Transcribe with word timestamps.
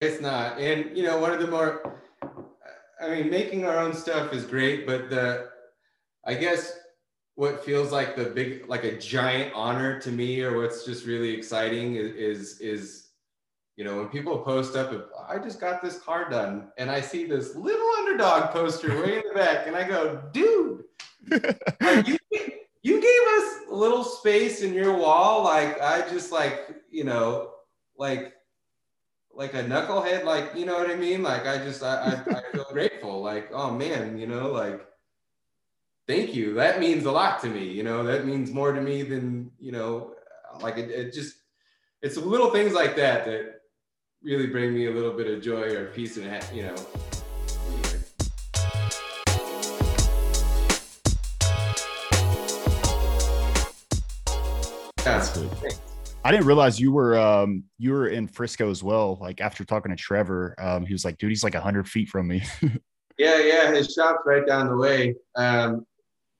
It's 0.00 0.20
not. 0.20 0.58
And 0.58 0.96
you 0.96 1.02
know, 1.02 1.18
one 1.18 1.32
of 1.32 1.40
the 1.40 1.46
more 1.46 2.00
I 3.02 3.08
mean, 3.08 3.30
making 3.30 3.64
our 3.64 3.78
own 3.78 3.94
stuff 3.94 4.32
is 4.32 4.44
great, 4.44 4.86
but 4.86 5.10
the 5.10 5.48
I 6.24 6.34
guess 6.34 6.78
what 7.40 7.64
feels 7.64 7.90
like 7.90 8.16
the 8.16 8.24
big 8.24 8.68
like 8.68 8.84
a 8.84 8.98
giant 8.98 9.52
honor 9.54 9.98
to 10.00 10.10
me 10.10 10.42
or 10.42 10.60
what's 10.60 10.84
just 10.84 11.06
really 11.06 11.30
exciting 11.30 11.96
is 11.96 12.12
is, 12.14 12.60
is 12.60 13.06
you 13.76 13.84
know 13.84 13.96
when 13.96 14.08
people 14.08 14.40
post 14.40 14.76
up 14.76 14.92
oh, 14.92 15.26
i 15.26 15.38
just 15.38 15.58
got 15.58 15.80
this 15.80 15.98
car 16.00 16.28
done 16.28 16.68
and 16.76 16.90
i 16.90 17.00
see 17.00 17.24
this 17.24 17.54
little 17.56 17.90
Undrdog 18.00 18.52
poster 18.52 18.88
way 19.00 19.16
in 19.16 19.22
the 19.26 19.34
back 19.34 19.66
and 19.66 19.74
i 19.74 19.88
go 19.88 20.22
dude 20.32 20.84
you, 22.06 22.18
you 22.82 23.00
gave 23.00 23.22
us 23.38 23.54
a 23.70 23.74
little 23.74 24.04
space 24.04 24.60
in 24.60 24.74
your 24.74 24.94
wall 24.94 25.42
like 25.42 25.80
i 25.80 26.06
just 26.10 26.30
like 26.30 26.76
you 26.90 27.04
know 27.04 27.52
like 27.96 28.34
like 29.34 29.54
a 29.54 29.62
knucklehead 29.62 30.24
like 30.24 30.54
you 30.54 30.66
know 30.66 30.78
what 30.78 30.90
i 30.90 30.94
mean 30.94 31.22
like 31.22 31.46
i 31.46 31.56
just 31.58 31.82
i, 31.82 32.22
I, 32.26 32.34
I 32.36 32.42
feel 32.52 32.66
grateful 32.72 33.22
like 33.22 33.50
oh 33.52 33.70
man 33.70 34.18
you 34.18 34.26
know 34.26 34.50
like 34.50 34.86
thank 36.10 36.34
you. 36.34 36.54
That 36.54 36.80
means 36.80 37.04
a 37.04 37.12
lot 37.12 37.40
to 37.42 37.48
me. 37.48 37.64
You 37.64 37.84
know, 37.84 38.02
that 38.02 38.26
means 38.26 38.50
more 38.50 38.72
to 38.72 38.80
me 38.80 39.02
than, 39.02 39.52
you 39.60 39.70
know, 39.70 40.14
like 40.60 40.76
it, 40.76 40.90
it 40.90 41.12
just, 41.12 41.36
it's 42.02 42.16
little 42.16 42.50
things 42.50 42.72
like 42.72 42.96
that 42.96 43.24
that 43.26 43.60
really 44.20 44.48
bring 44.48 44.74
me 44.74 44.86
a 44.86 44.90
little 44.90 45.12
bit 45.12 45.28
of 45.28 45.40
joy 45.40 45.74
or 45.76 45.86
peace 45.86 46.16
and, 46.16 46.44
you 46.52 46.64
know, 46.64 46.74
That's 55.04 55.30
good. 55.30 55.89
I 56.24 56.30
didn't 56.30 56.46
realize 56.46 56.78
you 56.78 56.92
were 56.92 57.18
um 57.18 57.64
you 57.78 57.92
were 57.92 58.08
in 58.08 58.26
Frisco 58.26 58.70
as 58.70 58.82
well. 58.82 59.18
Like 59.20 59.40
after 59.40 59.64
talking 59.64 59.90
to 59.90 59.96
Trevor, 59.96 60.54
um, 60.58 60.84
he 60.84 60.92
was 60.92 61.04
like, 61.04 61.18
dude, 61.18 61.30
he's 61.30 61.44
like 61.44 61.54
hundred 61.54 61.88
feet 61.88 62.08
from 62.08 62.28
me. 62.28 62.42
yeah, 63.18 63.38
yeah, 63.38 63.72
his 63.72 63.92
shop's 63.94 64.22
right 64.26 64.46
down 64.46 64.68
the 64.68 64.76
way. 64.76 65.14
Um, 65.36 65.86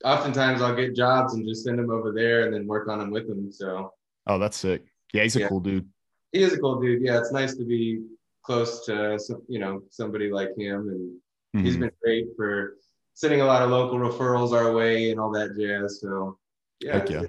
oftentimes 0.05 0.61
I'll 0.61 0.75
get 0.75 0.95
jobs 0.95 1.33
and 1.33 1.47
just 1.47 1.63
send 1.63 1.79
them 1.79 1.89
over 1.89 2.11
there 2.11 2.45
and 2.45 2.53
then 2.53 2.67
work 2.67 2.87
on 2.87 2.99
them 2.99 3.11
with 3.11 3.29
him. 3.29 3.51
So. 3.51 3.91
Oh, 4.27 4.37
that's 4.37 4.57
sick. 4.57 4.85
Yeah, 5.13 5.23
he's 5.23 5.35
a 5.35 5.41
yeah. 5.41 5.47
cool 5.47 5.59
dude. 5.59 5.89
He 6.31 6.43
is 6.43 6.53
a 6.53 6.59
cool 6.59 6.79
dude. 6.79 7.01
Yeah, 7.01 7.17
it's 7.17 7.31
nice 7.31 7.55
to 7.55 7.65
be 7.65 8.03
close 8.43 8.85
to 8.85 9.17
you 9.47 9.59
know 9.59 9.81
somebody 9.89 10.31
like 10.31 10.49
him, 10.57 10.89
and 10.89 11.09
mm-hmm. 11.55 11.65
he's 11.65 11.77
been 11.77 11.91
great 12.03 12.27
for 12.37 12.77
sending 13.15 13.41
a 13.41 13.45
lot 13.45 13.61
of 13.61 13.71
local 13.71 13.97
referrals 13.97 14.53
our 14.53 14.71
way 14.73 15.11
and 15.11 15.19
all 15.19 15.31
that 15.31 15.57
jazz. 15.57 16.01
So 16.01 16.37
yeah. 16.79 17.03
Yeah. 17.09 17.23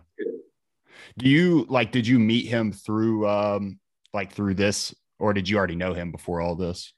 Do 1.19 1.29
you 1.29 1.67
like? 1.69 1.93
Did 1.93 2.07
you 2.07 2.19
meet 2.19 2.47
him 2.47 2.73
through 2.73 3.29
um 3.29 3.79
like 4.15 4.33
through 4.33 4.55
this, 4.55 4.95
or 5.19 5.33
did 5.33 5.49
you 5.49 5.57
already 5.57 5.77
know 5.77 5.95
him 5.95 6.11
before 6.11 6.41
all 6.41 6.55
this? 6.55 6.93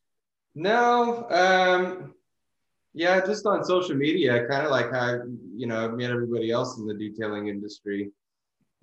No, 0.54 1.28
um, 1.30 2.14
yeah, 2.92 3.24
just 3.24 3.44
on 3.44 3.64
social 3.64 3.96
media, 3.96 4.46
kind 4.46 4.64
of 4.64 4.70
like 4.70 4.90
how 4.92 5.20
you 5.54 5.66
know 5.66 5.84
I've 5.84 5.94
met 5.94 6.10
everybody 6.10 6.50
else 6.50 6.78
in 6.78 6.86
the 6.86 6.94
detailing 6.94 7.48
industry. 7.48 8.10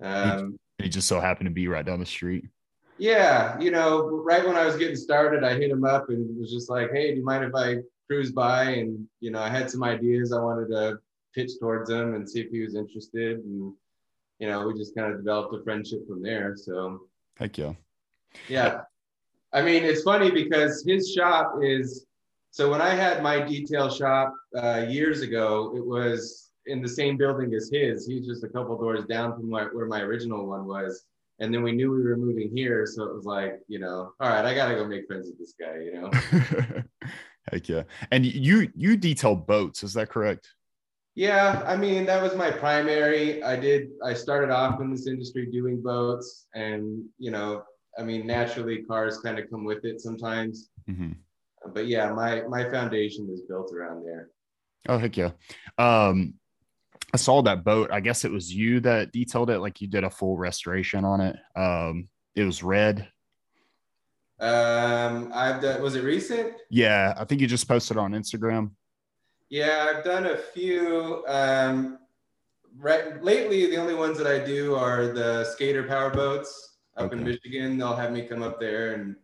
Um, 0.02 0.58
he, 0.78 0.84
he 0.84 0.90
just 0.90 1.08
so 1.08 1.20
happened 1.20 1.46
to 1.46 1.52
be 1.52 1.68
right 1.68 1.84
down 1.84 2.00
the 2.00 2.06
street. 2.06 2.44
Yeah, 2.98 3.58
you 3.58 3.70
know, 3.70 4.08
right 4.08 4.46
when 4.46 4.56
I 4.56 4.66
was 4.66 4.76
getting 4.76 4.96
started, 4.96 5.44
I 5.44 5.54
hit 5.54 5.70
him 5.70 5.84
up 5.84 6.10
and 6.10 6.38
was 6.38 6.52
just 6.52 6.68
like, 6.68 6.90
"Hey, 6.92 7.12
do 7.12 7.18
you 7.18 7.24
mind 7.24 7.44
if 7.44 7.54
I 7.54 7.78
cruise 8.06 8.32
by?" 8.32 8.64
And 8.64 9.06
you 9.20 9.30
know, 9.30 9.40
I 9.40 9.48
had 9.48 9.70
some 9.70 9.82
ideas 9.82 10.32
I 10.32 10.40
wanted 10.40 10.68
to 10.68 10.98
pitch 11.34 11.52
towards 11.58 11.88
him 11.88 12.14
and 12.14 12.28
see 12.28 12.40
if 12.40 12.50
he 12.50 12.60
was 12.60 12.74
interested, 12.74 13.38
and 13.38 13.72
you 14.42 14.48
know, 14.48 14.66
we 14.66 14.74
just 14.74 14.96
kind 14.96 15.12
of 15.12 15.18
developed 15.18 15.54
a 15.54 15.62
friendship 15.62 16.00
from 16.08 16.20
there. 16.20 16.56
So, 16.56 17.02
heck 17.36 17.56
yeah, 17.56 17.74
yeah. 18.48 18.80
I 19.52 19.62
mean, 19.62 19.84
it's 19.84 20.02
funny 20.02 20.32
because 20.32 20.82
his 20.84 21.12
shop 21.12 21.58
is 21.62 22.06
so 22.50 22.68
when 22.68 22.82
I 22.82 22.92
had 22.92 23.22
my 23.22 23.40
detail 23.40 23.88
shop 23.88 24.34
uh, 24.60 24.84
years 24.88 25.22
ago, 25.22 25.72
it 25.76 25.86
was 25.86 26.50
in 26.66 26.82
the 26.82 26.88
same 26.88 27.16
building 27.16 27.54
as 27.54 27.70
his. 27.72 28.04
He's 28.04 28.26
just 28.26 28.42
a 28.42 28.48
couple 28.48 28.76
doors 28.76 29.04
down 29.04 29.32
from 29.34 29.48
where, 29.48 29.68
where 29.68 29.86
my 29.86 30.00
original 30.00 30.44
one 30.44 30.66
was. 30.66 31.04
And 31.38 31.54
then 31.54 31.62
we 31.62 31.70
knew 31.70 31.92
we 31.92 32.02
were 32.02 32.16
moving 32.16 32.50
here, 32.52 32.84
so 32.84 33.04
it 33.04 33.14
was 33.14 33.24
like, 33.24 33.60
you 33.68 33.78
know, 33.78 34.12
all 34.18 34.28
right, 34.28 34.44
I 34.44 34.56
gotta 34.56 34.74
go 34.74 34.84
make 34.84 35.06
friends 35.06 35.28
with 35.28 35.38
this 35.38 35.54
guy, 35.58 35.78
you 35.78 35.94
know. 35.94 36.10
Heck 37.52 37.68
yeah! 37.68 37.84
And 38.10 38.26
you 38.26 38.70
you 38.74 38.96
detail 38.96 39.36
boats, 39.36 39.84
is 39.84 39.94
that 39.94 40.08
correct? 40.08 40.48
Yeah, 41.14 41.62
I 41.66 41.76
mean 41.76 42.06
that 42.06 42.22
was 42.22 42.34
my 42.34 42.50
primary. 42.50 43.42
I 43.42 43.56
did. 43.56 43.90
I 44.04 44.14
started 44.14 44.50
off 44.50 44.80
in 44.80 44.90
this 44.90 45.06
industry 45.06 45.46
doing 45.46 45.82
boats, 45.82 46.46
and 46.54 47.04
you 47.18 47.30
know, 47.30 47.62
I 47.98 48.02
mean, 48.02 48.26
naturally, 48.26 48.82
cars 48.82 49.18
kind 49.18 49.38
of 49.38 49.50
come 49.50 49.64
with 49.64 49.84
it 49.84 50.00
sometimes. 50.00 50.70
Mm-hmm 50.88 51.12
but 51.74 51.86
yeah, 51.86 52.12
my 52.12 52.42
my 52.48 52.68
foundation 52.70 53.28
is 53.32 53.42
built 53.42 53.72
around 53.72 54.04
there. 54.04 54.28
Oh 54.88 54.98
heck 54.98 55.16
yeah. 55.16 55.30
Um 55.78 56.34
I 57.14 57.18
saw 57.18 57.42
that 57.42 57.62
boat. 57.64 57.90
I 57.92 58.00
guess 58.00 58.24
it 58.24 58.32
was 58.32 58.52
you 58.52 58.80
that 58.80 59.12
detailed 59.12 59.50
it, 59.50 59.58
like 59.58 59.80
you 59.80 59.88
did 59.88 60.04
a 60.04 60.10
full 60.10 60.36
restoration 60.36 61.04
on 61.04 61.20
it. 61.20 61.36
Um 61.56 62.08
it 62.34 62.44
was 62.44 62.62
red. 62.62 63.08
Um 64.40 65.30
I've 65.34 65.60
done 65.60 65.82
was 65.82 65.94
it 65.94 66.04
recent? 66.04 66.54
Yeah, 66.70 67.14
I 67.16 67.24
think 67.24 67.40
you 67.40 67.46
just 67.46 67.68
posted 67.68 67.96
on 67.96 68.12
Instagram. 68.12 68.72
Yeah, 69.52 69.86
I've 69.90 70.02
done 70.02 70.26
a 70.26 70.36
few. 70.36 71.24
Um 71.28 71.98
right 72.78 73.22
lately 73.22 73.66
the 73.66 73.76
only 73.76 73.94
ones 73.94 74.16
that 74.16 74.26
I 74.26 74.42
do 74.42 74.74
are 74.74 75.08
the 75.08 75.44
skater 75.44 75.82
power 75.82 76.08
boats 76.08 76.78
up 76.96 77.12
okay. 77.12 77.18
in 77.18 77.24
Michigan. 77.24 77.76
They'll 77.76 77.94
have 77.94 78.12
me 78.12 78.22
come 78.22 78.42
up 78.42 78.58
there 78.58 78.94
and 78.94 79.14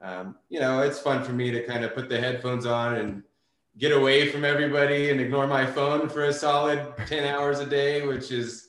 um, 0.00 0.36
you 0.48 0.58
know, 0.58 0.80
it's 0.80 0.98
fun 0.98 1.22
for 1.22 1.32
me 1.32 1.50
to 1.50 1.66
kind 1.66 1.84
of 1.84 1.94
put 1.94 2.08
the 2.08 2.18
headphones 2.18 2.64
on 2.64 2.94
and 2.96 3.22
get 3.76 3.92
away 3.92 4.30
from 4.30 4.44
everybody 4.44 5.10
and 5.10 5.20
ignore 5.20 5.46
my 5.46 5.66
phone 5.66 6.08
for 6.08 6.24
a 6.24 6.32
solid 6.32 6.94
10 7.06 7.24
hours 7.24 7.60
a 7.60 7.66
day, 7.66 8.06
which 8.06 8.30
is 8.30 8.68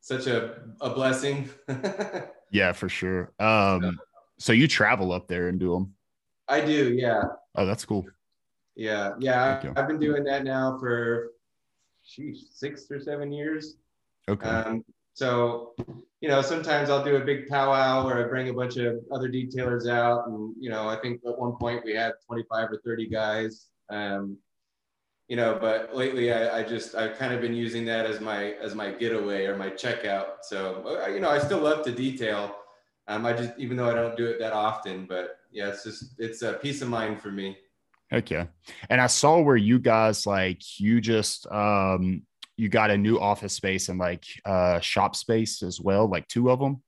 such 0.00 0.26
a, 0.26 0.56
a 0.82 0.90
blessing. 0.90 1.48
yeah, 2.50 2.72
for 2.72 2.90
sure. 2.90 3.32
Um, 3.38 3.98
so 4.38 4.52
you 4.52 4.68
travel 4.68 5.12
up 5.12 5.28
there 5.28 5.48
and 5.48 5.58
do 5.58 5.72
them? 5.72 5.94
I 6.48 6.60
do. 6.60 6.92
Yeah. 6.92 7.22
Oh, 7.54 7.64
that's 7.64 7.84
cool. 7.86 8.04
Yeah. 8.76 9.12
Yeah. 9.18 9.60
I, 9.62 9.80
have 9.80 9.88
been 9.88 10.00
doing 10.00 10.24
that 10.24 10.44
now 10.44 10.78
for 10.78 11.32
sheesh, 12.04 12.38
six 12.52 12.90
or 12.90 13.00
seven 13.00 13.32
years. 13.32 13.76
Okay. 14.28 14.48
Um, 14.48 14.84
so, 15.14 15.74
you 16.20 16.28
know, 16.28 16.42
sometimes 16.42 16.90
I'll 16.90 17.04
do 17.04 17.16
a 17.16 17.20
big 17.20 17.48
powwow 17.48 18.04
where 18.04 18.24
I 18.24 18.28
bring 18.28 18.48
a 18.48 18.52
bunch 18.52 18.76
of 18.76 18.98
other 19.12 19.28
detailers 19.28 19.88
out. 19.88 20.26
And, 20.26 20.54
you 20.58 20.70
know, 20.70 20.88
I 20.88 20.96
think 20.96 21.20
at 21.26 21.38
one 21.38 21.52
point 21.52 21.84
we 21.84 21.94
had 21.94 22.14
25 22.26 22.70
or 22.70 22.80
30 22.84 23.08
guys. 23.08 23.68
Um, 23.90 24.38
you 25.28 25.36
know, 25.36 25.56
but 25.58 25.94
lately 25.94 26.32
I, 26.32 26.58
I 26.58 26.62
just, 26.62 26.94
I've 26.94 27.16
kind 27.16 27.32
of 27.32 27.40
been 27.40 27.54
using 27.54 27.84
that 27.86 28.06
as 28.06 28.20
my, 28.20 28.52
as 28.54 28.74
my 28.74 28.90
getaway 28.90 29.46
or 29.46 29.56
my 29.56 29.70
checkout. 29.70 30.42
So, 30.42 31.00
uh, 31.02 31.08
you 31.08 31.20
know, 31.20 31.30
I 31.30 31.38
still 31.38 31.60
love 31.60 31.84
to 31.84 31.92
detail. 31.92 32.56
Um, 33.06 33.24
I 33.24 33.32
just, 33.32 33.52
even 33.56 33.76
though 33.76 33.90
I 33.90 33.94
don't 33.94 34.16
do 34.16 34.26
it 34.26 34.38
that 34.40 34.52
often, 34.52 35.06
but 35.06 35.38
yeah, 35.50 35.68
it's 35.68 35.84
just, 35.84 36.14
it's 36.18 36.42
a 36.42 36.54
peace 36.54 36.82
of 36.82 36.88
mind 36.88 37.22
for 37.22 37.30
me. 37.30 37.56
Heck 38.14 38.30
yeah. 38.30 38.46
And 38.88 39.00
I 39.00 39.08
saw 39.08 39.40
where 39.40 39.56
you 39.56 39.78
guys 39.78 40.26
like, 40.26 40.62
you 40.78 41.00
just, 41.00 41.50
um, 41.50 42.22
you 42.56 42.68
got 42.68 42.90
a 42.90 42.96
new 42.96 43.18
office 43.18 43.52
space 43.52 43.88
and 43.88 43.98
like 43.98 44.24
uh 44.44 44.78
shop 44.80 45.16
space 45.16 45.62
as 45.62 45.80
well, 45.80 46.08
like 46.08 46.28
two 46.28 46.50
of 46.50 46.60
them. 46.60 46.82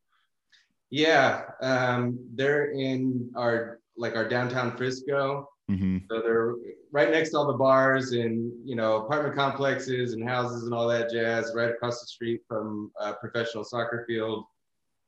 Yeah, 0.90 1.42
um, 1.60 2.18
they're 2.34 2.70
in 2.70 3.30
our 3.36 3.80
like 3.96 4.14
our 4.14 4.28
downtown 4.28 4.76
Frisco. 4.76 5.48
Mm-hmm. 5.70 5.98
So 6.08 6.20
they're 6.20 6.54
right 6.92 7.10
next 7.10 7.30
to 7.30 7.38
all 7.38 7.48
the 7.48 7.58
bars 7.58 8.12
and 8.12 8.52
you 8.64 8.76
know 8.76 9.04
apartment 9.04 9.34
complexes 9.34 10.12
and 10.12 10.28
houses 10.28 10.62
and 10.62 10.72
all 10.72 10.86
that 10.88 11.10
jazz. 11.10 11.52
Right 11.56 11.70
across 11.70 12.00
the 12.00 12.06
street 12.06 12.42
from 12.46 12.92
a 13.00 13.14
professional 13.14 13.64
soccer 13.64 14.04
field, 14.06 14.44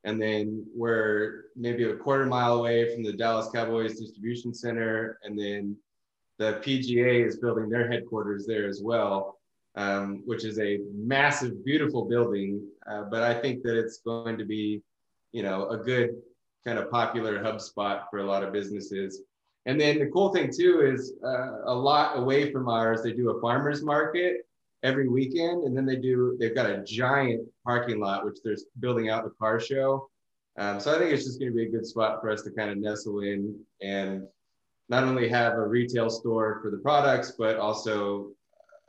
and 0.03 0.21
then 0.21 0.65
we're 0.75 1.45
maybe 1.55 1.85
a 1.85 1.95
quarter 1.95 2.25
mile 2.25 2.57
away 2.57 2.93
from 2.93 3.03
the 3.03 3.13
Dallas 3.13 3.47
Cowboys 3.53 3.97
distribution 3.97 4.53
center, 4.53 5.19
and 5.23 5.39
then 5.39 5.77
the 6.39 6.53
PGA 6.65 7.25
is 7.25 7.37
building 7.37 7.69
their 7.69 7.91
headquarters 7.91 8.47
there 8.47 8.67
as 8.67 8.81
well 8.83 9.39
um, 9.75 10.23
which 10.25 10.45
is 10.45 10.59
a 10.59 10.79
massive, 10.93 11.63
beautiful 11.63 12.05
building. 12.05 12.61
Uh, 12.89 13.03
but 13.03 13.23
I 13.23 13.39
think 13.39 13.63
that 13.63 13.77
it's 13.77 13.99
going 13.99 14.37
to 14.37 14.45
be, 14.45 14.81
you 15.31 15.43
know, 15.43 15.69
a 15.69 15.77
good 15.77 16.17
kind 16.65 16.77
of 16.77 16.91
popular 16.91 17.41
hub 17.41 17.61
spot 17.61 18.07
for 18.09 18.19
a 18.19 18.25
lot 18.25 18.43
of 18.43 18.51
businesses. 18.51 19.21
And 19.65 19.79
then 19.79 19.99
the 19.99 20.07
cool 20.07 20.33
thing 20.33 20.51
too 20.55 20.81
is 20.81 21.13
uh, 21.23 21.63
a 21.65 21.73
lot 21.73 22.17
away 22.17 22.51
from 22.51 22.67
ours, 22.67 23.03
they 23.03 23.13
do 23.13 23.29
a 23.29 23.41
farmers 23.41 23.83
market 23.83 24.47
every 24.83 25.07
weekend, 25.07 25.63
and 25.63 25.75
then 25.75 25.85
they 25.85 25.97
do 25.97 26.35
they've 26.39 26.55
got 26.55 26.69
a 26.69 26.83
giant 26.83 27.47
parking 27.65 27.99
lot 27.99 28.25
which 28.25 28.37
they're 28.43 28.57
building 28.79 29.09
out 29.09 29.23
the 29.23 29.31
car 29.31 29.59
show. 29.59 30.09
Um, 30.57 30.79
so 30.79 30.93
I 30.93 30.99
think 30.99 31.13
it's 31.13 31.25
just 31.25 31.39
going 31.39 31.51
to 31.51 31.55
be 31.55 31.67
a 31.67 31.69
good 31.69 31.85
spot 31.85 32.19
for 32.19 32.29
us 32.29 32.41
to 32.43 32.51
kind 32.51 32.69
of 32.69 32.77
nestle 32.77 33.19
in 33.21 33.57
and 33.81 34.27
not 34.89 35.03
only 35.03 35.29
have 35.29 35.53
a 35.53 35.67
retail 35.67 36.09
store 36.09 36.59
for 36.61 36.71
the 36.71 36.77
products, 36.77 37.33
but 37.37 37.57
also 37.57 38.31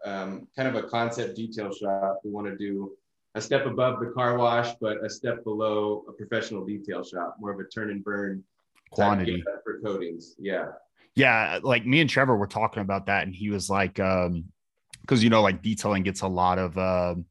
um, 0.05 0.49
kind 0.57 0.69
of 0.69 0.83
a 0.83 0.89
concept 0.89 1.37
detail 1.37 1.73
shop. 1.73 2.21
We 2.25 2.31
want 2.31 2.47
to 2.47 2.57
do 2.57 2.93
a 3.35 3.41
step 3.41 3.67
above 3.67 4.01
the 4.01 4.07
car 4.07 4.37
wash, 4.37 4.75
but 4.81 5.05
a 5.05 5.11
step 5.11 5.45
below 5.45 6.05
a 6.09 6.13
professional 6.13 6.65
detail 6.65 7.05
shop, 7.05 7.37
more 7.39 7.53
of 7.53 7.61
a 7.61 7.65
turn 7.65 7.91
and 7.91 8.03
burn 8.03 8.43
quantity 8.91 9.45
for 9.63 9.79
coatings. 9.81 10.35
Yeah. 10.39 10.69
Yeah. 11.15 11.61
Like 11.63 11.87
me 11.87 12.01
and 12.01 12.09
Trevor 12.09 12.37
were 12.37 12.47
talking 12.47 12.83
about 12.83 13.07
that, 13.07 13.25
and 13.27 13.35
he 13.35 13.51
was 13.51 13.69
like, 13.69 14.01
um, 14.01 14.45
because 15.03 15.23
you 15.23 15.31
know, 15.31 15.43
like 15.43 15.63
detailing 15.63 16.03
gets 16.03 16.23
a 16.23 16.29
lot 16.29 16.59
of 16.59 16.77
um 16.79 17.27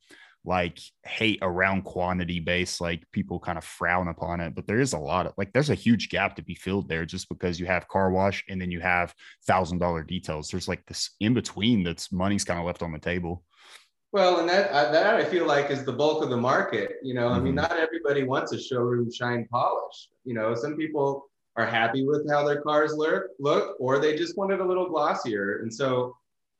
like 0.45 0.79
hate 1.03 1.39
around 1.41 1.83
quantity 1.83 2.39
based 2.39 2.79
like 2.79 3.03
people 3.11 3.39
kind 3.39 3.57
of 3.57 3.63
frown 3.63 4.07
upon 4.07 4.39
it 4.39 4.55
but 4.55 4.65
there 4.67 4.79
is 4.79 4.93
a 4.93 4.97
lot 4.97 5.25
of 5.25 5.33
like 5.37 5.51
there's 5.51 5.69
a 5.69 5.75
huge 5.75 6.09
gap 6.09 6.35
to 6.35 6.41
be 6.41 6.55
filled 6.55 6.87
there 6.87 7.05
just 7.05 7.27
because 7.27 7.59
you 7.59 7.65
have 7.65 7.87
car 7.89 8.09
wash 8.09 8.43
and 8.47 8.61
then 8.61 8.71
you 8.71 8.79
have 8.79 9.13
thousand 9.45 9.79
dollar 9.79 10.03
details 10.03 10.49
there's 10.49 10.67
like 10.67 10.85
this 10.85 11.11
in 11.19 11.33
between 11.33 11.83
that's 11.83 12.11
money's 12.11 12.45
kind 12.45 12.59
of 12.59 12.65
left 12.65 12.81
on 12.81 12.93
the 12.93 12.99
table 12.99 13.43
well 14.13 14.39
and 14.39 14.47
that 14.47 14.71
that 14.93 15.13
i 15.15 15.25
feel 15.25 15.45
like 15.45 15.69
is 15.69 15.83
the 15.83 15.91
bulk 15.91 16.23
of 16.23 16.29
the 16.29 16.37
market 16.37 16.93
you 17.03 17.13
know 17.13 17.27
mm-hmm. 17.27 17.35
i 17.35 17.39
mean 17.39 17.55
mm-hmm. 17.55 17.73
not 17.73 17.77
everybody 17.77 18.23
wants 18.23 18.53
a 18.53 18.59
showroom 18.59 19.11
shine 19.11 19.45
polish 19.51 20.09
you 20.23 20.33
know 20.33 20.55
some 20.55 20.77
people 20.77 21.25
are 21.57 21.65
happy 21.65 22.05
with 22.05 22.29
how 22.31 22.47
their 22.47 22.61
cars 22.61 22.93
look 22.95 23.25
look 23.39 23.75
or 23.79 23.99
they 23.99 24.15
just 24.15 24.37
want 24.37 24.53
it 24.53 24.61
a 24.61 24.65
little 24.65 24.87
glossier 24.87 25.59
and 25.61 25.73
so 25.73 26.15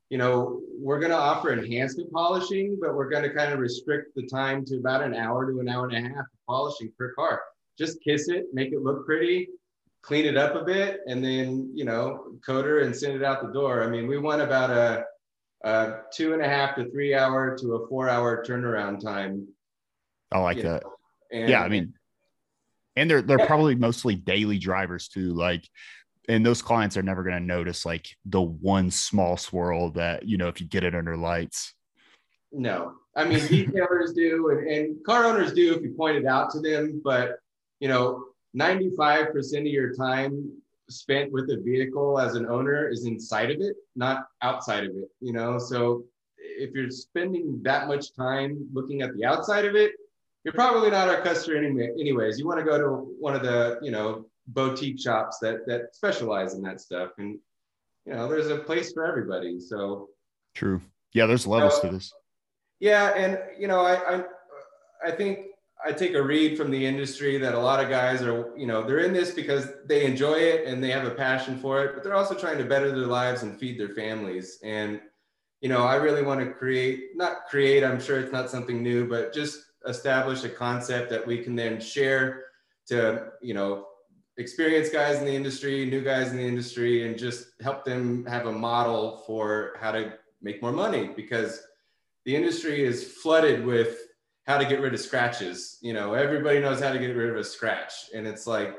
you 0.09 0.17
know, 0.17 0.61
we're 0.79 0.99
going 0.99 1.11
to 1.11 1.17
offer 1.17 1.53
enhancement 1.53 2.11
polishing, 2.11 2.77
but 2.81 2.95
we're 2.95 3.09
going 3.09 3.23
to 3.23 3.33
kind 3.33 3.53
of 3.53 3.59
restrict 3.59 4.15
the 4.15 4.25
time 4.27 4.65
to 4.65 4.77
about 4.77 5.03
an 5.03 5.13
hour 5.13 5.51
to 5.51 5.59
an 5.59 5.69
hour 5.69 5.87
and 5.87 5.97
a 5.97 6.09
half 6.09 6.25
of 6.25 6.45
polishing 6.47 6.91
per 6.97 7.13
car. 7.13 7.41
Just 7.77 8.01
kiss 8.01 8.27
it, 8.27 8.45
make 8.53 8.71
it 8.71 8.81
look 8.81 9.05
pretty, 9.05 9.49
clean 10.01 10.25
it 10.25 10.35
up 10.35 10.55
a 10.55 10.63
bit, 10.63 11.01
and 11.07 11.23
then, 11.23 11.71
you 11.75 11.85
know, 11.85 12.33
coater 12.45 12.79
and 12.79 12.95
send 12.95 13.15
it 13.15 13.23
out 13.23 13.41
the 13.41 13.53
door. 13.53 13.83
I 13.83 13.87
mean, 13.87 14.07
we 14.07 14.17
want 14.17 14.41
about 14.41 14.71
a, 14.71 15.05
a 15.63 16.01
two 16.11 16.33
and 16.33 16.41
a 16.41 16.47
half 16.47 16.75
to 16.75 16.89
three 16.89 17.13
hour 17.13 17.57
to 17.59 17.75
a 17.75 17.87
four 17.87 18.09
hour 18.09 18.43
turnaround 18.43 19.03
time. 19.03 19.47
I 20.31 20.39
like 20.39 20.61
that. 20.61 20.83
And, 21.31 21.49
yeah. 21.49 21.61
I 21.61 21.69
mean, 21.69 21.93
and 22.95 23.09
they're, 23.09 23.21
they're 23.21 23.39
yeah. 23.39 23.45
probably 23.45 23.75
mostly 23.75 24.15
daily 24.15 24.57
drivers 24.57 25.07
too. 25.07 25.33
Like 25.33 25.67
and 26.29 26.45
those 26.45 26.61
clients 26.61 26.95
are 26.95 27.01
never 27.01 27.23
going 27.23 27.35
to 27.35 27.43
notice 27.43 27.85
like 27.85 28.15
the 28.23 28.39
one 28.39 28.91
small 28.91 29.35
swirl 29.35 29.89
that 29.91 30.27
you 30.27 30.37
know 30.37 30.47
if 30.47 30.61
you 30.61 30.67
get 30.67 30.83
it 30.83 30.95
under 30.95 31.17
lights. 31.17 31.73
No. 32.51 32.93
I 33.15 33.25
mean 33.25 33.39
detailers 33.39 34.15
do 34.15 34.49
and, 34.51 34.67
and, 34.67 35.05
car 35.05 35.25
owners 35.25 35.51
do 35.53 35.73
if 35.73 35.81
you 35.81 35.93
point 35.97 36.17
it 36.17 36.25
out 36.25 36.51
to 36.51 36.61
them 36.61 37.01
but 37.03 37.39
you 37.79 37.89
know 37.89 38.25
95% 38.55 39.59
of 39.59 39.65
your 39.65 39.93
time 39.93 40.51
spent 40.89 41.31
with 41.31 41.49
a 41.51 41.57
vehicle 41.57 42.19
as 42.19 42.35
an 42.35 42.47
owner 42.47 42.87
is 42.87 43.05
inside 43.05 43.51
of 43.51 43.59
it 43.59 43.75
not 43.95 44.27
outside 44.41 44.85
of 44.85 44.91
it 44.91 45.09
you 45.19 45.33
know? 45.33 45.57
So 45.57 46.05
if 46.37 46.73
you're 46.73 46.89
spending 46.89 47.59
that 47.63 47.87
much 47.87 48.15
time 48.15 48.67
looking 48.71 49.01
at 49.01 49.15
the 49.15 49.25
outside 49.25 49.65
of 49.65 49.75
it 49.75 49.91
you're 50.43 50.53
probably 50.53 50.89
not 50.89 51.09
our 51.09 51.21
customer 51.21 51.57
anyway, 51.57 51.91
anyways. 51.99 52.39
You 52.39 52.47
want 52.47 52.59
to 52.59 52.65
go 52.65 52.77
to 52.77 52.87
one 53.19 53.35
of 53.35 53.41
the 53.41 53.77
you 53.81 53.91
know 53.91 54.25
boutique 54.53 54.99
shops 54.99 55.39
that 55.39 55.65
that 55.67 55.95
specialize 55.95 56.53
in 56.53 56.61
that 56.63 56.81
stuff. 56.81 57.11
And 57.17 57.39
you 58.05 58.13
know 58.13 58.27
there's 58.27 58.49
a 58.49 58.57
place 58.57 58.91
for 58.93 59.05
everybody. 59.05 59.59
So 59.59 60.09
true. 60.53 60.81
Yeah 61.13 61.25
there's 61.25 61.47
levels 61.47 61.79
to 61.81 61.89
this. 61.89 62.13
Yeah 62.79 63.13
and 63.15 63.39
you 63.57 63.67
know 63.67 63.81
I, 63.81 64.15
I 64.15 64.23
i 65.03 65.11
think 65.11 65.47
i 65.85 65.91
take 65.91 66.13
a 66.13 66.21
read 66.21 66.57
from 66.57 66.71
the 66.71 66.85
industry 66.85 67.37
that 67.37 67.53
a 67.53 67.59
lot 67.59 67.83
of 67.83 67.89
guys 67.89 68.21
are 68.21 68.53
you 68.57 68.67
know 68.67 68.83
they're 68.83 68.99
in 68.99 69.13
this 69.13 69.31
because 69.31 69.67
they 69.85 70.05
enjoy 70.05 70.33
it 70.33 70.65
and 70.67 70.83
they 70.83 70.91
have 70.91 71.05
a 71.05 71.11
passion 71.11 71.57
for 71.59 71.83
it 71.83 71.93
but 71.93 72.03
they're 72.03 72.15
also 72.15 72.35
trying 72.35 72.57
to 72.57 72.65
better 72.65 72.89
their 72.89 73.07
lives 73.07 73.43
and 73.43 73.57
feed 73.59 73.79
their 73.79 73.89
families. 73.89 74.59
And 74.63 75.01
you 75.61 75.69
know 75.69 75.83
i 75.83 75.95
really 75.95 76.23
want 76.23 76.39
to 76.39 76.51
create 76.51 77.15
not 77.15 77.45
create 77.49 77.83
i'm 77.83 77.99
sure 77.99 78.19
it's 78.19 78.31
not 78.31 78.49
something 78.49 78.81
new 78.81 79.07
but 79.07 79.33
just 79.33 79.59
establish 79.87 80.43
a 80.43 80.49
concept 80.49 81.09
that 81.09 81.25
we 81.25 81.43
can 81.43 81.55
then 81.55 81.79
share 81.79 82.45
to 82.87 83.27
you 83.41 83.53
know 83.53 83.87
experienced 84.39 84.93
guys 84.93 85.19
in 85.19 85.25
the 85.25 85.35
industry, 85.35 85.85
new 85.85 86.01
guys 86.01 86.31
in 86.31 86.37
the 86.37 86.47
industry, 86.47 87.05
and 87.05 87.19
just 87.19 87.47
help 87.61 87.83
them 87.83 88.25
have 88.25 88.47
a 88.47 88.51
model 88.51 89.23
for 89.27 89.73
how 89.79 89.91
to 89.91 90.13
make 90.41 90.61
more 90.61 90.71
money 90.71 91.11
because 91.15 91.61
the 92.25 92.35
industry 92.35 92.83
is 92.83 93.03
flooded 93.03 93.65
with 93.65 93.97
how 94.47 94.57
to 94.57 94.65
get 94.65 94.79
rid 94.79 94.93
of 94.93 94.99
scratches. 95.01 95.77
You 95.81 95.93
know, 95.93 96.13
everybody 96.13 96.59
knows 96.59 96.81
how 96.81 96.93
to 96.93 96.99
get 96.99 97.15
rid 97.15 97.29
of 97.29 97.35
a 97.35 97.43
scratch. 97.43 97.93
And 98.15 98.25
it's 98.25 98.47
like, 98.47 98.77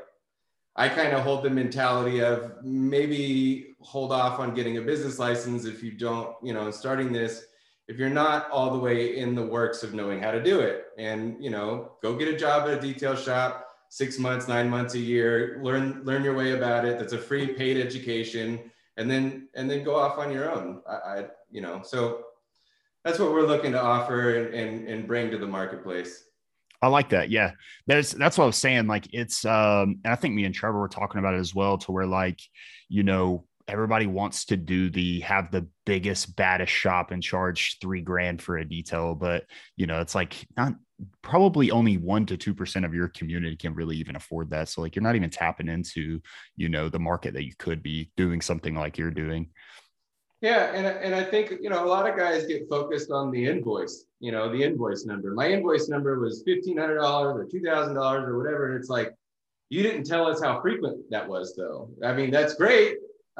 I 0.75 0.89
kind 0.89 1.13
of 1.13 1.21
hold 1.21 1.43
the 1.43 1.49
mentality 1.49 2.23
of 2.23 2.63
maybe 2.63 3.75
hold 3.81 4.11
off 4.11 4.39
on 4.39 4.55
getting 4.55 4.77
a 4.77 4.81
business 4.81 5.19
license 5.19 5.65
if 5.65 5.83
you 5.83 5.91
don't, 5.91 6.35
you 6.41 6.53
know, 6.53 6.71
starting 6.71 7.13
this, 7.13 7.45
if 7.87 7.97
you're 7.97 8.09
not 8.09 8.49
all 8.49 8.71
the 8.71 8.79
way 8.79 9.17
in 9.17 9.35
the 9.35 9.45
works 9.45 9.83
of 9.83 9.93
knowing 9.93 10.21
how 10.21 10.31
to 10.31 10.41
do 10.41 10.59
it. 10.59 10.85
And, 10.97 11.43
you 11.43 11.51
know, 11.51 11.91
go 12.01 12.15
get 12.15 12.29
a 12.29 12.37
job 12.37 12.67
at 12.67 12.77
a 12.77 12.81
detail 12.81 13.15
shop 13.15 13.67
six 13.91 14.17
months, 14.17 14.47
nine 14.47 14.69
months, 14.69 14.95
a 14.95 14.99
year, 14.99 15.59
learn 15.61 16.01
learn 16.05 16.23
your 16.23 16.33
way 16.33 16.53
about 16.53 16.85
it. 16.85 16.97
That's 16.97 17.11
a 17.11 17.17
free 17.17 17.47
paid 17.47 17.77
education, 17.77 18.71
and 18.95 19.11
then 19.11 19.49
and 19.53 19.69
then 19.69 19.83
go 19.83 19.95
off 19.95 20.17
on 20.17 20.31
your 20.31 20.49
own. 20.49 20.81
I, 20.89 20.93
I 20.93 21.25
you 21.51 21.59
know 21.59 21.81
so 21.83 22.23
that's 23.03 23.19
what 23.19 23.31
we're 23.31 23.41
looking 23.45 23.73
to 23.73 23.81
offer 23.81 24.35
and, 24.35 24.53
and, 24.53 24.87
and 24.87 25.07
bring 25.07 25.29
to 25.31 25.37
the 25.37 25.47
marketplace. 25.47 26.23
I 26.81 26.87
like 26.87 27.09
that. 27.09 27.29
Yeah. 27.29 27.51
There's 27.85 28.11
that's 28.11 28.37
what 28.37 28.45
I 28.45 28.47
was 28.47 28.57
saying. 28.57 28.87
Like 28.87 29.07
it's 29.13 29.43
um 29.45 29.99
I 30.05 30.15
think 30.15 30.35
me 30.35 30.45
and 30.45 30.55
Trevor 30.55 30.79
were 30.79 30.87
talking 30.87 31.19
about 31.19 31.33
it 31.33 31.39
as 31.39 31.53
well 31.53 31.77
to 31.79 31.91
where 31.91 32.07
like, 32.07 32.39
you 32.89 33.03
know, 33.03 33.45
everybody 33.71 34.05
wants 34.05 34.45
to 34.45 34.57
do 34.57 34.89
the 34.89 35.21
have 35.21 35.49
the 35.51 35.65
biggest 35.85 36.35
baddest 36.35 36.71
shop 36.71 37.11
and 37.11 37.23
charge 37.23 37.77
three 37.81 38.01
grand 38.01 38.41
for 38.41 38.57
a 38.57 38.67
detail 38.67 39.15
but 39.15 39.45
you 39.77 39.87
know 39.87 40.01
it's 40.01 40.13
like 40.13 40.45
not 40.57 40.73
probably 41.21 41.71
only 41.71 41.97
one 41.97 42.25
to 42.25 42.37
two 42.37 42.53
percent 42.53 42.85
of 42.85 42.93
your 42.93 43.07
community 43.09 43.55
can 43.55 43.73
really 43.73 43.97
even 43.97 44.15
afford 44.15 44.49
that. 44.51 44.69
So 44.69 44.81
like 44.81 44.95
you're 44.95 45.03
not 45.03 45.15
even 45.15 45.29
tapping 45.29 45.67
into 45.67 46.21
you 46.55 46.69
know 46.69 46.89
the 46.89 46.99
market 46.99 47.33
that 47.33 47.45
you 47.45 47.53
could 47.57 47.81
be 47.81 48.11
doing 48.17 48.41
something 48.41 48.75
like 48.75 48.97
you're 48.97 49.11
doing. 49.11 49.49
Yeah 50.41 50.73
and, 50.73 50.87
and 50.87 51.13
i 51.13 51.23
think 51.23 51.53
you 51.61 51.69
know 51.69 51.85
a 51.85 51.87
lot 51.87 52.09
of 52.09 52.17
guys 52.17 52.47
get 52.47 52.67
focused 52.67 53.11
on 53.11 53.29
the 53.29 53.45
invoice 53.45 54.05
you 54.19 54.31
know 54.31 54.51
the 54.51 54.63
invoice 54.63 55.05
number. 55.05 55.33
My 55.33 55.49
invoice 55.51 55.87
number 55.87 56.19
was 56.19 56.43
$1500 56.47 56.99
or 56.99 57.45
$2000 57.45 58.27
or 58.27 58.37
whatever 58.37 58.71
and 58.71 58.79
it's 58.79 58.89
like 58.89 59.13
you 59.69 59.83
didn't 59.83 60.05
tell 60.05 60.25
us 60.27 60.41
how 60.41 60.59
frequent 60.61 61.09
that 61.11 61.27
was 61.27 61.55
though. 61.55 61.91
I 62.03 62.13
mean 62.13 62.31
that's 62.31 62.55
great 62.55 62.97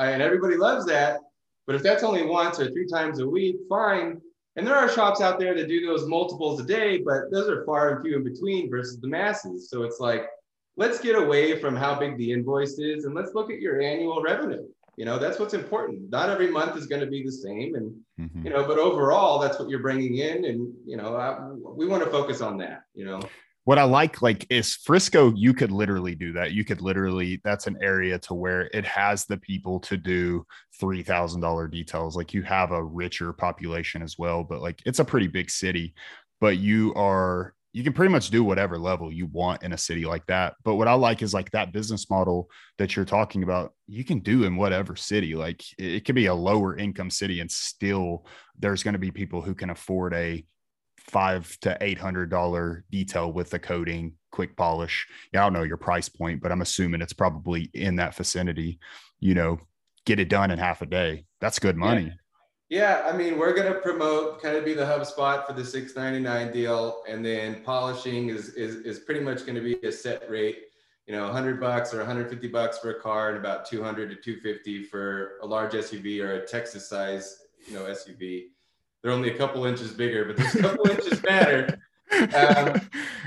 and 0.08 0.22
everybody 0.22 0.56
loves 0.56 0.86
that. 0.86 1.20
But 1.68 1.76
if 1.76 1.84
that's 1.84 2.04
only 2.04 2.26
once 2.26 2.60
or 2.60 2.72
three 2.72 2.88
times 2.88 3.20
a 3.20 3.28
week, 3.28 3.58
fine. 3.70 4.22
And 4.56 4.68
there 4.68 4.76
are 4.76 4.90
shops 4.90 5.22
out 5.22 5.40
there 5.40 5.56
that 5.56 5.68
do 5.68 5.86
those 5.86 6.06
multiples 6.06 6.60
a 6.60 6.64
day, 6.64 6.98
but 6.98 7.32
those 7.32 7.48
are 7.48 7.64
far 7.66 7.96
and 7.96 8.04
few 8.04 8.18
in 8.18 8.24
between 8.24 8.70
versus 8.70 9.00
the 9.00 9.08
masses. 9.08 9.70
So 9.70 9.84
it's 9.84 10.00
like, 10.00 10.28
let's 10.76 11.00
get 11.00 11.16
away 11.16 11.60
from 11.60 11.76
how 11.76 11.98
big 11.98 12.18
the 12.18 12.32
invoice 12.32 12.78
is 12.78 13.06
and 13.06 13.16
let's 13.16 13.34
look 13.34 13.52
at 13.52 13.62
your 13.62 13.82
annual 13.82 14.22
revenue. 14.22 14.68
You 14.98 15.06
know, 15.06 15.18
that's 15.18 15.40
what's 15.40 15.54
important. 15.54 16.10
Not 16.10 16.30
every 16.30 16.52
month 16.52 16.76
is 16.76 16.88
going 16.88 17.02
to 17.02 17.08
be 17.08 17.24
the 17.24 17.32
same. 17.32 17.76
And, 17.76 17.96
mm-hmm. 18.20 18.46
you 18.46 18.52
know, 18.52 18.68
but 18.68 18.78
overall, 18.78 19.40
that's 19.40 19.58
what 19.58 19.70
you're 19.70 19.80
bringing 19.80 20.18
in. 20.18 20.44
And, 20.44 20.74
you 20.86 20.98
know, 20.98 21.16
I, 21.16 21.40
we 21.54 21.88
want 21.88 22.04
to 22.04 22.10
focus 22.10 22.42
on 22.42 22.58
that, 22.58 22.84
you 22.94 23.06
know 23.06 23.22
what 23.64 23.78
I 23.78 23.84
like 23.84 24.22
like 24.22 24.48
is 24.50 24.76
Frisco, 24.76 25.34
you 25.36 25.54
could 25.54 25.72
literally 25.72 26.16
do 26.16 26.34
that. 26.34 26.52
You 26.52 26.66
could 26.66 26.82
literally 26.82 27.42
that's 27.44 27.68
an 27.68 27.78
area 27.82 28.18
to 28.20 28.34
where 28.34 28.70
it 28.74 28.86
has 28.86 29.26
the 29.26 29.38
people 29.38 29.80
to 29.82 29.98
do 29.98 30.46
three 30.80 31.04
thousand 31.04 31.42
dollar 31.42 31.68
details. 31.68 32.16
Like 32.16 32.34
you 32.34 32.42
have 32.44 32.72
a 32.72 32.84
richer 32.84 33.34
population 33.34 34.02
as 34.02 34.18
well, 34.18 34.44
but 34.44 34.62
like 34.62 34.82
it's 34.86 35.00
a 35.00 35.06
pretty 35.06 35.28
big 35.28 35.52
city. 35.52 35.94
But 36.40 36.58
you 36.58 36.94
are 36.96 37.54
you 37.74 37.84
can 37.84 37.94
pretty 37.94 38.12
much 38.12 38.32
do 38.32 38.44
whatever 38.44 38.78
level 38.78 39.12
you 39.12 39.28
want 39.28 39.64
in 39.64 39.72
a 39.74 39.78
city 39.78 40.04
like 40.06 40.26
that. 40.26 40.56
But 40.64 40.76
what 40.76 40.90
I 40.90 40.94
like 40.94 41.22
is 41.22 41.34
like 41.34 41.52
that 41.52 41.72
business 41.72 42.10
model 42.10 42.50
that 42.78 42.96
you're 42.96 43.06
talking 43.06 43.44
about, 43.44 43.74
you 43.88 44.04
can 44.04 44.20
do 44.20 44.44
in 44.44 44.58
whatever 44.58 44.96
city. 44.96 45.36
Like 45.36 45.64
it 45.78 46.04
could 46.04 46.16
be 46.16 46.26
a 46.26 46.34
lower 46.34 46.76
income 46.76 47.10
city 47.10 47.40
and 47.40 47.50
still 47.50 48.26
there's 48.60 48.84
going 48.84 48.94
to 48.94 49.00
be 49.00 49.12
people 49.12 49.42
who 49.42 49.56
can 49.56 49.70
afford 49.70 50.14
a 50.14 50.44
five 51.12 51.58
to 51.60 51.78
eight 51.82 52.00
hundred 52.00 52.30
dollar 52.30 52.86
detail 52.90 53.32
with 53.32 53.50
the 53.50 53.60
coating, 53.60 54.14
quick 54.32 54.56
polish. 54.56 55.08
Yeah, 55.34 55.42
I 55.42 55.44
don't 55.46 55.54
know 55.54 55.64
your 55.64 55.78
price 55.78 56.08
point, 56.08 56.42
but 56.42 56.52
I'm 56.52 56.62
assuming 56.62 57.02
it's 57.02 57.14
probably 57.14 57.70
in 57.74 57.98
that 57.98 58.16
vicinity. 58.16 58.80
You 59.20 59.36
know, 59.36 59.60
get 60.06 60.20
it 60.20 60.30
done 60.30 60.52
in 60.52 60.58
half 60.58 60.82
a 60.82 60.86
day. 60.86 61.26
That's 61.42 61.60
good 61.60 61.78
money. 61.78 62.06
Yeah. 62.06 62.14
Yeah, 62.72 63.04
I 63.06 63.12
mean, 63.18 63.38
we're 63.38 63.54
gonna 63.54 63.74
promote, 63.74 64.42
kind 64.42 64.56
of 64.56 64.64
be 64.64 64.74
the 64.74 64.86
hub 64.86 65.06
spot 65.06 65.46
for 65.46 65.52
the 65.52 65.66
699 65.66 66.54
deal, 66.54 67.04
and 67.06 67.24
then 67.24 67.62
polishing 67.66 68.30
is 68.30 68.54
is 68.54 68.78
is 68.86 69.00
pretty 69.00 69.20
much 69.20 69.46
gonna 69.46 69.60
be 69.60 69.76
a 69.84 69.92
set 69.92 70.30
rate. 70.30 70.68
You 71.06 71.14
know, 71.14 71.26
100 71.26 71.60
bucks 71.60 71.94
or 71.94 71.98
150 71.98 72.48
bucks 72.48 72.78
for 72.78 72.92
a 72.92 73.02
car, 73.02 73.32
and 73.32 73.38
about 73.38 73.66
200 73.66 74.10
to 74.12 74.16
250 74.16 74.86
for 74.86 75.34
a 75.42 75.46
large 75.46 75.74
SUV 75.74 76.24
or 76.24 76.36
a 76.36 76.48
Texas 76.48 76.88
size, 76.88 77.40
you 77.68 77.74
know, 77.74 77.82
SUV. 77.88 78.51
They're 79.02 79.12
only 79.12 79.32
a 79.32 79.38
couple 79.38 79.66
inches 79.66 79.92
bigger, 79.92 80.26
but 80.26 80.38
this 80.38 80.60
couple 80.62 80.90
inches 80.90 81.22
matter. 81.24 81.80
Um, 82.36 82.82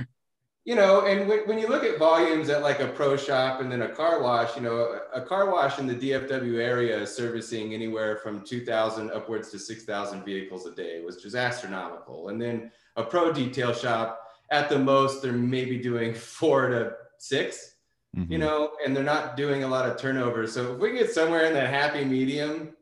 you 0.65 0.75
know, 0.75 1.05
and 1.05 1.29
when, 1.29 1.41
when 1.41 1.59
you 1.59 1.69
look 1.69 1.85
at 1.85 1.99
volumes 1.99 2.49
at 2.49 2.63
like 2.63 2.81
a 2.81 2.89
pro 2.89 3.17
shop 3.17 3.61
and 3.61 3.71
then 3.71 3.83
a 3.83 3.89
car 3.89 4.23
wash, 4.23 4.57
you 4.57 4.63
know, 4.63 4.99
a, 5.13 5.21
a 5.21 5.23
car 5.23 5.51
wash 5.51 5.79
in 5.79 5.87
the 5.87 5.95
DFW 5.95 6.59
area 6.59 6.99
is 7.01 7.15
servicing 7.15 7.75
anywhere 7.75 8.17
from 8.17 8.45
2,000 8.45 9.11
upwards 9.11 9.51
to 9.51 9.59
6,000 9.59 10.25
vehicles 10.25 10.67
a 10.67 10.71
day, 10.71 11.03
which 11.05 11.25
is 11.25 11.35
astronomical. 11.35 12.29
And 12.29 12.41
then 12.41 12.71
a 12.97 13.03
pro 13.03 13.33
detail 13.33 13.75
shop, 13.75 14.21
at 14.51 14.69
the 14.69 14.79
most, 14.79 15.23
they're 15.23 15.33
maybe 15.33 15.79
doing 15.79 16.15
four 16.39 16.69
to 16.69 16.95
six. 17.19 17.75
mm-hmm. 18.17 18.33
you 18.33 18.39
know, 18.39 18.73
and 18.85 18.97
they're 18.97 19.05
not 19.05 19.37
doing 19.37 19.65
a 19.65 19.69
lot 19.69 19.89
of 19.89 19.97
turnover. 19.99 20.47
So 20.47 20.75
if 20.75 20.79
we 20.79 20.93
get 20.93 21.11
somewhere 21.11 21.47
in 21.47 21.55
that 21.55 21.71
happy 21.71 22.05
medium, 22.05 22.77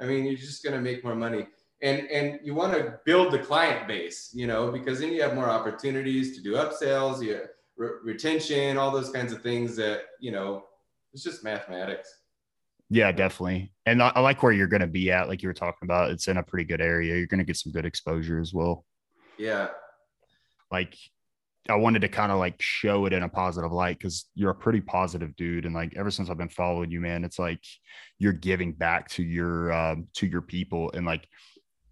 I 0.00 0.06
mean, 0.06 0.24
you're 0.24 0.36
just 0.36 0.64
going 0.64 0.74
to 0.74 0.80
make 0.80 1.04
more 1.04 1.14
money. 1.14 1.46
And, 1.82 2.08
and 2.10 2.40
you 2.44 2.54
want 2.54 2.74
to 2.74 3.00
build 3.06 3.32
the 3.32 3.38
client 3.38 3.88
base, 3.88 4.30
you 4.34 4.46
know, 4.46 4.70
because 4.70 5.00
then 5.00 5.12
you 5.12 5.22
have 5.22 5.34
more 5.34 5.48
opportunities 5.48 6.36
to 6.36 6.42
do 6.42 6.52
upsells, 6.52 7.22
you 7.22 7.40
re- 7.76 7.98
retention, 8.04 8.76
all 8.76 8.90
those 8.90 9.10
kinds 9.10 9.32
of 9.32 9.42
things 9.42 9.76
that, 9.76 10.02
you 10.20 10.30
know, 10.30 10.64
it's 11.14 11.22
just 11.22 11.42
mathematics. 11.42 12.14
Yeah, 12.90 13.12
definitely. 13.12 13.72
And 13.86 14.02
I, 14.02 14.12
I 14.14 14.20
like 14.20 14.42
where 14.42 14.52
you're 14.52 14.66
going 14.66 14.82
to 14.82 14.86
be 14.86 15.10
at. 15.10 15.28
Like 15.28 15.42
you 15.42 15.48
were 15.48 15.54
talking 15.54 15.84
about, 15.86 16.10
it's 16.10 16.28
in 16.28 16.36
a 16.36 16.42
pretty 16.42 16.64
good 16.64 16.80
area. 16.80 17.16
You're 17.16 17.26
going 17.26 17.38
to 17.38 17.44
get 17.44 17.56
some 17.56 17.72
good 17.72 17.86
exposure 17.86 18.40
as 18.40 18.52
well. 18.52 18.84
Yeah. 19.38 19.68
Like 20.70 20.96
I 21.68 21.76
wanted 21.76 22.02
to 22.02 22.08
kind 22.08 22.32
of 22.32 22.38
like 22.38 22.60
show 22.60 23.06
it 23.06 23.12
in 23.12 23.22
a 23.22 23.28
positive 23.28 23.72
light 23.72 23.98
because 23.98 24.26
you're 24.34 24.50
a 24.50 24.54
pretty 24.54 24.80
positive 24.80 25.34
dude. 25.36 25.66
And 25.66 25.74
like 25.74 25.94
ever 25.96 26.10
since 26.10 26.28
I've 26.28 26.38
been 26.38 26.48
following 26.48 26.90
you, 26.90 27.00
man, 27.00 27.24
it's 27.24 27.38
like 27.38 27.64
you're 28.18 28.32
giving 28.32 28.72
back 28.72 29.08
to 29.10 29.22
your 29.22 29.72
um, 29.72 30.08
to 30.14 30.26
your 30.26 30.42
people. 30.42 30.90
And 30.92 31.06
like, 31.06 31.28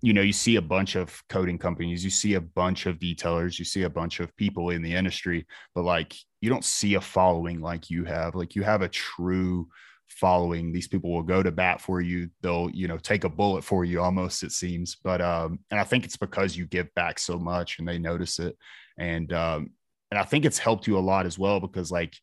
you 0.01 0.13
know, 0.13 0.21
you 0.21 0.33
see 0.33 0.57
a 0.57 0.63
bunch 0.63 0.95
of 0.95 1.23
coating 1.29 1.59
companies, 1.59 2.05
you 2.05 2.11
see 2.11 2.35
a 2.35 2.41
bunch 2.41 2.87
of 2.87 2.99
detailers, 2.99 3.59
you 3.59 3.65
see 3.65 3.83
a 3.83 3.91
bunch 3.91 4.21
of 4.21 4.35
people 4.37 4.71
in 4.71 4.83
the 4.83 4.95
industry, 4.95 5.47
but 5.75 5.83
like 5.83 6.15
you 6.41 6.49
don't 6.49 6.65
see 6.65 6.95
a 6.95 7.01
following 7.01 7.61
like 7.61 7.91
you 7.91 8.05
have. 8.05 8.35
Like 8.35 8.55
you 8.55 8.63
have 8.63 8.83
a 8.83 8.89
true 8.89 9.69
following. 10.07 10.73
These 10.73 10.89
people 10.89 11.13
will 11.13 11.23
go 11.23 11.43
to 11.43 11.51
bat 11.51 11.81
for 11.81 12.01
you. 12.01 12.31
They'll 12.43 12.71
you 12.73 12.87
know 12.89 12.99
take 12.99 13.25
a 13.25 13.29
bullet 13.29 13.65
for 13.65 13.85
you 13.85 14.01
almost 14.01 14.43
it 14.43 14.53
seems. 14.53 14.97
But 15.03 15.21
um 15.21 15.59
and 15.71 15.81
i 15.81 15.85
think 15.85 16.05
it's 16.05 16.17
because 16.17 16.57
you 16.57 16.67
give 16.67 16.93
back 16.95 17.19
so 17.19 17.39
much 17.39 17.79
and 17.79 17.89
they 17.89 17.99
notice 17.99 18.39
it. 18.39 18.57
And 18.99 19.33
um 19.33 19.71
and 20.11 20.19
i 20.19 20.23
think 20.23 20.45
it's 20.45 20.59
helped 20.59 20.87
you 20.87 20.97
a 20.97 21.01
lot 21.01 21.27
as 21.27 21.39
well 21.39 21.61
because 21.61 21.91
like 21.91 22.15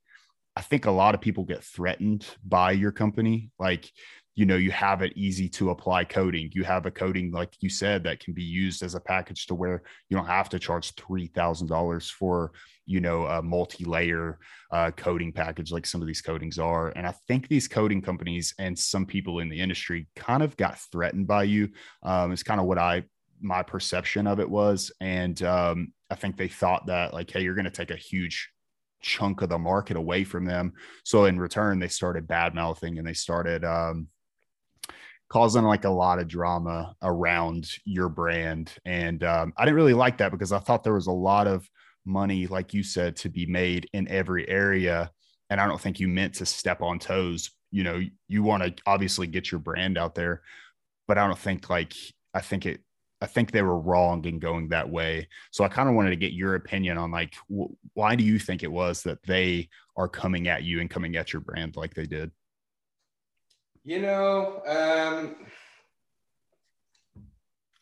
i 0.55 0.61
think 0.61 0.85
a 0.85 0.91
lot 0.91 1.13
of 1.13 1.21
people 1.21 1.43
get 1.43 1.63
threatened 1.63 2.25
by 2.45 2.71
your 2.71 2.91
company. 2.91 3.51
Like 3.59 3.91
you 4.35 4.45
know 4.45 4.57
you 4.57 4.71
have 4.71 5.01
it 5.01 5.13
easy 5.15 5.47
to 5.47 5.69
apply 5.69 6.03
coating. 6.03 6.49
You 6.53 6.63
have 6.65 6.85
a 6.85 6.91
coating 6.91 7.31
like 7.31 7.53
you 7.61 7.69
said 7.69 8.03
that 8.03 8.19
can 8.19 8.33
be 8.33 8.43
used 8.43 8.83
as 8.83 8.93
a 8.93 8.99
package 8.99 9.47
to 9.47 9.55
where 9.55 9.81
you 10.09 10.17
don't 10.17 10.27
have 10.27 10.49
to 10.49 10.59
charge 10.59 10.93
$3000 10.95 12.11
for 12.11 12.51
you 12.85 12.99
know 12.99 13.25
a 13.25 13.41
multi-layer 13.41 14.37
uh, 14.71 14.91
coating 14.91 15.31
package 15.31 15.71
like 15.71 15.85
some 15.85 16.01
of 16.01 16.07
these 16.07 16.21
coatings 16.21 16.59
are. 16.59 16.89
And 16.89 17.07
i 17.07 17.13
think 17.27 17.47
these 17.47 17.67
coating 17.67 18.01
companies 18.01 18.53
and 18.59 18.77
some 18.77 19.05
people 19.05 19.39
in 19.39 19.49
the 19.49 19.59
industry 19.59 20.07
kind 20.15 20.43
of 20.43 20.57
got 20.57 20.79
threatened 20.91 21.27
by 21.27 21.43
you. 21.43 21.69
Um, 22.03 22.33
it's 22.33 22.43
kind 22.43 22.59
of 22.59 22.67
what 22.67 22.77
i 22.77 23.03
my 23.41 23.63
perception 23.63 24.27
of 24.27 24.39
it 24.39 24.49
was. 24.49 24.91
And 24.99 25.41
um, 25.43 25.93
i 26.09 26.15
think 26.15 26.35
they 26.35 26.49
thought 26.49 26.87
that 26.87 27.13
like 27.13 27.31
hey 27.31 27.41
you're 27.41 27.55
going 27.55 27.65
to 27.65 27.71
take 27.71 27.91
a 27.91 27.95
huge 27.95 28.49
chunk 29.01 29.41
of 29.43 29.49
the 29.49 29.57
market 29.57 29.95
away 29.95 30.23
from 30.23 30.45
them. 30.45 30.73
So 31.05 31.25
in 31.25 31.39
return 31.39 31.79
they 31.79 31.87
started 31.87 32.27
bad 32.27 32.53
mouthing 32.53 32.97
and 32.97 33.07
they 33.07 33.13
started 33.13 33.63
um, 33.63 34.07
causing 35.35 35.65
like 35.65 35.83
a 35.83 35.89
lot 35.89 36.17
of 36.17 36.29
drama 36.29 36.95
around 37.01 37.69
your 37.83 38.07
brand. 38.07 38.71
And 38.85 39.21
um, 39.21 39.51
I 39.57 39.65
didn't 39.65 39.75
really 39.75 39.93
like 39.93 40.19
that 40.19 40.31
because 40.31 40.53
I 40.53 40.59
thought 40.59 40.81
there 40.81 40.93
was 40.93 41.07
a 41.07 41.11
lot 41.11 41.45
of 41.45 41.69
money, 42.05 42.47
like 42.47 42.73
you 42.73 42.83
said, 42.83 43.17
to 43.17 43.27
be 43.27 43.45
made 43.45 43.89
in 43.91 44.07
every 44.07 44.47
area. 44.47 45.11
And 45.49 45.59
I 45.59 45.67
don't 45.67 45.81
think 45.81 45.99
you 45.99 46.07
meant 46.07 46.35
to 46.35 46.45
step 46.45 46.81
on 46.81 46.99
toes. 46.99 47.51
You 47.69 47.83
know, 47.83 48.01
you 48.29 48.43
want 48.43 48.63
to 48.63 48.81
obviously 48.85 49.27
get 49.27 49.51
your 49.51 49.59
brand 49.59 49.97
out 49.97 50.15
there, 50.15 50.41
but 51.05 51.17
I 51.17 51.27
don't 51.27 51.37
think 51.37 51.69
like, 51.69 51.93
I 52.33 52.39
think 52.39 52.65
it, 52.65 52.79
I 53.19 53.25
think 53.25 53.51
they 53.51 53.61
were 53.61 53.77
wrong 53.77 54.23
in 54.23 54.39
going 54.39 54.69
that 54.69 54.89
way. 54.89 55.27
So 55.51 55.65
I 55.65 55.67
kind 55.67 55.89
of 55.89 55.95
wanted 55.95 56.11
to 56.11 56.15
get 56.15 56.31
your 56.31 56.55
opinion 56.55 56.97
on 56.97 57.11
like, 57.11 57.35
why 57.93 58.15
do 58.15 58.23
you 58.23 58.39
think 58.39 58.63
it 58.63 58.71
was 58.71 59.03
that 59.03 59.21
they 59.27 59.67
are 59.97 60.07
coming 60.07 60.47
at 60.47 60.63
you 60.63 60.79
and 60.79 60.89
coming 60.89 61.17
at 61.17 61.33
your 61.33 61.41
brand 61.41 61.75
like 61.75 61.93
they 61.93 62.05
did? 62.05 62.31
You 63.87 64.01
know, 64.01 64.63
um, 64.65 65.35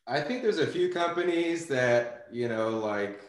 I 0.05 0.19
think 0.19 0.43
there's 0.43 0.60
a 0.60 0.67
few 0.67 0.91
companies 0.91 1.65
that, 1.67 2.27
you 2.29 2.50
know, 2.50 2.72
like, 2.72 3.22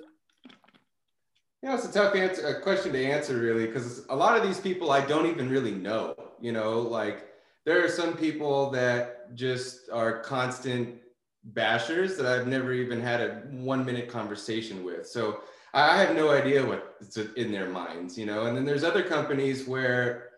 you 0.00 1.68
know, 1.68 1.74
it's 1.74 1.86
a 1.86 1.92
tough 1.92 2.14
answer, 2.14 2.46
a 2.46 2.60
question 2.62 2.92
to 2.92 3.04
answer 3.04 3.38
really, 3.38 3.66
because 3.66 4.06
a 4.08 4.14
lot 4.14 4.36
of 4.36 4.44
these 4.44 4.60
people 4.60 4.92
I 4.92 5.04
don't 5.04 5.26
even 5.26 5.50
really 5.50 5.72
know, 5.72 6.14
you 6.40 6.52
know, 6.52 6.78
like 6.78 7.26
there 7.64 7.84
are 7.84 7.88
some 7.88 8.16
people 8.16 8.70
that 8.70 9.34
just 9.34 9.90
are 9.92 10.20
constant 10.20 10.94
bashers 11.54 12.16
that 12.18 12.26
I've 12.26 12.46
never 12.46 12.72
even 12.72 13.00
had 13.00 13.20
a 13.20 13.42
one 13.50 13.84
minute 13.84 14.08
conversation 14.08 14.84
with. 14.84 15.08
So 15.08 15.40
I 15.74 16.00
have 16.00 16.14
no 16.14 16.30
idea 16.30 16.64
what's 16.64 17.16
in 17.16 17.50
their 17.50 17.68
minds, 17.68 18.16
you 18.16 18.26
know, 18.26 18.46
and 18.46 18.56
then 18.56 18.64
there's 18.64 18.84
other 18.84 19.02
companies 19.02 19.66
where 19.66 20.29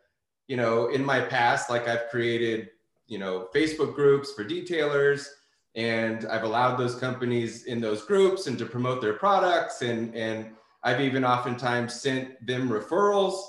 you 0.53 0.59
know, 0.59 0.89
in 0.89 1.03
my 1.03 1.19
past, 1.19 1.71
like 1.71 1.89
I've 1.89 2.11
created, 2.11 2.69
you 3.07 3.19
know, 3.19 3.49
Facebook 3.55 3.95
groups 3.95 4.35
for 4.35 4.45
detailers 4.45 5.27
and 5.75 6.27
I've 6.27 6.43
allowed 6.43 6.77
those 6.77 6.95
companies 6.95 7.65
in 7.65 7.81
those 7.81 8.05
groups 8.05 8.47
and 8.47 8.59
to 8.59 8.67
promote 8.67 9.01
their 9.01 9.15
products. 9.15 9.81
And, 9.81 10.15
and 10.15 10.51
I've 10.83 11.01
even 11.01 11.25
oftentimes 11.25 11.99
sent 11.99 12.47
them 12.47 12.69
referrals. 12.69 13.43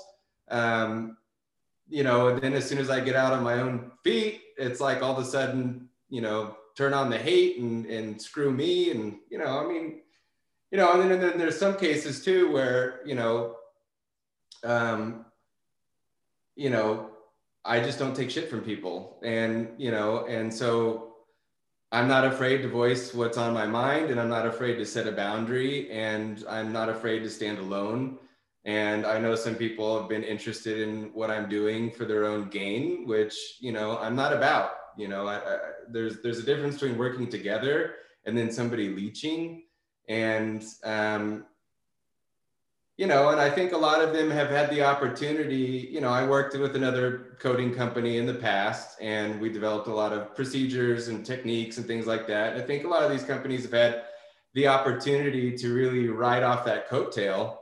Um, 0.48 1.18
you 1.90 2.04
know, 2.04 2.28
and 2.28 2.40
then 2.40 2.54
as 2.54 2.66
soon 2.66 2.78
as 2.78 2.88
I 2.88 3.00
get 3.00 3.16
out 3.16 3.34
on 3.34 3.44
my 3.44 3.60
own 3.60 3.92
feet, 4.02 4.40
it's 4.56 4.80
like 4.80 5.02
all 5.02 5.14
of 5.14 5.22
a 5.22 5.28
sudden, 5.28 5.90
you 6.08 6.22
know, 6.22 6.56
turn 6.74 6.94
on 6.94 7.10
the 7.10 7.18
hate 7.18 7.58
and, 7.58 7.84
and 7.84 8.18
screw 8.18 8.50
me. 8.50 8.92
And, 8.92 9.18
you 9.28 9.36
know, 9.36 9.58
I 9.62 9.68
mean, 9.68 10.00
you 10.70 10.78
know, 10.78 10.90
and 10.92 11.02
then, 11.02 11.12
and 11.12 11.22
then 11.22 11.36
there's 11.36 11.58
some 11.58 11.76
cases 11.76 12.24
too 12.24 12.50
where, 12.50 13.02
you 13.04 13.14
know, 13.14 13.56
um, 14.64 15.26
you 16.56 16.70
know, 16.70 17.10
I 17.64 17.80
just 17.80 17.98
don't 17.98 18.14
take 18.14 18.30
shit 18.30 18.50
from 18.50 18.60
people. 18.60 19.18
And, 19.22 19.68
you 19.78 19.90
know, 19.90 20.26
and 20.26 20.52
so 20.52 21.14
I'm 21.92 22.08
not 22.08 22.26
afraid 22.26 22.62
to 22.62 22.68
voice 22.68 23.14
what's 23.14 23.38
on 23.38 23.54
my 23.54 23.66
mind 23.66 24.10
and 24.10 24.20
I'm 24.20 24.28
not 24.28 24.46
afraid 24.46 24.76
to 24.76 24.86
set 24.86 25.06
a 25.06 25.12
boundary 25.12 25.90
and 25.90 26.44
I'm 26.48 26.72
not 26.72 26.88
afraid 26.88 27.20
to 27.20 27.30
stand 27.30 27.58
alone. 27.58 28.18
And 28.66 29.06
I 29.06 29.18
know 29.18 29.34
some 29.34 29.54
people 29.54 29.98
have 29.98 30.08
been 30.08 30.24
interested 30.24 30.80
in 30.80 31.10
what 31.14 31.30
I'm 31.30 31.48
doing 31.48 31.90
for 31.90 32.04
their 32.04 32.24
own 32.24 32.48
gain, 32.48 33.06
which, 33.06 33.58
you 33.60 33.72
know, 33.72 33.98
I'm 33.98 34.16
not 34.16 34.32
about, 34.32 34.70
you 34.96 35.08
know, 35.08 35.26
I, 35.26 35.36
I, 35.36 35.58
there's, 35.88 36.22
there's 36.22 36.38
a 36.38 36.42
difference 36.42 36.74
between 36.74 36.98
working 36.98 37.28
together 37.28 37.96
and 38.24 38.36
then 38.36 38.50
somebody 38.50 38.88
leeching. 38.88 39.64
And, 40.08 40.64
um, 40.82 41.44
you 42.96 43.08
know, 43.08 43.30
and 43.30 43.40
I 43.40 43.50
think 43.50 43.72
a 43.72 43.76
lot 43.76 44.00
of 44.00 44.12
them 44.12 44.30
have 44.30 44.50
had 44.50 44.70
the 44.70 44.82
opportunity. 44.82 45.88
You 45.90 46.00
know, 46.00 46.10
I 46.10 46.24
worked 46.26 46.56
with 46.56 46.76
another 46.76 47.36
coating 47.40 47.74
company 47.74 48.18
in 48.18 48.26
the 48.26 48.34
past, 48.34 48.96
and 49.00 49.40
we 49.40 49.48
developed 49.48 49.88
a 49.88 49.94
lot 49.94 50.12
of 50.12 50.34
procedures 50.36 51.08
and 51.08 51.26
techniques 51.26 51.76
and 51.76 51.86
things 51.86 52.06
like 52.06 52.28
that. 52.28 52.52
And 52.52 52.62
I 52.62 52.66
think 52.66 52.84
a 52.84 52.88
lot 52.88 53.02
of 53.02 53.10
these 53.10 53.24
companies 53.24 53.62
have 53.62 53.72
had 53.72 54.02
the 54.54 54.68
opportunity 54.68 55.56
to 55.58 55.74
really 55.74 56.08
ride 56.08 56.44
off 56.44 56.64
that 56.66 56.88
coattail. 56.88 57.56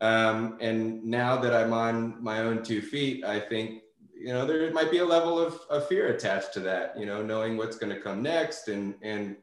Um, 0.00 0.56
and 0.60 1.04
now 1.04 1.36
that 1.36 1.52
I'm 1.52 1.74
on 1.74 2.22
my 2.22 2.38
own 2.38 2.62
two 2.62 2.80
feet, 2.80 3.24
I 3.24 3.40
think 3.40 3.82
you 4.14 4.32
know 4.32 4.46
there 4.46 4.72
might 4.72 4.90
be 4.90 4.98
a 4.98 5.04
level 5.04 5.38
of, 5.38 5.60
of 5.68 5.86
fear 5.86 6.08
attached 6.08 6.54
to 6.54 6.60
that. 6.60 6.98
You 6.98 7.04
know, 7.04 7.22
knowing 7.22 7.58
what's 7.58 7.76
going 7.76 7.94
to 7.94 8.00
come 8.00 8.22
next 8.22 8.68
and 8.68 8.94
and 9.02 9.36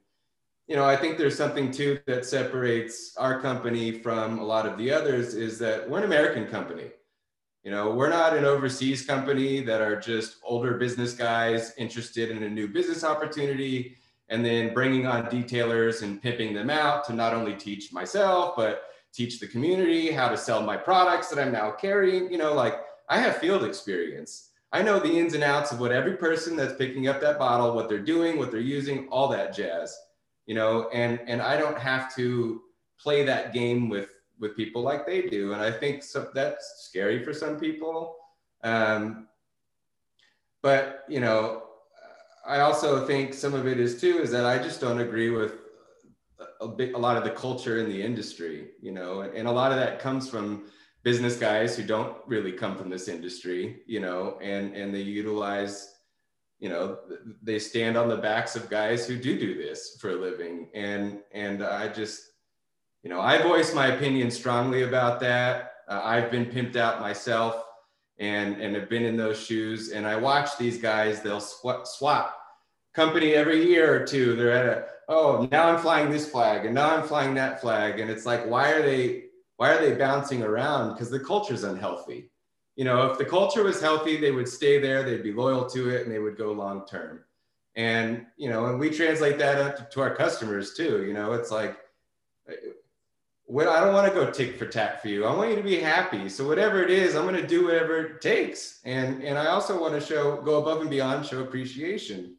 you 0.68 0.76
know, 0.76 0.86
I 0.86 0.96
think 0.96 1.18
there's 1.18 1.38
something 1.38 1.72
too 1.72 2.00
that 2.08 2.26
separates 2.26 3.16
our 3.18 3.40
company 3.40 3.92
from 3.92 4.40
a 4.40 4.44
lot 4.44 4.66
of 4.66 4.78
the 4.78 4.92
others 4.92 5.36
is 5.36 5.60
that 5.60 5.88
we're 5.88 6.00
an 6.00 6.06
American 6.06 6.48
company. 6.48 6.90
You 7.64 7.72
know, 7.72 7.92
we're 7.92 8.10
not 8.10 8.36
an 8.36 8.46
overseas 8.46 9.06
company 9.06 9.62
that 9.62 9.82
are 9.82 10.00
just 10.00 10.38
older 10.44 10.76
business 10.78 11.14
guys 11.14 11.74
interested 11.78 12.32
in 12.32 12.44
a 12.44 12.50
new 12.50 12.68
business 12.68 13.04
opportunity 13.04 13.96
and 14.30 14.44
then 14.44 14.74
bringing 14.74 15.06
on 15.06 15.28
detailers 15.28 16.02
and 16.02 16.22
pimping 16.22 16.54
them 16.54 16.72
out 16.72 17.06
to 17.06 17.14
not 17.14 17.34
only 17.34 17.54
teach 17.54 17.94
myself, 17.94 18.56
but 18.56 18.86
teach 19.14 19.40
the 19.40 19.48
community 19.48 20.12
how 20.12 20.28
to 20.28 20.38
sell 20.38 20.62
my 20.62 20.78
products 20.78 21.28
that 21.30 21.40
I'm 21.40 21.52
now 21.52 21.72
carrying. 21.72 22.32
You 22.32 22.40
know, 22.40 22.54
like 22.54 22.76
I 23.08 23.20
have 23.20 23.38
field 23.38 23.64
experience. 23.64 24.50
I 24.72 24.82
know 24.82 25.00
the 25.00 25.16
ins 25.16 25.36
and 25.36 25.44
outs 25.44 25.72
of 25.72 25.80
what 25.80 25.92
every 25.92 26.18
person 26.18 26.56
that's 26.56 26.76
picking 26.76 27.08
up 27.08 27.22
that 27.22 27.38
bottle, 27.38 27.76
what 27.76 27.88
they're 27.88 28.00
doing, 28.00 28.38
what 28.38 28.52
they're 28.52 28.60
using, 28.60 29.08
all 29.10 29.28
that 29.28 29.56
jazz 29.56 29.96
you 30.46 30.56
know, 30.56 30.90
and 30.90 31.20
and 31.28 31.42
I 31.42 31.58
don't 31.58 31.78
have 31.78 32.14
to 32.16 32.62
play 33.00 33.24
that 33.26 33.54
game 33.54 33.90
with 33.90 34.10
with 34.40 34.56
people 34.56 34.82
like 34.82 35.06
they 35.06 35.24
do, 35.24 35.54
and 35.54 35.62
I 35.62 35.72
think 35.72 36.04
so, 36.04 36.30
that's 36.34 36.88
scary 36.88 37.24
for 37.24 37.34
some 37.34 37.60
people. 37.60 38.18
Um, 38.64 39.28
but 40.62 41.06
you 41.08 41.20
know, 41.20 41.64
I 42.46 42.60
also 42.60 43.06
think 43.06 43.34
some 43.34 43.54
of 43.54 43.68
it 43.68 43.80
is 43.80 44.00
too 44.00 44.20
is 44.20 44.32
that 44.32 44.46
I 44.46 44.58
just 44.58 44.82
don't 44.82 45.00
agree 45.00 45.30
with 45.30 45.54
a, 46.62 46.68
bit, 46.68 46.94
a 46.94 46.98
lot 46.98 47.18
of 47.18 47.24
the 47.24 47.32
culture 47.32 47.80
in 47.80 47.90
the 47.90 48.02
industry, 48.02 48.70
you 48.82 48.92
know, 48.92 49.22
and, 49.22 49.34
and 49.34 49.48
a 49.48 49.52
lot 49.52 49.72
of 49.72 49.78
that 49.78 50.00
comes 50.00 50.30
from 50.30 50.66
business 51.04 51.38
guys 51.38 51.78
who 51.78 51.84
don't 51.84 52.18
really 52.26 52.52
come 52.52 52.76
from 52.76 52.90
this 52.90 53.08
industry, 53.08 53.82
you 53.86 54.00
know, 54.00 54.38
and 54.42 54.76
and 54.76 54.94
they 54.94 55.02
utilize 55.02 55.95
you 56.60 56.70
know 56.70 56.98
they 57.44 57.60
stand 57.60 57.98
on 57.98 58.08
the 58.08 58.18
backs 58.18 58.56
of 58.56 58.70
guys 58.70 59.06
who 59.08 59.18
do 59.18 59.38
do 59.38 59.56
this 59.56 59.98
for 60.00 60.12
a 60.12 60.16
living 60.16 60.70
and 60.74 61.20
and 61.34 61.64
i 61.64 61.88
just 61.88 62.22
you 63.04 63.10
know 63.10 63.20
i 63.20 63.42
voice 63.42 63.74
my 63.74 63.88
opinion 63.88 64.32
strongly 64.32 64.84
about 64.84 65.20
that 65.20 65.72
Uh, 65.88 66.02
I've 66.04 66.32
been 66.32 66.48
pimped 66.48 66.76
out 66.76 67.00
myself 67.00 67.64
and, 68.18 68.60
and 68.62 68.76
have 68.76 68.90
been 68.90 69.06
in 69.06 69.18
those 69.18 69.40
shoes. 69.40 69.92
And 69.92 70.08
I 70.08 70.16
watch 70.16 70.58
these 70.58 70.80
guys, 70.82 71.22
they'll 71.22 71.40
swap, 71.40 71.86
swap 71.86 72.36
company 72.94 73.34
every 73.34 73.66
year 73.68 73.94
or 73.94 74.06
two. 74.06 74.36
They're 74.36 74.52
at 74.52 74.66
a, 74.66 74.86
oh, 75.10 75.48
now 75.52 75.70
I'm 75.70 75.80
flying 75.80 76.10
this 76.10 76.28
flag 76.28 76.66
and 76.66 76.74
now 76.74 76.96
I'm 76.96 77.08
flying 77.08 77.36
that 77.36 77.62
flag. 77.62 78.00
And 78.00 78.10
it's 78.10 78.26
like, 78.26 78.48
why 78.48 78.72
are 78.72 78.82
they, 78.82 79.26
why 79.58 79.74
are 79.74 79.82
they 79.82 79.96
bouncing 79.96 80.42
around? 80.44 80.94
Because 80.94 81.12
the 81.12 81.20
culture's 81.20 81.64
unhealthy. 81.64 82.32
You 82.76 82.84
know, 82.84 83.10
if 83.10 83.18
the 83.18 83.26
culture 83.26 83.64
was 83.64 83.80
healthy, 83.80 84.18
they 84.18 84.32
would 84.32 84.48
stay 84.48 84.80
there, 84.80 85.04
they'd 85.04 85.24
be 85.24 85.32
loyal 85.32 85.66
to 85.70 85.90
it, 85.90 86.04
and 86.04 86.12
they 86.12 86.20
would 86.20 86.38
go 86.38 86.52
long 86.52 86.86
term. 86.86 87.22
And 87.76 88.26
you 88.38 88.50
know, 88.50 88.66
and 88.68 88.80
we 88.80 88.90
translate 88.90 89.38
that 89.40 89.92
to 89.92 90.02
our 90.02 90.16
customers 90.16 90.74
too. 90.74 91.06
You 91.06 91.14
know, 91.14 91.34
it's 91.34 91.52
like, 91.52 91.78
what 93.46 93.68
I 93.68 93.80
don't 93.80 93.94
want 93.94 94.12
to 94.12 94.20
go 94.20 94.32
tick 94.32 94.58
for 94.58 94.66
tack 94.66 95.02
for 95.02 95.08
you. 95.08 95.26
I 95.26 95.36
want 95.36 95.52
you 95.52 95.56
to 95.56 95.64
be 95.64 95.78
happy. 95.78 96.30
So 96.30 96.48
whatever 96.48 96.84
it 96.84 96.90
is, 96.90 97.16
I'm 97.16 97.28
going 97.28 97.42
to 97.42 97.48
do 97.48 97.66
whatever 97.66 98.06
it 98.06 98.22
takes. 98.22 98.80
And 98.86 99.24
and 99.24 99.38
I 99.38 99.48
also 99.48 99.80
want 99.80 99.94
to 99.94 100.02
show 100.02 100.42
go 100.42 100.62
above 100.62 100.82
and 100.82 100.90
beyond, 100.90 101.26
show 101.26 101.42
appreciation. 101.42 102.36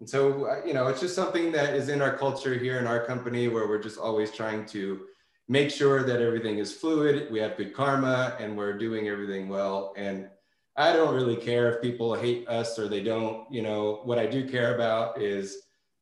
And 0.00 0.08
so, 0.08 0.60
you 0.66 0.74
know, 0.74 0.88
it's 0.88 1.00
just 1.00 1.14
something 1.14 1.52
that 1.52 1.74
is 1.74 1.88
in 1.88 2.02
our 2.02 2.16
culture 2.16 2.54
here 2.54 2.78
in 2.78 2.86
our 2.86 3.04
company 3.06 3.48
where 3.48 3.68
we're 3.68 3.82
just 3.82 3.98
always 3.98 4.32
trying 4.32 4.66
to 4.66 5.06
make 5.48 5.70
sure 5.70 6.02
that 6.02 6.22
everything 6.22 6.58
is 6.58 6.72
fluid, 6.72 7.30
we 7.30 7.38
have 7.38 7.56
good 7.56 7.74
karma, 7.74 8.36
and 8.40 8.56
we're 8.56 8.78
doing 8.78 9.08
everything 9.08 9.48
well. 9.48 9.92
And 9.96 10.28
I 10.76 10.92
don't 10.92 11.14
really 11.14 11.36
care 11.36 11.72
if 11.72 11.82
people 11.82 12.14
hate 12.14 12.48
us 12.48 12.78
or 12.78 12.88
they 12.88 13.02
don't. 13.02 13.50
You 13.52 13.62
know, 13.62 14.00
what 14.04 14.18
I 14.18 14.26
do 14.26 14.48
care 14.48 14.74
about 14.74 15.20
is, 15.20 15.56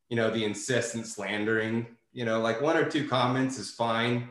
you 0.09 0.17
know, 0.17 0.31
the 0.31 0.45
incessant 0.45 1.07
slandering. 1.07 1.87
You 2.13 2.25
know, 2.25 2.41
like 2.41 2.61
one 2.61 2.77
or 2.77 2.89
two 2.89 3.09
comments 3.09 3.59
is 3.59 3.71
fine, 3.71 4.29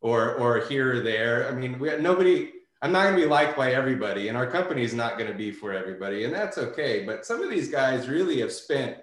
or 0.00 0.34
or 0.34 0.60
here 0.60 0.96
or 0.96 1.00
there. 1.00 1.48
I 1.48 1.52
mean, 1.52 1.78
we 1.78 1.96
nobody. 1.98 2.52
I'm 2.80 2.92
not 2.92 3.04
going 3.04 3.16
to 3.16 3.22
be 3.22 3.28
liked 3.28 3.56
by 3.56 3.72
everybody, 3.72 4.28
and 4.28 4.36
our 4.36 4.46
company 4.48 4.84
is 4.84 4.94
not 4.94 5.18
going 5.18 5.30
to 5.30 5.36
be 5.36 5.50
for 5.50 5.72
everybody, 5.72 6.24
and 6.24 6.32
that's 6.32 6.58
okay. 6.58 7.04
But 7.04 7.26
some 7.26 7.42
of 7.42 7.50
these 7.50 7.68
guys 7.68 8.08
really 8.08 8.40
have 8.40 8.52
spent 8.52 8.98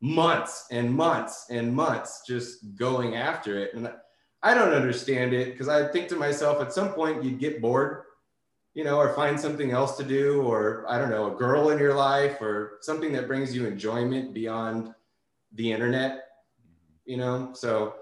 months 0.00 0.66
and 0.70 0.90
months 0.90 1.46
and 1.50 1.74
months 1.74 2.22
just 2.26 2.74
going 2.76 3.16
after 3.16 3.58
it, 3.58 3.74
and 3.74 3.92
I 4.42 4.54
don't 4.54 4.72
understand 4.72 5.34
it 5.34 5.52
because 5.52 5.68
I 5.68 5.86
think 5.88 6.08
to 6.08 6.16
myself, 6.16 6.60
at 6.62 6.72
some 6.72 6.92
point 6.92 7.22
you'd 7.22 7.38
get 7.38 7.60
bored, 7.60 8.04
you 8.74 8.84
know, 8.84 8.98
or 8.98 9.12
find 9.14 9.38
something 9.38 9.70
else 9.72 9.96
to 9.98 10.04
do, 10.04 10.42
or 10.42 10.86
I 10.88 10.98
don't 10.98 11.10
know, 11.10 11.34
a 11.34 11.36
girl 11.36 11.70
in 11.70 11.78
your 11.78 11.94
life, 11.94 12.40
or 12.40 12.78
something 12.80 13.12
that 13.12 13.26
brings 13.26 13.54
you 13.54 13.66
enjoyment 13.66 14.32
beyond 14.32 14.94
the 15.54 15.72
internet, 15.72 16.28
you 17.04 17.16
know. 17.16 17.50
So 17.54 17.94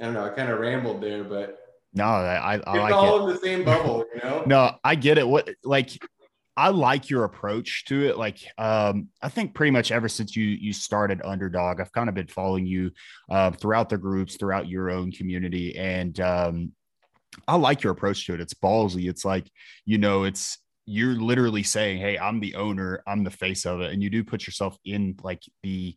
I 0.00 0.04
don't 0.04 0.14
know. 0.14 0.24
I 0.24 0.28
kind 0.30 0.50
of 0.50 0.60
rambled 0.60 1.00
there, 1.00 1.24
but 1.24 1.58
no, 1.94 2.04
I, 2.04 2.54
I, 2.54 2.60
I 2.66 2.78
like 2.78 2.94
all 2.94 3.20
it. 3.20 3.30
in 3.30 3.34
the 3.34 3.40
same 3.40 3.64
bubble, 3.64 4.04
you 4.14 4.20
know. 4.22 4.42
no, 4.46 4.76
I 4.84 4.94
get 4.94 5.18
it. 5.18 5.26
What 5.26 5.50
like 5.64 6.02
I 6.56 6.68
like 6.68 7.08
your 7.08 7.24
approach 7.24 7.84
to 7.86 8.06
it. 8.06 8.18
Like, 8.18 8.38
um, 8.58 9.08
I 9.22 9.28
think 9.28 9.54
pretty 9.54 9.70
much 9.70 9.90
ever 9.90 10.08
since 10.08 10.36
you 10.36 10.44
you 10.44 10.72
started 10.72 11.20
Undrdog, 11.20 11.80
I've 11.80 11.92
kind 11.92 12.08
of 12.08 12.14
been 12.14 12.26
following 12.26 12.66
you 12.66 12.90
uh, 13.30 13.52
throughout 13.52 13.88
the 13.88 13.98
groups, 13.98 14.36
throughout 14.36 14.68
your 14.68 14.90
own 14.90 15.12
community, 15.12 15.76
and 15.76 16.18
um, 16.20 16.72
I 17.48 17.56
like 17.56 17.82
your 17.82 17.92
approach 17.92 18.26
to 18.26 18.34
it. 18.34 18.40
It's 18.40 18.54
ballsy. 18.54 19.08
It's 19.08 19.24
like 19.24 19.50
you 19.86 19.98
know, 19.98 20.24
it's 20.24 20.58
you're 20.84 21.14
literally 21.14 21.62
saying, 21.62 21.98
"Hey, 22.00 22.18
I'm 22.18 22.40
the 22.40 22.56
owner. 22.56 23.02
I'm 23.06 23.24
the 23.24 23.30
face 23.30 23.64
of 23.64 23.80
it," 23.80 23.92
and 23.92 24.02
you 24.02 24.10
do 24.10 24.22
put 24.22 24.46
yourself 24.46 24.76
in 24.84 25.16
like 25.22 25.42
the 25.62 25.96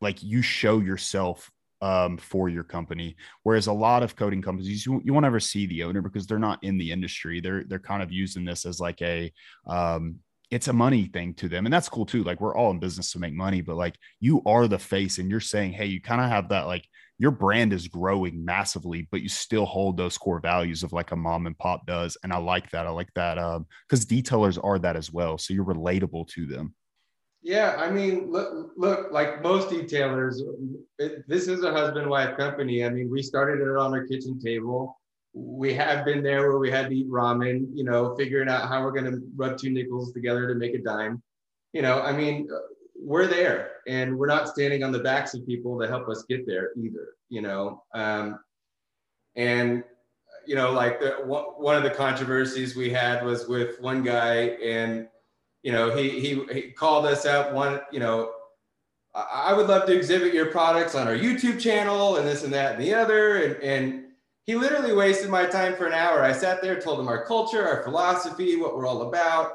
like 0.00 0.22
you 0.22 0.40
show 0.40 0.78
yourself 0.80 1.50
um, 1.80 2.16
for 2.18 2.48
your 2.48 2.64
company. 2.64 3.16
Whereas 3.42 3.66
a 3.66 3.72
lot 3.72 4.02
of 4.02 4.16
coating 4.16 4.42
companies, 4.42 4.84
you, 4.84 5.00
you 5.04 5.12
won't 5.12 5.26
ever 5.26 5.40
see 5.40 5.66
the 5.66 5.84
owner 5.84 6.02
because 6.02 6.26
they're 6.26 6.38
not 6.38 6.62
in 6.62 6.78
the 6.78 6.90
industry. 6.90 7.40
They're 7.40 7.64
they're 7.64 7.78
kind 7.78 8.02
of 8.02 8.12
using 8.12 8.44
this 8.44 8.66
as 8.66 8.80
like 8.80 9.00
a 9.02 9.32
um, 9.66 10.16
it's 10.50 10.68
a 10.68 10.72
money 10.72 11.06
thing 11.06 11.34
to 11.34 11.48
them, 11.48 11.66
and 11.66 11.72
that's 11.72 11.88
cool 11.88 12.06
too. 12.06 12.24
Like 12.24 12.40
we're 12.40 12.56
all 12.56 12.70
in 12.70 12.78
business 12.80 13.12
to 13.12 13.18
make 13.18 13.34
money, 13.34 13.60
but 13.60 13.76
like 13.76 13.96
you 14.20 14.42
are 14.46 14.66
the 14.66 14.78
face, 14.78 15.18
and 15.18 15.30
you're 15.30 15.40
saying, 15.40 15.72
hey, 15.72 15.86
you 15.86 16.00
kind 16.00 16.20
of 16.20 16.28
have 16.28 16.48
that 16.50 16.66
like 16.66 16.86
your 17.18 17.32
brand 17.32 17.72
is 17.72 17.88
growing 17.88 18.44
massively, 18.44 19.08
but 19.10 19.20
you 19.20 19.28
still 19.28 19.66
hold 19.66 19.96
those 19.96 20.16
core 20.16 20.40
values 20.40 20.84
of 20.84 20.92
like 20.92 21.10
a 21.10 21.16
mom 21.16 21.46
and 21.46 21.58
pop 21.58 21.84
does. 21.84 22.16
And 22.22 22.32
I 22.32 22.38
like 22.38 22.70
that. 22.70 22.86
I 22.86 22.90
like 22.90 23.12
that 23.14 23.38
um 23.38 23.66
because 23.88 24.06
detailers 24.06 24.58
are 24.62 24.78
that 24.78 24.96
as 24.96 25.12
well. 25.12 25.36
So 25.38 25.52
you're 25.52 25.64
relatable 25.64 26.28
to 26.28 26.46
them. 26.46 26.74
Yeah, 27.42 27.76
I 27.78 27.90
mean, 27.90 28.30
look, 28.30 28.72
look, 28.76 29.12
like 29.12 29.42
most 29.42 29.68
detailers, 29.68 30.40
it, 30.98 31.26
this 31.28 31.46
is 31.46 31.62
a 31.62 31.72
husband-wife 31.72 32.36
company. 32.36 32.84
I 32.84 32.90
mean, 32.90 33.10
we 33.10 33.22
started 33.22 33.60
it 33.60 33.76
on 33.76 33.92
our 33.92 34.06
kitchen 34.06 34.40
table. 34.40 34.98
We 35.32 35.72
have 35.74 36.04
been 36.04 36.22
there 36.22 36.48
where 36.48 36.58
we 36.58 36.70
had 36.70 36.88
to 36.88 36.96
eat 36.96 37.08
ramen, 37.08 37.68
you 37.72 37.84
know, 37.84 38.16
figuring 38.16 38.48
out 38.48 38.68
how 38.68 38.82
we're 38.82 38.92
going 38.92 39.12
to 39.12 39.22
rub 39.36 39.56
two 39.56 39.70
nickels 39.70 40.12
together 40.12 40.48
to 40.48 40.54
make 40.54 40.74
a 40.74 40.78
dime. 40.78 41.22
You 41.72 41.82
know, 41.82 42.02
I 42.02 42.12
mean, 42.12 42.48
we're 43.00 43.28
there, 43.28 43.72
and 43.86 44.18
we're 44.18 44.26
not 44.26 44.48
standing 44.48 44.82
on 44.82 44.90
the 44.90 44.98
backs 44.98 45.34
of 45.34 45.46
people 45.46 45.78
to 45.80 45.86
help 45.86 46.08
us 46.08 46.24
get 46.28 46.44
there 46.46 46.70
either. 46.76 47.14
You 47.28 47.42
know, 47.42 47.84
um, 47.94 48.40
and 49.36 49.84
you 50.46 50.54
know, 50.54 50.72
like 50.72 50.98
the, 50.98 51.10
one 51.24 51.76
of 51.76 51.82
the 51.82 51.90
controversies 51.90 52.74
we 52.74 52.90
had 52.90 53.24
was 53.24 53.46
with 53.46 53.80
one 53.80 54.02
guy 54.02 54.56
and 54.64 55.06
you 55.68 55.74
know, 55.74 55.94
he, 55.94 56.08
he, 56.18 56.42
he 56.50 56.62
called 56.70 57.04
us 57.04 57.26
up 57.26 57.52
one, 57.52 57.78
you 57.92 58.00
know, 58.00 58.32
I 59.14 59.52
would 59.52 59.66
love 59.66 59.84
to 59.84 59.94
exhibit 59.94 60.32
your 60.32 60.46
products 60.46 60.94
on 60.94 61.06
our 61.06 61.14
YouTube 61.14 61.60
channel 61.60 62.16
and 62.16 62.26
this 62.26 62.42
and 62.42 62.50
that 62.54 62.76
and 62.76 62.82
the 62.82 62.94
other. 62.94 63.36
And, 63.42 63.62
and 63.62 64.04
he 64.44 64.54
literally 64.54 64.94
wasted 64.94 65.28
my 65.28 65.44
time 65.44 65.76
for 65.76 65.86
an 65.86 65.92
hour. 65.92 66.22
I 66.22 66.32
sat 66.32 66.62
there, 66.62 66.80
told 66.80 66.98
him 66.98 67.06
our 67.06 67.22
culture, 67.26 67.68
our 67.68 67.82
philosophy, 67.82 68.56
what 68.56 68.78
we're 68.78 68.86
all 68.86 69.10
about. 69.10 69.52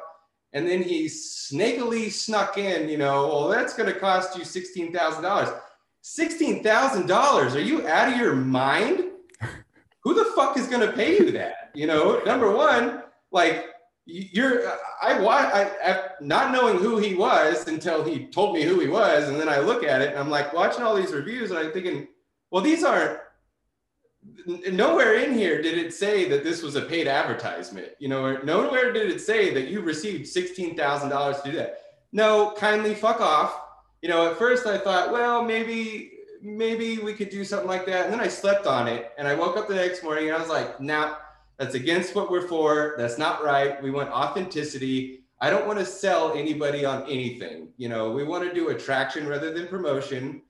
And 0.52 0.67
then 0.67 0.84
he 0.84 1.06
snakily 1.06 2.12
snuck 2.12 2.60
in, 2.60 2.89
you 2.89 2.99
know, 2.99 3.28
well, 3.28 3.47
that's 3.47 3.73
going 3.73 3.91
to 3.91 3.99
cost 3.99 4.38
you 4.38 4.43
$16,000. 4.43 5.60
$16,000. 6.04 7.56
Are 7.56 7.60
you 7.60 7.88
out 7.88 8.13
of 8.13 8.19
your 8.19 8.36
mind? 8.36 9.06
Who 10.04 10.13
the 10.13 10.32
fuck 10.36 10.58
is 10.58 10.67
going 10.67 10.88
to 10.88 10.93
pay 10.93 11.17
you 11.17 11.32
that? 11.32 11.71
You 11.73 11.88
know, 11.88 12.21
number 12.23 12.56
one, 12.56 13.02
like 13.32 13.73
you're 14.06 14.68
I, 15.02 15.18
I 15.18 15.92
I 15.92 16.10
not 16.20 16.52
knowing 16.52 16.78
who 16.78 16.98
he 16.98 17.16
was 17.16 17.68
until 17.68 18.04
he 18.04 18.26
told 18.28 18.54
me 18.56 18.63
who 18.63 18.80
he 18.80 18.88
was, 18.88 19.30
and 19.30 19.39
then 19.39 19.48
I 19.48 19.60
look 19.60 19.84
at 19.84 20.02
it 20.02 20.10
and 20.10 20.20
I'm 20.20 20.30
like 20.30 20.54
watching 20.54 20.84
all 20.84 20.96
these 20.96 21.13
reviews 21.13 21.52
and 21.52 21.60
I'm 21.60 21.72
thinking, 21.72 22.08
well, 22.52 22.62
these 22.62 22.84
aren't. 22.84 23.20
Nowhere 24.46 25.16
in 25.16 25.34
here 25.34 25.62
did 25.62 25.78
it 25.78 25.94
say 25.94 26.30
that 26.30 26.46
this 26.46 26.62
was 26.62 26.76
a 26.76 26.82
paid 26.82 27.08
advertisement. 27.08 27.89
You 28.00 28.08
know, 28.08 28.38
nowhere 28.38 28.94
did 28.94 29.10
it 29.10 29.20
say 29.20 29.54
that 29.54 29.68
you 29.68 29.82
received 29.82 30.28
sixteen 30.28 30.76
thousand 30.76 31.10
dollars 31.10 31.42
to 31.42 31.52
do 31.52 31.58
that. 31.58 31.80
No, 32.12 32.54
kindly 32.58 32.96
fuck 32.96 33.20
off. 33.22 33.60
You 34.02 34.10
know, 34.10 34.30
at 34.32 34.38
first 34.38 34.66
I 34.66 34.78
thought, 34.78 35.12
well, 35.12 35.44
maybe 35.44 36.12
maybe 36.42 36.98
we 37.00 37.13
could 37.13 37.30
do 37.30 37.46
something 37.46 37.68
like 37.68 37.86
that, 37.86 38.06
and 38.06 38.13
then 38.13 38.20
I 38.20 38.28
slept 38.28 38.66
on 38.66 38.88
it, 38.89 39.12
and 39.18 39.28
I 39.28 39.34
woke 39.34 39.56
up 39.56 39.70
the 39.70 39.76
next 39.76 40.04
morning 40.04 40.28
and 40.28 40.36
I 40.36 40.39
was 40.39 40.50
like, 40.50 40.80
nah 40.82 41.16
that's 41.58 41.76
against 41.76 42.16
what 42.16 42.32
we're 42.32 42.48
for. 42.48 42.96
That's 42.98 43.18
not 43.18 43.44
right. 43.44 43.82
We 43.82 43.92
want 43.92 44.10
authenticity. 44.10 45.24
I 45.39 45.50
don't 45.50 45.68
want 45.68 45.80
to 45.80 45.86
sell 45.86 46.34
anybody 46.34 46.86
on 46.86 47.04
anything. 47.04 47.70
You 47.78 47.89
know, 47.89 48.12
we 48.12 48.24
want 48.24 48.48
to 48.48 48.54
do 48.54 48.70
attraction 48.70 49.28
rather 49.28 49.54
than 49.54 49.68
promotion, 49.68 50.42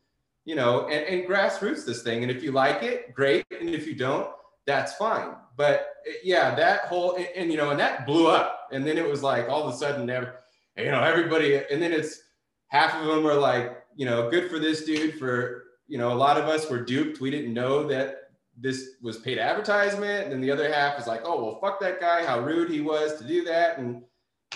you 0.45 0.55
know, 0.55 0.87
and, 0.87 1.05
and 1.05 1.29
grassroots 1.29 1.85
this 1.85 2.03
thing. 2.03 2.21
And 2.23 2.31
if 2.31 2.43
you 2.43 2.51
like 2.51 2.83
it, 2.83 3.13
great. 3.13 3.45
And 3.59 3.69
if 3.69 3.87
you 3.87 3.95
don't, 3.95 4.29
that's 4.65 4.93
fine. 4.95 5.35
But 5.57 5.87
yeah, 6.23 6.55
that 6.55 6.81
whole, 6.81 7.15
and, 7.15 7.27
and 7.35 7.51
you 7.51 7.57
know, 7.57 7.71
and 7.71 7.79
that 7.79 8.05
blew 8.05 8.27
up. 8.27 8.69
And 8.71 8.85
then 8.85 8.97
it 8.97 9.07
was 9.07 9.23
like 9.23 9.49
all 9.49 9.67
of 9.67 9.73
a 9.73 9.77
sudden, 9.77 10.07
you 10.07 10.85
know, 10.91 11.03
everybody, 11.03 11.55
and 11.55 11.81
then 11.81 11.91
it's 11.91 12.21
half 12.67 12.95
of 12.95 13.05
them 13.05 13.23
were 13.23 13.35
like, 13.35 13.83
you 13.95 14.05
know, 14.05 14.29
good 14.29 14.49
for 14.49 14.57
this 14.57 14.85
dude 14.85 15.19
for, 15.19 15.65
you 15.87 15.97
know, 15.97 16.11
a 16.11 16.15
lot 16.15 16.37
of 16.37 16.45
us 16.45 16.69
were 16.69 16.83
duped. 16.83 17.19
We 17.19 17.29
didn't 17.29 17.53
know 17.53 17.85
that 17.87 18.22
this 18.57 18.91
was 19.01 19.17
paid 19.17 19.37
advertisement. 19.37 20.23
And 20.23 20.31
then 20.31 20.41
the 20.41 20.51
other 20.51 20.71
half 20.71 20.99
is 20.99 21.07
like, 21.07 21.21
oh, 21.25 21.43
well, 21.43 21.59
fuck 21.59 21.79
that 21.81 21.99
guy, 21.99 22.25
how 22.25 22.39
rude 22.39 22.69
he 22.69 22.81
was 22.81 23.17
to 23.17 23.27
do 23.27 23.43
that. 23.45 23.77
And 23.77 24.03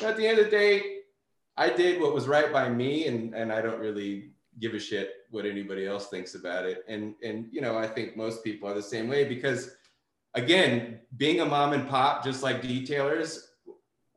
at 0.03 0.17
the 0.17 0.27
end 0.27 0.39
of 0.39 0.45
the 0.45 0.51
day, 0.51 0.97
I 1.57 1.69
did 1.69 1.99
what 1.99 2.13
was 2.13 2.27
right 2.27 2.53
by 2.53 2.69
me, 2.69 3.07
and, 3.07 3.33
and 3.33 3.51
I 3.51 3.61
don't 3.61 3.79
really 3.79 4.29
give 4.59 4.75
a 4.75 4.79
shit 4.79 5.11
what 5.31 5.45
anybody 5.45 5.87
else 5.87 6.07
thinks 6.07 6.35
about 6.35 6.65
it. 6.65 6.83
And, 6.87 7.15
and, 7.23 7.47
you 7.51 7.61
know, 7.61 7.77
I 7.77 7.87
think 7.87 8.15
most 8.15 8.43
people 8.43 8.69
are 8.69 8.75
the 8.75 8.81
same 8.81 9.07
way 9.07 9.23
because, 9.23 9.71
again, 10.35 10.99
being 11.17 11.41
a 11.41 11.45
mom 11.45 11.73
and 11.73 11.89
pop, 11.89 12.23
just 12.23 12.43
like 12.43 12.61
detailers, 12.61 13.39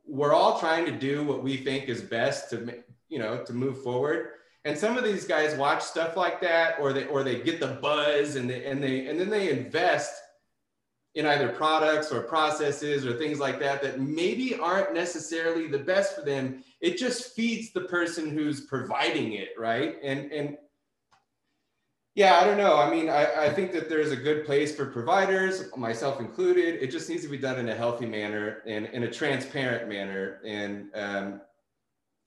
we're 0.05 0.33
all 0.33 0.59
trying 0.59 0.85
to 0.85 0.91
do 0.91 1.23
what 1.23 1.41
we 1.41 1.57
think 1.57 1.89
is 1.89 2.01
best 2.01 2.49
to, 2.51 2.83
you 3.09 3.17
know, 3.17 3.43
to 3.43 3.53
move 3.53 3.81
forward 3.81 4.29
and 4.65 4.77
some 4.77 4.97
of 4.97 5.03
these 5.03 5.25
guys 5.25 5.55
watch 5.55 5.81
stuff 5.81 6.15
like 6.15 6.41
that 6.41 6.79
or 6.79 6.93
they 6.93 7.05
or 7.07 7.23
they 7.23 7.41
get 7.41 7.59
the 7.59 7.79
buzz 7.81 8.35
and 8.35 8.49
they 8.49 8.65
and 8.65 8.81
they 8.83 9.07
and 9.07 9.19
then 9.19 9.29
they 9.29 9.49
invest 9.49 10.13
in 11.15 11.25
either 11.25 11.49
products 11.49 12.11
or 12.11 12.21
processes 12.21 13.05
or 13.05 13.17
things 13.17 13.39
like 13.39 13.59
that 13.59 13.81
that 13.81 13.99
maybe 13.99 14.55
aren't 14.55 14.93
necessarily 14.93 15.67
the 15.67 15.79
best 15.79 16.15
for 16.15 16.21
them 16.21 16.63
it 16.79 16.97
just 16.97 17.33
feeds 17.35 17.73
the 17.73 17.81
person 17.81 18.29
who's 18.29 18.61
providing 18.61 19.33
it 19.33 19.49
right 19.57 19.97
and 20.03 20.31
and 20.31 20.57
Yeah, 22.15 22.39
I 22.39 22.43
don't 22.43 22.57
know. 22.57 22.75
I 22.77 22.89
mean, 22.89 23.09
I, 23.09 23.45
I 23.45 23.49
think 23.53 23.71
that 23.71 23.87
there's 23.87 24.11
a 24.11 24.17
good 24.17 24.45
place 24.45 24.75
for 24.75 24.85
providers, 24.85 25.63
myself 25.77 26.19
included. 26.19 26.83
It 26.83 26.91
just 26.91 27.09
needs 27.09 27.23
to 27.23 27.29
be 27.29 27.37
done 27.37 27.57
in 27.57 27.69
a 27.69 27.75
healthy 27.75 28.05
manner 28.05 28.61
and 28.67 28.85
in 28.87 29.03
a 29.03 29.11
transparent 29.11 29.87
manner. 29.87 30.41
And 30.45 30.89
um, 30.93 31.41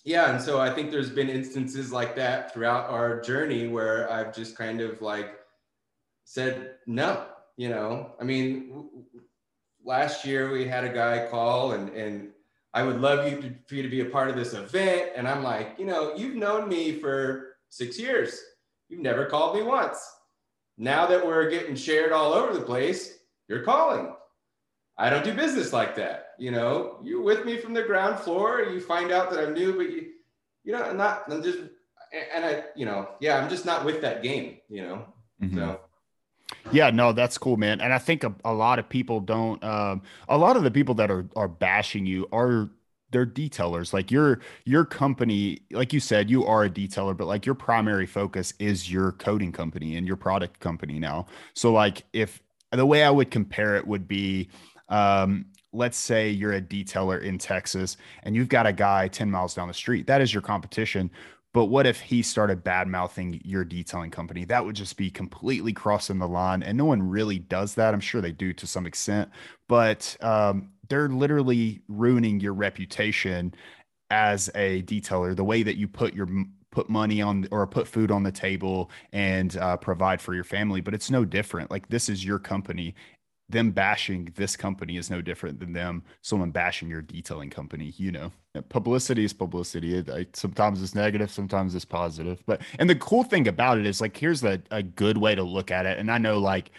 yeah, 0.05 0.33
and 0.33 0.43
so 0.43 0.61
I 0.61 0.71
think 0.71 0.91
there's 0.91 1.11
been 1.11 1.29
instances 1.29 1.93
like 1.93 2.15
that 2.17 2.53
throughout 2.53 2.91
our 2.91 3.21
journey 3.21 3.69
where 3.69 4.11
I've 4.11 4.35
just 4.35 4.57
kind 4.57 4.81
of 4.81 5.03
like 5.03 5.35
said 6.25 6.77
no. 6.87 7.27
You 7.57 7.69
know, 7.69 8.13
I 8.21 8.25
mean, 8.25 8.91
last 9.85 10.25
year 10.25 10.51
we 10.51 10.67
had 10.67 10.85
a 10.85 10.93
guy 10.93 11.29
call 11.31 11.73
and 11.73 11.89
and 11.91 12.31
I 12.73 12.83
would 12.83 13.01
love 13.01 13.31
you 13.31 13.41
to, 13.41 13.55
for 13.69 13.77
you 13.77 13.83
to 13.83 13.89
be 13.89 14.01
a 14.01 14.07
part 14.07 14.29
of 14.29 14.35
this 14.35 14.53
event. 14.53 15.13
And 15.15 15.29
I'm 15.29 15.45
like, 15.45 15.77
you 15.79 15.87
know, 15.87 16.13
you've 16.17 16.35
known 16.35 16.69
me 16.69 16.99
for 16.99 17.55
six 17.71 17.99
years 18.01 18.41
You've 18.89 19.03
never 19.03 19.27
called 19.27 19.57
me 19.57 19.63
once. 19.63 19.99
Now 20.77 21.07
that 21.07 21.25
we're 21.25 21.51
getting 21.51 21.77
shared 21.77 22.13
all 22.13 22.33
over 22.33 22.53
the 22.53 22.65
place, 22.65 23.19
you're 23.49 23.63
calling. 23.63 24.15
I 24.97 25.11
don't 25.11 25.25
do 25.25 25.35
business 25.35 25.73
like 25.73 25.97
that. 25.97 26.35
You 26.39 26.51
know, 26.51 26.99
you're 27.03 27.23
with 27.23 27.45
me 27.45 27.57
from 27.59 27.75
the 27.75 27.83
ground 27.83 28.19
floor. 28.21 28.61
You 28.63 28.81
find 28.81 29.11
out 29.11 29.31
that 29.31 29.41
I'm 29.41 29.55
new, 29.55 29.77
but 29.77 29.91
you, 29.91 30.11
you 30.65 30.73
know, 30.73 30.83
I'm 30.83 30.97
not. 30.97 31.25
I'm 31.31 31.43
just, 31.43 31.59
and 32.35 32.45
I, 32.45 32.65
you 32.77 32.87
know, 32.87 33.09
yeah, 33.21 33.39
I'm 33.39 33.51
just 33.51 33.65
not 33.67 33.85
with 33.85 34.01
that 34.03 34.23
game. 34.23 34.59
You 34.69 34.83
know, 34.83 35.07
mm-hmm. 35.43 35.57
so. 35.57 35.81
Yeah, 36.71 36.91
no, 36.91 37.13
that's 37.13 37.39
cool, 37.39 37.57
man. 37.57 37.81
And 37.81 37.93
I 37.93 37.99
think 37.99 38.23
a, 38.23 38.35
a 38.45 38.53
lot 38.53 38.79
of 38.79 38.89
people 38.89 39.21
don't. 39.21 39.63
Um, 39.65 40.03
a 40.29 40.39
lot 40.39 40.57
of 40.57 40.63
the 40.63 40.71
people 40.71 40.95
that 40.97 41.11
are 41.11 41.27
are 41.35 41.49
bashing 41.49 42.07
you 42.07 42.29
are 42.33 42.71
they're 43.15 43.25
detailers 43.25 43.93
like 43.93 44.11
your 44.11 44.41
your 44.65 44.85
company 44.85 45.61
like 45.71 45.93
you 45.93 46.01
said 46.01 46.29
you 46.29 46.45
are 46.45 46.65
a 46.65 46.69
detailer 46.69 47.17
but 47.17 47.29
like 47.29 47.47
your 47.47 47.55
primary 47.55 48.07
focus 48.07 48.53
is 48.59 48.91
your 48.91 49.13
coating 49.13 49.53
company 49.53 49.95
and 49.95 50.05
your 50.05 50.17
product 50.17 50.59
company 50.59 50.99
now 50.99 51.25
so 51.55 51.73
like 51.73 52.03
if 52.13 52.43
the 52.73 52.85
way 52.85 53.05
i 53.05 53.11
would 53.11 53.31
compare 53.31 53.77
it 53.77 53.87
would 53.87 54.09
be 54.09 54.49
um, 54.89 55.47
let's 55.73 55.97
say 55.97 56.31
you're 56.31 56.53
a 56.53 56.61
detailer 56.61 57.23
in 57.23 57.39
Texas 57.39 57.97
and 58.23 58.35
you've 58.37 58.49
got 58.49 58.67
a 58.67 58.73
guy 58.73 59.09
10 59.09 59.31
miles 59.31 59.55
down 59.55 59.69
the 59.69 59.75
street. 59.75 60.07
That 60.07 60.21
is 60.21 60.33
your 60.33 60.43
competition. 60.43 61.11
But 61.53 61.67
what 61.67 61.87
if 61.87 62.01
he 62.01 62.21
started 62.21 62.65
bad 62.65 62.89
mouthing 62.89 63.41
your 63.45 63.65
detailing 63.65 64.11
company? 64.11 64.45
That 64.45 64.65
would 64.65 64.75
just 64.75 64.97
be 64.97 65.09
completely 65.09 65.73
crossing 65.73 66.19
the 66.19 66.27
line. 66.27 66.65
And 66.65 66.77
no 66.77 66.85
one 66.85 67.01
really 67.01 67.39
does 67.39 67.75
that. 67.77 67.95
I'm 67.95 68.01
sure 68.01 68.21
they 68.21 68.33
do 68.33 68.53
to 68.53 68.67
some 68.67 68.87
extent, 68.87 69.31
but 69.69 70.17
um, 70.21 70.71
they're 70.89 71.09
literally 71.09 71.81
ruining 71.87 72.41
your 72.41 72.55
reputation 72.55 73.55
as 74.11 74.51
a 74.57 74.83
detailer. 74.83 75.35
The 75.37 75.45
way 75.45 75.63
that 75.63 75.77
you 75.77 75.87
put 75.87 76.13
your 76.13 76.29
put 76.75 76.91
money 76.91 77.23
on 77.23 77.47
or 77.53 77.67
put 77.69 77.87
food 77.87 78.11
on 78.11 78.25
the 78.25 78.33
table 78.33 78.91
and 79.13 79.57
uh, 79.59 79.77
provide 79.77 80.21
for 80.21 80.35
your 80.35 80.45
family, 80.45 80.81
but 80.81 80.93
it's 80.93 81.09
no 81.09 81.25
different. 81.25 81.71
Like 81.71 81.89
this 81.89 82.09
is 82.09 82.25
your 82.25 82.41
company. 82.41 82.97
Them 83.49 83.71
bashing 83.73 84.33
this 84.37 84.57
company 84.57 84.97
is 84.97 85.11
no 85.11 85.21
different 85.21 85.61
than 85.61 85.73
them 85.73 86.03
someone 86.23 86.51
bashing 86.51 86.89
your 86.89 87.03
detailing 87.03 87.51
company. 87.51 87.93
You 87.97 88.13
know, 88.13 88.33
publicity 88.69 89.25
is 89.25 89.33
publicity. 89.33 89.99
It, 89.99 90.11
I, 90.11 90.27
sometimes 90.33 90.83
it's 90.83 90.95
negative, 90.95 91.31
sometimes 91.31 91.75
it's 91.75 91.85
positive. 91.85 92.43
But 92.47 92.63
and 92.79 92.89
the 92.89 92.97
cool 92.97 93.23
thing 93.23 93.49
about 93.49 93.79
it 93.79 93.87
is 93.87 94.01
like 94.01 94.17
here's 94.17 94.41
the, 94.41 94.63
a 94.71 94.83
good 94.83 95.19
way 95.19 95.35
to 95.35 95.43
look 95.43 95.71
at 95.71 95.87
it. 95.87 95.99
And 95.99 96.11
I 96.11 96.19
know 96.19 96.39
like 96.39 96.71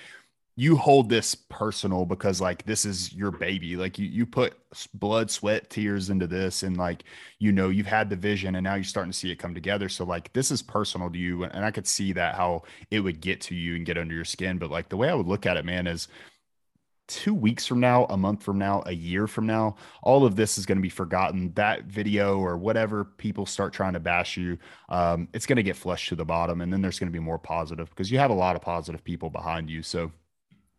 you 0.58 0.78
hold 0.78 1.10
this 1.10 1.36
personal 1.36 2.06
because 2.06 2.40
like 2.40 2.64
this 2.66 2.86
is 2.86 3.14
your 3.14 3.32
baby 3.32 3.76
like 3.76 4.00
you 4.00 4.08
you 4.08 4.26
put 4.26 4.58
blood 4.94 5.30
sweat 5.30 5.70
tears 5.70 6.10
into 6.10 6.28
this 6.28 6.64
and 6.64 6.78
like 6.78 7.04
you 7.40 7.52
know 7.52 7.70
you've 7.70 7.86
had 7.86 8.10
the 8.10 8.16
vision 8.16 8.56
and 8.56 8.64
now 8.64 8.76
you're 8.76 8.84
starting 8.84 9.12
to 9.12 9.18
see 9.18 9.32
it 9.32 9.36
come 9.36 9.54
together 9.54 9.90
so 9.90 10.06
like 10.06 10.32
this 10.32 10.52
is 10.52 10.62
personal 10.62 11.10
to 11.10 11.18
you 11.18 11.44
and 11.44 11.66
i 11.66 11.72
could 11.72 11.86
see 11.86 12.14
that 12.14 12.36
how 12.36 12.64
it 12.90 13.02
would 13.02 13.20
get 13.20 13.42
to 13.42 13.54
you 13.54 13.76
and 13.76 13.86
get 13.86 13.98
under 13.98 14.16
your 14.16 14.24
skin 14.24 14.58
but 14.58 14.72
like 14.72 14.88
the 14.88 14.98
way 14.98 15.10
i 15.10 15.14
would 15.14 15.28
look 15.28 15.46
at 15.46 15.58
it 15.58 15.66
man 15.66 15.88
is 15.88 16.08
two 17.08 17.34
weeks 17.34 17.66
from 17.66 17.80
now 17.80 18.06
a 18.06 18.18
month 18.18 18.42
from 18.44 18.58
now 18.58 18.82
a 18.86 18.94
year 18.94 19.28
from 19.28 19.46
now 19.46 19.76
all 20.02 20.26
of 20.26 20.36
this 20.36 20.58
is 20.58 20.66
going 20.66 20.78
to 20.78 20.82
be 20.82 20.90
forgotten 20.90 21.52
that 21.54 21.84
video 21.84 22.40
or 22.40 22.58
whatever 22.58 23.04
people 23.04 23.46
start 23.46 23.74
trying 23.74 23.94
to 23.94 24.00
bash 24.00 24.38
you 24.38 24.58
um, 24.90 25.28
it's 25.34 25.46
going 25.46 25.56
to 25.56 25.64
get 25.64 25.76
flushed 25.76 26.10
to 26.10 26.16
the 26.16 26.26
bottom 26.26 26.62
and 26.62 26.74
then 26.74 26.82
there's 26.82 27.00
going 27.00 27.12
to 27.12 27.14
be 27.14 27.20
more 27.20 27.40
positive 27.40 27.90
because 27.90 28.12
you 28.12 28.18
have 28.18 28.32
a 28.32 28.34
lot 28.34 28.56
of 28.56 28.62
positive 28.62 29.04
people 29.04 29.30
behind 29.30 29.70
you 29.70 29.84
so 29.84 30.12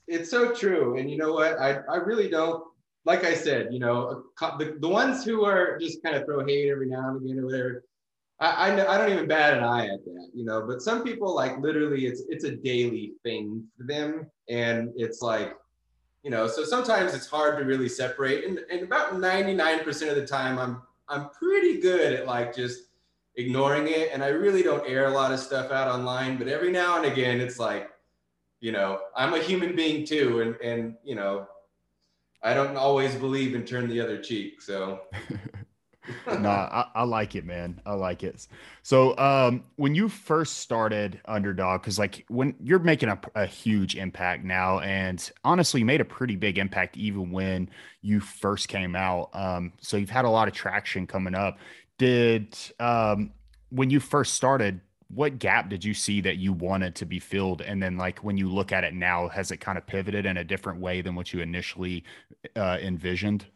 it's 0.06 0.30
so 0.30 0.54
true. 0.54 0.96
And 0.98 1.10
you 1.10 1.16
know 1.16 1.32
what? 1.32 1.58
I, 1.58 1.80
I 1.90 1.96
really 1.96 2.28
don't, 2.28 2.64
like 3.04 3.24
I 3.24 3.34
said, 3.34 3.68
you 3.72 3.78
know, 3.78 4.24
the, 4.40 4.76
the 4.80 4.88
ones 4.88 5.24
who 5.24 5.44
are 5.44 5.78
just 5.78 6.02
kind 6.02 6.16
of 6.16 6.24
throw 6.24 6.44
hate 6.44 6.70
every 6.70 6.88
now 6.88 7.10
and 7.10 7.22
again 7.22 7.38
or 7.40 7.46
whatever, 7.46 7.84
I, 8.40 8.70
I, 8.70 8.94
I 8.94 8.98
don't 8.98 9.12
even 9.12 9.28
bat 9.28 9.56
an 9.56 9.64
eye 9.64 9.86
at 9.86 10.04
that, 10.04 10.28
you 10.34 10.44
know, 10.44 10.64
but 10.66 10.82
some 10.82 11.02
people 11.02 11.34
like 11.34 11.58
literally 11.58 12.06
it's, 12.06 12.22
it's 12.28 12.44
a 12.44 12.56
daily 12.56 13.14
thing 13.22 13.64
for 13.76 13.86
them. 13.86 14.30
And 14.48 14.90
it's 14.96 15.22
like, 15.22 15.54
you 16.26 16.32
know, 16.32 16.48
so 16.48 16.64
sometimes 16.64 17.14
it's 17.14 17.28
hard 17.28 17.56
to 17.56 17.64
really 17.64 17.88
separate. 17.88 18.44
And, 18.44 18.58
and 18.68 18.82
about 18.82 19.12
99% 19.12 20.10
of 20.10 20.16
the 20.16 20.26
time, 20.26 20.58
I'm, 20.58 20.82
I'm 21.08 21.30
pretty 21.30 21.80
good 21.80 22.14
at 22.14 22.26
like 22.26 22.52
just 22.52 22.88
ignoring 23.36 23.86
it. 23.86 24.10
And 24.12 24.24
I 24.24 24.30
really 24.30 24.64
don't 24.64 24.84
air 24.90 25.06
a 25.06 25.10
lot 25.10 25.30
of 25.30 25.38
stuff 25.38 25.70
out 25.70 25.86
online, 25.86 26.36
but 26.36 26.48
every 26.48 26.72
now 26.72 26.96
and 26.96 27.06
again, 27.06 27.40
it's 27.40 27.60
like, 27.60 27.92
you 28.58 28.72
know, 28.72 29.02
I'm 29.14 29.34
a 29.34 29.38
human 29.38 29.76
being 29.76 30.04
too, 30.04 30.40
and 30.40 30.56
and 30.56 30.96
you 31.04 31.14
know, 31.14 31.46
I 32.42 32.54
don't 32.54 32.76
always 32.76 33.14
believe 33.14 33.54
and 33.54 33.64
turn 33.64 33.88
the 33.88 34.00
other 34.00 34.20
cheek. 34.20 34.60
So. 34.60 35.02
no, 36.38 36.50
I, 36.50 36.86
I, 36.94 37.02
like 37.04 37.34
it, 37.34 37.44
man. 37.44 37.80
I 37.84 37.94
like 37.94 38.22
it. 38.22 38.46
So, 38.82 39.16
um, 39.18 39.64
when 39.76 39.94
you 39.94 40.08
first 40.08 40.58
started 40.58 41.20
Undrdog, 41.28 41.82
because 41.82 41.98
like 41.98 42.24
when 42.28 42.54
you're 42.60 42.78
making 42.78 43.08
a, 43.08 43.18
a, 43.34 43.46
huge 43.46 43.96
impact 43.96 44.44
now, 44.44 44.80
and 44.80 45.30
honestly, 45.44 45.82
made 45.84 46.00
a 46.00 46.04
pretty 46.04 46.36
big 46.36 46.58
impact 46.58 46.96
even 46.96 47.30
when 47.30 47.70
you 48.02 48.20
first 48.20 48.68
came 48.68 48.94
out. 48.94 49.30
Um, 49.32 49.72
so 49.80 49.96
you've 49.96 50.10
had 50.10 50.24
a 50.24 50.30
lot 50.30 50.48
of 50.48 50.54
traction 50.54 51.06
coming 51.06 51.34
up. 51.34 51.58
Did 51.98 52.56
um, 52.78 53.32
when 53.70 53.90
you 53.90 54.00
first 54.00 54.34
started, 54.34 54.80
what 55.08 55.38
gap 55.38 55.68
did 55.68 55.84
you 55.84 55.94
see 55.94 56.20
that 56.20 56.36
you 56.36 56.52
wanted 56.52 56.94
to 56.96 57.06
be 57.06 57.20
filled 57.20 57.62
and 57.62 57.80
then 57.80 57.96
like 57.96 58.24
when 58.24 58.36
you 58.36 58.48
look 58.48 58.72
at 58.72 58.82
it 58.82 58.92
now 58.92 59.28
has 59.28 59.52
it 59.52 59.58
kind 59.58 59.78
of 59.78 59.86
pivoted 59.86 60.26
in 60.26 60.36
a 60.36 60.42
different 60.42 60.80
way 60.80 61.00
than 61.00 61.14
what 61.14 61.32
you 61.32 61.40
initially 61.40 62.02
uh, 62.56 62.76
envisioned 62.82 63.46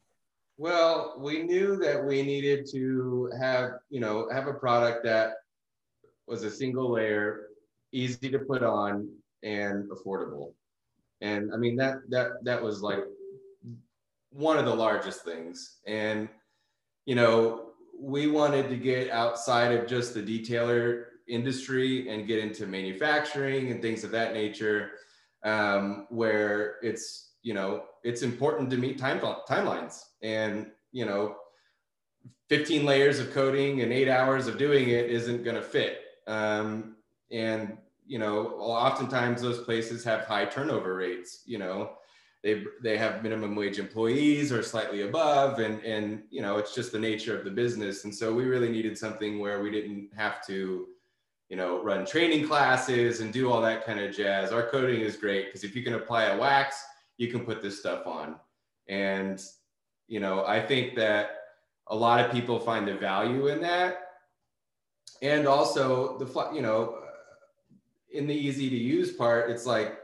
well 0.61 1.15
we 1.17 1.43
knew 1.43 1.75
that 1.77 2.05
we 2.05 2.23
needed 2.23 2.67
to 2.71 3.31
have 3.41 3.71
you 3.89 3.99
know 3.99 4.29
have 4.31 4.47
a 4.47 4.53
product 4.53 5.03
that 5.03 5.37
was 6.27 6.45
a 6.45 6.51
single 6.51 6.93
layer 6.93 7.47
easy 7.93 8.29
to 8.31 8.39
put 8.39 8.63
on 8.63 9.09
and 9.43 9.91
affordable. 9.91 10.53
And 11.23 11.51
i 11.55 11.57
mean 11.57 11.77
that 11.77 11.95
that 12.11 12.45
that 12.45 12.63
was 12.63 12.83
like 12.83 13.05
one 14.33 14.59
of 14.59 14.67
the 14.67 14.75
largest 14.75 15.25
things. 15.25 15.79
And 15.87 16.29
you 17.07 17.15
know 17.15 17.71
we 17.99 18.27
wanted 18.27 18.69
to 18.69 18.77
get 18.77 19.11
outside 19.11 19.73
of 19.73 19.87
just 19.87 20.13
the 20.13 20.23
detailer 20.23 21.05
industry 21.27 22.11
and 22.11 22.27
get 22.27 22.39
into 22.39 22.67
manufacturing 22.67 23.71
and 23.71 23.81
things 23.81 24.05
of 24.05 24.11
that 24.11 24.35
nature, 24.35 24.91
um, 25.43 26.07
where 26.11 26.77
it's 26.83 27.30
you 27.43 27.55
know 27.55 27.85
it's 28.05 28.23
important 28.23 28.71
to 28.71 28.77
meet 28.77 28.99
time 28.99 29.21
timelines 29.21 30.03
and 30.23 30.71
you 30.93 31.05
know 31.05 31.37
15 32.51 32.85
layers 32.85 33.21
of 33.21 33.33
coating 33.33 33.81
and 33.81 33.93
eight 33.93 34.09
hours 34.09 34.49
of 34.49 34.59
doing 34.59 34.89
it 34.89 35.09
isn't 35.09 35.45
going 35.45 35.55
to 35.55 35.63
fit. 35.63 36.01
Um, 36.27 36.97
and 37.31 37.79
you 38.09 38.19
know, 38.19 38.49
oftentimes 38.59 39.41
those 39.41 39.61
places 39.61 40.03
have 40.03 40.25
high 40.25 40.45
turnover 40.45 40.97
rates. 40.97 41.43
You 41.47 41.59
know, 41.59 41.93
they 42.43 42.65
they 42.83 42.99
have 42.99 43.23
minimum 43.23 43.55
wage 43.55 43.79
employees 43.79 44.51
or 44.51 44.65
slightly 44.65 45.03
above, 45.03 45.61
and 45.61 45.81
and 45.85 46.25
you 46.31 46.43
know, 46.43 46.59
it's 46.59 46.75
just 46.75 46.91
the 46.91 46.99
nature 46.99 47.39
of 47.39 47.45
the 47.45 47.53
business. 47.53 48.03
And 48.03 48.13
so 48.13 48.35
we 48.35 48.47
really 48.47 48.69
needed 48.69 48.99
something 48.99 49.39
where 49.39 49.63
we 49.63 49.71
didn't 49.71 50.11
have 50.17 50.45
to 50.47 50.89
you 51.49 51.57
know, 51.57 51.83
run 51.83 52.07
training 52.07 52.47
classes 52.47 53.21
and 53.21 53.33
do 53.33 53.51
all 53.51 53.61
that 53.61 53.85
kind 53.85 53.99
of 53.99 54.15
jazz. 54.15 54.53
Our 54.53 54.71
coating 54.71 55.01
is 55.01 55.17
great 55.17 55.47
because 55.47 55.65
if 55.65 55.75
you 55.75 55.83
can 55.83 55.95
apply 55.95 56.27
a 56.27 56.39
wax, 56.39 56.81
you 57.21 57.29
can 57.29 57.45
put 57.45 57.61
this 57.61 57.79
stuff 57.79 58.07
on. 58.07 58.37
And, 58.89 59.41
you 60.09 60.21
know, 60.21 60.47
I 60.47 60.59
think 60.61 60.97
that 60.97 61.33
a 61.89 61.95
lot 61.95 62.25
of 62.25 62.33
people 62.33 62.59
find 62.59 62.89
the 62.89 62.95
value 62.95 63.49
in 63.49 63.61
that. 63.61 63.99
And 65.21 65.47
also 65.47 66.17
the, 66.17 66.49
you 66.55 66.63
know, 66.63 66.99
in 68.11 68.27
the 68.27 68.35
easy 68.35 68.71
to 68.71 68.77
use 68.77 69.13
part, 69.13 69.51
it's 69.51 69.67
like 69.67 69.99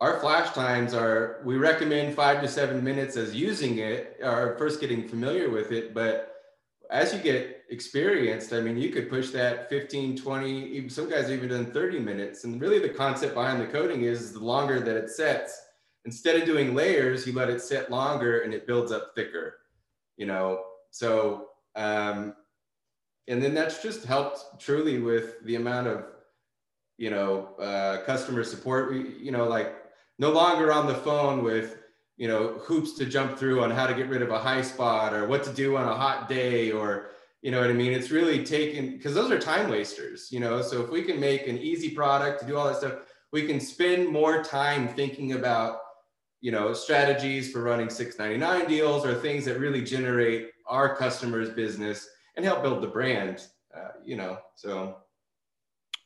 our 0.00 0.20
flash 0.20 0.52
times 0.52 0.94
are, 0.94 1.42
we 1.44 1.56
recommend 1.56 2.14
five 2.14 2.40
to 2.42 2.48
seven 2.48 2.82
minutes 2.84 3.16
as 3.16 3.34
using 3.34 3.78
it 3.78 4.16
or 4.22 4.54
first 4.56 4.80
getting 4.80 5.08
familiar 5.08 5.50
with 5.50 5.72
it. 5.72 5.92
But 5.92 6.32
as 6.92 7.12
you 7.12 7.18
get 7.18 7.64
experienced, 7.70 8.52
I 8.52 8.60
mean, 8.60 8.76
you 8.76 8.90
could 8.90 9.10
push 9.10 9.30
that 9.30 9.68
15, 9.68 10.16
20, 10.16 10.66
even 10.76 10.90
some 10.90 11.10
guys 11.10 11.28
even 11.28 11.48
done 11.48 11.72
30 11.72 11.98
minutes. 11.98 12.44
And 12.44 12.60
really 12.60 12.78
the 12.78 12.88
concept 12.88 13.34
behind 13.34 13.60
the 13.60 13.66
coating 13.66 14.02
is 14.02 14.32
the 14.32 14.38
longer 14.38 14.78
that 14.78 14.96
it 14.96 15.10
sets, 15.10 15.60
instead 16.04 16.36
of 16.36 16.44
doing 16.44 16.74
layers, 16.74 17.26
you 17.26 17.32
let 17.32 17.50
it 17.50 17.60
sit 17.60 17.90
longer 17.90 18.40
and 18.40 18.54
it 18.54 18.66
builds 18.66 18.92
up 18.92 19.12
thicker, 19.14 19.56
you 20.16 20.26
know? 20.26 20.64
So, 20.90 21.48
um, 21.76 22.34
and 23.28 23.42
then 23.42 23.54
that's 23.54 23.82
just 23.82 24.04
helped 24.04 24.60
truly 24.60 24.98
with 24.98 25.44
the 25.44 25.56
amount 25.56 25.86
of, 25.86 26.04
you 26.98 27.10
know, 27.10 27.54
uh, 27.60 28.02
customer 28.04 28.42
support. 28.44 28.90
We, 28.90 29.16
you 29.18 29.30
know, 29.30 29.46
like 29.46 29.76
no 30.18 30.30
longer 30.30 30.72
on 30.72 30.86
the 30.86 30.94
phone 30.94 31.44
with, 31.44 31.78
you 32.16 32.28
know, 32.28 32.58
hoops 32.62 32.94
to 32.98 33.06
jump 33.06 33.38
through 33.38 33.62
on 33.62 33.70
how 33.70 33.86
to 33.86 33.94
get 33.94 34.08
rid 34.08 34.20
of 34.20 34.30
a 34.30 34.38
high 34.38 34.62
spot 34.62 35.14
or 35.14 35.26
what 35.26 35.44
to 35.44 35.52
do 35.52 35.76
on 35.76 35.88
a 35.88 35.94
hot 35.94 36.28
day 36.28 36.72
or, 36.72 37.10
you 37.40 37.50
know 37.50 37.60
what 37.60 37.70
I 37.70 37.72
mean? 37.72 37.92
It's 37.92 38.10
really 38.10 38.44
taken 38.44 38.90
because 38.90 39.14
those 39.14 39.30
are 39.30 39.38
time 39.38 39.70
wasters, 39.70 40.28
you 40.30 40.40
know. 40.40 40.60
So 40.60 40.82
if 40.82 40.90
we 40.90 41.02
can 41.02 41.18
make 41.18 41.46
an 41.46 41.56
easy 41.56 41.90
product 41.90 42.40
to 42.40 42.46
do 42.46 42.56
all 42.56 42.66
that 42.66 42.76
stuff, 42.76 42.94
we 43.32 43.46
can 43.46 43.60
spend 43.60 44.08
more 44.08 44.42
time 44.42 44.88
thinking 44.88 45.32
about, 45.32 45.79
you 46.40 46.50
know, 46.50 46.72
strategies 46.72 47.52
for 47.52 47.62
running 47.62 47.90
699 47.90 48.68
deals 48.68 49.04
or 49.04 49.14
things 49.14 49.44
that 49.44 49.58
really 49.58 49.82
generate 49.82 50.50
our 50.66 50.96
customers' 50.96 51.50
business 51.50 52.08
and 52.36 52.44
help 52.44 52.62
build 52.62 52.82
the 52.82 52.88
brand, 52.88 53.46
uh, 53.76 53.88
you 54.04 54.16
know. 54.16 54.38
So 54.54 54.96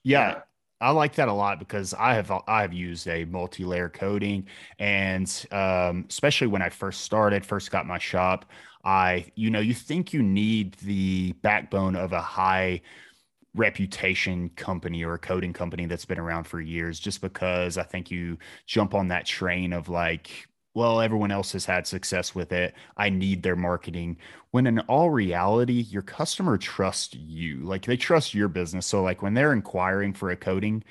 yeah, 0.03 0.41
I 0.81 0.91
like 0.91 1.15
that 1.15 1.29
a 1.29 1.33
lot 1.33 1.59
because 1.59 1.95
I 1.95 2.15
have 2.15 2.31
I 2.47 2.63
have 2.63 2.73
used 2.73 3.07
a 3.09 3.25
multi-layer 3.25 3.89
coating, 3.89 4.49
and 4.79 5.47
um, 5.51 6.07
especially 6.09 6.49
when 6.49 6.63
I 6.63 6.69
first 6.69 7.03
started, 7.03 7.47
first 7.47 7.71
got 7.71 7.87
my 7.87 7.99
shop, 7.99 8.47
I 8.85 9.27
you 9.35 9.51
know 9.51 9.61
you 9.61 9.75
think 9.75 10.13
you 10.13 10.23
need 10.23 10.75
the 10.75 11.33
backbone 11.43 11.97
of 11.97 12.13
a 12.13 12.21
high 12.21 12.83
reputation 13.55 14.51
company 14.51 15.05
or 15.05 15.15
a 15.15 15.19
coating 15.19 15.53
company 15.53 15.87
that's 15.87 16.05
been 16.05 16.19
around 16.19 16.45
for 16.45 16.61
years, 16.61 16.99
just 16.99 17.21
because 17.21 17.79
I 17.79 17.83
think 17.85 18.11
you 18.11 18.39
jump 18.67 18.95
on 18.95 19.09
that 19.09 19.27
train 19.27 19.73
of 19.73 19.89
like 19.89 20.49
well, 20.75 21.01
everyone 21.01 21.31
else 21.31 21.53
has 21.53 21.65
had 21.65 21.87
success 21.87 22.35
with 22.35 22.53
it. 22.53 22.75
I 22.97 23.09
need 23.09 23.43
their 23.43 23.57
marketing. 23.57 24.17
When 24.51 24.67
in 24.67 24.81
all 24.81 25.11
reality, 25.11 25.83
your 25.89 26.03
customer 26.03 26.59
trusts 26.59 27.15
you. 27.15 27.61
Like 27.61 27.85
they 27.87 27.97
trust 27.97 28.35
your 28.35 28.49
business. 28.49 28.87
So, 28.87 29.03
like 29.03 29.23
when 29.23 29.35
they're 29.35 29.53
inquiring 29.53 30.13
for 30.13 30.31
a 30.31 30.37
coating, 30.37 30.83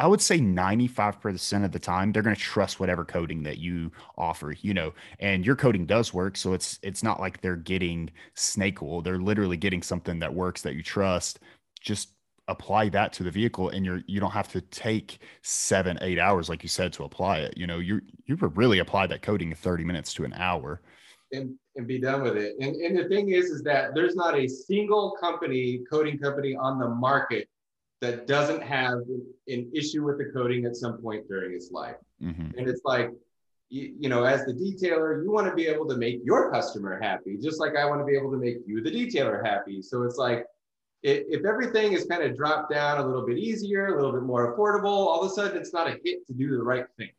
I 0.00 0.06
would 0.06 0.20
say 0.20 0.38
95% 0.38 1.64
of 1.64 1.72
the 1.72 1.78
time 1.80 2.12
they're 2.12 2.22
going 2.22 2.36
to 2.36 2.40
trust 2.40 2.78
whatever 2.78 3.04
coating 3.04 3.42
that 3.42 3.58
you 3.58 3.90
offer, 4.16 4.54
you 4.60 4.72
know, 4.72 4.94
and 5.18 5.44
your 5.44 5.56
coating 5.56 5.86
does 5.86 6.14
work. 6.14 6.36
So 6.36 6.52
it's 6.52 6.78
it's 6.82 7.02
not 7.02 7.18
like 7.20 7.40
they're 7.40 7.56
getting 7.56 8.10
snake 8.34 8.80
oil. 8.82 9.02
They're 9.02 9.18
literally 9.18 9.56
getting 9.56 9.82
something 9.82 10.20
that 10.20 10.32
works 10.34 10.62
that 10.62 10.74
you 10.76 10.82
trust. 10.84 11.40
Just 11.78 12.10
apply 12.48 12.88
that 12.88 13.12
to 13.12 13.22
the 13.22 13.30
vehicle 13.30 13.68
and 13.68 13.84
you're 13.84 14.02
you 14.06 14.18
don't 14.18 14.30
have 14.30 14.48
to 14.48 14.60
take 14.62 15.18
seven 15.42 15.98
eight 16.00 16.18
hours 16.18 16.48
like 16.48 16.62
you 16.62 16.68
said 16.68 16.92
to 16.94 17.04
apply 17.04 17.38
it. 17.38 17.56
You 17.56 17.66
know 17.66 17.78
you 17.78 18.00
you 18.26 18.36
really 18.36 18.80
apply 18.80 19.06
that 19.06 19.22
coating 19.22 19.50
in 19.50 19.54
30 19.54 19.84
minutes 19.84 20.12
to 20.14 20.24
an 20.24 20.32
hour. 20.32 20.80
And, 21.30 21.56
and 21.76 21.86
be 21.86 22.00
done 22.00 22.22
with 22.22 22.38
it. 22.38 22.54
And, 22.58 22.74
and 22.76 22.98
the 22.98 23.06
thing 23.06 23.28
is 23.28 23.46
is 23.46 23.62
that 23.64 23.94
there's 23.94 24.16
not 24.16 24.34
a 24.34 24.48
single 24.48 25.14
company 25.20 25.80
coating 25.90 26.18
company 26.18 26.56
on 26.56 26.78
the 26.78 26.88
market 26.88 27.48
that 28.00 28.26
doesn't 28.26 28.62
have 28.62 29.00
an 29.48 29.70
issue 29.74 30.04
with 30.04 30.16
the 30.18 30.30
coating 30.32 30.64
at 30.64 30.74
some 30.74 31.02
point 31.02 31.28
during 31.28 31.54
its 31.54 31.70
life. 31.70 31.96
Mm-hmm. 32.22 32.58
and 32.58 32.68
it's 32.68 32.80
like 32.84 33.10
you, 33.68 33.94
you 34.00 34.08
know 34.08 34.24
as 34.24 34.44
the 34.46 34.52
detailer 34.54 35.22
you 35.22 35.30
want 35.30 35.46
to 35.46 35.54
be 35.54 35.66
able 35.66 35.86
to 35.86 35.96
make 35.96 36.20
your 36.24 36.50
customer 36.50 36.98
happy 37.00 37.36
just 37.36 37.60
like 37.60 37.76
i 37.76 37.84
want 37.84 38.00
to 38.00 38.04
be 38.04 38.16
able 38.16 38.30
to 38.32 38.38
make 38.38 38.56
you 38.66 38.82
the 38.82 38.90
detailer 38.90 39.44
happy. 39.44 39.82
So 39.82 40.02
it's 40.02 40.16
like 40.16 40.46
if 41.02 41.44
everything 41.44 41.92
is 41.92 42.04
kind 42.06 42.22
of 42.22 42.36
dropped 42.36 42.72
down 42.72 42.98
a 42.98 43.06
little 43.06 43.24
bit 43.24 43.38
easier, 43.38 43.86
a 43.86 43.96
little 43.96 44.12
bit 44.12 44.22
more 44.22 44.56
affordable, 44.56 44.86
all 44.86 45.20
of 45.20 45.30
a 45.30 45.34
sudden 45.34 45.56
it's 45.56 45.72
not 45.72 45.86
a 45.86 45.98
hit 46.04 46.26
to 46.26 46.32
do 46.32 46.50
the 46.50 46.62
right 46.62 46.86
thing. 46.96 47.10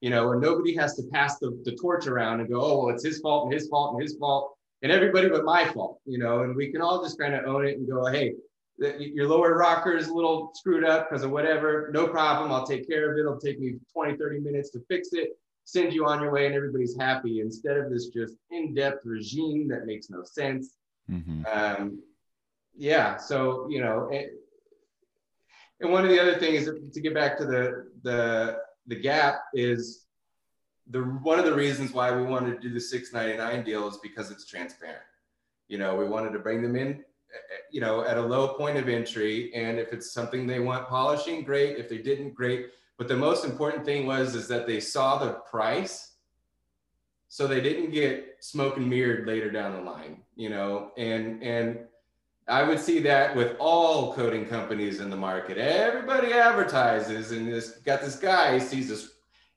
You 0.00 0.10
know, 0.10 0.32
and 0.32 0.42
nobody 0.42 0.76
has 0.76 0.94
to 0.96 1.02
pass 1.12 1.38
the, 1.38 1.58
the 1.64 1.72
torch 1.76 2.06
around 2.06 2.40
and 2.40 2.48
go, 2.50 2.60
oh, 2.60 2.84
well, 2.84 2.94
it's 2.94 3.04
his 3.04 3.20
fault 3.20 3.44
and 3.44 3.54
his 3.54 3.68
fault 3.68 3.94
and 3.94 4.02
his 4.02 4.16
fault 4.16 4.54
and 4.84 4.92
everybody 4.92 5.30
but 5.30 5.44
my 5.44 5.64
fault, 5.64 5.98
you 6.04 6.18
know, 6.18 6.42
and 6.42 6.54
we 6.54 6.70
can 6.70 6.82
all 6.82 7.02
just 7.02 7.18
kind 7.18 7.34
of 7.34 7.46
own 7.46 7.66
it 7.66 7.78
and 7.78 7.88
go, 7.88 8.04
hey, 8.04 8.34
your 8.78 9.26
lower 9.26 9.56
rocker 9.56 9.96
is 9.96 10.08
a 10.08 10.12
little 10.12 10.50
screwed 10.54 10.84
up 10.84 11.08
because 11.08 11.24
of 11.24 11.30
whatever, 11.30 11.90
no 11.94 12.06
problem. 12.06 12.52
I'll 12.52 12.66
take 12.66 12.86
care 12.86 13.10
of 13.10 13.16
it. 13.16 13.20
It'll 13.20 13.40
take 13.40 13.58
me 13.58 13.76
20, 13.92 14.18
30 14.18 14.40
minutes 14.40 14.70
to 14.70 14.80
fix 14.86 15.08
it, 15.12 15.30
send 15.64 15.94
you 15.94 16.04
on 16.06 16.20
your 16.20 16.32
way, 16.32 16.44
and 16.44 16.54
everybody's 16.54 16.94
happy 17.00 17.40
instead 17.40 17.78
of 17.78 17.88
this 17.90 18.08
just 18.08 18.34
in 18.50 18.74
depth 18.74 19.06
regime 19.06 19.68
that 19.68 19.86
makes 19.86 20.10
no 20.10 20.22
sense. 20.22 20.74
Mm-hmm. 21.10 21.44
Um, 21.50 22.02
yeah, 22.76 23.16
so 23.16 23.66
you 23.68 23.80
know, 23.80 24.08
and, 24.12 24.26
and 25.80 25.92
one 25.92 26.04
of 26.04 26.10
the 26.10 26.20
other 26.20 26.38
things 26.38 26.68
to 26.92 27.00
get 27.00 27.14
back 27.14 27.38
to 27.38 27.44
the 27.44 27.90
the 28.02 28.58
the 28.86 28.96
gap 28.96 29.40
is 29.54 30.06
the 30.90 31.00
one 31.00 31.38
of 31.38 31.44
the 31.44 31.54
reasons 31.54 31.92
why 31.92 32.14
we 32.14 32.22
wanted 32.22 32.60
to 32.60 32.68
do 32.68 32.74
the 32.74 32.80
699 32.80 33.64
deal 33.64 33.88
is 33.88 33.98
because 34.02 34.30
it's 34.30 34.46
transparent. 34.46 35.02
You 35.68 35.78
know, 35.78 35.96
we 35.96 36.04
wanted 36.04 36.32
to 36.34 36.38
bring 36.38 36.62
them 36.62 36.76
in, 36.76 37.02
you 37.70 37.80
know, 37.80 38.04
at 38.04 38.18
a 38.18 38.22
low 38.22 38.48
point 38.48 38.76
of 38.76 38.88
entry, 38.88 39.52
and 39.54 39.78
if 39.78 39.92
it's 39.92 40.12
something 40.12 40.46
they 40.46 40.60
want 40.60 40.88
polishing, 40.88 41.42
great. 41.42 41.78
If 41.78 41.88
they 41.88 41.98
didn't, 41.98 42.34
great. 42.34 42.66
But 42.98 43.08
the 43.08 43.16
most 43.16 43.44
important 43.44 43.84
thing 43.84 44.06
was 44.06 44.34
is 44.34 44.46
that 44.48 44.66
they 44.66 44.80
saw 44.80 45.18
the 45.18 45.32
price 45.50 46.14
so 47.34 47.48
they 47.48 47.60
didn't 47.60 47.90
get 47.90 48.36
smoke 48.38 48.76
and 48.76 48.88
mirrored 48.88 49.26
later 49.26 49.50
down 49.50 49.72
the 49.72 49.80
line 49.80 50.18
you 50.36 50.48
know 50.48 50.92
and 50.96 51.42
and 51.42 51.80
I 52.46 52.62
would 52.62 52.78
see 52.78 52.98
that 53.00 53.34
with 53.34 53.56
all 53.58 54.12
coating 54.14 54.44
companies 54.46 55.00
in 55.00 55.08
the 55.08 55.16
market. 55.16 55.56
Everybody 55.56 56.32
advertises, 56.34 57.32
and 57.32 57.50
this 57.50 57.70
got 57.78 58.02
this 58.02 58.16
guy 58.16 58.54
he 58.54 58.60
sees 58.60 58.88
this 58.88 59.12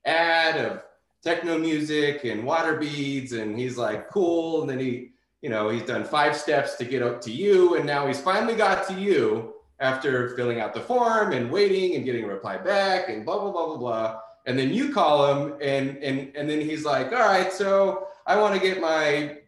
ad 0.06 0.64
of 0.64 0.82
techno 1.22 1.58
music 1.58 2.24
and 2.24 2.44
water 2.44 2.76
beads, 2.76 3.32
and 3.32 3.58
he's 3.58 3.76
like, 3.76 4.08
cool. 4.08 4.62
And 4.62 4.70
then 4.70 4.78
he, 4.78 5.10
you 5.42 5.50
know, 5.50 5.68
he's 5.68 5.82
done 5.82 6.04
five 6.04 6.34
steps 6.34 6.76
to 6.76 6.84
get 6.84 7.02
up 7.02 7.20
to 7.22 7.30
you, 7.30 7.76
and 7.76 7.84
now 7.84 8.06
he's 8.06 8.20
finally 8.20 8.54
got 8.54 8.88
to 8.88 8.94
you 8.94 9.54
after 9.80 10.34
filling 10.34 10.60
out 10.60 10.72
the 10.72 10.80
form 10.80 11.32
and 11.32 11.50
waiting 11.50 11.94
and 11.94 12.04
getting 12.04 12.24
a 12.24 12.28
reply 12.28 12.56
back 12.56 13.10
and 13.10 13.24
blah 13.24 13.38
blah 13.38 13.52
blah 13.52 13.66
blah 13.66 13.76
blah. 13.76 14.20
And 14.46 14.58
then 14.58 14.72
you 14.72 14.94
call 14.94 15.26
him, 15.26 15.58
and 15.60 15.98
and 15.98 16.34
and 16.34 16.48
then 16.48 16.60
he's 16.62 16.86
like, 16.86 17.12
all 17.12 17.18
right, 17.18 17.52
so 17.52 18.08
I 18.26 18.38
want 18.40 18.54
to 18.54 18.60
get 18.60 18.80
my 18.80 19.38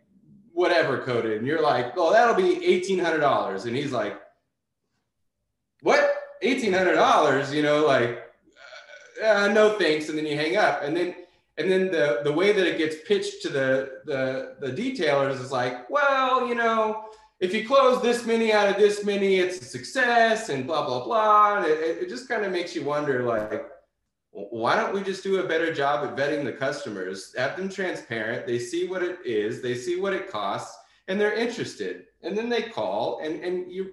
whatever 0.52 0.98
coated. 0.98 1.38
And 1.38 1.46
you're 1.46 1.62
like, 1.62 1.92
oh, 1.96 2.12
that'll 2.12 2.34
be 2.34 2.56
$1,800. 2.56 3.66
And 3.66 3.76
he's 3.76 3.92
like, 3.92 4.20
what? 5.82 6.14
$1,800? 6.42 7.52
You 7.52 7.62
know, 7.62 7.86
like, 7.86 8.22
uh, 9.24 9.48
no 9.48 9.78
thanks. 9.78 10.08
And 10.08 10.18
then 10.18 10.26
you 10.26 10.36
hang 10.36 10.56
up. 10.56 10.82
And 10.82 10.96
then, 10.96 11.14
and 11.58 11.70
then 11.70 11.90
the, 11.90 12.20
the 12.24 12.32
way 12.32 12.52
that 12.52 12.66
it 12.66 12.78
gets 12.78 12.96
pitched 13.06 13.42
to 13.42 13.48
the, 13.48 14.00
the, 14.06 14.56
the 14.60 14.72
detailers 14.72 15.40
is 15.40 15.52
like, 15.52 15.88
well, 15.90 16.46
you 16.46 16.54
know, 16.54 17.04
if 17.40 17.54
you 17.54 17.66
close 17.66 18.02
this 18.02 18.26
many 18.26 18.52
out 18.52 18.68
of 18.68 18.76
this 18.76 19.04
many, 19.04 19.36
it's 19.36 19.60
a 19.60 19.64
success 19.64 20.48
and 20.48 20.66
blah, 20.66 20.84
blah, 20.86 21.04
blah. 21.04 21.56
And 21.56 21.66
it, 21.66 22.02
it 22.02 22.08
just 22.08 22.28
kind 22.28 22.44
of 22.44 22.52
makes 22.52 22.74
you 22.74 22.84
wonder, 22.84 23.22
like, 23.22 23.66
why 24.32 24.76
don't 24.76 24.94
we 24.94 25.02
just 25.02 25.24
do 25.24 25.40
a 25.40 25.48
better 25.48 25.72
job 25.74 26.06
at 26.06 26.16
vetting 26.16 26.44
the 26.44 26.52
customers 26.52 27.34
have 27.36 27.56
them 27.56 27.68
transparent 27.68 28.46
they 28.46 28.58
see 28.58 28.86
what 28.86 29.02
it 29.02 29.18
is 29.24 29.60
they 29.60 29.74
see 29.74 30.00
what 30.00 30.12
it 30.12 30.30
costs 30.30 30.76
and 31.10 31.20
they're 31.20 31.34
interested. 31.34 32.04
And 32.22 32.38
then 32.38 32.48
they 32.48 32.62
call 32.62 33.20
and 33.22 33.42
and 33.42 33.70
you 33.70 33.92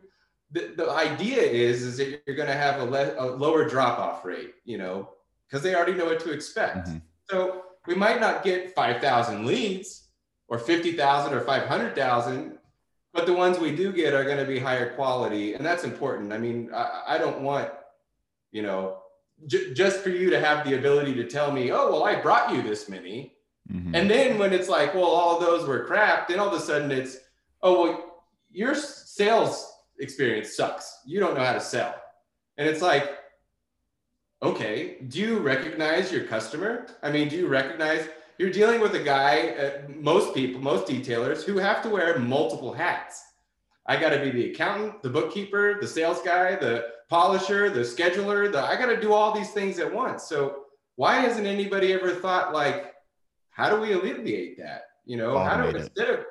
the, 0.51 0.73
the 0.77 0.89
idea 0.91 1.41
is 1.41 1.81
is 1.81 1.97
that 1.97 2.21
you're 2.25 2.35
going 2.35 2.47
to 2.47 2.53
have 2.53 2.79
a, 2.79 2.85
le- 2.85 3.15
a 3.17 3.25
lower 3.35 3.67
drop 3.67 3.99
off 3.99 4.23
rate 4.23 4.53
you 4.63 4.77
know 4.77 5.09
because 5.45 5.61
they 5.61 5.75
already 5.75 5.93
know 5.93 6.05
what 6.05 6.19
to 6.21 6.31
expect. 6.31 6.87
Mm-hmm. 6.87 6.97
so 7.29 7.63
we 7.87 7.95
might 7.95 8.21
not 8.21 8.43
get 8.43 8.75
5000 8.75 9.45
leads 9.45 10.09
or 10.47 10.59
50000 10.59 11.33
or 11.33 11.41
500000 11.41 12.57
but 13.13 13.25
the 13.25 13.33
ones 13.33 13.57
we 13.57 13.75
do 13.75 13.91
get 13.91 14.13
are 14.13 14.23
going 14.23 14.37
to 14.37 14.45
be 14.45 14.59
higher 14.59 14.93
quality 14.93 15.55
and 15.55 15.65
that's 15.65 15.83
important. 15.83 16.31
I 16.31 16.37
mean 16.37 16.69
I, 16.73 17.03
I 17.07 17.17
don't 17.17 17.41
want 17.41 17.71
you 18.51 18.61
know 18.61 18.99
j- 19.45 19.73
just 19.73 19.99
for 19.99 20.09
you 20.09 20.29
to 20.29 20.39
have 20.39 20.67
the 20.67 20.77
ability 20.77 21.13
to 21.15 21.25
tell 21.25 21.51
me, 21.51 21.71
oh, 21.71 21.91
well, 21.91 22.03
I 22.03 22.19
brought 22.21 22.51
you 22.53 22.61
this 22.61 22.89
many. 22.89 23.33
Mm-hmm. 23.71 23.95
And 23.95 24.09
then 24.09 24.37
when 24.37 24.53
it's 24.53 24.69
like, 24.69 24.93
well, 24.93 25.05
all 25.05 25.39
those 25.39 25.67
were 25.67 25.85
crap, 25.85 26.27
then 26.27 26.39
all 26.39 26.47
of 26.47 26.53
a 26.53 26.59
sudden 26.59 26.91
it's, 26.91 27.17
oh, 27.61 27.83
well, 27.83 28.23
your 28.49 28.73
sales 28.75 29.71
experience 29.99 30.55
sucks. 30.55 31.01
You 31.05 31.19
don't 31.19 31.35
know 31.35 31.43
how 31.43 31.53
to 31.53 31.61
sell. 31.61 31.95
And 32.57 32.67
it's 32.67 32.81
like, 32.81 33.17
okay, 34.41 34.97
do 35.07 35.19
you 35.19 35.39
recognize 35.39 36.11
your 36.11 36.23
customer? 36.23 36.87
I 37.03 37.11
mean, 37.11 37.27
do 37.27 37.35
you 37.35 37.47
recognize 37.47 38.07
you're 38.37 38.51
dealing 38.51 38.79
with 38.79 38.93
a 38.93 39.03
guy, 39.03 39.49
uh, 39.49 39.89
most 39.95 40.33
people, 40.35 40.61
most 40.61 40.87
detailers 40.87 41.43
who 41.43 41.57
have 41.57 41.81
to 41.83 41.89
wear 41.89 42.19
multiple 42.19 42.71
hats. 42.71 43.23
I 43.85 43.99
got 43.99 44.09
to 44.09 44.19
be 44.19 44.29
the 44.29 44.51
accountant, 44.51 45.01
the 45.01 45.09
bookkeeper, 45.09 45.79
the 45.79 45.87
sales 45.87 46.21
guy, 46.21 46.55
the 46.55 46.85
polisher, 47.09 47.69
the 47.69 47.81
scheduler, 47.81 48.51
the 48.51 48.61
I 48.61 48.75
got 48.77 48.87
to 48.87 48.99
do 48.99 49.13
all 49.13 49.33
these 49.33 49.51
things 49.51 49.79
at 49.79 49.93
once. 49.93 50.23
So 50.23 50.63
why 50.95 51.19
hasn't 51.19 51.47
anybody 51.47 51.93
ever 51.93 52.11
thought 52.11 52.53
like, 52.53 52.93
how 53.51 53.69
do 53.69 53.79
we 53.81 53.93
alleviate 53.93 54.57
that? 54.57 54.83
You 55.05 55.17
know, 55.17 55.37
how 55.39 55.61
do 55.61 55.71
we, 55.71 55.79
instead 55.79 56.09
of 56.09 56.25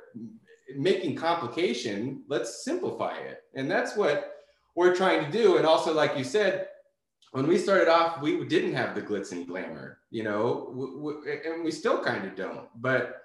making 0.77 1.17
complication, 1.17 2.23
let's 2.29 2.65
simplify 2.65 3.17
it. 3.17 3.43
And 3.55 3.71
that's 3.71 3.97
what 3.97 4.33
we're 4.75 4.95
trying 4.95 5.25
to 5.25 5.31
do. 5.31 5.57
And 5.57 5.67
also, 5.67 5.95
like 5.95 6.17
you 6.19 6.25
said, 6.25 6.69
when 7.33 7.47
we 7.47 7.59
started 7.59 7.89
off, 7.89 8.21
we 8.21 8.45
didn't 8.45 8.75
have 8.75 8.95
the 8.95 9.03
glitz 9.03 9.33
and 9.33 9.47
glamour, 9.47 9.99
you 10.11 10.23
know, 10.23 11.23
and 11.47 11.65
we 11.65 11.71
still 11.71 12.03
kind 12.03 12.25
of 12.27 12.37
don't. 12.37 12.69
But 12.77 13.23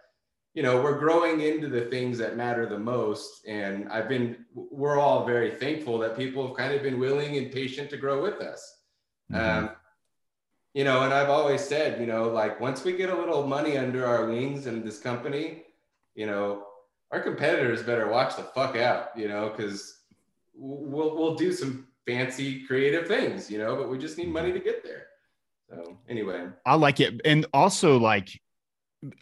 you 0.53 0.63
know 0.63 0.81
we're 0.81 0.99
growing 0.99 1.41
into 1.41 1.67
the 1.67 1.85
things 1.85 2.17
that 2.17 2.35
matter 2.35 2.65
the 2.65 2.77
most 2.77 3.45
and 3.47 3.87
i've 3.89 4.09
been 4.09 4.45
we're 4.53 4.99
all 4.99 5.25
very 5.25 5.51
thankful 5.51 5.97
that 5.97 6.17
people 6.17 6.45
have 6.45 6.57
kind 6.57 6.73
of 6.73 6.83
been 6.83 6.99
willing 6.99 7.37
and 7.37 7.51
patient 7.51 7.89
to 7.89 7.97
grow 7.97 8.21
with 8.21 8.41
us 8.41 8.81
Mm-hmm. 9.31 9.65
Um, 9.65 9.71
you 10.73 10.83
know, 10.83 11.01
and 11.03 11.13
I've 11.13 11.29
always 11.29 11.61
said, 11.61 11.99
you 11.99 12.07
know, 12.07 12.29
like 12.29 12.59
once 12.61 12.83
we 12.83 12.93
get 12.93 13.09
a 13.09 13.15
little 13.15 13.45
money 13.45 13.77
under 13.77 14.05
our 14.05 14.27
wings 14.27 14.67
in 14.67 14.83
this 14.85 14.99
company, 14.99 15.63
you 16.15 16.25
know, 16.25 16.63
our 17.11 17.19
competitors 17.19 17.83
better 17.83 18.09
watch 18.09 18.37
the 18.37 18.43
fuck 18.43 18.77
out, 18.77 19.09
you 19.17 19.27
know, 19.27 19.49
because 19.49 19.99
we'll 20.53 21.15
we'll 21.17 21.35
do 21.35 21.51
some 21.51 21.87
fancy 22.05 22.65
creative 22.65 23.07
things, 23.07 23.51
you 23.51 23.57
know, 23.57 23.75
but 23.75 23.89
we 23.89 23.97
just 23.97 24.17
need 24.17 24.29
money 24.29 24.53
to 24.53 24.59
get 24.59 24.83
there. 24.83 25.07
So 25.69 25.97
anyway, 26.07 26.47
I 26.65 26.75
like 26.75 27.01
it, 27.01 27.19
and 27.25 27.45
also 27.53 27.97
like 27.97 28.39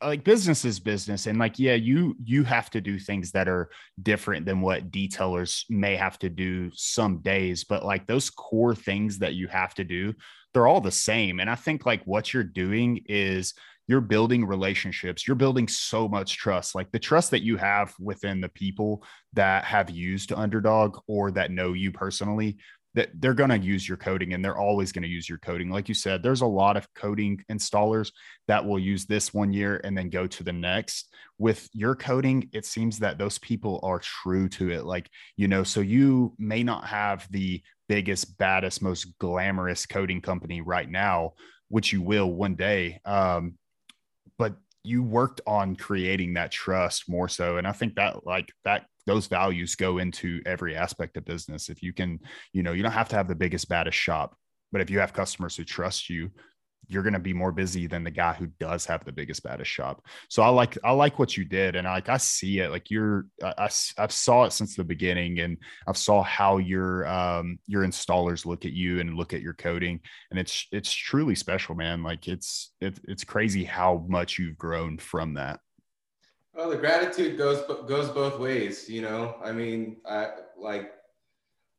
like 0.01 0.25
business 0.25 0.65
is 0.65 0.79
business 0.79 1.25
and 1.25 1.39
like 1.39 1.57
yeah 1.57 1.73
you 1.73 2.15
you 2.23 2.43
have 2.43 2.69
to 2.69 2.81
do 2.81 2.99
things 2.99 3.31
that 3.31 3.47
are 3.47 3.69
different 4.01 4.45
than 4.45 4.59
what 4.59 4.91
detailers 4.91 5.63
may 5.69 5.95
have 5.95 6.19
to 6.19 6.29
do 6.29 6.69
some 6.73 7.19
days 7.19 7.63
but 7.63 7.85
like 7.85 8.05
those 8.05 8.29
core 8.29 8.75
things 8.75 9.19
that 9.19 9.35
you 9.35 9.47
have 9.47 9.73
to 9.73 9.85
do 9.85 10.13
they're 10.53 10.67
all 10.67 10.81
the 10.81 10.91
same 10.91 11.39
and 11.39 11.49
i 11.49 11.55
think 11.55 11.85
like 11.85 12.03
what 12.03 12.33
you're 12.33 12.43
doing 12.43 13.01
is 13.07 13.53
you're 13.87 14.01
building 14.01 14.45
relationships 14.45 15.25
you're 15.25 15.35
building 15.35 15.67
so 15.67 16.09
much 16.09 16.37
trust 16.37 16.75
like 16.75 16.91
the 16.91 16.99
trust 16.99 17.31
that 17.31 17.41
you 17.41 17.55
have 17.55 17.93
within 17.99 18.41
the 18.41 18.49
people 18.49 19.01
that 19.33 19.63
have 19.63 19.89
used 19.89 20.31
Undrdog 20.31 20.99
or 21.07 21.31
that 21.31 21.51
know 21.51 21.73
you 21.73 21.91
personally 21.91 22.57
that 22.95 23.09
they're 23.19 23.33
going 23.33 23.49
to 23.49 23.57
use 23.57 23.87
your 23.87 23.97
coating 23.97 24.33
and 24.33 24.43
they're 24.43 24.57
always 24.57 24.91
going 24.91 25.03
to 25.03 25.09
use 25.09 25.29
your 25.29 25.37
coating. 25.37 25.69
Like 25.69 25.87
you 25.87 25.95
said, 25.95 26.23
there's 26.23 26.41
a 26.41 26.47
lot 26.47 26.75
of 26.75 26.91
coating 26.95 27.43
installers 27.51 28.11
that 28.47 28.65
will 28.65 28.79
use 28.79 29.05
this 29.05 29.33
one 29.33 29.53
year 29.53 29.79
and 29.83 29.97
then 29.97 30.09
go 30.09 30.25
to 30.27 30.43
the 30.43 30.53
next. 30.53 31.13
With 31.37 31.69
your 31.71 31.95
coating, 31.95 32.49
it 32.51 32.65
seems 32.65 32.99
that 32.99 33.17
those 33.17 33.37
people 33.37 33.79
are 33.83 33.99
true 33.99 34.49
to 34.49 34.71
it. 34.71 34.85
Like, 34.85 35.09
you 35.37 35.47
know, 35.47 35.63
so 35.63 35.81
you 35.81 36.33
may 36.39 36.63
not 36.63 36.85
have 36.85 37.27
the 37.29 37.61
biggest, 37.87 38.37
baddest, 38.37 38.81
most 38.81 39.17
glamorous 39.19 39.85
coating 39.85 40.21
company 40.21 40.61
right 40.61 40.89
now, 40.89 41.33
which 41.69 41.93
you 41.93 42.01
will 42.01 42.31
one 42.31 42.55
day. 42.55 42.99
Um, 43.05 43.55
but 44.37 44.55
you 44.83 45.03
worked 45.03 45.41
on 45.45 45.75
creating 45.75 46.33
that 46.33 46.51
trust 46.51 47.09
more 47.09 47.29
so. 47.29 47.57
And 47.57 47.67
I 47.67 47.71
think 47.71 47.95
that 47.95 48.25
like 48.25 48.51
that 48.63 48.85
those 49.09 49.25
values 49.25 49.73
go 49.73 49.97
into 49.97 50.39
every 50.45 50.75
aspect 50.75 51.17
of 51.17 51.25
business. 51.25 51.67
If 51.67 51.81
you 51.81 51.93
can, 51.93 52.19
you 52.53 52.61
know, 52.61 52.73
you 52.73 52.83
don't 52.83 52.91
have 52.91 53.09
to 53.09 53.15
have 53.15 53.27
the 53.27 53.33
biggest, 53.33 53.67
baddest 53.67 53.97
shop, 53.97 54.37
but 54.71 54.81
if 54.81 54.91
you 54.91 54.99
have 54.99 55.13
customers 55.13 55.55
who 55.55 55.63
trust 55.63 56.11
you, 56.11 56.29
you're 56.87 57.01
going 57.01 57.13
to 57.13 57.19
be 57.19 57.33
more 57.33 57.51
busy 57.51 57.87
than 57.87 58.03
the 58.03 58.11
guy 58.11 58.33
who 58.33 58.47
does 58.59 58.85
have 58.85 59.03
the 59.03 59.11
biggest 59.11 59.41
baddest 59.41 59.69
shop. 59.71 60.03
So 60.29 60.43
i 60.43 60.49
like 60.49 60.77
i 60.83 60.91
like 60.91 61.19
what 61.19 61.35
you 61.35 61.43
did 61.43 61.75
and 61.75 61.87
I, 61.87 61.93
like 61.93 62.09
i 62.09 62.17
see 62.17 62.59
it. 62.59 62.69
Like 62.71 62.89
you're 62.89 63.25
I, 63.43 63.69
i've 63.97 64.11
saw 64.11 64.43
it 64.45 64.53
since 64.53 64.75
the 64.75 64.83
beginning 64.83 65.39
and 65.39 65.57
i've 65.87 65.97
saw 65.97 66.23
how 66.23 66.57
your 66.57 67.07
um 67.07 67.59
your 67.67 67.83
installers 67.83 68.45
look 68.45 68.65
at 68.65 68.73
you 68.73 68.99
and 68.99 69.15
look 69.15 69.33
at 69.33 69.41
your 69.41 69.53
coating 69.53 69.99
and 70.31 70.39
it's 70.39 70.67
it's 70.71 70.93
truly 70.93 71.35
special 71.35 71.75
man. 71.75 72.01
Like 72.03 72.27
it's 72.27 72.73
it's 72.79 72.99
it's 73.05 73.23
crazy 73.23 73.63
how 73.63 74.05
much 74.07 74.39
you've 74.39 74.57
grown 74.57 74.97
from 74.97 75.33
that 75.35 75.59
well, 76.53 76.69
the 76.69 76.77
gratitude 76.77 77.37
goes 77.37 77.61
goes 77.87 78.09
both 78.09 78.39
ways. 78.39 78.89
You 78.89 79.01
know, 79.01 79.35
I 79.43 79.51
mean, 79.51 79.97
I 80.07 80.29
like 80.57 80.93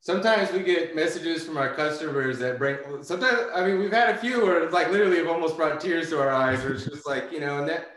sometimes 0.00 0.50
we 0.52 0.62
get 0.62 0.94
messages 0.94 1.44
from 1.44 1.56
our 1.58 1.74
customers 1.74 2.38
that 2.38 2.58
bring. 2.58 2.78
Sometimes, 3.02 3.38
I 3.54 3.64
mean, 3.64 3.78
we've 3.78 3.92
had 3.92 4.14
a 4.14 4.18
few 4.18 4.44
where 4.44 4.62
it's 4.62 4.72
like 4.72 4.90
literally 4.90 5.18
have 5.18 5.28
almost 5.28 5.56
brought 5.56 5.80
tears 5.80 6.08
to 6.10 6.20
our 6.20 6.30
eyes. 6.30 6.64
Or 6.64 6.74
it's 6.74 6.84
just 6.84 7.06
like 7.06 7.30
you 7.32 7.40
know, 7.40 7.58
and 7.58 7.68
that, 7.68 7.88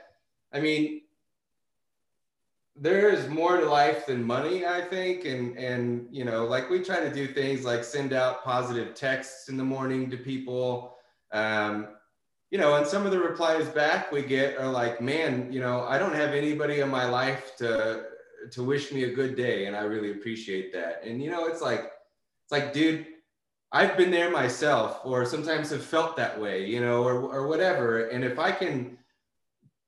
I 0.52 0.60
mean, 0.60 1.02
there 2.76 3.10
is 3.10 3.28
more 3.30 3.58
to 3.58 3.66
life 3.66 4.06
than 4.06 4.24
money, 4.24 4.66
I 4.66 4.82
think, 4.82 5.26
and 5.26 5.58
and 5.58 6.08
you 6.12 6.26
know, 6.26 6.46
like 6.46 6.70
we 6.70 6.80
try 6.80 7.00
to 7.00 7.14
do 7.14 7.28
things 7.28 7.64
like 7.66 7.84
send 7.84 8.14
out 8.14 8.44
positive 8.44 8.94
texts 8.94 9.50
in 9.50 9.58
the 9.58 9.64
morning 9.64 10.10
to 10.10 10.18
people. 10.18 10.98
Um, 11.32 11.88
you 12.54 12.60
know, 12.60 12.76
and 12.76 12.86
some 12.86 13.04
of 13.04 13.12
the 13.12 13.18
replies 13.18 13.68
back 13.70 14.12
we 14.12 14.22
get 14.22 14.60
are 14.60 14.68
like, 14.68 15.02
man, 15.02 15.52
you 15.52 15.60
know, 15.60 15.86
I 15.86 15.98
don't 15.98 16.14
have 16.14 16.36
anybody 16.36 16.82
in 16.82 16.90
my 16.90 17.06
life 17.06 17.56
to 17.58 18.06
to 18.52 18.62
wish 18.62 18.92
me 18.92 19.06
a 19.06 19.12
good 19.14 19.36
day, 19.36 19.66
and 19.66 19.76
I 19.76 19.82
really 19.86 20.12
appreciate 20.12 20.72
that. 20.74 21.02
And 21.04 21.20
you 21.20 21.32
know, 21.32 21.48
it's 21.48 21.64
like, 21.64 21.92
it's 22.44 22.52
like, 22.52 22.72
dude, 22.72 23.08
I've 23.72 23.98
been 23.98 24.12
there 24.12 24.30
myself, 24.30 25.00
or 25.04 25.26
sometimes 25.26 25.72
have 25.72 25.84
felt 25.84 26.16
that 26.18 26.40
way, 26.40 26.64
you 26.64 26.80
know, 26.80 27.04
or 27.04 27.16
or 27.24 27.48
whatever. 27.48 28.10
And 28.10 28.24
if 28.24 28.38
I 28.38 28.52
can, 28.52 29.00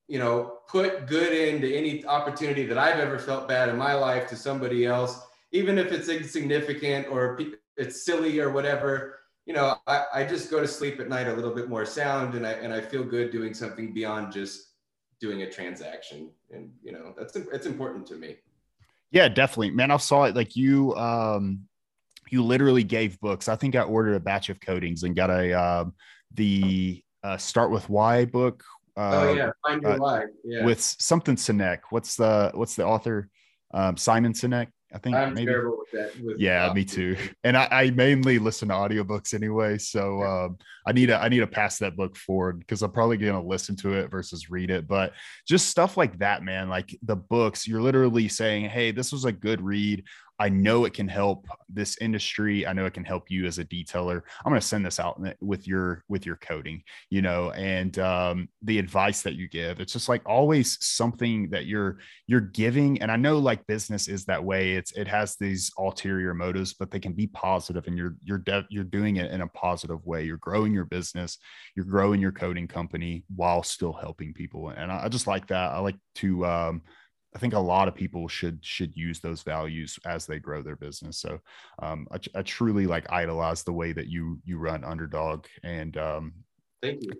you 0.08 0.18
know, 0.18 0.58
put 0.68 1.06
good 1.06 1.34
into 1.34 1.68
any 1.68 2.04
opportunity 2.08 2.66
that 2.66 2.80
I've 2.80 3.00
ever 3.00 3.20
felt 3.20 3.48
bad 3.48 3.70
in 3.70 3.78
my 3.78 3.94
life 3.94 4.28
to 4.30 4.36
somebody 4.36 4.88
else, 4.88 5.22
even 5.52 5.78
if 5.78 5.92
it's 5.92 6.10
insignificant 6.10 7.10
or 7.12 7.40
it's 7.78 8.04
silly 8.04 8.40
or 8.40 8.50
whatever, 8.50 9.20
you 9.46 9.54
know, 9.54 9.78
I, 9.86 10.06
I 10.14 10.24
just 10.26 10.50
go 10.50 10.60
to 10.60 10.68
sleep 10.68 11.00
at 11.00 11.08
night 11.08 11.28
a 11.28 11.34
little 11.34 11.54
bit 11.54 11.70
more 11.70 11.86
sound 11.86 12.34
and 12.34 12.46
I, 12.46 12.54
and 12.54 12.74
I 12.74 12.82
feel 12.82 13.04
good 13.04 13.32
doing 13.32 13.54
something 13.54 13.94
beyond 13.94 14.34
just 14.34 14.72
doing 15.22 15.44
a 15.44 15.50
transaction. 15.50 16.32
And, 16.52 16.72
you 16.84 16.92
know, 16.92 17.14
that's, 17.18 17.36
it's 17.36 17.68
important 17.68 18.08
to 18.08 18.16
me. 18.16 18.38
Yeah, 19.12 19.30
definitely, 19.30 19.72
man. 19.72 19.92
I 19.92 19.98
saw 19.98 20.24
it 20.24 20.36
like 20.36 20.56
you, 20.56 20.96
um, 20.96 21.62
you 22.32 22.44
literally 22.44 22.84
gave 22.84 23.20
books. 23.20 23.48
I 23.48 23.56
think 23.56 23.76
I 23.76 23.82
ordered 23.82 24.16
a 24.16 24.20
batch 24.20 24.50
of 24.50 24.60
coatings 24.60 25.04
and 25.04 25.16
got 25.16 25.30
a, 25.30 25.54
um, 25.54 25.94
the, 26.34 27.04
uh, 27.24 27.38
start 27.38 27.70
with 27.70 27.88
why 27.88 28.26
book. 28.26 28.64
Uh, 28.98 29.12
oh 29.14 29.34
yeah. 29.34 29.50
Find 29.66 29.82
your 29.84 29.92
uh, 29.92 29.98
why. 29.98 30.24
Yeah. 30.44 30.66
With 30.66 30.82
something 30.82 31.36
Sinek. 31.36 31.80
What's 31.92 32.16
the, 32.16 32.52
what's 32.56 32.76
the 32.76 32.86
author? 32.86 33.30
Um, 33.74 33.96
Simon 33.96 34.34
Sinek. 34.34 34.68
I 34.96 34.98
think 34.98 35.14
I'm 35.18 35.34
maybe. 35.34 35.48
terrible 35.48 35.80
with 35.80 35.92
that. 35.92 36.24
With 36.24 36.40
yeah, 36.40 36.72
me 36.74 36.86
too. 36.86 37.18
And 37.44 37.58
I, 37.58 37.68
I, 37.70 37.90
mainly 37.92 38.40
listen 38.40 38.70
to 38.70 38.74
audiobooks 38.74 39.34
anyway. 39.34 39.78
So 39.78 40.24
um, 40.24 40.58
I 40.88 40.94
need 40.94 41.08
to 41.08 41.20
I 41.20 41.28
need 41.28 41.40
to 41.40 41.48
pass 41.48 41.80
that 41.80 41.98
book 41.98 42.16
forward 42.16 42.60
because 42.60 42.82
I'm 42.82 42.92
probably 42.92 43.18
gonna 43.18 43.44
listen 43.44 43.76
to 43.78 43.92
it 43.94 44.10
versus 44.10 44.50
read 44.50 44.72
it. 44.72 44.88
But 44.88 45.12
just 45.46 45.68
stuff 45.68 45.98
like 45.98 46.18
that, 46.20 46.44
man. 46.44 46.70
Like 46.70 46.98
the 47.04 47.18
books, 47.18 47.68
you're 47.68 47.82
literally 47.82 48.30
saying, 48.30 48.70
Hey, 48.70 48.92
this 48.92 49.12
was 49.12 49.26
a 49.26 49.34
good 49.34 49.60
read. 49.60 50.06
I 50.38 50.50
know 50.50 50.84
it 50.86 50.94
can 50.94 51.08
help 51.08 51.48
this 51.70 51.98
industry. 52.02 52.68
I 52.68 52.74
know 52.74 52.86
it 52.86 52.94
can 52.94 53.06
help 53.06 53.32
you 53.32 53.46
as 53.46 53.58
a 53.58 53.66
detailer. 53.66 54.22
I'm 54.44 54.52
going 54.52 54.60
to 54.60 54.68
send 54.68 54.86
this 54.86 55.00
out 55.00 55.22
with 55.40 55.66
your 55.68 56.04
with 56.10 56.26
your 56.26 56.36
coating, 56.36 56.84
you 57.10 57.22
know, 57.22 57.52
and 57.52 57.98
um, 58.00 58.50
the 58.62 58.78
advice 58.78 59.22
that 59.22 59.36
you 59.36 59.48
give. 59.48 59.80
It's 59.80 59.94
just 59.94 60.10
like 60.10 60.22
always 60.26 60.78
something 60.86 61.50
that 61.52 61.68
you're 61.68 62.00
you're 62.28 62.42
giving. 62.42 63.02
And 63.02 63.12
I 63.12 63.16
know 63.16 63.38
like 63.38 63.66
business 63.66 64.08
is 64.10 64.26
that 64.26 64.44
way. 64.44 64.74
It's 64.74 64.92
it 64.92 65.08
has 65.08 65.38
these 65.38 65.72
ulterior 65.78 66.34
motives, 66.34 66.74
but 66.74 66.92
they 66.92 67.00
can 67.00 67.14
be 67.14 67.28
positive, 67.28 67.88
and 67.88 67.98
you're 67.98 68.16
you're 68.22 68.40
de- 68.40 68.68
you're 68.70 68.84
doing 68.84 69.16
it 69.16 69.32
in 69.32 69.42
a 69.42 69.48
positive 69.48 70.06
way. 70.06 70.26
You're 70.26 70.38
growing 70.38 70.74
your 70.74 70.86
business. 70.86 71.38
You're 71.76 71.86
growing 71.86 72.20
your 72.20 72.34
coating 72.34 72.68
company 72.68 73.24
while 73.34 73.64
still 73.64 73.94
helping 73.94 74.34
people. 74.34 74.70
And 74.70 74.92
I, 74.92 75.06
I 75.06 75.10
just 75.10 75.28
like 75.28 75.48
that. 75.48 75.72
I 75.72 75.80
like 75.80 75.98
to. 76.16 76.46
Um, 76.46 76.82
I 77.36 77.38
think 77.38 77.54
a 77.54 77.60
lot 77.60 77.90
of 77.90 77.96
people 77.96 78.28
should 78.30 78.64
should 78.64 78.96
use 78.96 79.20
those 79.20 79.44
values 79.44 80.00
as 80.06 80.26
they 80.26 80.40
grow 80.40 80.62
their 80.62 80.78
business. 80.78 81.18
So 81.18 81.42
um, 81.80 82.08
I, 82.12 82.20
I, 82.34 82.42
truly 82.44 82.88
like 82.88 83.12
idolize 83.12 83.64
the 83.64 83.74
way 83.74 83.92
that 83.92 84.08
you 84.08 84.40
you 84.46 84.58
run 84.58 84.84
Undrdog. 84.84 85.46
And 85.62 85.98
um, 85.98 86.34
thank 86.82 87.04
you. 87.04 87.12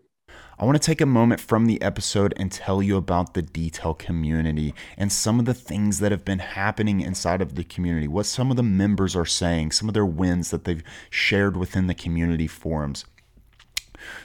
I 0.58 0.66
want 0.66 0.82
to 0.82 0.86
take 0.86 1.02
a 1.02 1.06
moment 1.06 1.42
from 1.42 1.66
the 1.66 1.82
episode 1.82 2.34
and 2.38 2.52
tell 2.52 2.82
you 2.82 2.98
about 2.98 3.34
the 3.34 3.42
detail 3.42 3.94
community 3.94 4.74
and 4.98 5.12
some 5.12 5.38
of 5.38 5.46
the 5.46 5.54
things 5.54 6.00
that 6.00 6.12
have 6.12 6.26
been 6.26 6.40
happening 6.40 7.02
inside 7.02 7.42
of 7.42 7.56
the 7.56 7.64
community, 7.64 8.08
what 8.08 8.26
some 8.26 8.50
of 8.50 8.58
the 8.58 8.64
members 8.64 9.16
are 9.16 9.26
saying, 9.26 9.72
some 9.72 9.88
of 9.88 9.94
their 9.94 10.06
wins 10.06 10.52
that 10.52 10.64
they've 10.64 10.84
shared 11.10 11.58
within 11.58 11.88
the 11.88 11.94
community 11.94 12.48
forums. 12.48 13.06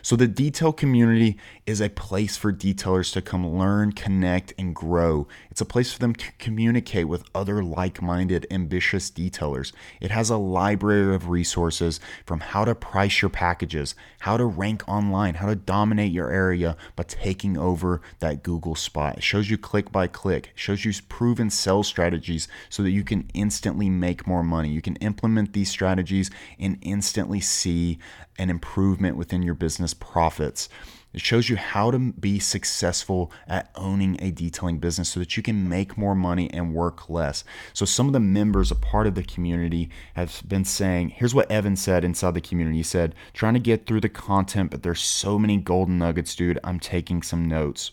So, 0.03 0.16
the 0.16 0.29
detail 0.29 0.73
community 0.73 1.38
is 1.66 1.81
a 1.81 1.88
place 1.88 2.37
for 2.37 2.53
detailers 2.53 3.12
to 3.12 3.23
come 3.23 3.47
learn, 3.57 3.93
connect, 3.93 4.53
and 4.59 4.75
grow. 4.75 5.27
It's 5.51 5.61
a 5.61 5.66
place 5.66 5.93
for 5.93 5.99
them 5.99 6.14
to 6.14 6.33
communicate 6.38 7.09
with 7.09 7.25
other 7.35 7.62
like 7.62 8.01
minded, 8.03 8.47
ambitious 8.51 9.11
detailers. 9.11 9.73
It 10.01 10.11
has 10.11 10.31
a 10.31 10.37
library 10.37 11.14
of 11.14 11.29
resources 11.29 12.01
from 12.25 12.40
how 12.40 12.64
to 12.64 12.75
price 12.75 13.23
your 13.23 13.31
packages, 13.31 13.95
how 14.21 14.37
to 14.37 14.45
rank 14.45 14.87
online, 14.88 15.35
how 15.35 15.47
to 15.47 15.57
dominate 15.57 16.12
your 16.12 16.31
area 16.31 16.77
by 16.97 17.05
taking 17.05 17.57
over 17.57 18.01
that 18.21 18.42
Google 18.42 18.75
spot. 18.75 19.19
It 19.19 19.23
shows 19.23 19.50
you 19.50 19.59
click 19.59 19.90
by 19.90 20.07
click, 20.07 20.48
it 20.54 20.59
shows 20.59 20.85
you 20.85 20.92
proven 21.09 21.50
sales 21.50 21.87
strategies 21.87 22.48
so 22.69 22.83
that 22.83 22.90
you 22.90 23.04
can 23.04 23.31
instantly 23.35 23.88
make 23.88 24.27
more 24.27 24.42
money. 24.42 24.71
You 24.71 24.83
can 24.83 24.96
implement 24.96 25.52
these 25.52 25.71
strategies 25.71 26.31
and 26.59 26.79
instantly 26.83 27.40
see 27.40 27.98
an 28.41 28.51
improvement 28.51 29.17
within 29.17 29.43
your 29.43 29.55
business 29.55 29.93
profits. 29.93 30.69
It 31.13 31.21
shows 31.21 31.49
you 31.49 31.57
how 31.57 31.91
to 31.91 31.99
be 31.99 32.38
successful 32.38 33.33
at 33.49 33.71
owning 33.75 34.17
a 34.21 34.31
detailing 34.31 34.79
business 34.79 35.11
so 35.11 35.21
that 35.21 35.37
you 35.37 35.43
can 35.43 35.69
make 35.69 35.99
more 35.99 36.15
money 36.15 36.49
and 36.53 36.73
work 36.73 37.11
less. 37.11 37.43
So, 37.73 37.85
some 37.85 38.07
of 38.07 38.13
the 38.13 38.21
members, 38.21 38.71
a 38.71 38.77
part 38.77 39.09
of 39.09 39.17
the 39.17 39.25
community, 39.25 39.91
have 40.15 40.41
been 40.47 40.65
saying, 40.65 41.11
here's 41.11 41.35
what 41.35 41.51
Evan 41.51 41.75
said 41.77 42.05
inside 42.05 42.35
the 42.35 42.41
community. 42.41 42.79
He 42.79 42.83
said, 42.85 43.15
trying 43.35 43.55
to 43.55 43.61
get 43.61 43.87
through 43.87 44.03
the 44.03 44.09
content, 44.09 44.71
but 44.71 44.85
there's 44.85 45.01
so 45.01 45.38
many 45.38 45.57
golden 45.57 45.99
nuggets, 45.99 46.37
dude. 46.37 46.61
I'm 46.63 46.79
taking 46.79 47.23
some 47.23 47.45
notes. 47.45 47.91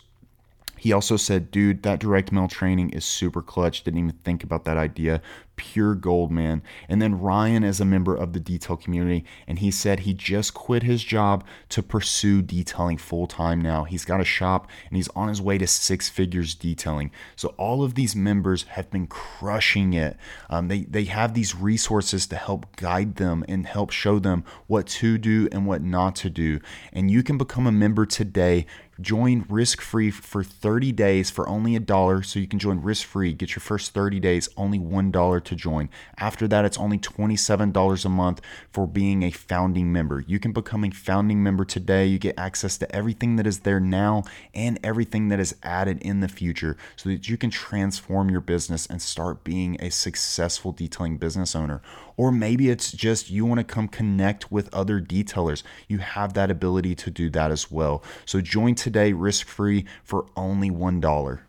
He 0.78 0.92
also 0.92 1.16
said, 1.16 1.50
dude, 1.50 1.82
that 1.82 1.98
direct 1.98 2.30
mail 2.30 2.46
training 2.46 2.90
is 2.90 3.04
super 3.04 3.42
clutch. 3.42 3.82
Didn't 3.82 3.98
even 3.98 4.12
think 4.22 4.44
about 4.44 4.64
that 4.64 4.76
idea. 4.76 5.20
Pure 5.58 5.94
gold, 5.94 6.30
man. 6.30 6.62
And 6.88 7.02
then 7.02 7.20
Ryan 7.20 7.64
is 7.64 7.80
a 7.80 7.84
member 7.84 8.14
of 8.14 8.32
the 8.32 8.40
detail 8.40 8.76
community, 8.76 9.26
and 9.46 9.58
he 9.58 9.70
said 9.70 10.00
he 10.00 10.14
just 10.14 10.54
quit 10.54 10.82
his 10.82 11.04
job 11.04 11.44
to 11.68 11.82
pursue 11.82 12.40
detailing 12.40 12.96
full 12.96 13.26
time 13.26 13.60
now. 13.60 13.84
He's 13.84 14.06
got 14.06 14.22
a 14.22 14.24
shop 14.24 14.68
and 14.88 14.96
he's 14.96 15.08
on 15.08 15.28
his 15.28 15.42
way 15.42 15.58
to 15.58 15.66
six 15.66 16.08
figures 16.08 16.54
detailing. 16.54 17.10
So 17.36 17.48
all 17.58 17.82
of 17.82 17.94
these 17.94 18.16
members 18.16 18.62
have 18.64 18.90
been 18.90 19.06
crushing 19.06 19.92
it. 19.92 20.16
Um, 20.48 20.68
they 20.68 20.82
they 20.82 21.04
have 21.04 21.34
these 21.34 21.54
resources 21.54 22.26
to 22.28 22.36
help 22.36 22.76
guide 22.76 23.16
them 23.16 23.44
and 23.48 23.66
help 23.66 23.90
show 23.90 24.18
them 24.18 24.44
what 24.66 24.86
to 24.86 25.18
do 25.18 25.48
and 25.52 25.66
what 25.66 25.82
not 25.82 26.16
to 26.16 26.30
do. 26.30 26.60
And 26.92 27.10
you 27.10 27.22
can 27.22 27.36
become 27.36 27.66
a 27.66 27.72
member 27.72 28.06
today. 28.06 28.66
Join 29.00 29.44
risk 29.48 29.80
free 29.80 30.10
for 30.10 30.42
30 30.42 30.90
days 30.90 31.30
for 31.30 31.48
only 31.48 31.76
a 31.76 31.80
dollar. 31.80 32.20
So 32.24 32.40
you 32.40 32.48
can 32.48 32.58
join 32.58 32.82
risk 32.82 33.06
free, 33.06 33.32
get 33.32 33.50
your 33.50 33.60
first 33.60 33.94
30 33.94 34.18
days, 34.18 34.48
only 34.56 34.80
$1 34.80 35.44
to 35.44 35.54
join. 35.54 35.88
After 36.18 36.48
that, 36.48 36.64
it's 36.64 36.78
only 36.78 36.98
$27 36.98 38.04
a 38.04 38.08
month 38.08 38.40
for 38.72 38.88
being 38.88 39.22
a 39.22 39.30
founding 39.30 39.92
member. 39.92 40.24
You 40.26 40.40
can 40.40 40.52
become 40.52 40.82
a 40.84 40.90
founding 40.90 41.44
member 41.44 41.64
today. 41.64 42.06
You 42.06 42.18
get 42.18 42.36
access 42.36 42.76
to 42.78 42.92
everything 42.94 43.36
that 43.36 43.46
is 43.46 43.60
there 43.60 43.78
now 43.78 44.24
and 44.52 44.80
everything 44.82 45.28
that 45.28 45.38
is 45.38 45.54
added 45.62 46.02
in 46.02 46.18
the 46.18 46.28
future 46.28 46.76
so 46.96 47.08
that 47.08 47.28
you 47.28 47.36
can 47.36 47.50
transform 47.50 48.30
your 48.30 48.40
business 48.40 48.84
and 48.86 49.00
start 49.00 49.44
being 49.44 49.76
a 49.80 49.92
successful 49.92 50.72
detailing 50.72 51.18
business 51.18 51.54
owner. 51.54 51.80
Or 52.16 52.32
maybe 52.32 52.68
it's 52.68 52.90
just 52.90 53.30
you 53.30 53.46
want 53.46 53.58
to 53.58 53.64
come 53.64 53.86
connect 53.86 54.50
with 54.50 54.74
other 54.74 55.00
detailers. 55.00 55.62
You 55.86 55.98
have 55.98 56.34
that 56.34 56.50
ability 56.50 56.96
to 56.96 57.12
do 57.12 57.30
that 57.30 57.52
as 57.52 57.70
well. 57.70 58.02
So 58.26 58.40
join 58.40 58.74
today 58.74 58.87
risk 58.96 59.46
free 59.46 59.84
for 60.02 60.26
only 60.36 60.70
$1. 60.70 61.40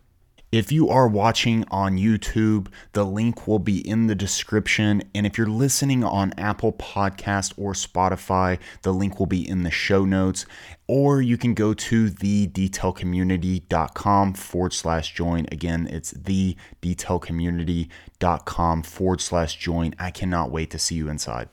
If 0.52 0.72
you 0.72 0.90
are 0.90 1.08
watching 1.08 1.64
on 1.70 2.00
YouTube, 2.00 2.70
the 2.94 3.04
link 3.04 3.48
will 3.48 3.60
be 3.60 3.88
in 3.88 4.08
the 4.08 4.16
description. 4.16 5.04
And 5.14 5.28
if 5.28 5.38
you're 5.38 5.46
listening 5.46 6.04
on 6.04 6.34
Apple 6.40 6.74
Podcast 6.74 7.54
or 7.56 7.74
Spotify, 7.74 8.58
the 8.82 8.92
link 8.92 9.20
will 9.20 9.28
be 9.28 9.48
in 9.48 9.62
the 9.62 9.70
show 9.70 10.06
notes. 10.06 10.48
Or 10.88 11.22
you 11.22 11.38
can 11.38 11.54
go 11.54 11.76
to 11.76 12.10
thedetailcommunity.com 12.10 14.34
forward 14.34 14.74
slash 14.74 15.14
join. 15.14 15.46
Again, 15.52 15.88
it's 15.92 16.14
thedetailcommunity.com 16.14 18.84
forward 18.84 19.22
slash 19.22 19.56
join. 19.56 19.94
I 20.00 20.10
cannot 20.10 20.50
wait 20.50 20.72
to 20.72 20.80
see 20.80 20.96
you 20.96 21.10
inside. 21.10 21.50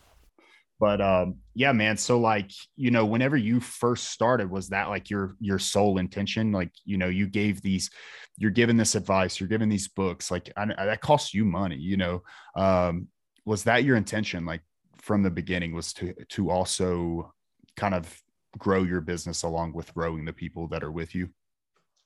But 0.79 1.01
um, 1.01 1.37
yeah, 1.55 1.73
man. 1.73 1.97
So 1.97 2.21
like, 2.21 2.51
you 2.77 2.91
know, 2.91 3.07
whenever 3.07 3.37
you 3.37 3.61
first 3.61 4.11
started, 4.11 4.51
was 4.51 4.69
that 4.69 4.89
like 4.89 5.09
your 5.09 5.37
your 5.41 5.59
sole 5.59 5.99
intention? 5.99 6.53
Like, 6.53 6.71
you 6.85 6.99
know, 6.99 7.09
you 7.09 7.27
gave 7.27 7.63
these, 7.63 7.91
you're 8.37 8.51
giving 8.51 8.77
this 8.77 8.95
advice, 8.95 9.41
you're 9.41 9.49
giving 9.49 9.71
these 9.71 9.89
books, 9.89 10.31
like 10.31 10.53
I, 10.57 10.67
that 10.67 11.01
costs 11.01 11.33
you 11.33 11.45
money, 11.45 11.77
you 11.77 11.97
know. 11.97 12.23
Um, 12.55 13.09
was 13.47 13.65
that 13.65 13.85
your 13.85 13.97
intention, 13.97 14.45
like 14.45 14.63
from 14.99 15.23
the 15.23 15.31
beginning, 15.31 15.75
was 15.75 15.93
to 15.95 16.13
to 16.31 16.51
also 16.51 17.33
kind 17.77 17.95
of 17.95 18.23
grow 18.59 18.83
your 18.83 19.01
business 19.01 19.43
along 19.43 19.73
with 19.73 19.95
growing 19.95 20.25
the 20.25 20.33
people 20.33 20.69
that 20.69 20.83
are 20.83 20.93
with 20.93 21.15
you? 21.15 21.31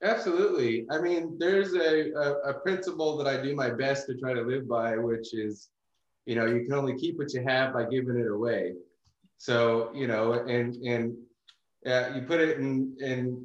Absolutely. 0.02 0.86
I 0.90 0.98
mean, 0.98 1.36
there's 1.38 1.74
a, 1.74 2.10
a, 2.12 2.50
a 2.50 2.54
principle 2.60 3.18
that 3.18 3.26
I 3.26 3.42
do 3.42 3.54
my 3.54 3.70
best 3.70 4.06
to 4.06 4.16
try 4.16 4.32
to 4.32 4.40
live 4.40 4.66
by, 4.66 4.96
which 4.96 5.34
is 5.34 5.68
you 6.30 6.36
know 6.36 6.46
you 6.46 6.62
can 6.62 6.74
only 6.74 6.96
keep 6.96 7.18
what 7.18 7.34
you 7.34 7.42
have 7.42 7.72
by 7.72 7.82
giving 7.82 8.16
it 8.16 8.30
away. 8.30 8.74
So 9.38 9.90
you 9.92 10.06
know 10.06 10.34
and 10.34 10.76
and 10.76 11.16
uh, 11.84 12.10
you 12.14 12.22
put 12.22 12.40
it 12.40 12.58
in 12.58 12.96
in 13.00 13.44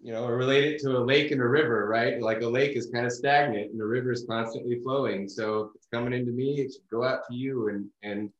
you 0.00 0.14
know 0.14 0.26
relate 0.26 0.64
it 0.64 0.80
to 0.80 0.96
a 0.96 1.04
lake 1.12 1.30
and 1.30 1.42
a 1.42 1.46
river 1.46 1.86
right? 1.86 2.18
Like 2.22 2.40
a 2.40 2.48
lake 2.48 2.74
is 2.74 2.86
kind 2.86 3.04
of 3.04 3.12
stagnant 3.12 3.70
and 3.70 3.78
the 3.78 3.84
river 3.84 4.12
is 4.12 4.24
constantly 4.26 4.80
flowing. 4.82 5.28
So 5.28 5.72
it's 5.74 5.88
coming 5.92 6.14
into 6.14 6.32
me 6.32 6.60
it 6.62 6.72
should 6.72 6.88
go 6.90 7.04
out 7.04 7.20
to 7.28 7.34
you. 7.34 7.68
And 7.68 7.84
and 8.02 8.30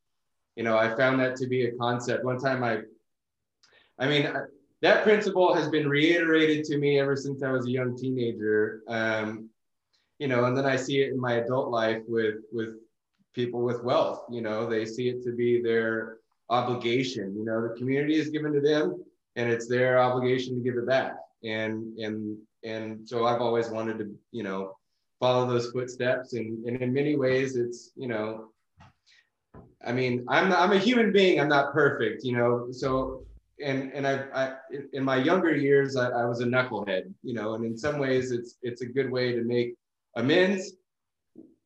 you 0.55 0.65
know 0.65 0.79
i 0.79 0.89
found 0.97 1.21
that 1.21 1.37
to 1.37 1.47
be 1.47 1.67
a 1.67 1.73
concept. 1.73 2.25
One 2.25 2.39
time 2.39 2.65
i 2.65 2.79
i 3.99 4.09
mean 4.09 4.33
that 4.81 5.05
principle 5.05 5.53
has 5.53 5.69
been 5.69 5.87
reiterated 5.87 6.65
to 6.65 6.79
me 6.79 6.99
ever 6.99 7.15
since 7.15 7.43
i 7.43 7.51
was 7.51 7.67
a 7.67 7.71
young 7.79 7.95
teenager. 7.95 8.81
Um, 8.89 9.51
you 10.19 10.29
know 10.29 10.47
and 10.47 10.57
then 10.57 10.65
i 10.65 10.77
see 10.77 11.03
it 11.03 11.13
in 11.13 11.21
my 11.21 11.35
adult 11.35 11.69
life 11.69 12.01
with 12.09 12.37
with 12.51 12.71
people 13.37 13.61
with 13.61 13.85
wealth. 13.85 14.25
You 14.29 14.41
know, 14.41 14.69
they 14.69 14.85
see 14.85 15.09
it 15.09 15.23
to 15.25 15.33
be 15.33 15.63
their 15.63 16.17
obligation. 16.49 17.37
You 17.37 17.45
know, 17.45 17.69
the 17.69 17.75
community 17.79 18.17
is 18.17 18.31
given 18.31 18.53
to 18.55 18.61
them, 18.61 19.05
and 19.37 19.49
it's 19.49 19.69
their 19.69 20.01
obligation 20.01 20.57
to 20.57 20.65
give 20.65 20.77
it 20.77 20.87
back. 20.87 21.13
And 21.45 21.97
and 21.99 22.39
and 22.65 23.09
so 23.09 23.27
I've 23.27 23.43
always 23.43 23.69
wanted 23.69 23.99
to, 23.99 24.07
you 24.33 24.43
know, 24.43 24.77
follow 25.21 25.47
those 25.47 25.71
footsteps. 25.71 26.33
And 26.33 26.67
and 26.67 26.83
in 26.83 26.93
many 26.93 27.15
ways, 27.15 27.55
it's 27.55 27.93
you 27.95 28.09
know, 28.09 28.49
I 29.87 29.93
mean, 29.93 30.25
I'm 30.29 30.53
I'm 30.53 30.73
a 30.73 30.79
human 30.79 31.13
being. 31.13 31.39
I'm 31.39 31.53
not 31.59 31.73
perfect. 31.73 32.25
You 32.25 32.37
know, 32.39 32.69
so. 32.73 33.23
And 33.59 33.91
and 33.95 34.07
I, 34.07 34.15
I 34.35 34.45
in 34.93 35.03
my 35.03 35.17
younger 35.17 35.57
years 35.57 35.97
I, 35.97 36.11
I 36.11 36.27
was 36.27 36.43
a 36.43 36.45
knucklehead, 36.45 37.05
you 37.23 37.33
know, 37.33 37.55
and 37.55 37.65
in 37.65 37.75
some 37.75 37.99
ways 37.99 38.31
it's 38.31 38.59
it's 38.61 38.83
a 38.83 38.87
good 38.97 39.11
way 39.11 39.33
to 39.33 39.43
make 39.45 39.69
amends 40.15 40.75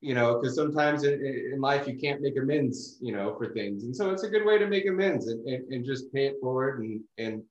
you 0.00 0.14
know, 0.14 0.38
because 0.38 0.54
sometimes 0.54 1.04
in, 1.04 1.14
in, 1.52 1.60
life 1.60 1.86
you 1.86 1.98
can't 1.98 2.22
make 2.22 2.36
amends, 2.38 2.96
you 3.00 3.12
know, 3.12 3.34
for 3.36 3.52
things. 3.52 3.84
And 3.84 3.94
so 3.94 4.10
it's 4.10 4.22
a 4.22 4.28
good 4.28 4.46
way 4.46 4.58
to 4.58 4.66
make 4.66 4.86
amends 4.86 5.28
and, 5.28 5.46
and, 5.46 5.70
and 5.72 5.84
just 5.84 6.12
pay 6.12 6.26
it 6.26 6.36
forward. 6.40 6.80
And, 6.80 7.00
and 7.18 7.42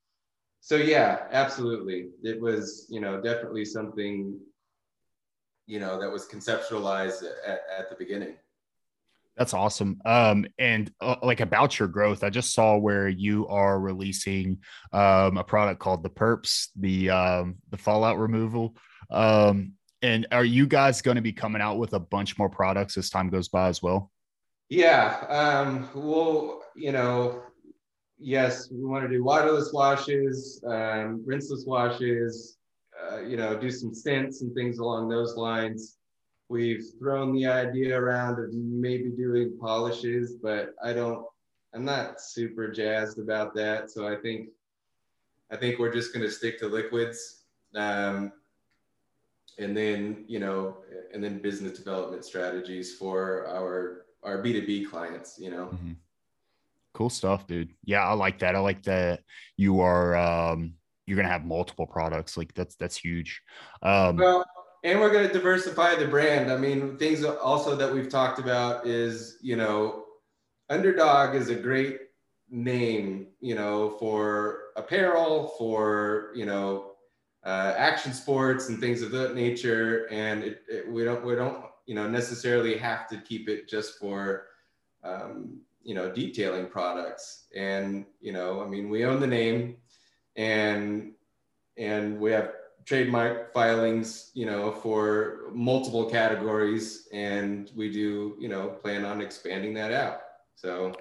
so, 0.59 0.75
yeah, 0.75 1.27
absolutely. 1.31 2.09
It 2.23 2.41
was, 2.41 2.87
you 2.89 3.01
know, 3.01 3.21
definitely 3.21 3.65
something, 3.65 4.39
you 5.67 5.79
know, 5.79 5.99
that 5.99 6.11
was 6.11 6.27
conceptualized 6.27 7.23
at, 7.45 7.61
at 7.77 7.89
the 7.89 7.95
beginning. 7.97 8.35
That's 9.37 9.53
awesome. 9.53 10.01
Um, 10.03 10.47
and 10.57 10.91
uh, 10.99 11.15
like 11.21 11.39
about 11.39 11.79
your 11.79 11.87
growth, 11.87 12.23
I 12.23 12.29
just 12.29 12.53
saw 12.53 12.77
where 12.77 13.07
you 13.07 13.47
are 13.47 13.79
releasing 13.79 14.57
um, 14.91 15.37
a 15.37 15.43
product 15.45 15.79
called 15.79 16.03
the 16.03 16.09
Perps, 16.09 16.69
the 16.75 17.11
um, 17.11 17.55
the 17.69 17.77
fallout 17.77 18.17
removal. 18.17 18.75
Um, 19.09 19.75
and 20.01 20.27
are 20.31 20.45
you 20.45 20.65
guys 20.65 21.01
going 21.01 21.15
to 21.15 21.21
be 21.21 21.33
coming 21.33 21.61
out 21.61 21.77
with 21.77 21.93
a 21.93 21.99
bunch 21.99 22.37
more 22.37 22.49
products 22.49 22.97
as 22.97 23.09
time 23.09 23.29
goes 23.29 23.47
by 23.47 23.67
as 23.67 23.81
well? 23.81 24.11
Yeah. 24.69 25.25
Um, 25.29 25.89
well, 25.93 26.61
you 26.75 26.91
know, 26.91 27.43
yes, 28.17 28.69
we 28.71 28.85
want 28.85 29.03
to 29.03 29.09
do 29.09 29.23
waterless 29.23 29.71
washes, 29.73 30.63
um, 30.65 31.23
rinseless 31.25 31.65
washes, 31.65 32.57
uh, 33.11 33.21
you 33.21 33.37
know, 33.37 33.57
do 33.57 33.71
some 33.71 33.93
stints 33.93 34.41
and 34.41 34.53
things 34.53 34.77
along 34.77 35.09
those 35.09 35.35
lines. 35.35 35.97
We've 36.49 36.83
thrown 36.99 37.33
the 37.33 37.45
idea 37.45 37.99
around 37.99 38.43
of 38.43 38.53
maybe 38.53 39.09
doing 39.09 39.57
polishes, 39.59 40.35
but 40.41 40.73
I 40.83 40.93
don't, 40.93 41.25
I'm 41.73 41.85
not 41.85 42.19
super 42.21 42.71
jazzed 42.71 43.19
about 43.19 43.53
that. 43.55 43.91
So 43.91 44.07
I 44.07 44.15
think, 44.15 44.49
I 45.51 45.57
think 45.57 45.79
we're 45.79 45.93
just 45.93 46.13
going 46.13 46.25
to 46.25 46.31
stick 46.31 46.59
to 46.59 46.67
liquids. 46.67 47.43
Um, 47.75 48.31
and 49.59 49.75
then 49.75 50.25
you 50.27 50.39
know 50.39 50.77
and 51.13 51.23
then 51.23 51.39
business 51.39 51.77
development 51.77 52.25
strategies 52.25 52.95
for 52.95 53.47
our 53.47 54.05
our 54.23 54.41
b2b 54.43 54.89
clients 54.89 55.37
you 55.39 55.51
know? 55.51 55.65
Mm-hmm. 55.67 55.93
cool 56.93 57.09
stuff 57.09 57.45
dude. 57.47 57.73
Yeah 57.83 58.03
i 58.03 58.13
like 58.13 58.39
that. 58.39 58.55
I 58.55 58.59
like 58.59 58.83
that 58.83 59.21
you 59.57 59.81
are 59.81 60.15
um 60.15 60.73
you're 61.05 61.17
gonna 61.17 61.27
have 61.27 61.45
multiple 61.45 61.87
products. 61.87 62.37
Like 62.37 62.53
that's 62.53 62.75
that's 62.75 62.97
huge. 62.97 63.41
Um 63.81 64.17
well 64.17 64.45
and 64.83 64.99
we're 64.99 65.11
going 65.11 65.27
to 65.27 65.33
diversify 65.33 65.95
the 65.95 66.07
brand. 66.07 66.51
I 66.51 66.57
mean 66.57 66.97
things 66.97 67.23
also 67.25 67.75
that 67.75 67.93
we've 67.93 68.09
talked 68.09 68.39
about 68.39 68.87
is 68.87 69.37
you 69.41 69.55
know 69.55 70.05
Undrdog 70.71 71.35
is 71.35 71.49
a 71.49 71.55
great 71.55 71.99
name 72.51 73.27
you 73.41 73.55
know 73.55 73.91
for 73.99 74.61
apparel 74.75 75.53
for 75.57 76.31
you 76.35 76.45
know 76.45 76.93
uh, 77.43 77.73
action 77.77 78.13
sports 78.13 78.69
and 78.69 78.79
things 78.79 79.01
of 79.01 79.11
that 79.11 79.35
nature. 79.35 80.07
And 80.11 80.43
it, 80.43 80.61
it, 80.67 80.91
we 80.91 81.03
don't 81.03 81.23
we 81.25 81.35
don't 81.35 81.65
you 81.85 81.95
know 81.95 82.07
necessarily 82.07 82.77
have 82.77 83.07
to 83.09 83.17
keep 83.17 83.49
it 83.49 83.69
just 83.69 83.97
for 83.97 84.47
um, 85.03 85.59
you 85.83 85.95
know 85.95 86.11
detailing 86.11 86.67
products. 86.67 87.45
And 87.55 88.05
you 88.19 88.31
know 88.33 88.61
I 88.61 88.67
mean 88.67 88.89
we 88.89 89.05
own 89.05 89.19
the 89.19 89.27
name, 89.27 89.77
and 90.35 91.13
and 91.77 92.19
we 92.19 92.31
have 92.31 92.51
trademark 92.85 93.53
filings 93.53 94.31
you 94.33 94.45
know 94.45 94.71
for 94.71 95.51
multiple 95.53 96.09
categories, 96.09 97.07
and 97.13 97.71
we 97.75 97.91
do 97.91 98.35
you 98.39 98.49
know 98.49 98.67
plan 98.67 99.05
on 99.05 99.21
expanding 99.21 99.73
that 99.75 99.91
out. 99.91 100.21
So 100.55 100.93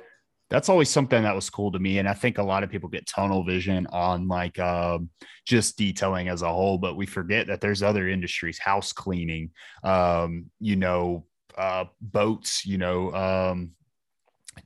that's 0.51 0.69
always 0.69 0.89
something 0.89 1.23
that 1.23 1.35
was 1.35 1.51
cool 1.51 1.71
to 1.73 1.79
me 1.79 1.99
and 1.99 2.09
i 2.09 2.15
think 2.15 2.39
a 2.39 2.43
lot 2.43 2.63
of 2.63 2.71
people 2.71 2.89
get 2.89 3.07
tunnel 3.07 3.45
vision 3.45 3.87
on 3.93 4.29
like 4.29 4.59
um, 4.59 5.09
just 5.47 5.77
detailing 5.77 6.29
as 6.29 6.43
a 6.43 6.53
whole 6.53 6.79
but 6.79 6.97
we 6.97 7.07
forget 7.07 7.47
that 7.47 7.61
there's 7.61 7.83
other 7.83 8.09
industries 8.09 8.59
house 8.59 8.93
cleaning 8.93 9.51
um, 9.85 10.47
you 10.61 10.77
know 10.77 11.25
uh, 11.57 11.85
boats 12.01 12.65
you 12.65 12.79
know 12.79 13.13
um, 13.15 13.71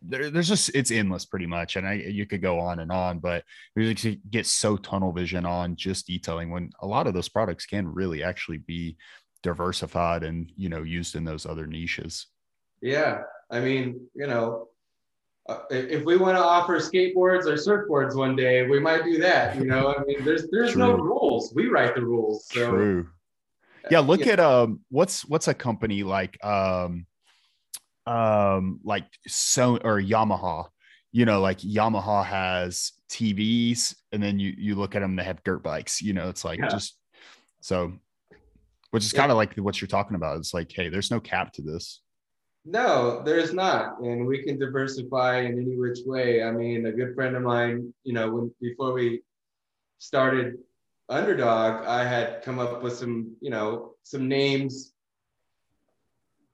there, 0.03 0.31
there's 0.31 0.49
just 0.49 0.71
it's 0.75 0.91
endless 0.91 1.25
pretty 1.25 1.47
much 1.47 1.77
and 1.77 1.87
I, 1.87 1.95
you 1.95 2.27
could 2.27 2.43
go 2.43 2.59
on 2.59 2.79
and 2.79 2.91
on 2.91 3.19
but 3.19 3.45
we 3.77 3.95
get 4.31 4.47
so 4.47 4.77
tunnel 4.77 5.13
vision 5.13 5.45
on 5.45 5.77
just 5.77 6.07
detailing 6.07 6.51
when 6.51 6.71
a 6.81 6.87
lot 6.87 7.07
of 7.07 7.15
those 7.15 7.29
products 7.29 7.67
can 7.67 7.87
really 7.87 8.23
actually 8.23 8.59
be 8.59 8.97
diversified 9.43 10.23
and 10.23 10.51
you 10.57 10.69
know 10.69 10.83
used 10.83 11.17
in 11.17 11.25
those 11.25 11.47
other 11.47 11.67
niches. 11.67 12.27
Yeah, 12.81 13.23
I 13.51 13.61
mean, 13.61 14.09
you 14.15 14.27
know, 14.27 14.69
uh, 15.49 15.59
if 15.71 16.05
we 16.05 16.17
want 16.17 16.37
to 16.37 16.43
offer 16.43 16.79
skateboards 16.79 17.47
or 17.47 17.55
surfboards 17.55 18.15
one 18.15 18.37
day, 18.37 18.67
we 18.67 18.79
might 18.79 19.05
do 19.05 19.19
that. 19.19 19.57
You 19.57 19.65
know, 19.65 19.95
I 19.95 20.05
mean, 20.05 20.25
there's 20.25 20.49
there's 20.51 20.73
True. 20.73 20.87
no 20.87 20.93
rules. 20.93 21.53
We 21.55 21.69
write 21.69 21.95
the 21.95 22.03
rules. 22.03 22.47
So. 22.53 22.71
True. 22.71 23.09
Yeah, 23.91 23.99
look 23.99 24.25
yeah. 24.25 24.35
at 24.35 24.41
um, 24.41 24.81
what's 24.91 25.25
what's 25.25 25.49
a 25.49 25.55
company 25.55 26.05
like 26.05 26.43
um, 26.45 27.07
um, 28.07 28.81
like 28.85 29.07
so 29.27 29.79
or 29.79 30.01
Yamaha. 30.01 30.67
You 31.11 31.27
know, 31.27 31.41
like 31.41 31.59
Yamaha 31.59 32.25
has 32.25 32.93
TVs, 33.11 33.95
and 34.13 34.23
then 34.23 34.39
you 34.39 34.55
you 34.57 34.77
look 34.77 34.95
at 34.95 35.01
them, 35.01 35.17
they 35.17 35.25
have 35.25 35.43
dirt 35.43 35.65
bikes. 35.65 36.01
You 36.01 36.13
know, 36.13 36.29
it's 36.29 36.45
like 36.45 36.61
yeah. 36.61 36.69
just 36.69 36.97
so, 37.61 37.93
which 38.93 39.05
is 39.05 39.13
yeah. 39.13 39.21
kind 39.21 39.33
of 39.33 39.37
like 39.37 39.57
what 39.57 39.81
you're 39.81 39.89
talking 39.89 40.15
about. 40.15 40.39
It's 40.39 40.55
like, 40.55 40.71
hey, 40.71 40.89
there's 40.89 41.11
no 41.11 41.19
cap 41.19 41.53
to 41.55 41.63
this. 41.63 42.02
No, 42.65 43.23
there's 43.25 43.53
not, 43.53 43.99
and 44.01 44.25
we 44.25 44.43
can 44.45 44.57
diversify 44.59 45.41
in 45.41 45.59
any 45.59 45.77
which 45.77 45.99
way. 46.07 46.45
I 46.45 46.53
mean, 46.53 46.87
a 46.87 46.93
good 46.93 47.15
friend 47.15 47.35
of 47.35 47.43
mine, 47.43 47.93
you 48.05 48.13
know, 48.13 48.31
when 48.31 48.55
before 48.61 48.93
we 48.93 49.23
started 49.99 50.59
Undrdog, 51.11 51.85
I 51.85 52.05
had 52.05 52.43
come 52.43 52.61
up 52.61 52.83
with 52.83 52.93
some, 52.93 53.33
you 53.41 53.51
know, 53.51 53.95
some 54.05 54.29
names, 54.29 54.93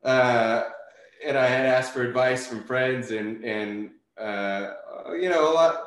uh, 0.02 0.64
and 1.26 1.36
I 1.36 1.46
had 1.46 1.66
asked 1.66 1.92
for 1.92 2.02
advice 2.02 2.46
from 2.46 2.64
friends, 2.64 3.10
and 3.10 3.44
and 3.44 3.90
uh, 4.18 4.72
you 5.12 5.28
know, 5.28 5.52
a 5.52 5.54
lot. 5.54 5.84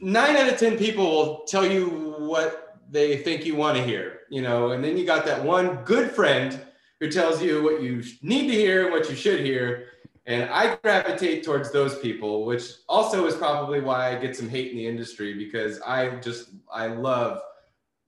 Nine 0.00 0.36
out 0.36 0.52
of 0.52 0.58
ten 0.58 0.76
people 0.76 1.04
will 1.04 1.44
tell 1.44 1.64
you 1.64 2.16
what 2.18 2.76
they 2.90 3.18
think 3.18 3.46
you 3.46 3.54
want 3.54 3.76
to 3.76 3.84
hear, 3.84 4.20
you 4.30 4.42
know, 4.42 4.72
and 4.72 4.82
then 4.82 4.98
you 4.98 5.06
got 5.06 5.24
that 5.26 5.44
one 5.44 5.76
good 5.84 6.10
friend 6.10 6.60
who 7.04 7.10
tells 7.10 7.42
you 7.42 7.62
what 7.62 7.82
you 7.82 8.02
need 8.22 8.46
to 8.48 8.54
hear 8.54 8.84
and 8.84 8.90
what 8.90 9.10
you 9.10 9.14
should 9.14 9.40
hear. 9.40 9.88
And 10.24 10.48
I 10.48 10.76
gravitate 10.76 11.44
towards 11.44 11.70
those 11.70 11.98
people, 11.98 12.46
which 12.46 12.64
also 12.88 13.26
is 13.26 13.34
probably 13.34 13.82
why 13.82 14.16
I 14.16 14.18
get 14.18 14.34
some 14.34 14.48
hate 14.48 14.70
in 14.70 14.78
the 14.78 14.86
industry 14.86 15.34
because 15.34 15.82
I 15.82 16.16
just, 16.20 16.48
I 16.72 16.86
love 16.86 17.42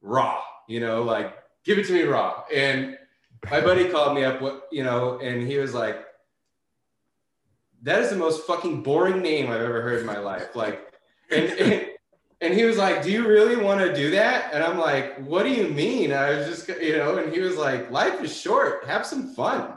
raw, 0.01 0.40
you 0.66 0.80
know, 0.80 1.03
like 1.03 1.36
give 1.62 1.78
it 1.78 1.86
to 1.88 1.92
me 1.92 2.05
raw. 2.05 2.44
And 2.55 2.97
my 3.51 3.61
buddy 3.61 3.90
called 3.90 4.14
me 4.14 4.24
up, 4.24 4.40
what, 4.40 4.66
you 4.72 4.82
know, 4.82 5.18
and 5.18 5.47
he 5.47 5.59
was 5.59 5.74
like, 5.74 6.03
that 7.82 8.01
is 8.01 8.09
the 8.09 8.16
most 8.16 8.47
fucking 8.47 8.82
boring 8.82 9.20
name 9.20 9.51
I've 9.51 9.61
ever 9.61 9.82
heard 9.82 10.01
in 10.01 10.07
my 10.07 10.18
life. 10.18 10.57
Like, 10.57 10.90
and, 11.30 11.51
and 11.51 11.86
and 12.41 12.53
he 12.53 12.64
was 12.64 12.76
like, 12.76 13.03
"Do 13.03 13.11
you 13.11 13.26
really 13.26 13.57
want 13.57 13.80
to 13.80 13.95
do 13.95 14.11
that?" 14.11 14.53
And 14.53 14.62
I'm 14.62 14.78
like, 14.78 15.16
"What 15.18 15.45
do 15.45 15.51
you 15.51 15.68
mean?" 15.68 16.12
I 16.12 16.30
was 16.30 16.47
just, 16.47 16.68
you 16.80 16.97
know, 16.97 17.18
and 17.18 17.32
he 17.32 17.41
was 17.41 17.57
like, 17.57 17.91
"Life 17.91 18.22
is 18.22 18.37
short. 18.37 18.84
Have 18.87 19.07
some 19.07 19.34
fun." 19.34 19.74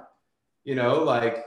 You 0.66 0.76
know, 0.76 1.04
like, 1.04 1.46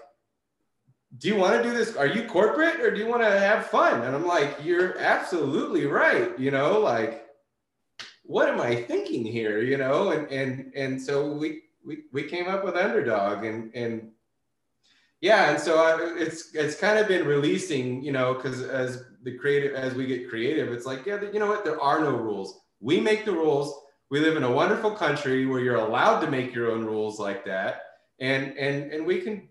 "Do 1.19 1.29
you 1.29 1.37
want 1.37 1.55
to 1.57 1.63
do 1.63 1.75
this? 1.75 1.97
Are 1.97 2.07
you 2.07 2.27
corporate 2.27 2.81
or 2.81 2.91
do 2.91 2.99
you 2.99 3.07
want 3.07 3.23
to 3.23 3.39
have 3.39 3.67
fun?" 3.67 4.03
And 4.03 4.15
I'm 4.15 4.27
like, 4.27 4.57
"You're 4.63 4.99
absolutely 4.99 5.87
right." 5.87 6.39
You 6.39 6.51
know, 6.51 6.81
like, 6.81 7.27
what 8.23 8.49
am 8.49 8.61
I 8.61 8.75
thinking 8.77 9.25
here? 9.25 9.61
You 9.61 9.77
know, 9.77 10.13
and 10.13 10.29
and 10.31 10.73
and 10.75 11.01
so 11.01 11.33
we 11.33 11.63
we 11.85 12.05
we 12.13 12.23
came 12.25 12.49
up 12.49 12.65
with 12.65 12.75
Undrdog 12.75 13.47
and 13.47 13.75
and 13.75 14.11
yeah 15.21 15.51
and 15.51 15.61
so 15.61 15.79
I, 15.79 16.21
it's 16.21 16.55
it's 16.55 16.77
kind 16.77 16.99
of 16.99 17.09
been 17.09 17.27
releasing 17.27 18.03
you 18.03 18.13
know 18.13 18.35
because 18.35 18.63
as 18.63 19.05
the 19.23 19.39
creative 19.39 19.75
as 19.75 19.95
we 19.95 20.07
get 20.07 20.29
creative 20.29 20.73
it's 20.73 20.87
like 20.87 21.07
yeah 21.07 21.21
you 21.33 21.39
know 21.39 21.47
what? 21.47 21.65
There 21.65 21.81
are 21.81 22.01
no 22.01 22.11
rules. 22.11 22.61
We 22.81 23.01
make 23.01 23.25
the 23.25 23.33
rules. 23.33 23.75
We 24.11 24.21
live 24.21 24.37
in 24.37 24.43
a 24.43 24.51
wonderful 24.51 24.91
country 24.93 25.47
where 25.47 25.61
you're 25.61 25.77
allowed 25.77 26.21
to 26.21 26.31
make 26.31 26.55
your 26.55 26.71
own 26.71 26.85
rules 26.85 27.19
like 27.19 27.45
that. 27.47 27.83
And 28.21 28.57
and 28.59 28.93
and 28.93 29.07
we 29.07 29.21
can 29.21 29.49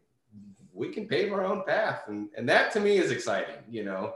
we 0.73 0.89
can 0.89 1.07
pave 1.07 1.31
our 1.33 1.43
own 1.43 1.63
path. 1.65 2.03
And 2.07 2.29
and 2.37 2.47
that 2.49 2.71
to 2.73 2.79
me 2.79 2.97
is 2.97 3.11
exciting 3.11 3.55
you 3.69 3.83
know? 3.83 4.13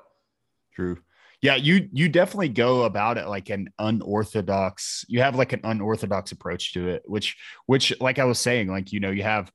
True. 0.73 0.97
Yeah 1.41 1.55
you 1.55 1.89
you 1.91 2.09
definitely 2.09 2.49
go 2.49 2.83
about 2.83 3.17
it 3.17 3.27
like 3.27 3.49
an 3.49 3.69
unorthodox 3.79 5.05
you 5.07 5.21
have 5.21 5.35
like 5.35 5.53
an 5.53 5.61
unorthodox 5.63 6.31
approach 6.31 6.73
to 6.73 6.89
it 6.89 7.03
which 7.05 7.37
which 7.67 7.93
like 8.01 8.17
i 8.17 8.23
was 8.23 8.39
saying 8.39 8.67
like 8.67 8.91
you 8.91 8.99
know 8.99 9.11
you 9.11 9.21
have 9.21 9.51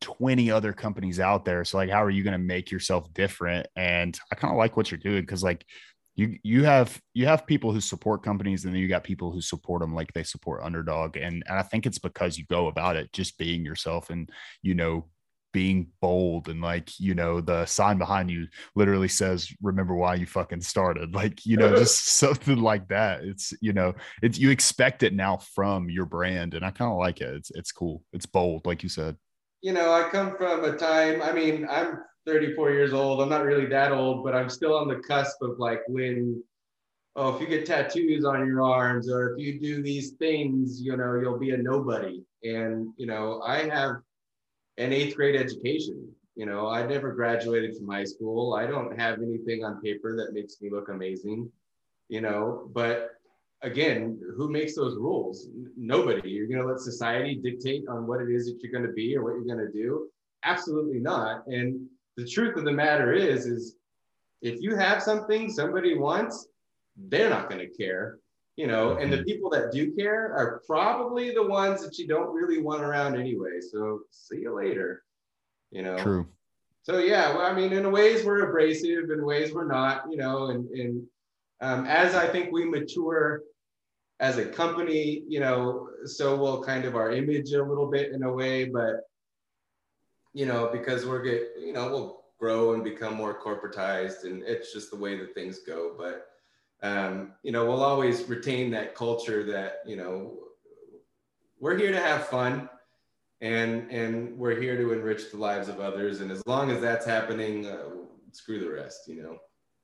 20 0.00 0.50
other 0.50 0.72
companies 0.72 1.20
out 1.20 1.44
there. 1.44 1.64
So 1.64 1.78
like, 1.78 1.90
how 1.90 2.04
are 2.04 2.10
you 2.10 2.22
going 2.22 2.32
to 2.32 2.38
make 2.38 2.70
yourself 2.70 3.12
different? 3.12 3.66
And 3.76 4.18
I 4.32 4.34
kind 4.34 4.52
of 4.52 4.58
like 4.58 4.76
what 4.76 4.90
you're 4.90 4.98
doing 4.98 5.22
because 5.22 5.42
like 5.42 5.64
you 6.14 6.36
you 6.42 6.64
have 6.64 7.00
you 7.14 7.26
have 7.26 7.46
people 7.46 7.72
who 7.72 7.80
support 7.80 8.24
companies 8.24 8.64
and 8.64 8.74
then 8.74 8.80
you 8.80 8.88
got 8.88 9.04
people 9.04 9.30
who 9.30 9.40
support 9.40 9.80
them 9.80 9.94
like 9.94 10.12
they 10.12 10.24
support 10.24 10.62
Undrdog. 10.62 11.16
And, 11.16 11.44
and 11.46 11.58
i 11.58 11.62
think 11.62 11.86
it's 11.86 11.98
because 11.98 12.36
you 12.36 12.44
go 12.46 12.66
about 12.66 12.96
it 12.96 13.12
just 13.12 13.38
being 13.38 13.64
yourself 13.64 14.10
and 14.10 14.28
you 14.62 14.74
know 14.74 15.06
being 15.52 15.88
bold. 16.00 16.48
And 16.48 16.60
like 16.60 16.98
you 16.98 17.14
know 17.14 17.40
the 17.40 17.66
sign 17.66 17.98
behind 17.98 18.30
you 18.30 18.46
literally 18.74 19.08
says 19.08 19.52
remember 19.62 19.94
why 19.94 20.14
you 20.14 20.26
fucking 20.26 20.60
started. 20.60 21.14
Like 21.18 21.44
you 21.44 21.56
know 21.56 21.74
just 21.76 22.06
something 22.16 22.58
like 22.58 22.88
that. 22.88 23.24
It's 23.24 23.52
you 23.60 23.72
know 23.72 23.94
it's 24.22 24.38
you 24.38 24.50
expect 24.50 25.02
it 25.02 25.14
now 25.14 25.38
from 25.54 25.90
your 25.90 26.04
brand 26.04 26.54
and 26.54 26.64
i 26.64 26.70
kind 26.70 26.92
of 26.92 26.98
like 26.98 27.20
it. 27.20 27.34
It's 27.34 27.50
it's 27.50 27.72
cool. 27.72 28.04
It's 28.12 28.26
bold 28.26 28.66
like 28.66 28.82
you 28.82 28.88
said 28.88 29.16
you 29.60 29.72
know, 29.72 29.92
I 29.92 30.08
come 30.08 30.36
from 30.36 30.64
a 30.64 30.76
time, 30.76 31.22
I 31.22 31.32
mean, 31.32 31.66
I'm 31.68 31.98
34 32.26 32.72
years 32.72 32.92
old. 32.92 33.20
I'm 33.20 33.28
not 33.28 33.44
really 33.44 33.66
that 33.66 33.92
old, 33.92 34.24
but 34.24 34.34
I'm 34.34 34.48
still 34.48 34.76
on 34.76 34.88
the 34.88 34.96
cusp 34.96 35.40
of 35.42 35.58
like 35.58 35.80
when, 35.88 36.42
oh, 37.16 37.34
if 37.34 37.40
you 37.40 37.46
get 37.46 37.66
tattoos 37.66 38.24
on 38.24 38.46
your 38.46 38.62
arms 38.62 39.10
or 39.10 39.32
if 39.32 39.38
you 39.38 39.58
do 39.58 39.82
these 39.82 40.12
things, 40.12 40.80
you 40.80 40.96
know, 40.96 41.18
you'll 41.20 41.38
be 41.38 41.50
a 41.50 41.56
nobody. 41.56 42.22
And, 42.44 42.92
you 42.96 43.06
know, 43.06 43.42
I 43.44 43.68
have 43.68 43.96
an 44.76 44.92
eighth 44.92 45.16
grade 45.16 45.36
education. 45.36 46.08
You 46.36 46.46
know, 46.46 46.68
I 46.68 46.86
never 46.86 47.12
graduated 47.12 47.76
from 47.76 47.88
high 47.88 48.04
school. 48.04 48.54
I 48.54 48.66
don't 48.66 48.96
have 48.98 49.20
anything 49.20 49.64
on 49.64 49.80
paper 49.80 50.16
that 50.16 50.34
makes 50.34 50.60
me 50.60 50.70
look 50.70 50.88
amazing, 50.88 51.50
you 52.08 52.20
know, 52.20 52.70
but 52.72 53.17
again, 53.62 54.18
who 54.36 54.50
makes 54.50 54.74
those 54.74 54.96
rules? 54.96 55.48
Nobody. 55.76 56.30
You're 56.30 56.46
going 56.46 56.60
to 56.60 56.66
let 56.66 56.80
society 56.80 57.34
dictate 57.34 57.84
on 57.88 58.06
what 58.06 58.20
it 58.20 58.30
is 58.30 58.46
that 58.46 58.58
you're 58.62 58.72
going 58.72 58.86
to 58.86 58.92
be 58.92 59.16
or 59.16 59.24
what 59.24 59.34
you're 59.34 59.56
going 59.56 59.66
to 59.66 59.72
do? 59.72 60.08
Absolutely 60.44 61.00
not. 61.00 61.46
And 61.46 61.86
the 62.16 62.26
truth 62.26 62.56
of 62.56 62.64
the 62.64 62.72
matter 62.72 63.12
is, 63.12 63.46
is 63.46 63.76
if 64.42 64.60
you 64.60 64.76
have 64.76 65.02
something 65.02 65.50
somebody 65.50 65.96
wants, 65.96 66.48
they're 66.96 67.30
not 67.30 67.48
going 67.48 67.60
to 67.60 67.76
care. 67.76 68.18
You 68.56 68.66
know, 68.66 68.96
and 68.96 69.12
the 69.12 69.18
mm-hmm. 69.18 69.24
people 69.24 69.50
that 69.50 69.70
do 69.70 69.94
care 69.94 70.32
are 70.32 70.60
probably 70.66 71.32
the 71.32 71.46
ones 71.46 71.80
that 71.84 71.96
you 71.96 72.08
don't 72.08 72.34
really 72.34 72.60
want 72.60 72.82
around 72.82 73.14
anyway. 73.14 73.60
So 73.60 74.00
see 74.10 74.38
you 74.38 74.56
later. 74.56 75.04
You 75.70 75.82
know. 75.82 75.96
True. 75.96 76.26
So 76.82 76.98
yeah, 76.98 77.36
well, 77.36 77.46
I 77.46 77.54
mean, 77.54 77.72
in 77.72 77.92
ways 77.92 78.24
we're 78.24 78.48
abrasive, 78.48 79.10
in 79.10 79.24
ways 79.24 79.54
we're 79.54 79.68
not. 79.68 80.10
You 80.10 80.16
know, 80.16 80.46
and 80.46 80.68
and 80.70 81.06
um, 81.60 81.86
as 81.86 82.14
I 82.14 82.26
think 82.26 82.52
we 82.52 82.64
mature 82.64 83.42
as 84.20 84.38
a 84.38 84.46
company, 84.46 85.22
you 85.28 85.40
know, 85.40 85.88
so 86.04 86.36
will 86.36 86.62
kind 86.62 86.84
of 86.84 86.96
our 86.96 87.10
image 87.10 87.52
a 87.52 87.62
little 87.62 87.90
bit 87.90 88.12
in 88.12 88.22
a 88.22 88.32
way, 88.32 88.64
but 88.64 89.02
you 90.34 90.46
know, 90.46 90.68
because 90.72 91.06
we're 91.06 91.22
get, 91.22 91.42
you 91.58 91.72
know, 91.72 91.88
we'll 91.88 92.24
grow 92.38 92.74
and 92.74 92.84
become 92.84 93.14
more 93.14 93.40
corporatized, 93.40 94.24
and 94.24 94.42
it's 94.44 94.72
just 94.72 94.90
the 94.90 94.96
way 94.96 95.16
that 95.18 95.34
things 95.34 95.60
go. 95.60 95.94
But 95.96 96.28
um, 96.82 97.32
you 97.42 97.50
know, 97.50 97.64
we'll 97.66 97.82
always 97.82 98.28
retain 98.28 98.70
that 98.72 98.94
culture 98.94 99.42
that 99.44 99.78
you 99.86 99.96
know 99.96 100.34
we're 101.60 101.76
here 101.76 101.90
to 101.90 102.00
have 102.00 102.26
fun 102.28 102.68
and 103.40 103.90
and 103.90 104.36
we're 104.36 104.60
here 104.60 104.76
to 104.76 104.92
enrich 104.92 105.30
the 105.30 105.36
lives 105.36 105.68
of 105.68 105.80
others 105.80 106.20
and 106.20 106.30
as 106.30 106.44
long 106.46 106.70
as 106.70 106.80
that's 106.80 107.06
happening 107.06 107.66
uh, 107.66 107.84
screw 108.32 108.58
the 108.58 108.70
rest 108.70 109.06
you 109.06 109.22
know 109.22 109.38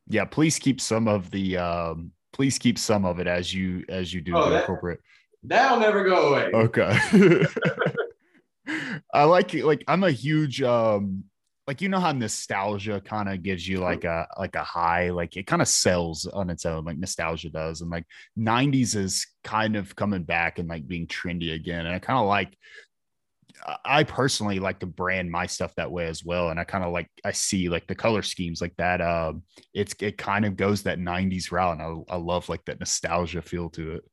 yeah, 0.09 0.25
please 0.25 0.59
keep 0.59 0.81
some 0.81 1.09
of 1.09 1.31
the 1.31 1.57
um, 1.57 2.13
please 2.33 2.59
keep 2.59 2.79
some 2.79 3.05
of 3.05 3.19
it 3.19 3.27
as 3.27 3.53
you 3.55 3.85
as 3.89 4.13
you 4.13 4.21
do 4.21 4.37
oh, 4.37 4.51
that, 4.51 4.67
corporate. 4.67 5.01
That'll 5.43 5.79
never 5.79 6.05
go 6.05 6.29
away. 6.29 6.51
Okay. 6.53 6.99
I 9.13 9.25
like 9.25 9.55
it. 9.55 9.65
like 9.65 9.85
I'm 9.87 10.05
a 10.05 10.11
huge 10.11 10.63
um 10.63 11.25
like 11.67 11.81
you 11.81 11.89
know 11.89 12.01
how 12.01 12.13
nostalgia 12.13 13.01
kind 13.01 13.29
of 13.29 13.43
gives 13.43 13.67
you 13.67 13.79
like 13.79 14.05
a 14.05 14.27
like 14.39 14.55
a 14.55 14.63
high 14.63 15.11
like 15.11 15.37
it 15.37 15.47
kind 15.47 15.63
of 15.63 15.69
sells 15.69 16.27
on 16.27 16.51
its 16.51 16.67
own 16.67 16.85
like 16.85 16.99
nostalgia 16.99 17.49
does 17.49 17.81
and 17.81 17.91
like 17.91 18.05
90s 18.39 18.97
is 18.97 19.27
kind 19.45 19.77
of 19.77 19.97
coming 19.97 20.25
back 20.25 20.59
and 20.59 20.69
like 20.69 20.87
being 20.87 21.07
trendy 21.07 21.55
again 21.55 21.87
and 21.87 21.95
I 21.95 21.99
kind 21.99 22.19
of 22.19 22.27
like 22.27 22.57
I 23.85 24.05
personally 24.05 24.59
like 24.59 24.81
to 24.81 24.87
brand 24.87 25.31
my 25.31 25.47
stuff 25.47 25.75
that 25.77 25.91
way 25.91 26.07
as 26.07 26.25
well. 26.25 26.51
And 26.51 26.61
I 26.61 26.65
kind 26.65 26.85
of 26.85 26.93
like 26.93 27.09
I 27.25 27.33
see 27.33 27.69
like 27.69 27.87
the 27.87 27.95
color 27.95 28.23
schemes 28.23 28.61
like 28.61 28.77
that. 28.77 29.01
Um, 29.01 29.43
it's 29.73 29.95
it 30.01 30.19
kind 30.19 30.45
of 30.45 30.57
goes 30.57 30.83
that 30.83 30.99
'90s 30.99 31.51
route, 31.51 31.79
and 31.79 32.05
I, 32.11 32.15
I 32.15 32.17
love 32.17 32.49
like 32.49 32.65
that 32.67 32.81
nostalgia 32.81 33.41
feel 33.41 33.71
to 33.71 33.95
it. 33.95 34.05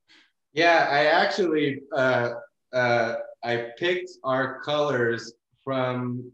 Yeah, 0.53 0.87
I 0.89 1.05
actually 1.05 1.81
uh, 1.93 2.29
uh, 2.73 3.15
I 3.43 3.67
picked 3.77 4.11
our 4.23 4.61
colors 4.61 5.33
from 5.63 6.31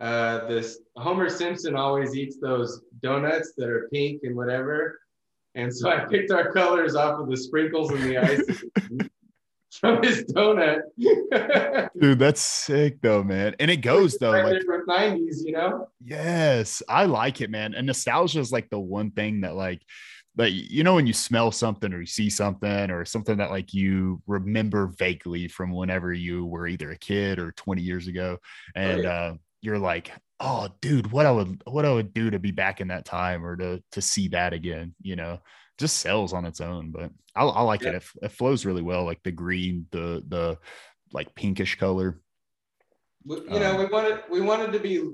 uh, 0.00 0.46
this. 0.46 0.78
Homer 0.96 1.30
Simpson 1.30 1.74
always 1.74 2.14
eats 2.14 2.36
those 2.38 2.82
donuts 3.02 3.54
that 3.56 3.68
are 3.68 3.88
pink 3.90 4.22
and 4.24 4.36
whatever, 4.36 5.00
and 5.54 5.74
so 5.74 5.90
I 5.90 6.04
picked 6.04 6.30
our 6.30 6.52
colors 6.52 6.96
off 6.96 7.18
of 7.18 7.30
the 7.30 7.36
sprinkles 7.36 7.92
and 7.92 8.02
the 8.02 8.18
ice. 8.18 9.08
From 9.80 10.02
his 10.02 10.24
donut. 10.24 10.82
Dude, 12.00 12.18
that's 12.18 12.40
sick 12.40 13.00
though, 13.00 13.22
man. 13.22 13.54
And 13.58 13.70
it 13.70 13.78
goes 13.78 14.16
though, 14.18 14.30
like 14.30 14.62
from 14.64 14.86
90s, 14.86 15.44
you 15.44 15.52
know? 15.52 15.88
Yes, 16.04 16.82
I 16.88 17.06
like 17.06 17.40
it, 17.40 17.50
man. 17.50 17.74
And 17.74 17.86
nostalgia 17.86 18.40
is 18.40 18.52
like 18.52 18.70
the 18.70 18.80
one 18.80 19.10
thing 19.10 19.42
that 19.42 19.54
like 19.54 19.82
that 20.36 20.52
you 20.52 20.82
know 20.82 20.94
when 20.94 21.06
you 21.06 21.12
smell 21.12 21.50
something 21.50 21.92
or 21.92 22.00
you 22.00 22.06
see 22.06 22.30
something 22.30 22.90
or 22.90 23.04
something 23.04 23.36
that 23.36 23.50
like 23.50 23.74
you 23.74 24.22
remember 24.26 24.86
vaguely 24.98 25.48
from 25.48 25.72
whenever 25.72 26.12
you 26.12 26.46
were 26.46 26.66
either 26.66 26.90
a 26.90 26.96
kid 26.96 27.38
or 27.38 27.52
20 27.52 27.82
years 27.82 28.06
ago 28.06 28.38
and 28.74 29.00
oh, 29.00 29.02
yeah. 29.02 29.10
uh, 29.10 29.34
you're 29.60 29.78
like 29.78 30.10
oh 30.40 30.68
dude 30.80 31.10
what 31.12 31.26
i 31.26 31.30
would 31.30 31.62
what 31.66 31.84
i 31.84 31.92
would 31.92 32.14
do 32.14 32.30
to 32.30 32.38
be 32.38 32.50
back 32.50 32.80
in 32.80 32.88
that 32.88 33.04
time 33.04 33.44
or 33.44 33.56
to 33.56 33.82
to 33.92 34.00
see 34.00 34.28
that 34.28 34.52
again 34.52 34.94
you 35.02 35.16
know 35.16 35.38
just 35.82 35.98
sells 35.98 36.32
on 36.32 36.44
its 36.44 36.60
own, 36.60 36.92
but 36.92 37.10
I, 37.34 37.42
I 37.42 37.62
like 37.62 37.82
yeah. 37.82 37.90
it. 37.90 37.94
it. 37.96 38.04
it. 38.22 38.32
flows 38.32 38.64
really 38.64 38.82
well, 38.82 39.04
like 39.04 39.22
the 39.24 39.32
green, 39.32 39.86
the 39.90 40.24
the 40.26 40.58
like 41.12 41.34
pinkish 41.34 41.76
color. 41.76 42.20
You 43.26 43.44
know, 43.48 43.72
um, 43.72 43.78
we 43.78 43.86
wanted 43.86 44.20
we 44.30 44.40
wanted 44.40 44.72
to 44.72 44.78
be. 44.78 45.10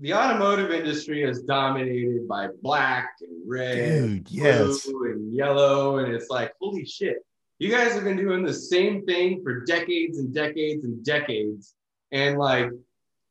The 0.00 0.14
automotive 0.14 0.70
industry 0.70 1.22
is 1.22 1.42
dominated 1.42 2.28
by 2.28 2.48
black 2.62 3.10
and 3.20 3.42
red, 3.46 3.76
Dude, 4.24 4.30
yes. 4.30 4.86
blue 4.86 5.12
and 5.12 5.34
yellow, 5.34 5.98
and 5.98 6.12
it's 6.12 6.30
like 6.30 6.52
holy 6.60 6.84
shit! 6.84 7.18
You 7.58 7.70
guys 7.70 7.92
have 7.92 8.04
been 8.04 8.16
doing 8.16 8.44
the 8.44 8.54
same 8.54 9.04
thing 9.04 9.42
for 9.42 9.64
decades 9.64 10.18
and 10.18 10.32
decades 10.32 10.84
and 10.84 11.04
decades, 11.04 11.74
and 12.12 12.38
like 12.38 12.70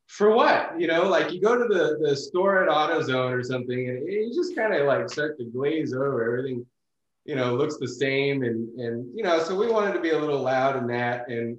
for 0.07 0.33
what? 0.33 0.79
You 0.79 0.87
know, 0.87 1.03
like 1.03 1.31
you 1.31 1.41
go 1.41 1.57
to 1.57 1.67
the, 1.67 1.97
the 2.01 2.15
store 2.15 2.63
at 2.63 2.69
AutoZone 2.69 3.31
or 3.31 3.43
something 3.43 3.89
and 3.89 4.07
you 4.07 4.33
just 4.33 4.55
kind 4.55 4.73
of 4.73 4.87
like 4.87 5.09
start 5.09 5.37
to 5.37 5.45
glaze 5.45 5.93
over 5.93 6.23
everything, 6.23 6.65
you 7.25 7.35
know, 7.35 7.55
looks 7.55 7.77
the 7.77 7.87
same. 7.87 8.43
And, 8.43 8.79
and, 8.79 9.09
you 9.15 9.23
know, 9.23 9.43
so 9.43 9.55
we 9.55 9.67
wanted 9.67 9.93
to 9.93 10.01
be 10.01 10.11
a 10.11 10.19
little 10.19 10.41
loud 10.41 10.77
in 10.77 10.87
that. 10.87 11.29
And, 11.29 11.57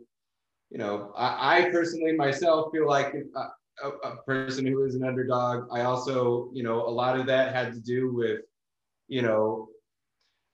you 0.71 0.79
know, 0.79 1.13
I, 1.17 1.59
I 1.59 1.71
personally 1.71 2.13
myself 2.13 2.73
feel 2.73 2.87
like 2.87 3.15
a, 3.15 3.39
uh, 3.39 3.49
a, 3.85 3.89
a 4.09 4.17
person 4.23 4.67
who 4.67 4.85
is 4.85 4.95
an 4.95 5.05
underdog. 5.05 5.69
I 5.73 5.83
also, 5.83 6.51
you 6.53 6.63
know, 6.63 6.87
a 6.87 6.91
lot 6.91 7.19
of 7.19 7.27
that 7.27 7.55
had 7.55 7.73
to 7.75 7.81
do 7.81 8.13
with, 8.13 8.41
you 9.09 9.23
know, 9.23 9.69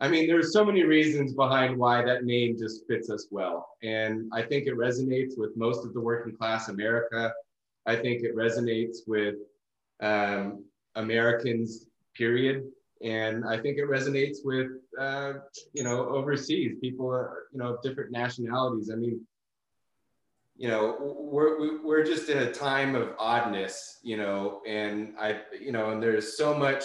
I 0.01 0.09
mean, 0.09 0.27
there's 0.27 0.53
so 0.53 0.65
many 0.65 0.83
reasons 0.83 1.33
behind 1.33 1.79
why 1.79 2.05
that 2.05 2.25
name 2.25 2.59
just 2.59 2.87
fits 2.87 3.09
us 3.09 3.29
well. 3.31 3.69
And 3.83 4.31
I 4.33 4.43
think 4.43 4.67
it 4.67 4.77
resonates 4.77 5.39
with 5.39 5.57
most 5.57 5.87
of 5.87 5.95
the 5.95 6.01
working 6.01 6.37
class 6.37 6.69
America. 6.69 7.33
I 7.87 7.97
think 7.97 8.23
it 8.23 8.35
resonates 8.35 8.99
with 9.07 9.37
um, 10.01 10.65
Americans, 10.95 11.87
period. 12.15 12.65
And 13.03 13.45
I 13.45 13.59
think 13.59 13.79
it 13.79 13.89
resonates 13.89 14.39
with, 14.45 14.69
uh, 14.99 15.35
you 15.73 15.85
know, 15.85 16.09
overseas 16.09 16.77
people, 16.81 17.11
are, 17.11 17.45
you 17.53 17.59
know, 17.59 17.75
of 17.75 17.83
different 17.83 18.13
nationalities. 18.13 18.91
I 18.91 18.97
mean, 18.97 19.21
you 20.57 20.69
know, 20.69 20.97
we're, 21.19 21.83
we're 21.83 22.05
just 22.05 22.29
in 22.29 22.39
a 22.39 22.53
time 22.53 22.95
of 22.95 23.13
oddness, 23.19 23.99
you 24.03 24.17
know, 24.17 24.63
and 24.67 25.15
I, 25.19 25.41
you 25.61 25.73
know, 25.73 25.91
and 25.91 26.03
there's 26.03 26.39
so 26.39 26.57
much 26.57 26.85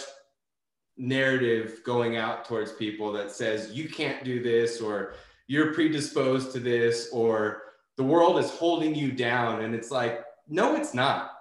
narrative 0.97 1.81
going 1.85 2.17
out 2.17 2.45
towards 2.45 2.73
people 2.73 3.13
that 3.13 3.31
says 3.31 3.71
you 3.71 3.87
can't 3.87 4.23
do 4.25 4.43
this 4.43 4.81
or 4.81 5.13
you're 5.47 5.73
predisposed 5.73 6.51
to 6.51 6.59
this 6.59 7.09
or 7.13 7.61
the 7.95 8.03
world 8.03 8.39
is 8.39 8.49
holding 8.49 8.93
you 8.95 9.11
down. 9.11 9.61
And 9.61 9.73
it's 9.73 9.91
like, 9.91 10.23
no, 10.49 10.75
it's 10.75 10.93
not. 10.93 11.31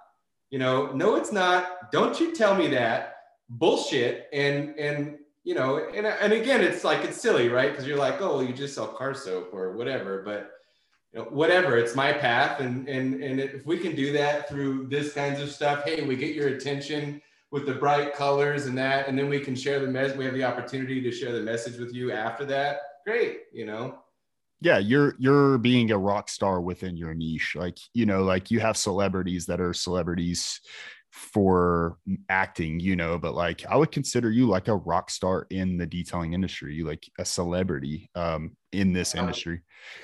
You 0.49 0.59
know, 0.59 0.91
no, 0.91 1.15
it's 1.15 1.31
not. 1.31 1.91
Don't 1.91 2.19
you 2.19 2.33
tell 2.35 2.55
me 2.55 2.67
that 2.69 3.17
bullshit. 3.49 4.27
And 4.33 4.77
and 4.77 5.17
you 5.43 5.55
know, 5.55 5.77
and 5.77 6.05
and 6.05 6.33
again, 6.33 6.61
it's 6.61 6.83
like 6.83 7.03
it's 7.03 7.19
silly, 7.19 7.49
right? 7.49 7.71
Because 7.71 7.87
you're 7.87 7.97
like, 7.97 8.21
oh, 8.21 8.37
well, 8.37 8.43
you 8.43 8.53
just 8.53 8.75
sell 8.75 8.87
car 8.87 9.13
soap 9.13 9.49
or 9.53 9.75
whatever, 9.75 10.23
but 10.23 10.51
you 11.13 11.19
know, 11.19 11.25
whatever. 11.25 11.77
It's 11.77 11.95
my 11.95 12.13
path, 12.13 12.59
and 12.59 12.87
and 12.87 13.21
and 13.23 13.39
if 13.39 13.65
we 13.65 13.77
can 13.77 13.95
do 13.95 14.11
that 14.13 14.49
through 14.49 14.87
this 14.87 15.13
kinds 15.13 15.39
of 15.39 15.51
stuff, 15.51 15.83
hey, 15.83 16.01
we 16.01 16.15
get 16.15 16.35
your 16.35 16.49
attention 16.49 17.21
with 17.51 17.65
the 17.65 17.73
bright 17.73 18.13
colors 18.13 18.67
and 18.67 18.77
that, 18.77 19.07
and 19.07 19.17
then 19.17 19.27
we 19.27 19.39
can 19.39 19.55
share 19.55 19.79
the 19.79 19.87
message. 19.87 20.17
We 20.17 20.25
have 20.25 20.35
the 20.35 20.43
opportunity 20.43 21.01
to 21.01 21.11
share 21.11 21.31
the 21.31 21.41
message 21.41 21.79
with 21.79 21.93
you 21.93 22.11
after 22.11 22.45
that. 22.45 22.81
Great, 23.05 23.41
you 23.51 23.65
know 23.65 23.99
yeah 24.61 24.77
you're 24.77 25.15
you're 25.19 25.57
being 25.57 25.91
a 25.91 25.97
rock 25.97 26.29
star 26.29 26.61
within 26.61 26.97
your 26.97 27.13
niche 27.13 27.55
like 27.55 27.77
you 27.93 28.05
know 28.05 28.23
like 28.23 28.51
you 28.51 28.59
have 28.59 28.77
celebrities 28.77 29.45
that 29.45 29.61
are 29.61 29.73
celebrities 29.73 30.61
for 31.11 31.97
acting 32.29 32.79
you 32.79 32.95
know 32.95 33.17
but 33.17 33.33
like 33.33 33.65
i 33.67 33.75
would 33.75 33.91
consider 33.91 34.29
you 34.29 34.45
like 34.47 34.67
a 34.67 34.75
rock 34.75 35.09
star 35.09 35.47
in 35.49 35.75
the 35.75 35.85
detailing 35.85 36.33
industry 36.33 36.75
you 36.75 36.85
like 36.85 37.03
a 37.17 37.25
celebrity 37.25 38.09
um 38.15 38.51
in 38.71 38.93
this 38.93 39.15
industry. 39.15 39.61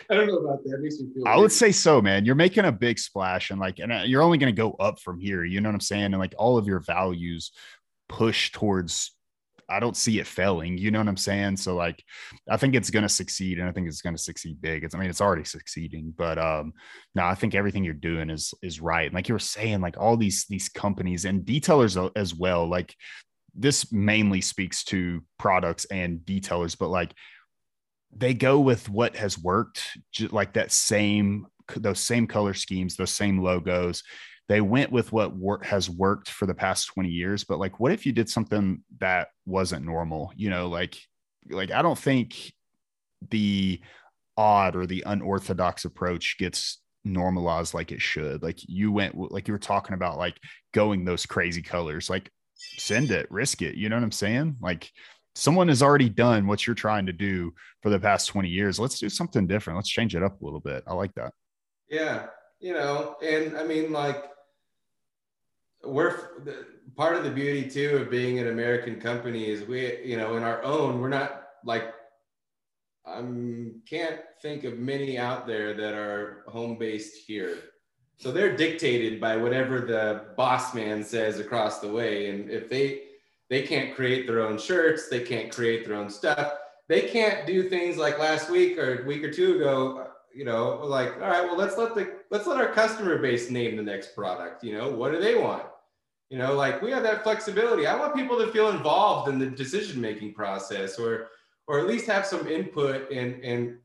I 0.10 0.16
don't 0.16 0.28
know 0.28 0.38
about 0.38 0.64
that 0.64 0.80
makes 0.82 1.00
me 1.00 1.14
feel 1.14 1.24
i 1.28 1.32
weird. 1.32 1.42
would 1.44 1.52
say 1.52 1.72
so 1.72 2.02
man. 2.02 2.26
You're 2.26 2.36
making 2.36 2.66
a 2.66 2.72
big 2.72 2.98
splash 2.98 3.52
and 3.52 3.60
like 3.60 3.80
and 3.80 3.92
uh, 3.92 4.04
you're 4.06 4.24
only 4.24 4.38
going 4.38 4.54
to 4.54 4.60
go 4.60 4.72
up 4.80 5.00
from 5.00 5.20
here 5.20 5.44
you 5.44 5.62
know 5.62 5.70
what 5.70 5.76
i'm 5.76 5.82
saying? 5.82 6.06
And 6.06 6.18
like 6.18 6.34
all 6.38 6.58
of 6.58 6.66
your 6.66 6.80
values 6.80 7.52
push 8.10 8.52
towards 8.52 9.12
I 9.70 9.80
don't 9.80 9.98
see 9.98 10.20
it 10.20 10.28
failing. 10.28 10.78
You 10.78 10.92
know 10.92 11.00
what 11.00 11.08
I'm 11.08 11.18
saying? 11.18 11.58
So 11.58 11.76
like, 11.76 12.04
I 12.50 12.58
think 12.58 12.76
it's 12.76 12.90
going 12.90 13.04
to 13.04 13.10
succeed, 13.10 13.60
and 13.60 13.68
I 13.68 13.72
think 13.72 13.88
it's 13.88 14.02
going 14.02 14.16
to 14.16 14.22
succeed 14.22 14.62
big. 14.62 14.84
It's, 14.84 14.94
I 14.94 15.00
mean, 15.00 15.10
it's 15.10 15.22
already 15.22 15.44
succeeding, 15.44 16.14
but 16.16 16.38
um, 16.38 16.74
no, 17.16 17.24
I 17.24 17.36
think 17.36 17.56
everything 17.56 17.84
you're 17.84 17.94
doing 17.94 18.30
is 18.30 18.54
is 18.62 18.82
right. 18.82 19.06
And 19.06 19.14
like 19.14 19.28
you 19.28 19.36
were 19.36 19.40
saying, 19.40 19.82
like 19.82 19.98
all 19.98 20.18
these 20.18 20.46
these 20.50 20.70
companies 20.70 21.26
and 21.26 21.46
detailers 21.46 22.12
as 22.16 22.36
well. 22.36 22.68
Like 22.68 22.96
this 23.56 23.92
mainly 23.92 24.42
speaks 24.42 24.84
to 24.86 25.24
products 25.40 25.86
and 25.86 26.20
detailers, 26.20 26.78
but 26.78 26.90
like 26.90 27.14
they 28.16 28.34
go 28.34 28.60
with 28.60 28.88
what 28.90 29.16
has 29.16 29.38
worked, 29.38 29.82
like 30.32 30.54
that 30.54 30.72
same 30.72 31.48
those 31.76 32.00
same 32.00 32.28
color 32.28 32.54
schemes, 32.54 32.96
those 32.96 33.12
same 33.12 33.42
logos 33.42 34.04
they 34.48 34.62
went 34.62 34.92
with 34.92 35.12
what 35.12 35.34
has 35.66 35.90
worked 35.90 36.30
for 36.30 36.46
the 36.46 36.54
past 36.54 36.88
20 36.94 37.10
years 37.10 37.44
but 37.44 37.60
like 37.60 37.80
what 37.80 37.92
if 37.92 38.06
you 38.06 38.12
did 38.12 38.30
something 38.30 38.82
that 39.00 39.30
wasn't 39.46 39.86
normal 39.86 40.32
you 40.36 40.50
know 40.50 40.68
like 40.68 40.98
like 41.50 41.72
i 41.72 41.82
don't 41.82 42.00
think 42.00 42.54
the 43.30 43.80
odd 44.38 44.76
or 44.76 44.86
the 44.86 45.04
unorthodox 45.06 45.86
approach 45.86 46.38
gets 46.38 46.82
normalized 47.04 47.74
like 47.74 47.92
it 47.92 48.02
should. 48.02 48.44
Like 48.44 48.60
you 48.68 48.92
went 48.92 49.16
like 49.32 49.48
you 49.48 49.54
were 49.54 49.60
talking 49.60 49.94
about 49.94 50.18
like 50.18 50.38
going 50.74 51.06
those 51.06 51.26
crazy 51.26 51.62
colors 51.62 52.10
like 52.10 52.30
send 52.78 53.12
it 53.12 53.30
risk 53.30 53.62
it 53.62 53.76
you 53.76 53.90
know 53.90 53.96
what 53.96 54.04
i'm 54.04 54.12
saying? 54.12 54.58
Like 54.62 54.90
someone 55.36 55.68
has 55.68 55.84
already 55.84 56.10
done 56.10 56.48
what 56.48 56.66
you're 56.66 56.76
trying 56.76 57.06
to 57.06 57.14
do 57.14 57.54
for 57.82 57.90
the 57.90 58.00
past 58.00 58.28
20 58.30 58.48
years. 58.48 58.80
Let's 58.80 59.00
do 59.00 59.10
something 59.10 59.48
different. 59.48 59.78
Let's 59.78 59.90
change 59.90 60.16
it 60.16 60.24
up 60.24 60.42
a 60.42 60.46
little 60.46 60.62
bit. 60.62 60.84
I 60.88 60.94
like 60.94 61.14
that. 61.16 61.34
Yeah 61.90 62.28
you 62.60 62.74
know 62.74 63.16
and 63.22 63.58
i 63.58 63.64
mean 63.64 63.92
like 63.92 64.26
we're 65.86 66.64
part 66.96 67.16
of 67.16 67.24
the 67.24 67.30
beauty 67.30 67.70
too 67.70 67.98
of 67.98 68.10
being 68.10 68.40
an 68.40 68.48
American 68.48 69.00
company 69.00 69.50
is 69.50 69.68
we, 69.68 70.04
you 70.04 70.18
know, 70.18 70.38
in 70.38 70.44
our 70.44 70.64
own, 70.64 71.00
we're 71.00 71.10
not 71.10 71.44
like 71.64 71.94
I 73.06 73.22
can't 73.88 74.22
think 74.42 74.64
of 74.64 74.80
many 74.80 75.18
out 75.18 75.46
there 75.46 75.74
that 75.74 75.94
are 75.94 76.44
home 76.48 76.78
based 76.78 77.26
here. 77.28 77.58
So 78.18 78.32
they're 78.32 78.56
dictated 78.56 79.20
by 79.20 79.36
whatever 79.38 79.82
the 79.82 80.28
boss 80.38 80.74
man 80.74 81.04
says 81.04 81.40
across 81.40 81.80
the 81.80 81.90
way. 81.90 82.30
And 82.30 82.50
if 82.50 82.70
they 82.70 83.02
they 83.50 83.62
can't 83.62 83.94
create 83.94 84.26
their 84.26 84.42
own 84.42 84.58
shirts, 84.58 85.08
they 85.08 85.20
can't 85.22 85.52
create 85.52 85.86
their 85.86 85.96
own 85.96 86.10
stuff. 86.10 86.54
They 86.88 87.02
can't 87.02 87.46
do 87.46 87.70
things 87.70 87.98
like 87.98 88.18
last 88.18 88.50
week 88.50 88.78
or 88.78 89.04
a 89.04 89.06
week 89.06 89.24
or 89.24 89.32
two 89.32 89.58
ago, 89.58 90.08
you 90.34 90.46
know, 90.46 90.82
like, 90.84 91.14
all 91.16 91.30
right, 91.30 91.44
well, 91.44 91.58
let's 91.58 91.78
let 91.78 91.94
the 91.96 92.14
let's 92.32 92.48
let 92.48 92.58
our 92.58 92.72
customer 92.72 93.20
base 93.20 93.50
name 93.52 93.76
the 93.76 93.84
next 93.84 94.16
product. 94.16 94.64
You 94.64 94.78
know, 94.78 94.90
what 94.90 95.12
do 95.12 95.20
they 95.20 95.36
want? 95.36 95.64
You 96.30 96.40
know, 96.40 96.56
like 96.56 96.82
we 96.82 96.92
have 96.92 97.04
that 97.04 97.24
flexibility. 97.24 97.86
I 97.86 97.96
want 97.98 98.16
people 98.16 98.38
to 98.40 98.52
feel 98.52 98.70
involved 98.70 99.30
in 99.30 99.38
the 99.38 99.48
decision 99.48 100.02
making 100.02 100.34
process 100.34 100.98
or 100.98 101.28
or 101.68 101.80
at 101.80 101.88
least 101.88 102.08
have 102.08 102.26
some 102.26 102.48
input 102.48 103.12
and 103.12 103.44
and 103.44 103.78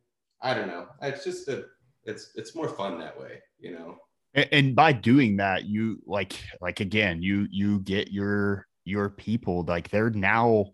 I 0.43 0.55
don't 0.55 0.69
know. 0.69 0.87
It's 1.03 1.25
just 1.25 1.49
a 1.49 1.65
it's 2.05 2.33
it's 2.35 2.55
more 2.55 2.69
fun 2.69 2.99
that 2.99 3.19
way, 3.19 3.41
you 3.59 3.73
know. 3.73 3.97
And, 4.35 4.49
and 4.53 4.77
by 4.77 4.93
doing 4.93 5.37
that, 5.37 5.65
you 5.65 6.01
like 6.07 6.35
like 6.61 6.81
again, 6.81 7.23
you 7.23 7.47
you 7.51 7.81
get 7.81 8.11
your 8.11 8.67
your 8.85 9.11
people 9.11 9.65
like 9.67 9.91
they're 9.91 10.11
now 10.11 10.67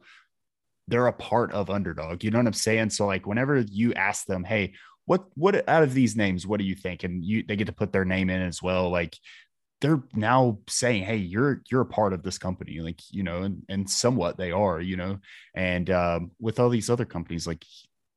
they're 0.88 1.08
a 1.08 1.12
part 1.12 1.52
of 1.52 1.66
Undrdog. 1.66 2.22
You 2.22 2.30
know 2.30 2.38
what 2.38 2.46
I'm 2.46 2.52
saying? 2.52 2.90
So 2.90 3.06
like 3.06 3.26
whenever 3.26 3.58
you 3.58 3.92
ask 3.94 4.26
them, 4.26 4.44
hey, 4.44 4.74
what 5.06 5.24
what 5.34 5.68
out 5.68 5.82
of 5.82 5.94
these 5.94 6.16
names, 6.16 6.46
what 6.46 6.58
do 6.58 6.64
you 6.64 6.74
think? 6.74 7.04
And 7.04 7.24
you 7.24 7.44
they 7.46 7.56
get 7.56 7.66
to 7.66 7.72
put 7.72 7.92
their 7.92 8.04
name 8.04 8.30
in 8.30 8.42
as 8.42 8.62
well. 8.62 8.90
Like 8.90 9.16
they're 9.80 10.02
now 10.14 10.58
saying 10.68 11.04
hey 11.04 11.16
you're 11.16 11.62
you're 11.70 11.82
a 11.82 11.86
part 11.86 12.12
of 12.12 12.22
this 12.22 12.38
company 12.38 12.80
like 12.80 13.00
you 13.10 13.22
know 13.22 13.42
and, 13.42 13.62
and 13.68 13.88
somewhat 13.90 14.38
they 14.38 14.50
are 14.50 14.80
you 14.80 14.96
know 14.96 15.18
and 15.54 15.90
um, 15.90 16.30
with 16.40 16.58
all 16.58 16.70
these 16.70 16.88
other 16.88 17.04
companies 17.04 17.46
like 17.46 17.64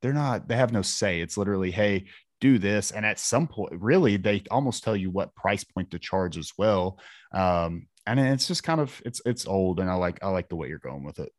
they're 0.01 0.13
not 0.13 0.47
they 0.47 0.55
have 0.55 0.71
no 0.71 0.81
say. 0.81 1.21
It's 1.21 1.37
literally 1.37 1.71
hey 1.71 2.05
do 2.41 2.57
this 2.57 2.91
and 2.91 3.05
at 3.05 3.19
some 3.19 3.47
point 3.47 3.73
really 3.81 4.15
they 4.15 4.41
almost 4.49 4.83
tell 4.83 4.95
you 4.95 5.11
what 5.11 5.35
price 5.35 5.63
point 5.65 5.91
to 5.91 5.99
charge 5.99 6.37
as 6.37 6.53
well 6.57 6.97
um, 7.33 7.87
and 8.05 8.19
it's 8.19 8.47
just 8.47 8.63
kind 8.63 8.79
of 8.79 9.01
it's 9.05 9.21
it's 9.25 9.45
old 9.45 9.81
and 9.81 9.89
i 9.89 9.93
like 9.93 10.19
i 10.23 10.29
like 10.29 10.47
the 10.47 10.55
way 10.55 10.69
you're 10.69 10.79
going 10.79 11.03
with 11.03 11.19
it 11.19 11.33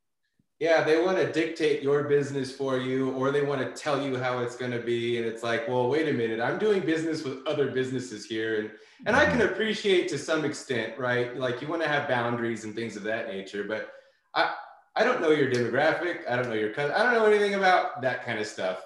yeah, 0.61 0.85
they 0.85 1.03
want 1.03 1.17
to 1.17 1.33
dictate 1.33 1.83
your 1.83 2.05
business 2.05 2.55
for 2.55 2.77
you, 2.77 3.13
or 3.13 3.31
they 3.31 3.41
want 3.41 3.63
to 3.63 3.83
tell 3.83 4.01
you 4.01 4.19
how 4.19 4.41
it's 4.41 4.57
going 4.57 4.71
to 4.73 4.79
be. 4.79 5.17
And 5.17 5.27
it's 5.27 5.43
like, 5.43 5.67
well, 5.67 5.89
wait 5.89 6.07
a 6.07 6.13
minute, 6.13 6.39
I'm 6.39 6.59
doing 6.59 6.81
business 6.81 7.25
with 7.25 7.39
other 7.47 7.71
businesses 7.71 8.27
here. 8.27 8.61
And, 8.61 8.71
and 9.07 9.17
I 9.17 9.25
can 9.25 9.39
mm-hmm. 9.39 9.55
appreciate 9.55 10.09
to 10.09 10.19
some 10.19 10.45
extent, 10.45 10.99
right? 10.99 11.35
Like 11.35 11.63
you 11.63 11.69
want 11.69 11.81
to 11.81 11.89
have 11.89 12.07
boundaries 12.09 12.65
and 12.65 12.75
things 12.75 12.95
of 12.95 13.03
that 13.05 13.29
nature. 13.29 13.65
But 13.65 13.91
I, 14.35 14.53
I 14.97 15.03
don't 15.03 15.23
know 15.23 15.31
your 15.31 15.51
demographic. 15.51 16.29
I 16.29 16.37
don't 16.37 16.49
know 16.49 16.55
your 16.55 16.79
I 16.79 17.03
don't 17.03 17.15
know 17.15 17.25
anything 17.25 17.55
about 17.55 18.03
that 18.03 18.23
kind 18.23 18.39
of 18.39 18.47
stuff. 18.47 18.85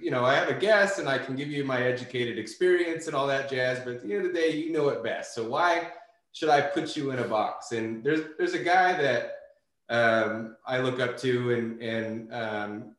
You 0.00 0.12
know, 0.12 0.24
I 0.24 0.36
have 0.36 0.48
a 0.48 0.54
guess 0.54 1.00
and 1.00 1.08
I 1.08 1.18
can 1.18 1.34
give 1.34 1.48
you 1.48 1.64
my 1.64 1.82
educated 1.82 2.38
experience 2.38 3.08
and 3.08 3.16
all 3.16 3.26
that 3.26 3.50
jazz. 3.50 3.80
But 3.80 3.94
at 3.94 4.02
the 4.02 4.14
end 4.14 4.26
of 4.26 4.32
the 4.32 4.38
day, 4.38 4.50
you 4.50 4.70
know 4.70 4.88
it 4.90 5.02
best. 5.02 5.34
So 5.34 5.48
why 5.48 5.90
should 6.32 6.48
I 6.50 6.60
put 6.60 6.96
you 6.96 7.10
in 7.10 7.18
a 7.18 7.26
box? 7.26 7.72
And 7.72 8.04
there's 8.04 8.20
there's 8.36 8.54
a 8.54 8.62
guy 8.62 8.92
that 9.02 9.37
um, 9.88 10.56
I 10.66 10.78
look 10.78 11.00
up 11.00 11.16
to, 11.18 11.52
and 11.52 11.80
and 11.82 12.32
um, 12.32 12.94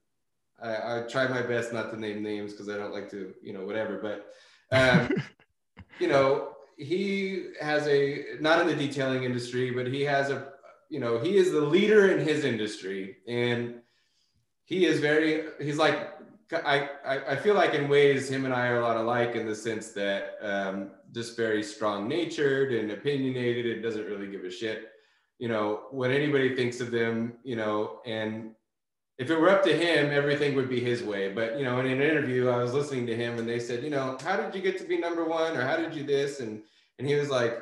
I, 0.61 0.99
I, 0.99 1.01
try 1.07 1.27
my 1.27 1.41
best 1.41 1.71
not 1.71 1.91
to 1.91 1.99
name 1.99 2.23
names 2.23 2.51
because 2.51 2.69
I 2.69 2.77
don't 2.77 2.93
like 2.93 3.09
to, 3.11 3.33
you 3.41 3.53
know, 3.53 3.63
whatever. 3.65 3.99
But 3.99 4.33
um, 4.75 5.23
you 5.99 6.07
know, 6.07 6.55
he 6.77 7.47
has 7.61 7.87
a 7.87 8.37
not 8.39 8.61
in 8.61 8.67
the 8.67 8.75
detailing 8.75 9.23
industry, 9.23 9.71
but 9.71 9.87
he 9.87 10.01
has 10.01 10.31
a, 10.31 10.53
you 10.89 10.99
know, 10.99 11.19
he 11.19 11.37
is 11.37 11.51
the 11.51 11.61
leader 11.61 12.11
in 12.11 12.25
his 12.25 12.43
industry, 12.43 13.17
and 13.27 13.81
he 14.65 14.85
is 14.85 14.99
very. 14.99 15.45
He's 15.61 15.77
like 15.77 16.19
I, 16.51 16.89
I, 17.05 17.35
feel 17.35 17.53
like 17.53 17.75
in 17.75 17.87
ways 17.87 18.27
him 18.27 18.45
and 18.45 18.53
I 18.53 18.67
are 18.67 18.79
a 18.79 18.81
lot 18.81 18.97
alike 18.97 19.35
in 19.35 19.45
the 19.45 19.55
sense 19.55 19.91
that 19.91 20.37
um, 20.41 20.89
just 21.11 21.37
very 21.37 21.61
strong 21.61 22.07
natured 22.07 22.73
and 22.73 22.91
opinionated 22.91 23.67
and 23.67 23.83
doesn't 23.83 24.05
really 24.05 24.27
give 24.27 24.43
a 24.43 24.49
shit 24.49 24.88
you 25.39 25.47
know, 25.47 25.83
when 25.91 26.11
anybody 26.11 26.55
thinks 26.55 26.81
of 26.81 26.91
them, 26.91 27.33
you 27.43 27.55
know, 27.55 28.01
and 28.05 28.51
if 29.17 29.29
it 29.29 29.39
were 29.39 29.49
up 29.49 29.63
to 29.63 29.75
him, 29.75 30.11
everything 30.11 30.55
would 30.55 30.69
be 30.69 30.79
his 30.79 31.01
way. 31.01 31.31
But, 31.31 31.57
you 31.57 31.63
know, 31.63 31.79
in 31.79 31.87
an 31.87 32.01
interview, 32.01 32.49
I 32.49 32.57
was 32.57 32.73
listening 32.73 33.07
to 33.07 33.15
him 33.15 33.39
and 33.39 33.47
they 33.47 33.59
said, 33.59 33.83
you 33.83 33.89
know, 33.89 34.17
how 34.23 34.37
did 34.37 34.53
you 34.53 34.61
get 34.61 34.77
to 34.79 34.85
be 34.85 34.97
number 34.97 35.25
one 35.25 35.57
or 35.57 35.61
how 35.61 35.77
did 35.77 35.93
you 35.93 36.03
this? 36.03 36.41
And, 36.41 36.61
and 36.99 37.07
he 37.07 37.15
was 37.15 37.29
like, 37.29 37.61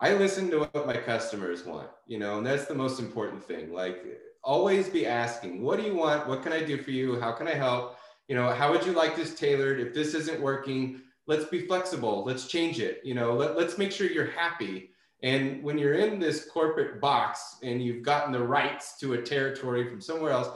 I 0.00 0.14
listen 0.14 0.50
to 0.50 0.60
what 0.60 0.86
my 0.86 0.96
customers 0.96 1.64
want, 1.64 1.88
you 2.06 2.18
know, 2.18 2.38
and 2.38 2.46
that's 2.46 2.66
the 2.66 2.74
most 2.74 3.00
important 3.00 3.44
thing. 3.44 3.72
Like 3.72 4.04
always 4.42 4.88
be 4.88 5.06
asking, 5.06 5.62
what 5.62 5.78
do 5.78 5.84
you 5.84 5.94
want? 5.94 6.26
What 6.26 6.42
can 6.42 6.52
I 6.52 6.62
do 6.62 6.78
for 6.78 6.90
you? 6.90 7.20
How 7.20 7.32
can 7.32 7.46
I 7.46 7.54
help? 7.54 7.96
You 8.26 8.34
know, 8.34 8.50
how 8.50 8.72
would 8.72 8.86
you 8.86 8.92
like 8.92 9.14
this 9.14 9.34
tailored? 9.34 9.80
If 9.80 9.92
this 9.94 10.14
isn't 10.14 10.40
working, 10.40 11.00
let's 11.26 11.44
be 11.44 11.66
flexible. 11.66 12.24
Let's 12.24 12.46
change 12.46 12.80
it. 12.80 13.00
You 13.04 13.14
know, 13.14 13.34
let, 13.34 13.56
let's 13.56 13.78
make 13.78 13.92
sure 13.92 14.08
you're 14.08 14.30
happy 14.30 14.89
and 15.22 15.62
when 15.62 15.78
you're 15.78 15.94
in 15.94 16.18
this 16.18 16.46
corporate 16.46 17.00
box 17.00 17.56
and 17.62 17.82
you've 17.82 18.02
gotten 18.02 18.32
the 18.32 18.42
rights 18.42 18.98
to 18.98 19.14
a 19.14 19.22
territory 19.22 19.88
from 19.88 20.00
somewhere 20.00 20.32
else, 20.32 20.48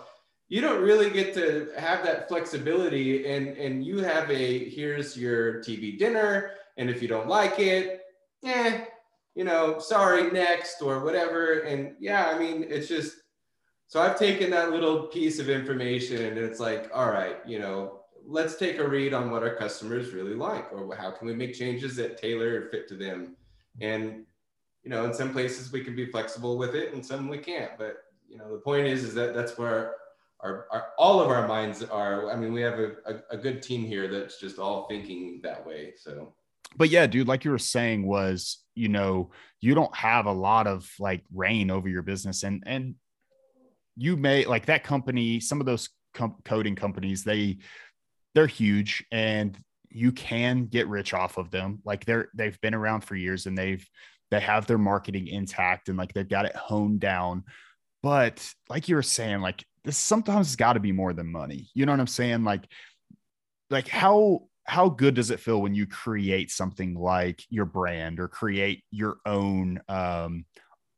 you 0.48 0.60
don't 0.60 0.82
really 0.82 1.10
get 1.10 1.34
to 1.34 1.70
have 1.76 2.04
that 2.04 2.28
flexibility. 2.28 3.26
And, 3.26 3.48
and 3.58 3.84
you 3.84 3.98
have 3.98 4.30
a 4.30 4.68
here's 4.70 5.16
your 5.16 5.60
TV 5.60 5.98
dinner. 5.98 6.52
And 6.76 6.88
if 6.88 7.02
you 7.02 7.08
don't 7.08 7.28
like 7.28 7.58
it, 7.58 8.02
eh, 8.44 8.84
you 9.34 9.44
know, 9.44 9.78
sorry, 9.78 10.30
next 10.30 10.80
or 10.80 11.04
whatever. 11.04 11.60
And 11.60 11.94
yeah, 12.00 12.30
I 12.34 12.38
mean, 12.38 12.64
it's 12.68 12.88
just 12.88 13.16
so 13.86 14.00
I've 14.00 14.18
taken 14.18 14.50
that 14.50 14.70
little 14.70 15.08
piece 15.08 15.38
of 15.38 15.50
information 15.50 16.24
and 16.24 16.38
it's 16.38 16.58
like, 16.58 16.90
all 16.94 17.10
right, 17.10 17.36
you 17.46 17.58
know, 17.58 18.00
let's 18.26 18.56
take 18.56 18.78
a 18.78 18.88
read 18.88 19.12
on 19.12 19.30
what 19.30 19.42
our 19.42 19.54
customers 19.56 20.14
really 20.14 20.34
like 20.34 20.72
or 20.72 20.96
how 20.96 21.10
can 21.10 21.26
we 21.26 21.34
make 21.34 21.52
changes 21.52 21.96
that 21.96 22.16
tailor 22.16 22.68
fit 22.70 22.88
to 22.88 22.94
them. 22.94 23.36
And 23.80 24.24
you 24.84 24.90
know, 24.90 25.04
in 25.06 25.14
some 25.14 25.32
places 25.32 25.72
we 25.72 25.82
can 25.82 25.96
be 25.96 26.06
flexible 26.06 26.58
with 26.58 26.74
it 26.74 26.92
and 26.92 27.04
some 27.04 27.28
we 27.28 27.38
can't. 27.38 27.72
But, 27.78 27.96
you 28.28 28.36
know, 28.36 28.52
the 28.52 28.60
point 28.60 28.86
is, 28.86 29.02
is 29.02 29.14
that 29.14 29.34
that's 29.34 29.56
where 29.56 29.94
our, 30.40 30.66
our 30.70 30.86
all 30.98 31.20
of 31.20 31.28
our 31.28 31.48
minds 31.48 31.82
are. 31.82 32.30
I 32.30 32.36
mean, 32.36 32.52
we 32.52 32.60
have 32.60 32.78
a, 32.78 32.92
a, 33.06 33.14
a 33.30 33.36
good 33.38 33.62
team 33.62 33.86
here 33.86 34.08
that's 34.08 34.38
just 34.38 34.58
all 34.58 34.86
thinking 34.86 35.40
that 35.42 35.66
way. 35.66 35.94
So, 35.96 36.34
but 36.76 36.90
yeah, 36.90 37.06
dude, 37.06 37.28
like 37.28 37.44
you 37.46 37.50
were 37.50 37.58
saying 37.58 38.06
was, 38.06 38.62
you 38.74 38.88
know, 38.88 39.30
you 39.60 39.74
don't 39.74 39.94
have 39.96 40.26
a 40.26 40.32
lot 40.32 40.66
of 40.66 40.90
like 40.98 41.24
reign 41.32 41.70
over 41.70 41.88
your 41.88 42.02
business 42.02 42.42
and, 42.42 42.62
and 42.66 42.94
you 43.96 44.16
may 44.16 44.44
like 44.44 44.66
that 44.66 44.84
company, 44.84 45.40
some 45.40 45.60
of 45.60 45.66
those 45.66 45.88
com- 46.12 46.36
coating 46.44 46.74
companies, 46.74 47.24
they, 47.24 47.58
they're 48.34 48.46
huge 48.46 49.04
and 49.10 49.58
you 49.88 50.12
can 50.12 50.66
get 50.66 50.88
rich 50.88 51.14
off 51.14 51.38
of 51.38 51.50
them. 51.50 51.80
Like 51.84 52.04
they're, 52.04 52.28
they've 52.34 52.60
been 52.60 52.74
around 52.74 53.02
for 53.02 53.14
years 53.14 53.46
and 53.46 53.56
they've, 53.56 53.88
they 54.30 54.40
have 54.40 54.66
their 54.66 54.78
marketing 54.78 55.28
intact 55.28 55.88
and 55.88 55.98
like 55.98 56.12
they've 56.12 56.28
got 56.28 56.46
it 56.46 56.56
honed 56.56 57.00
down. 57.00 57.44
But 58.02 58.46
like 58.68 58.88
you 58.88 58.96
were 58.96 59.02
saying, 59.02 59.40
like 59.40 59.64
this 59.84 59.96
sometimes 59.96 60.48
has 60.48 60.56
got 60.56 60.74
to 60.74 60.80
be 60.80 60.92
more 60.92 61.12
than 61.12 61.30
money. 61.30 61.68
You 61.74 61.86
know 61.86 61.92
what 61.92 62.00
I'm 62.00 62.06
saying? 62.06 62.44
Like, 62.44 62.66
like 63.70 63.88
how 63.88 64.48
how 64.66 64.88
good 64.88 65.14
does 65.14 65.30
it 65.30 65.40
feel 65.40 65.60
when 65.60 65.74
you 65.74 65.86
create 65.86 66.50
something 66.50 66.94
like 66.94 67.42
your 67.50 67.66
brand 67.66 68.18
or 68.18 68.28
create 68.28 68.82
your 68.90 69.16
own 69.26 69.80
um 69.88 70.44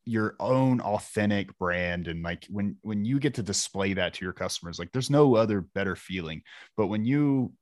your 0.04 0.36
own 0.38 0.80
authentic 0.80 1.56
brand 1.58 2.06
and 2.06 2.22
like 2.22 2.46
when 2.48 2.76
when 2.82 3.04
you 3.04 3.18
get 3.18 3.34
to 3.34 3.42
display 3.42 3.92
that 3.92 4.14
to 4.14 4.24
your 4.24 4.32
customers 4.32 4.78
like 4.78 4.92
there's 4.92 5.10
no 5.10 5.34
other 5.34 5.60
better 5.60 5.96
feeling 5.96 6.42
but 6.76 6.86
when 6.86 7.04
you 7.04 7.52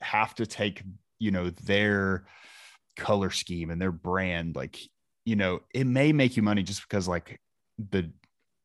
have 0.00 0.34
to 0.34 0.44
take 0.44 0.82
you 1.20 1.30
know 1.30 1.50
their 1.50 2.26
color 2.96 3.30
scheme 3.30 3.70
and 3.70 3.80
their 3.80 3.92
brand 3.92 4.56
like 4.56 4.80
you 5.24 5.36
know, 5.36 5.60
it 5.74 5.86
may 5.86 6.12
make 6.12 6.36
you 6.36 6.42
money 6.42 6.62
just 6.62 6.82
because 6.82 7.06
like 7.08 7.40
the 7.90 8.10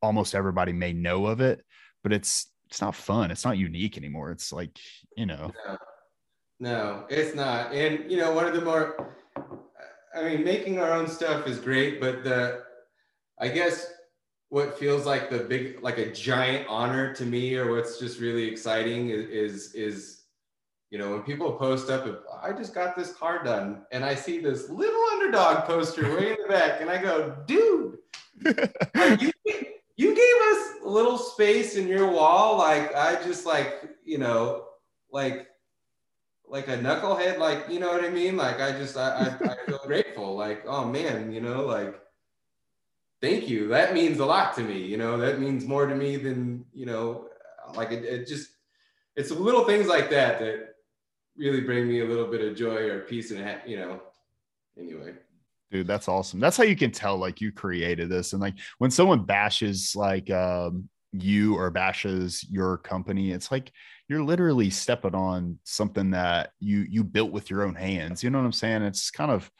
almost 0.02 0.34
everybody 0.34 0.72
may 0.72 0.92
know 0.92 1.26
of 1.26 1.40
it, 1.40 1.64
but 2.02 2.12
it's 2.12 2.48
it's 2.66 2.80
not 2.80 2.94
fun. 2.94 3.30
It's 3.30 3.44
not 3.44 3.56
unique 3.56 3.96
anymore. 3.96 4.30
It's 4.30 4.52
like, 4.52 4.78
you 5.16 5.26
know. 5.26 5.52
No, 5.66 5.78
no 6.60 7.06
it's 7.08 7.34
not. 7.34 7.72
And 7.72 8.10
you 8.10 8.18
know, 8.18 8.32
one 8.32 8.46
of 8.46 8.54
the 8.54 8.60
more 8.60 9.16
I 10.14 10.24
mean, 10.24 10.44
making 10.44 10.78
our 10.78 10.92
own 10.92 11.08
stuff 11.08 11.46
is 11.46 11.58
great, 11.58 12.00
but 12.00 12.24
the 12.24 12.62
I 13.38 13.48
guess 13.48 13.92
what 14.48 14.78
feels 14.78 15.06
like 15.06 15.30
the 15.30 15.38
big 15.40 15.82
like 15.82 15.98
a 15.98 16.12
giant 16.12 16.66
honor 16.68 17.14
to 17.14 17.24
me 17.24 17.56
or 17.56 17.70
what's 17.74 17.98
just 17.98 18.18
really 18.18 18.44
exciting 18.44 19.10
is 19.10 19.26
is, 19.26 19.74
is 19.74 20.17
you 20.90 20.98
know, 20.98 21.10
when 21.10 21.22
people 21.22 21.52
post 21.52 21.90
up, 21.90 22.24
I 22.42 22.52
just 22.52 22.74
got 22.74 22.96
this 22.96 23.12
car 23.12 23.42
done, 23.44 23.82
and 23.92 24.04
I 24.04 24.14
see 24.14 24.38
this 24.38 24.70
little 24.70 25.02
Undrdog 25.12 25.66
poster 25.66 26.14
way 26.16 26.32
in 26.32 26.36
the 26.42 26.48
back, 26.48 26.80
and 26.80 26.88
I 26.88 27.00
go, 27.00 27.36
dude, 27.46 27.98
you, 29.20 29.32
you 29.96 30.14
gave 30.14 30.34
us 30.52 30.72
a 30.84 30.88
little 30.88 31.18
space 31.18 31.76
in 31.76 31.88
your 31.88 32.10
wall. 32.10 32.56
Like, 32.56 32.94
I 32.94 33.22
just 33.22 33.44
like, 33.44 33.90
you 34.04 34.16
know, 34.16 34.64
like, 35.12 35.48
like 36.46 36.68
a 36.68 36.78
knucklehead, 36.78 37.38
like, 37.38 37.66
you 37.68 37.80
know 37.80 37.92
what 37.92 38.04
I 38.04 38.08
mean? 38.08 38.38
Like, 38.38 38.60
I 38.60 38.72
just, 38.72 38.96
I, 38.96 39.36
I, 39.42 39.50
I 39.50 39.56
feel 39.66 39.80
grateful. 39.84 40.36
Like, 40.36 40.64
oh 40.66 40.86
man, 40.86 41.32
you 41.32 41.42
know, 41.42 41.66
like, 41.66 42.00
thank 43.20 43.48
you. 43.48 43.68
That 43.68 43.92
means 43.92 44.20
a 44.20 44.24
lot 44.24 44.54
to 44.56 44.62
me. 44.62 44.78
You 44.78 44.96
know, 44.96 45.18
that 45.18 45.38
means 45.38 45.66
more 45.66 45.86
to 45.86 45.94
me 45.94 46.16
than, 46.16 46.64
you 46.72 46.86
know, 46.86 47.26
like 47.74 47.92
it, 47.92 48.04
it 48.04 48.26
just, 48.26 48.48
it's 49.16 49.30
little 49.30 49.64
things 49.64 49.88
like 49.88 50.08
that 50.10 50.38
that 50.38 50.67
really 51.38 51.60
bring 51.60 51.88
me 51.88 52.00
a 52.00 52.04
little 52.04 52.26
bit 52.26 52.40
of 52.40 52.56
joy 52.56 52.88
or 52.88 53.00
peace 53.00 53.30
and 53.30 53.60
you 53.66 53.78
know 53.78 54.00
anyway. 54.78 55.14
Dude 55.70 55.86
that's 55.86 56.08
awesome. 56.08 56.40
That's 56.40 56.56
how 56.56 56.64
you 56.64 56.76
can 56.76 56.90
tell 56.90 57.16
like 57.16 57.40
you 57.40 57.52
created 57.52 58.08
this. 58.08 58.32
And 58.32 58.40
like 58.40 58.54
when 58.78 58.90
someone 58.90 59.24
bashes 59.24 59.94
like 59.94 60.30
um 60.30 60.88
you 61.12 61.56
or 61.56 61.70
bashes 61.70 62.44
your 62.50 62.76
company 62.76 63.32
it's 63.32 63.50
like 63.50 63.72
you're 64.08 64.22
literally 64.22 64.68
stepping 64.68 65.14
on 65.14 65.58
something 65.64 66.10
that 66.10 66.50
you 66.60 66.80
you 66.80 67.02
built 67.02 67.32
with 67.32 67.50
your 67.50 67.62
own 67.64 67.74
hands. 67.74 68.22
You 68.22 68.30
know 68.30 68.38
what 68.38 68.44
i'm 68.44 68.52
saying? 68.52 68.82
It's 68.82 69.10
kind 69.10 69.30
of 69.30 69.50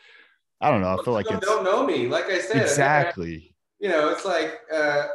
i 0.60 0.70
don't 0.70 0.80
know. 0.80 0.98
I 0.98 1.04
feel 1.04 1.14
like 1.14 1.30
it's 1.30 1.46
don't 1.46 1.64
know 1.64 1.86
me. 1.86 2.08
Like 2.08 2.26
i 2.26 2.40
said 2.40 2.62
exactly 2.62 3.54
I, 3.54 3.54
you 3.80 3.88
know 3.90 4.08
it's 4.08 4.24
like 4.24 4.60
uh 4.72 5.06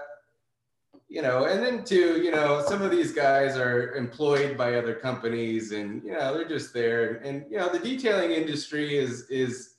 you 1.14 1.22
know, 1.22 1.46
and 1.46 1.64
then 1.64 1.84
too, 1.84 2.20
you 2.24 2.32
know, 2.32 2.66
some 2.68 2.82
of 2.82 2.90
these 2.90 3.12
guys 3.12 3.56
are 3.56 3.94
employed 3.94 4.58
by 4.58 4.74
other 4.74 4.96
companies 4.96 5.72
and, 5.72 6.04
you 6.04 6.12
know, 6.12 6.34
they're 6.34 6.50
just 6.50 6.74
there. 6.74 7.18
And, 7.24 7.46
you 7.52 7.60
know, 7.60 7.70
the 7.70 7.78
detailing 7.78 8.32
industry 8.32 8.98
is, 8.98 9.30
is, 9.30 9.76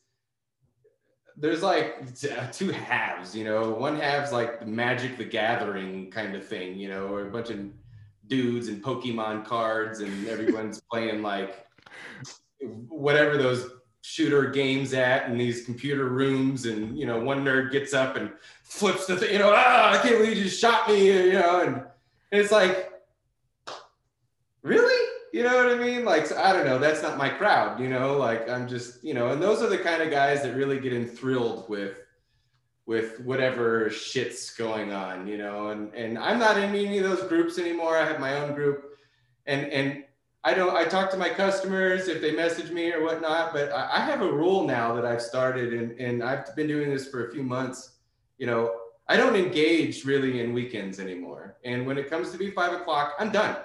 there's 1.36 1.60
like 1.60 2.04
uh, 2.30 2.46
two 2.52 2.70
halves, 2.70 3.34
you 3.34 3.42
know, 3.42 3.70
one 3.70 3.98
half's 3.98 4.30
like 4.30 4.60
the 4.60 4.66
magic, 4.66 5.18
the 5.18 5.24
gathering 5.24 6.08
kind 6.08 6.36
of 6.36 6.46
thing, 6.46 6.78
you 6.78 6.88
know, 6.88 7.08
or 7.08 7.26
a 7.26 7.30
bunch 7.32 7.50
of 7.50 7.58
dudes 8.28 8.68
and 8.68 8.80
Pokemon 8.80 9.44
cards 9.44 9.98
and 9.98 10.28
everyone's 10.28 10.80
playing 10.88 11.20
like 11.20 11.66
whatever 12.88 13.36
those 13.36 13.72
shooter 14.06 14.50
games 14.50 14.92
at 14.92 15.30
in 15.30 15.38
these 15.38 15.64
computer 15.64 16.10
rooms 16.10 16.66
and 16.66 16.98
you 16.98 17.06
know 17.06 17.18
one 17.18 17.42
nerd 17.42 17.72
gets 17.72 17.94
up 17.94 18.16
and 18.16 18.30
flips 18.62 19.06
the 19.06 19.16
thing 19.16 19.32
you 19.32 19.38
know 19.38 19.50
ah 19.56 19.92
i 19.92 19.96
can't 19.96 20.18
believe 20.18 20.36
you 20.36 20.44
just 20.44 20.60
shot 20.60 20.86
me 20.86 21.06
you 21.06 21.32
know 21.32 21.62
and, 21.62 21.76
and 21.76 22.42
it's 22.42 22.52
like 22.52 22.92
really 24.60 25.08
you 25.32 25.42
know 25.42 25.56
what 25.56 25.72
i 25.72 25.78
mean 25.78 26.04
like 26.04 26.26
so 26.26 26.36
i 26.36 26.52
don't 26.52 26.66
know 26.66 26.78
that's 26.78 27.00
not 27.00 27.16
my 27.16 27.30
crowd 27.30 27.80
you 27.80 27.88
know 27.88 28.18
like 28.18 28.46
i'm 28.50 28.68
just 28.68 29.02
you 29.02 29.14
know 29.14 29.30
and 29.30 29.42
those 29.42 29.62
are 29.62 29.70
the 29.70 29.78
kind 29.78 30.02
of 30.02 30.10
guys 30.10 30.42
that 30.42 30.54
really 30.54 30.78
get 30.78 30.92
enthralled 30.92 31.66
with 31.70 32.04
with 32.86 33.20
whatever 33.20 33.88
shit's 33.88 34.54
going 34.54 34.92
on, 34.92 35.26
you 35.26 35.38
know. 35.38 35.68
And 35.68 35.92
and 35.94 36.18
I'm 36.18 36.38
not 36.38 36.58
in 36.58 36.64
any 36.74 36.98
of 36.98 37.04
those 37.04 37.26
groups 37.28 37.58
anymore. 37.58 37.96
I 37.96 38.04
have 38.04 38.20
my 38.20 38.36
own 38.40 38.54
group, 38.54 38.98
and 39.46 39.66
and 39.68 40.04
I 40.46 40.52
don't. 40.52 40.76
I 40.76 40.84
talk 40.84 41.10
to 41.12 41.16
my 41.16 41.30
customers 41.30 42.06
if 42.06 42.20
they 42.20 42.32
message 42.32 42.70
me 42.70 42.92
or 42.92 43.02
whatnot. 43.02 43.54
But 43.54 43.72
I, 43.72 43.90
I 43.94 44.00
have 44.00 44.20
a 44.20 44.30
rule 44.30 44.66
now 44.66 44.94
that 44.94 45.06
I've 45.06 45.22
started, 45.22 45.72
and 45.72 45.98
and 45.98 46.22
I've 46.22 46.54
been 46.54 46.68
doing 46.68 46.90
this 46.90 47.08
for 47.08 47.26
a 47.26 47.32
few 47.32 47.42
months. 47.42 47.96
You 48.36 48.46
know, 48.46 48.74
I 49.08 49.16
don't 49.16 49.36
engage 49.36 50.04
really 50.04 50.40
in 50.40 50.52
weekends 50.52 51.00
anymore. 51.00 51.56
And 51.64 51.86
when 51.86 51.96
it 51.96 52.10
comes 52.10 52.30
to 52.32 52.38
be 52.38 52.50
five 52.50 52.74
o'clock, 52.74 53.14
I'm 53.18 53.32
done. 53.32 53.56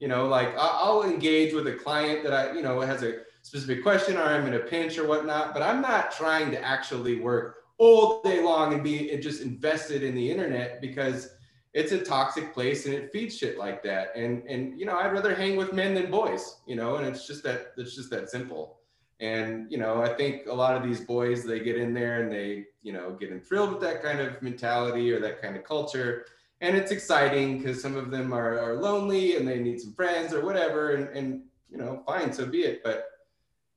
You 0.00 0.08
know, 0.08 0.26
like 0.26 0.54
I'll 0.58 1.02
engage 1.02 1.52
with 1.52 1.66
a 1.66 1.74
client 1.74 2.22
that 2.24 2.32
I, 2.32 2.52
you 2.52 2.62
know, 2.62 2.80
has 2.80 3.02
a 3.02 3.20
specific 3.42 3.82
question 3.82 4.16
or 4.16 4.22
I'm 4.22 4.46
in 4.46 4.54
a 4.54 4.60
pinch 4.60 4.98
or 4.98 5.06
whatnot, 5.06 5.52
but 5.52 5.62
I'm 5.62 5.82
not 5.82 6.10
trying 6.10 6.50
to 6.50 6.62
actually 6.62 7.20
work 7.20 7.56
all 7.78 8.22
day 8.22 8.42
long 8.42 8.72
and 8.72 8.82
be 8.82 9.16
just 9.18 9.42
invested 9.42 10.02
in 10.02 10.14
the 10.14 10.30
internet 10.30 10.80
because 10.80 11.30
it's 11.74 11.90
a 11.90 11.98
toxic 11.98 12.54
place 12.54 12.86
and 12.86 12.94
it 12.94 13.12
feeds 13.12 13.36
shit 13.36 13.58
like 13.58 13.82
that. 13.82 14.12
And 14.14 14.44
and 14.48 14.78
you 14.78 14.86
know, 14.86 14.96
I'd 14.96 15.12
rather 15.12 15.34
hang 15.34 15.56
with 15.56 15.72
men 15.72 15.92
than 15.94 16.10
boys, 16.10 16.58
you 16.66 16.76
know, 16.76 16.96
and 16.96 17.06
it's 17.06 17.26
just 17.26 17.42
that 17.42 17.72
it's 17.76 17.94
just 17.94 18.10
that 18.10 18.30
simple. 18.30 18.78
And 19.20 19.70
you 19.70 19.78
know, 19.78 20.00
I 20.00 20.14
think 20.14 20.46
a 20.46 20.54
lot 20.54 20.76
of 20.76 20.84
these 20.84 21.00
boys 21.00 21.44
they 21.44 21.60
get 21.60 21.76
in 21.76 21.92
there 21.92 22.22
and 22.22 22.32
they, 22.32 22.66
you 22.82 22.92
know, 22.92 23.12
get 23.12 23.30
enthralled 23.30 23.72
with 23.72 23.80
that 23.80 24.02
kind 24.02 24.20
of 24.20 24.40
mentality 24.40 25.12
or 25.12 25.20
that 25.20 25.42
kind 25.42 25.56
of 25.56 25.64
culture. 25.64 26.26
And 26.60 26.76
it's 26.76 26.92
exciting 26.92 27.58
because 27.58 27.82
some 27.82 27.96
of 27.96 28.10
them 28.10 28.32
are, 28.32 28.58
are 28.58 28.80
lonely 28.80 29.36
and 29.36 29.46
they 29.46 29.58
need 29.58 29.80
some 29.80 29.92
friends 29.92 30.32
or 30.32 30.44
whatever. 30.44 30.92
And, 30.92 31.08
and 31.08 31.42
you 31.68 31.76
know, 31.76 32.02
fine, 32.06 32.32
so 32.32 32.46
be 32.46 32.62
it. 32.62 32.82
But 32.84 33.08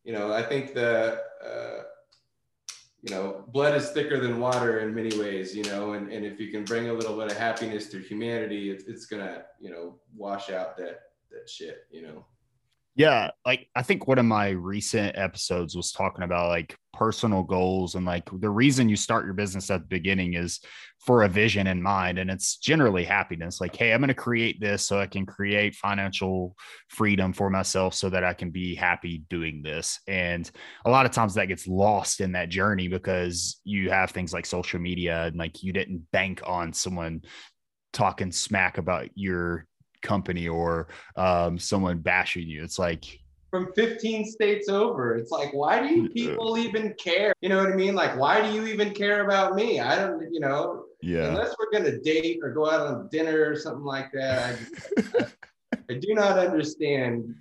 you 0.04 0.14
know, 0.14 0.32
I 0.32 0.44
think 0.44 0.74
the 0.74 1.22
uh, 1.44 1.84
you 3.04 3.12
know, 3.14 3.44
blood 3.50 3.76
is 3.76 3.90
thicker 3.92 4.20
than 4.20 4.40
water 4.40 4.80
in 4.80 4.94
many 4.94 5.18
ways, 5.20 5.56
you 5.56 5.64
know, 5.64 5.94
and, 5.94 6.12
and 6.12 6.26
if 6.26 6.40
you 6.40 6.50
can 6.52 6.64
bring 6.64 6.90
a 6.90 6.94
little 6.94 7.18
bit 7.18 7.32
of 7.32 7.38
happiness 7.38 7.88
to 7.90 8.00
humanity, 8.00 8.72
it's, 8.72 8.86
it's 8.86 9.06
gonna, 9.06 9.44
you 9.60 9.70
know, 9.70 9.96
wash 10.16 10.50
out 10.50 10.76
that, 10.78 11.02
that 11.32 11.50
shit, 11.50 11.86
you 11.92 12.02
know? 12.02 12.26
Yeah. 12.98 13.30
Like 13.46 13.70
I 13.76 13.84
think 13.84 14.08
one 14.08 14.18
of 14.18 14.26
my 14.26 14.50
recent 14.50 15.16
episodes 15.16 15.76
was 15.76 15.92
talking 15.92 16.24
about 16.24 16.50
like 16.50 16.76
personal 16.94 17.44
goals 17.44 17.94
and 17.94 18.08
like 18.08 18.28
the 18.40 18.50
reason 18.50 18.90
you 18.90 18.96
start 18.96 19.24
your 19.24 19.36
business 19.36 19.70
at 19.70 19.82
the 19.82 19.88
beginning 19.88 20.34
is 20.34 20.60
for 21.06 21.22
a 21.22 21.30
vision 21.30 21.68
in 21.68 21.80
mind 21.80 22.18
and 22.18 22.32
it's 22.32 22.58
generally 22.58 23.04
happiness 23.04 23.62
like 23.62 23.76
hey 23.76 23.94
i'm 23.94 24.02
going 24.02 24.08
to 24.08 24.16
create 24.16 24.60
this 24.60 24.84
so 24.84 25.00
i 25.00 25.06
can 25.06 25.24
create 25.24 25.76
financial 25.76 26.56
freedom 26.88 27.32
for 27.34 27.52
myself 27.52 27.94
so 27.94 28.10
that 28.10 28.24
i 28.24 28.34
can 28.34 28.50
be 28.50 28.74
happy 28.74 29.22
doing 29.30 29.62
this 29.62 30.00
and 30.08 30.50
a 30.86 30.90
lot 30.90 31.06
of 31.06 31.12
times 31.12 31.36
that 31.36 31.46
gets 31.46 31.68
lost 31.68 32.20
in 32.20 32.32
that 32.32 32.50
journey 32.50 32.88
because 32.88 33.62
you 33.64 33.92
have 33.92 34.10
things 34.10 34.34
like 34.34 34.46
social 34.48 34.80
media 34.80 35.26
and 35.26 35.38
like 35.38 35.62
you 35.62 35.72
didn't 35.72 36.04
bank 36.12 36.42
on 36.48 36.74
someone 36.74 37.22
talking 37.94 38.32
smack 38.32 38.80
about 38.80 39.08
your 39.14 39.67
company 40.02 40.48
or 40.48 40.88
um, 41.16 41.58
someone 41.58 42.00
bashing 42.00 42.48
you 42.48 42.64
it's 42.64 42.80
like 42.80 43.20
from 43.50 43.72
15 43.74 44.26
states 44.26 44.70
over. 44.70 45.16
It's 45.16 45.32
like, 45.32 45.54
why 45.54 45.80
do 45.80 45.94
you 45.94 46.10
people 46.10 46.58
even 46.58 46.94
care? 46.96 47.34
You 47.42 47.50
know 47.50 47.58
what 47.58 47.72
I 47.72 47.76
mean? 47.76 47.96
Like, 47.96 48.18
why 48.18 48.42
do 48.42 48.54
you 48.54 48.68
even 48.68 48.94
care 48.94 49.26
about 49.26 49.56
me? 49.56 49.80
I 49.80 49.96
don't, 49.96 50.32
you 50.34 50.40
know, 50.40 50.84
yeah. 51.02 51.28
Unless 51.28 51.56
we're 51.60 51.72
gonna 51.72 52.00
date 52.00 52.40
or 52.42 52.52
go 52.52 52.70
out 52.70 52.82
on 52.82 53.08
dinner 53.10 53.50
or 53.50 53.56
something 53.56 53.84
like 53.84 54.12
that, 54.14 54.58
I, 54.98 55.04
I, 55.20 55.28
I 55.92 55.94
do 55.94 56.14
not 56.14 56.40
understand. 56.40 57.36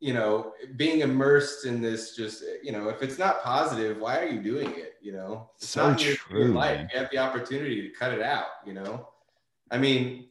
You 0.00 0.12
know, 0.12 0.52
being 0.76 1.00
immersed 1.00 1.64
in 1.64 1.80
this, 1.80 2.14
just 2.14 2.44
you 2.62 2.72
know, 2.72 2.90
if 2.90 3.00
it's 3.00 3.18
not 3.18 3.42
positive, 3.42 3.98
why 3.98 4.20
are 4.20 4.26
you 4.26 4.42
doing 4.42 4.68
it? 4.72 4.94
You 5.00 5.12
know, 5.12 5.50
it's 5.56 5.68
so 5.68 5.90
not 5.90 5.98
true. 5.98 6.16
Your 6.30 6.48
life. 6.48 6.88
You 6.92 6.98
have 6.98 7.10
the 7.10 7.18
opportunity 7.18 7.88
to 7.88 7.94
cut 7.94 8.12
it 8.12 8.20
out. 8.20 8.46
You 8.66 8.74
know, 8.74 9.08
I 9.70 9.78
mean, 9.78 10.28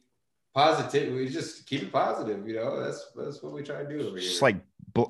positive. 0.54 1.12
We 1.12 1.28
just 1.28 1.66
keep 1.66 1.82
it 1.82 1.92
positive. 1.92 2.46
You 2.46 2.56
know, 2.56 2.82
that's 2.82 3.10
that's 3.14 3.42
what 3.42 3.52
we 3.52 3.62
try 3.62 3.82
to 3.82 3.88
do 3.88 4.06
over 4.06 4.16
here. 4.16 4.28
Just 4.28 4.42
like 4.42 4.56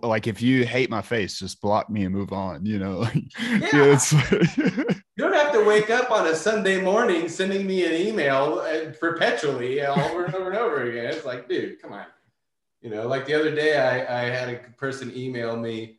like 0.02 0.26
if 0.26 0.40
you 0.40 0.64
hate 0.64 0.88
my 0.88 1.02
face, 1.02 1.38
just 1.38 1.60
block 1.60 1.90
me 1.90 2.04
and 2.04 2.14
move 2.14 2.32
on. 2.32 2.64
You 2.64 2.78
know, 2.78 3.02
yeah. 3.40 4.00
you 4.06 4.86
don't 5.18 5.34
have 5.34 5.52
to 5.52 5.64
wake 5.66 5.90
up 5.90 6.10
on 6.10 6.26
a 6.26 6.34
Sunday 6.34 6.80
morning 6.80 7.28
sending 7.28 7.66
me 7.66 7.84
an 7.84 7.92
email 7.92 8.60
uh, 8.64 8.90
perpetually 8.98 9.82
over 9.82 10.24
and 10.24 10.34
over 10.34 10.50
and 10.50 10.58
over 10.58 10.82
again. 10.90 11.06
It's 11.06 11.26
like, 11.26 11.48
dude, 11.48 11.80
come 11.80 11.92
on. 11.92 12.06
You 12.80 12.90
know, 12.90 13.06
like 13.06 13.26
the 13.26 13.34
other 13.34 13.54
day, 13.54 13.78
I 13.78 14.22
I 14.22 14.30
had 14.30 14.48
a 14.48 14.56
person 14.76 15.12
email 15.14 15.56
me. 15.56 15.98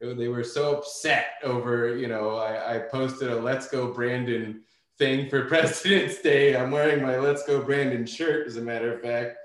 They 0.00 0.28
were 0.28 0.44
so 0.44 0.76
upset 0.76 1.28
over, 1.42 1.96
you 1.96 2.08
know, 2.08 2.36
I, 2.36 2.76
I 2.76 2.78
posted 2.80 3.30
a 3.30 3.36
"Let's 3.36 3.68
Go 3.68 3.90
Brandon" 3.90 4.60
thing 4.98 5.28
for 5.28 5.44
President's 5.48 6.20
Day. 6.20 6.56
I'm 6.56 6.70
wearing 6.70 7.02
my 7.02 7.18
Let's 7.18 7.44
Go 7.46 7.62
Brandon 7.62 8.06
shirt, 8.06 8.46
as 8.46 8.56
a 8.56 8.62
matter 8.62 8.94
of 8.94 9.02
fact. 9.02 9.36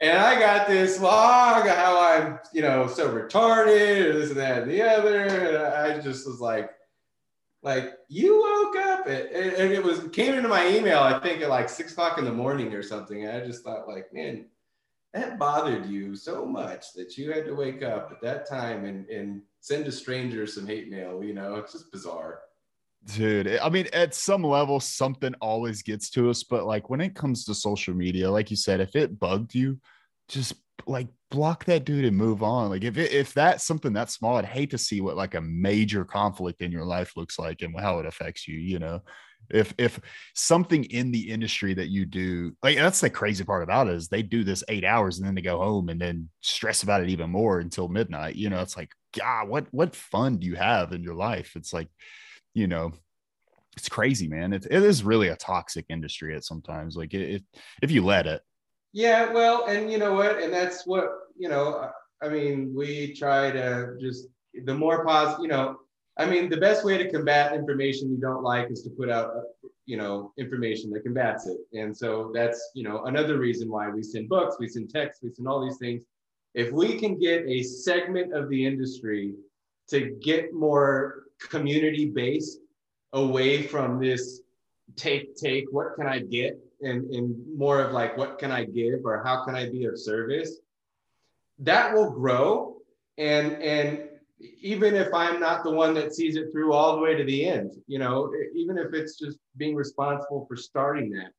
And 0.00 0.18
I 0.18 0.38
got 0.38 0.66
this 0.66 1.00
log 1.00 1.66
how 1.66 2.00
I'm, 2.00 2.38
you 2.52 2.62
know, 2.62 2.86
so 2.86 3.10
retarded, 3.10 4.06
or 4.06 4.12
this 4.12 4.30
and 4.30 4.38
that 4.38 4.62
and 4.62 4.70
the 4.70 4.82
other. 4.82 5.22
And 5.22 5.56
I 5.56 6.00
just 6.00 6.26
was 6.26 6.40
like, 6.40 6.70
like 7.62 7.94
you 8.08 8.38
woke 8.38 8.84
up 8.84 9.06
and, 9.06 9.28
and 9.28 9.72
it 9.72 9.82
was 9.82 10.06
came 10.12 10.34
into 10.34 10.48
my 10.48 10.68
email, 10.68 10.98
I 10.98 11.18
think 11.20 11.40
at 11.40 11.48
like 11.48 11.70
six 11.70 11.92
o'clock 11.92 12.18
in 12.18 12.24
the 12.24 12.32
morning 12.32 12.74
or 12.74 12.82
something. 12.82 13.24
And 13.24 13.36
I 13.36 13.46
just 13.46 13.64
thought, 13.64 13.88
like, 13.88 14.12
man, 14.12 14.46
that 15.14 15.38
bothered 15.38 15.86
you 15.86 16.14
so 16.16 16.44
much 16.44 16.92
that 16.94 17.16
you 17.16 17.32
had 17.32 17.46
to 17.46 17.54
wake 17.54 17.82
up 17.82 18.10
at 18.12 18.20
that 18.20 18.48
time 18.48 18.84
and, 18.84 19.08
and 19.08 19.40
send 19.60 19.86
a 19.86 19.92
stranger 19.92 20.46
some 20.46 20.66
hate 20.66 20.90
mail, 20.90 21.24
you 21.24 21.32
know, 21.32 21.54
it's 21.54 21.72
just 21.72 21.90
bizarre. 21.90 22.40
Dude, 23.04 23.58
I 23.58 23.68
mean, 23.68 23.86
at 23.92 24.14
some 24.14 24.42
level, 24.42 24.80
something 24.80 25.34
always 25.40 25.82
gets 25.82 26.08
to 26.10 26.30
us. 26.30 26.42
But 26.42 26.64
like 26.64 26.88
when 26.88 27.00
it 27.02 27.14
comes 27.14 27.44
to 27.44 27.54
social 27.54 27.94
media, 27.94 28.30
like 28.30 28.50
you 28.50 28.56
said, 28.56 28.80
if 28.80 28.96
it 28.96 29.18
bugged 29.18 29.54
you, 29.54 29.78
just 30.28 30.54
like 30.86 31.08
block 31.30 31.64
that 31.66 31.84
dude 31.84 32.04
and 32.04 32.16
move 32.16 32.42
on. 32.42 32.70
Like 32.70 32.84
if 32.84 32.96
it, 32.96 33.12
if 33.12 33.34
that's 33.34 33.64
something 33.64 33.92
that 33.94 34.10
small, 34.10 34.36
I'd 34.36 34.44
hate 34.46 34.70
to 34.70 34.78
see 34.78 35.00
what 35.00 35.16
like 35.16 35.34
a 35.34 35.40
major 35.40 36.04
conflict 36.04 36.62
in 36.62 36.72
your 36.72 36.84
life 36.84 37.16
looks 37.16 37.38
like 37.38 37.62
and 37.62 37.78
how 37.78 37.98
it 37.98 38.06
affects 38.06 38.48
you. 38.48 38.56
You 38.56 38.78
know, 38.78 39.02
if 39.50 39.74
if 39.76 40.00
something 40.34 40.84
in 40.84 41.10
the 41.10 41.30
industry 41.30 41.74
that 41.74 41.88
you 41.88 42.06
do, 42.06 42.52
like 42.62 42.76
that's 42.76 43.00
the 43.00 43.10
crazy 43.10 43.44
part 43.44 43.62
about 43.62 43.88
it 43.88 43.94
is 43.94 44.08
they 44.08 44.22
do 44.22 44.44
this 44.44 44.64
eight 44.68 44.84
hours 44.84 45.18
and 45.18 45.26
then 45.26 45.34
they 45.34 45.42
go 45.42 45.58
home 45.58 45.88
and 45.88 46.00
then 46.00 46.28
stress 46.40 46.82
about 46.82 47.02
it 47.02 47.10
even 47.10 47.30
more 47.30 47.60
until 47.60 47.88
midnight. 47.88 48.36
You 48.36 48.50
know, 48.50 48.60
it's 48.60 48.76
like 48.76 48.92
God, 49.16 49.48
what 49.48 49.66
what 49.72 49.94
fun 49.94 50.38
do 50.38 50.46
you 50.46 50.56
have 50.56 50.92
in 50.92 51.02
your 51.02 51.14
life? 51.14 51.52
It's 51.56 51.72
like 51.72 51.88
you 52.54 52.66
know, 52.66 52.92
it's 53.76 53.88
crazy, 53.88 54.28
man. 54.28 54.52
It, 54.52 54.66
it 54.70 54.82
is 54.82 55.04
really 55.04 55.28
a 55.28 55.36
toxic 55.36 55.86
industry 55.88 56.34
at 56.34 56.44
sometimes. 56.44 56.96
Like 56.96 57.12
it, 57.12 57.34
it, 57.36 57.44
if 57.82 57.90
you 57.90 58.04
let 58.04 58.26
it. 58.26 58.42
Yeah, 58.92 59.32
well, 59.32 59.66
and 59.66 59.90
you 59.90 59.98
know 59.98 60.14
what, 60.14 60.40
and 60.40 60.52
that's 60.52 60.86
what 60.86 61.08
you 61.36 61.48
know. 61.48 61.90
I 62.22 62.28
mean, 62.28 62.72
we 62.74 63.12
try 63.14 63.50
to 63.50 63.96
just 64.00 64.28
the 64.64 64.74
more 64.74 65.04
positive. 65.04 65.42
You 65.42 65.48
know, 65.48 65.76
I 66.16 66.26
mean, 66.26 66.48
the 66.48 66.56
best 66.56 66.84
way 66.84 66.96
to 66.96 67.10
combat 67.10 67.54
information 67.54 68.10
you 68.10 68.18
don't 68.18 68.44
like 68.44 68.70
is 68.70 68.82
to 68.82 68.90
put 68.90 69.10
out, 69.10 69.32
you 69.84 69.96
know, 69.96 70.32
information 70.38 70.90
that 70.90 71.02
combats 71.02 71.48
it. 71.48 71.58
And 71.72 71.96
so 71.96 72.30
that's 72.32 72.70
you 72.74 72.84
know 72.84 73.04
another 73.06 73.38
reason 73.38 73.68
why 73.68 73.90
we 73.90 74.04
send 74.04 74.28
books, 74.28 74.56
we 74.60 74.68
send 74.68 74.90
texts, 74.90 75.22
we 75.24 75.32
send 75.34 75.48
all 75.48 75.64
these 75.64 75.78
things. 75.78 76.04
If 76.54 76.70
we 76.70 76.96
can 77.00 77.18
get 77.18 77.44
a 77.48 77.64
segment 77.64 78.32
of 78.32 78.48
the 78.48 78.64
industry 78.64 79.34
to 79.88 80.16
get 80.22 80.54
more 80.54 81.24
community 81.48 82.06
based 82.06 82.58
away 83.12 83.62
from 83.62 84.00
this 84.00 84.40
take 84.96 85.36
take 85.36 85.64
what 85.70 85.94
can 85.96 86.06
i 86.06 86.18
get? 86.18 86.58
And, 86.82 87.10
and 87.14 87.34
more 87.56 87.80
of 87.80 87.92
like 87.92 88.16
what 88.16 88.38
can 88.38 88.52
i 88.52 88.64
give 88.64 89.04
or 89.04 89.22
how 89.24 89.44
can 89.44 89.54
i 89.54 89.70
be 89.70 89.84
of 89.84 89.98
service? 89.98 90.58
That 91.60 91.94
will 91.94 92.10
grow. 92.10 92.76
And 93.16 93.62
and 93.62 94.08
even 94.60 94.94
if 94.94 95.12
i'm 95.14 95.40
not 95.40 95.62
the 95.64 95.70
one 95.70 95.94
that 95.94 96.14
sees 96.14 96.36
it 96.36 96.50
through 96.52 96.72
all 96.72 96.96
the 96.96 97.02
way 97.02 97.14
to 97.14 97.24
the 97.24 97.46
end 97.46 97.72
you 97.86 97.98
know 97.98 98.32
even 98.54 98.76
if 98.76 98.92
it's 98.92 99.18
just 99.18 99.38
being 99.56 99.74
responsible 99.74 100.44
for 100.46 100.56
starting 100.56 101.10
that 101.10 101.30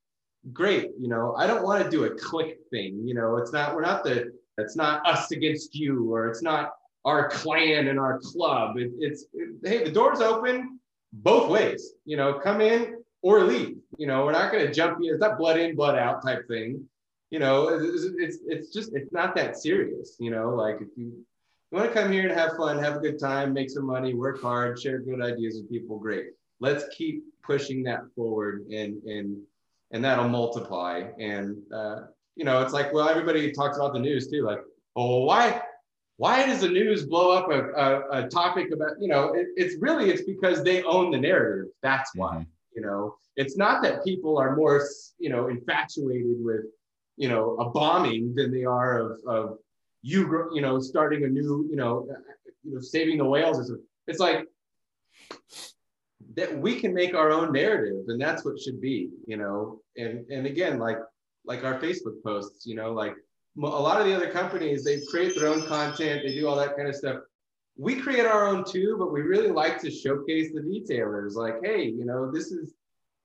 great 0.53 0.91
you 0.99 1.07
know 1.07 1.35
i 1.35 1.45
don't 1.45 1.63
want 1.63 1.83
to 1.83 1.89
do 1.89 2.05
a 2.05 2.15
click 2.15 2.59
thing 2.71 3.01
you 3.05 3.13
know 3.13 3.37
it's 3.37 3.51
not 3.51 3.75
we're 3.75 3.81
not 3.81 4.03
the 4.03 4.31
it's 4.57 4.75
not 4.75 5.05
us 5.07 5.31
against 5.31 5.75
you 5.75 6.11
or 6.13 6.27
it's 6.27 6.41
not 6.41 6.71
our 7.05 7.29
clan 7.29 7.87
and 7.87 7.99
our 7.99 8.19
club. 8.19 8.77
It, 8.77 8.91
it's 8.99 9.25
it, 9.33 9.49
hey, 9.63 9.83
the 9.83 9.91
door's 9.91 10.21
open 10.21 10.79
both 11.13 11.49
ways. 11.49 11.93
You 12.05 12.17
know, 12.17 12.33
come 12.33 12.61
in 12.61 12.97
or 13.21 13.43
leave. 13.43 13.77
You 13.97 14.07
know, 14.07 14.25
we're 14.25 14.33
not 14.33 14.51
going 14.51 14.65
to 14.65 14.73
jump 14.73 14.97
in. 14.97 15.05
It's 15.05 15.21
not 15.21 15.37
blood 15.37 15.59
in, 15.59 15.75
blood 15.75 15.97
out 15.97 16.23
type 16.23 16.47
thing. 16.47 16.83
You 17.29 17.39
know, 17.39 17.69
it's, 17.69 18.05
it's 18.17 18.37
it's 18.47 18.73
just 18.73 18.93
it's 18.93 19.11
not 19.11 19.35
that 19.35 19.57
serious. 19.57 20.15
You 20.19 20.31
know, 20.31 20.49
like 20.49 20.75
if 20.75 20.89
you 20.97 21.05
you 21.71 21.77
want 21.77 21.91
to 21.91 21.99
come 21.99 22.11
here 22.11 22.27
and 22.27 22.37
have 22.37 22.57
fun, 22.57 22.77
have 22.79 22.97
a 22.97 22.99
good 22.99 23.19
time, 23.19 23.53
make 23.53 23.69
some 23.69 23.85
money, 23.85 24.13
work 24.13 24.41
hard, 24.41 24.79
share 24.79 24.99
good 24.99 25.21
ideas 25.21 25.57
with 25.57 25.69
people, 25.69 25.99
great. 25.99 26.27
Let's 26.59 26.85
keep 26.95 27.23
pushing 27.43 27.83
that 27.83 28.01
forward 28.15 28.65
and 28.71 29.01
and 29.03 29.37
and 29.91 30.03
that'll 30.03 30.29
multiply. 30.29 31.03
And 31.19 31.57
uh, 31.73 32.01
you 32.35 32.45
know, 32.45 32.61
it's 32.61 32.73
like, 32.73 32.93
well, 32.93 33.09
everybody 33.09 33.51
talks 33.51 33.77
about 33.77 33.93
the 33.93 33.99
news 33.99 34.27
too, 34.27 34.43
like, 34.43 34.59
oh, 34.95 35.25
why 35.25 35.61
why 36.17 36.45
does 36.45 36.61
the 36.61 36.69
news 36.69 37.05
blow 37.05 37.31
up 37.31 37.49
a, 37.51 37.71
a, 37.73 38.25
a 38.25 38.27
topic 38.29 38.71
about, 38.71 38.91
you 38.99 39.07
know, 39.07 39.33
it, 39.33 39.47
it's 39.57 39.75
really, 39.81 40.09
it's 40.09 40.23
because 40.23 40.63
they 40.63 40.81
own 40.83 41.11
the 41.11 41.19
narrative. 41.19 41.71
That's 41.81 42.09
why, 42.15 42.35
mm-hmm. 42.35 42.43
you 42.75 42.81
know, 42.81 43.15
it's 43.35 43.57
not 43.57 43.83
that 43.83 44.03
people 44.05 44.37
are 44.37 44.55
more, 44.55 44.87
you 45.19 45.29
know, 45.29 45.47
infatuated 45.47 46.37
with, 46.39 46.65
you 47.17 47.27
know, 47.27 47.55
a 47.57 47.69
bombing 47.69 48.33
than 48.33 48.51
they 48.51 48.63
are 48.63 48.99
of, 48.99 49.19
of 49.27 49.57
you, 50.01 50.49
you 50.53 50.61
know, 50.61 50.79
starting 50.79 51.25
a 51.25 51.27
new, 51.27 51.67
you 51.69 51.75
know, 51.75 52.07
you 52.63 52.75
know, 52.75 52.79
saving 52.79 53.17
the 53.17 53.25
whales. 53.25 53.59
Or 53.59 53.63
something. 53.65 53.85
It's 54.07 54.19
like 54.19 54.47
that 56.35 56.57
we 56.57 56.79
can 56.79 56.93
make 56.93 57.13
our 57.13 57.31
own 57.31 57.51
narrative 57.51 58.05
and 58.07 58.21
that's 58.21 58.45
what 58.45 58.59
should 58.59 58.79
be, 58.79 59.09
you 59.27 59.35
know, 59.35 59.81
and, 59.97 60.29
and 60.29 60.45
again, 60.45 60.79
like, 60.79 60.99
like 61.45 61.63
our 61.63 61.79
Facebook 61.79 62.23
posts, 62.23 62.65
you 62.65 62.75
know, 62.75 62.93
like 62.93 63.15
a 63.57 63.61
lot 63.61 64.01
of 64.01 64.07
the 64.07 64.15
other 64.15 64.29
companies, 64.29 64.83
they 64.83 65.01
create 65.09 65.35
their 65.35 65.47
own 65.47 65.65
content, 65.65 66.23
they 66.25 66.33
do 66.33 66.47
all 66.47 66.55
that 66.57 66.75
kind 66.75 66.87
of 66.87 66.95
stuff. 66.95 67.21
We 67.77 67.95
create 67.95 68.25
our 68.25 68.47
own 68.47 68.63
too, 68.63 68.95
but 68.97 69.11
we 69.11 69.21
really 69.21 69.49
like 69.49 69.79
to 69.81 69.91
showcase 69.91 70.51
the 70.53 70.61
detailers 70.61 71.35
like, 71.35 71.55
hey, 71.63 71.83
you 71.83 72.05
know, 72.05 72.31
this 72.31 72.51
is, 72.51 72.73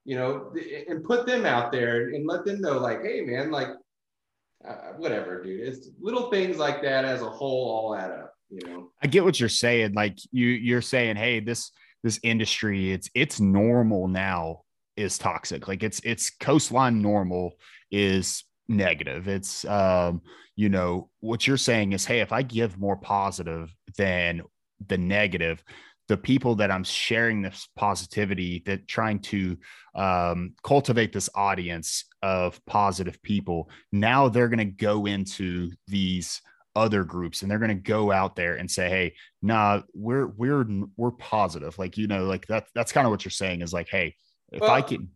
you 0.03 0.15
know, 0.15 0.53
and 0.87 1.03
put 1.03 1.25
them 1.25 1.45
out 1.45 1.71
there 1.71 2.09
and 2.09 2.27
let 2.27 2.45
them 2.45 2.61
know, 2.61 2.77
like, 2.79 3.01
hey, 3.01 3.21
man, 3.21 3.51
like, 3.51 3.69
uh, 4.67 4.93
whatever, 4.97 5.41
dude. 5.41 5.67
It's 5.67 5.89
little 5.99 6.29
things 6.29 6.57
like 6.57 6.81
that 6.83 7.05
as 7.05 7.21
a 7.21 7.29
whole 7.29 7.69
all 7.69 7.95
add 7.95 8.11
up, 8.11 8.33
you 8.49 8.67
know. 8.67 8.91
I 9.01 9.07
get 9.07 9.23
what 9.23 9.39
you're 9.39 9.49
saying. 9.49 9.93
Like 9.93 10.17
you, 10.31 10.47
you're 10.47 10.81
saying, 10.81 11.15
hey, 11.15 11.39
this 11.39 11.71
this 12.03 12.19
industry, 12.23 12.91
it's 12.91 13.09
it's 13.13 13.39
normal 13.39 14.07
now 14.07 14.61
is 14.97 15.17
toxic. 15.17 15.67
Like 15.67 15.83
it's 15.83 15.99
it's 16.03 16.29
coastline 16.29 17.01
normal 17.01 17.53
is 17.91 18.43
negative. 18.71 19.27
It's 19.27 19.65
um, 19.65 20.21
you 20.55 20.69
know, 20.69 21.09
what 21.19 21.47
you're 21.47 21.57
saying 21.57 21.93
is, 21.93 22.05
hey, 22.05 22.19
if 22.19 22.31
I 22.31 22.41
give 22.41 22.77
more 22.77 22.97
positive 22.97 23.75
than 23.97 24.41
the 24.87 24.97
negative, 24.97 25.63
the 26.07 26.17
people 26.17 26.55
that 26.55 26.71
I'm 26.71 26.83
sharing 26.83 27.41
this 27.41 27.67
positivity, 27.75 28.63
that 28.65 28.87
trying 28.87 29.19
to 29.19 29.57
um, 29.95 30.53
cultivate 30.63 31.13
this 31.13 31.29
audience 31.35 32.05
of 32.21 32.63
positive 32.65 33.21
people, 33.21 33.69
now 33.91 34.29
they're 34.29 34.49
going 34.49 34.59
to 34.59 34.65
go 34.65 35.05
into 35.05 35.71
these 35.87 36.41
other 36.75 37.03
groups 37.03 37.41
and 37.41 37.51
they're 37.51 37.59
going 37.59 37.69
to 37.69 37.75
go 37.75 38.11
out 38.11 38.35
there 38.37 38.55
and 38.55 38.71
say 38.71 38.87
hey 38.87 39.13
nah 39.41 39.81
we're 39.93 40.27
we're 40.27 40.65
we're 40.95 41.11
positive 41.11 41.77
like 41.77 41.97
you 41.97 42.07
know 42.07 42.23
like 42.23 42.47
that 42.47 42.65
that's 42.73 42.93
kind 42.93 43.05
of 43.05 43.11
what 43.11 43.25
you're 43.25 43.29
saying 43.29 43.61
is 43.61 43.73
like 43.73 43.89
hey 43.89 44.15
if 44.53 44.61
well, 44.61 44.71
i 44.71 44.81
can 44.81 45.09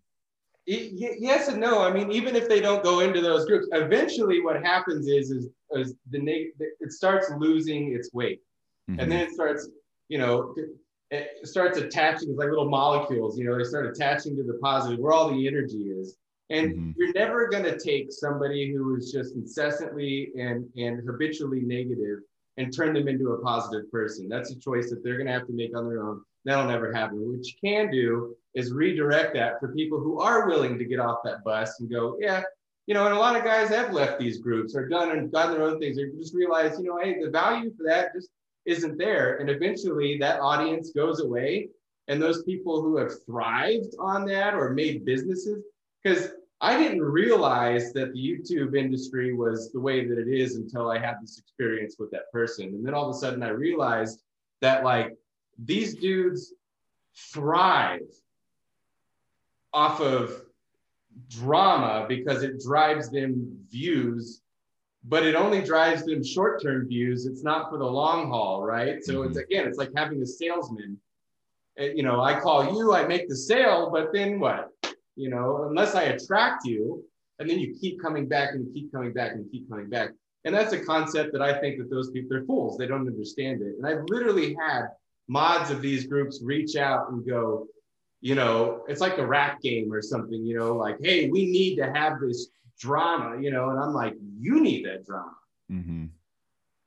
yes 0.66 1.48
and 1.48 1.60
no. 1.60 1.82
I 1.82 1.92
mean, 1.92 2.12
even 2.12 2.36
if 2.36 2.50
they 2.50 2.60
don't 2.60 2.84
go 2.84 3.02
into 3.02 3.22
those 3.22 3.46
groups, 3.46 3.68
eventually 3.72 4.42
what 4.42 4.64
happens 4.64 5.08
is 5.08 5.32
is, 5.32 5.48
is 5.72 5.96
the 6.10 6.52
it 6.58 6.92
starts 6.92 7.32
losing 7.38 7.94
its 7.94 8.14
weight, 8.14 8.42
mm-hmm. 8.90 9.00
and 9.00 9.12
then 9.12 9.20
it 9.20 9.32
starts, 9.32 9.70
you 10.10 10.18
know, 10.18 10.56
it 11.12 11.48
starts 11.48 11.78
attaching. 11.78 12.30
It's 12.30 12.40
like 12.40 12.50
little 12.50 12.70
molecules. 12.70 13.38
You 13.38 13.46
know, 13.46 13.58
they 13.58 13.64
start 13.64 13.86
attaching 13.86 14.36
to 14.38 14.44
the 14.44 14.58
positive 14.62 15.00
where 15.00 15.14
all 15.14 15.32
the 15.32 15.48
energy 15.48 15.90
is. 15.90 16.18
And 16.52 16.74
mm-hmm. 16.74 16.92
you're 16.98 17.14
never 17.14 17.48
going 17.48 17.64
to 17.64 17.78
take 17.80 18.12
somebody 18.12 18.72
who 18.72 18.96
is 18.96 19.12
just 19.12 19.36
incessantly 19.36 20.32
and 20.38 20.68
and 20.76 21.08
habitually 21.08 21.62
negative 21.62 22.20
and 22.58 22.76
turn 22.76 22.94
them 22.94 23.08
into 23.08 23.32
a 23.32 23.42
positive 23.42 23.92
person. 23.92 24.30
That's 24.30 24.52
a 24.52 24.60
choice 24.60 24.90
that 24.90 25.04
they're 25.04 25.18
going 25.18 25.28
to 25.28 25.34
have 25.34 25.48
to 25.48 25.54
make 25.54 25.76
on 25.76 25.88
their 25.88 26.08
own. 26.08 26.22
That'll 26.46 26.70
never 26.70 26.94
happen. 26.94 27.20
What 27.20 27.46
you 27.46 27.54
can 27.64 27.92
do 27.92 28.36
is 28.54 28.72
redirect 28.72 29.34
that 29.34 29.60
for 29.60 29.74
people 29.74 30.00
who 30.00 30.22
are 30.22 30.48
willing 30.48 30.78
to 30.78 30.86
get 30.86 31.00
off 31.00 31.20
that 31.26 31.44
bus 31.44 31.80
and 31.80 31.90
go, 31.90 32.16
yeah, 32.20 32.44
you 32.88 32.94
know, 32.94 33.06
and 33.06 33.16
a 33.16 33.20
lot 33.20 33.36
of 33.36 33.44
guys 33.44 33.70
have 33.70 33.94
left 33.94 34.20
these 34.20 34.38
groups 34.38 34.76
or 34.76 34.88
done 34.88 35.12
and 35.12 35.32
done 35.32 35.52
their 35.52 35.64
own 35.64 35.80
things. 35.80 35.98
They 35.98 36.06
just 36.18 36.36
realize, 36.36 36.78
you 36.80 36.86
know, 36.86 37.00
hey, 37.02 37.20
the 37.22 37.32
value 37.32 37.72
for 37.76 37.84
that 37.84 38.14
just 38.14 38.30
isn't 38.66 38.98
there. 38.98 39.38
And 39.38 39.50
eventually 39.50 40.18
that 40.20 40.40
audience 40.40 40.92
goes 40.92 41.20
away. 41.20 41.70
And 42.08 42.22
those 42.22 42.44
people 42.44 42.84
who 42.84 42.98
have 42.98 43.24
thrived 43.26 43.96
on 44.00 44.26
that 44.28 44.54
or 44.54 44.70
made 44.70 45.04
businesses, 45.06 45.64
because 46.04 46.30
I 46.62 46.78
didn't 46.78 47.02
realize 47.02 47.92
that 47.94 48.14
the 48.14 48.20
YouTube 48.20 48.78
industry 48.78 49.34
was 49.34 49.72
the 49.72 49.80
way 49.80 50.08
that 50.08 50.20
it 50.20 50.28
is 50.28 50.56
until 50.56 50.92
I 50.92 51.00
had 51.00 51.16
this 51.22 51.40
experience 51.40 51.96
with 51.98 52.12
that 52.12 52.32
person. 52.32 52.68
And 52.68 52.86
then 52.86 52.94
all 52.94 53.10
of 53.10 53.16
a 53.16 53.20
sudden 53.20 53.42
I 53.42 53.50
realized 53.50 54.22
that 54.62 54.84
like 54.84 55.18
these 55.58 55.96
dudes 55.96 56.54
thrive 57.16 58.02
off 59.74 60.02
of 60.02 60.42
drama 61.30 62.06
because 62.08 62.44
it 62.44 62.62
drives 62.62 63.10
them 63.10 63.58
views 63.70 64.42
but 65.08 65.24
it 65.24 65.36
only 65.36 65.62
drives 65.62 66.04
them 66.04 66.24
short-term 66.24 66.88
views. 66.88 67.28
It's 67.28 67.44
not 67.44 67.70
for 67.70 67.78
the 67.78 67.86
long 67.86 68.30
haul 68.30 68.64
right? 68.64 69.04
So 69.04 69.14
mm-hmm. 69.14 69.30
it's 69.30 69.38
again 69.38 69.68
it's 69.68 69.78
like 69.78 69.92
having 69.96 70.22
a 70.22 70.26
salesman. 70.26 71.00
You 71.78 72.04
know 72.04 72.22
i 72.22 72.40
call 72.40 72.74
you 72.74 72.94
i 72.94 73.06
make 73.06 73.28
the 73.28 73.36
sale 73.36 73.90
but 73.92 74.14
then 74.14 74.40
what? 74.40 74.70
You 75.16 75.30
know 75.30 75.68
unless 75.70 75.94
i 75.96 76.04
attract 76.04 76.66
you 76.66 77.04
and 77.40 77.50
then 77.50 77.60
you 77.60 77.76
keep 77.80 78.02
coming 78.02 78.28
back 78.28 78.54
and 78.54 78.66
you 78.66 78.74
keep 78.74 78.92
coming 78.94 79.12
back 79.14 79.34
and 79.34 79.50
keep 79.52 79.70
coming 79.70 79.90
back. 79.90 80.12
And 80.46 80.54
that's 80.56 80.74
a 80.74 80.80
concept 80.80 81.34
that 81.34 81.42
i 81.42 81.60
think 81.60 81.78
that 81.78 81.90
those 81.90 82.10
people 82.12 82.30
they're 82.32 82.46
fools. 82.46 82.78
They 82.78 82.88
don't 82.88 83.08
understand 83.08 83.62
it. 83.62 83.76
And 83.78 83.86
i've 83.86 84.04
literally 84.08 84.56
had 84.60 84.88
mods 85.28 85.72
of 85.72 85.82
these 85.82 86.08
groups 86.08 86.42
reach 86.44 86.76
out 86.76 87.10
and 87.10 87.26
go 87.26 87.68
you 88.26 88.34
know, 88.34 88.84
it's 88.88 89.02
like 89.02 89.18
the 89.18 89.26
rap 89.26 89.62
game 89.62 89.94
or 89.94 90.02
something, 90.02 90.44
you 90.44 90.58
know, 90.58 90.76
like, 90.76 90.98
hey, 91.00 91.30
we 91.30 91.46
need 91.46 91.76
to 91.76 91.92
have 91.94 92.20
this 92.20 92.48
drama, 92.80 93.40
you 93.40 93.52
know, 93.52 93.70
and 93.70 93.80
I'm 93.80 93.94
like, 93.94 94.16
you 94.40 94.62
need 94.62 94.84
that 94.88 95.06
drama. 95.06 95.36
Mm-hmm. 95.72 96.06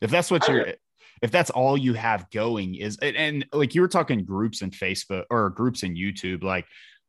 If 0.01 0.11
that's 0.11 0.32
what 0.32 0.49
you're, 0.49 0.74
if 1.22 1.30
that's 1.30 1.51
all 1.51 1.78
you 1.78 1.95
have 1.95 2.28
going 2.30 2.74
is, 2.74 2.99
and, 3.01 3.16
and 3.16 3.47
like 3.53 3.76
you 3.76 3.82
were 3.82 3.89
talking 3.89 4.24
groups 4.24 4.62
in 4.62 4.72
Facebook 4.72 5.26
or 5.30 5.49
groups 5.51 5.84
in 5.84 5.95
YouTube, 5.95 6.43
like 6.43 6.66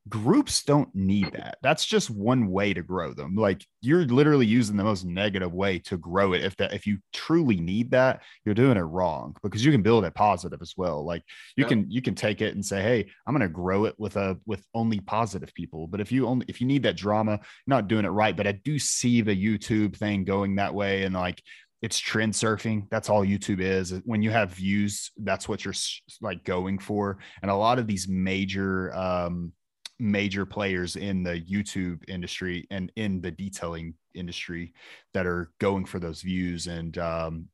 groups 0.09 0.63
don't 0.63 0.93
need 0.93 1.31
that. 1.33 1.57
That's 1.61 1.85
just 1.85 2.09
one 2.09 2.49
way 2.49 2.73
to 2.73 2.81
grow 2.81 3.13
them. 3.13 3.35
Like 3.35 3.65
you're 3.81 4.05
literally 4.05 4.45
using 4.45 4.75
the 4.75 4.83
most 4.83 5.05
negative 5.05 5.53
way 5.53 5.79
to 5.79 5.97
grow 5.97 6.33
it. 6.33 6.43
If 6.43 6.55
that 6.57 6.73
if 6.73 6.87
you 6.87 6.97
truly 7.13 7.57
need 7.57 7.91
that, 7.91 8.21
you're 8.45 8.55
doing 8.55 8.77
it 8.77 8.81
wrong 8.81 9.35
because 9.43 9.63
you 9.63 9.71
can 9.71 9.81
build 9.81 10.05
it 10.05 10.13
positive 10.15 10.61
as 10.61 10.73
well. 10.75 11.05
Like 11.05 11.23
you 11.55 11.63
yeah. 11.63 11.69
can 11.69 11.91
you 11.91 12.01
can 12.01 12.15
take 12.15 12.41
it 12.41 12.55
and 12.55 12.65
say, 12.65 12.81
"Hey, 12.81 13.09
I'm 13.27 13.33
going 13.33 13.47
to 13.47 13.53
grow 13.53 13.85
it 13.85 13.95
with 13.97 14.17
a 14.17 14.37
with 14.45 14.65
only 14.73 14.99
positive 14.99 15.53
people." 15.53 15.87
But 15.87 16.01
if 16.01 16.11
you 16.11 16.27
only 16.27 16.45
if 16.49 16.59
you 16.59 16.67
need 16.67 16.83
that 16.83 16.97
drama, 16.97 17.31
you're 17.31 17.39
not 17.67 17.87
doing 17.87 18.05
it 18.05 18.09
right. 18.09 18.35
But 18.35 18.47
I 18.47 18.53
do 18.53 18.79
see 18.79 19.21
the 19.21 19.35
YouTube 19.35 19.95
thing 19.95 20.23
going 20.23 20.55
that 20.55 20.73
way 20.73 21.03
and 21.03 21.13
like 21.13 21.41
it's 21.81 21.97
trend 21.97 22.33
surfing 22.33 22.85
that's 22.91 23.09
all 23.09 23.25
youtube 23.25 23.61
is 23.61 23.93
when 24.03 24.21
you 24.21 24.29
have 24.29 24.51
views 24.51 25.11
that's 25.17 25.47
what 25.47 25.63
you're 25.63 25.73
like 26.21 26.43
going 26.43 26.77
for 26.77 27.19
and 27.41 27.49
a 27.49 27.55
lot 27.55 27.79
of 27.79 27.87
these 27.87 28.07
major 28.07 28.93
um 28.93 29.53
major 29.99 30.45
players 30.45 30.95
in 30.95 31.23
the 31.23 31.41
YouTube 31.41 32.01
industry 32.07 32.65
and 32.71 32.91
in 32.95 33.21
the 33.21 33.31
detailing 33.31 33.93
industry 34.15 34.73
that 35.13 35.25
are 35.25 35.51
going 35.59 35.85
for 35.85 35.99
those 35.99 36.21
views. 36.21 36.67
And 36.67 36.97
um, 36.97 37.47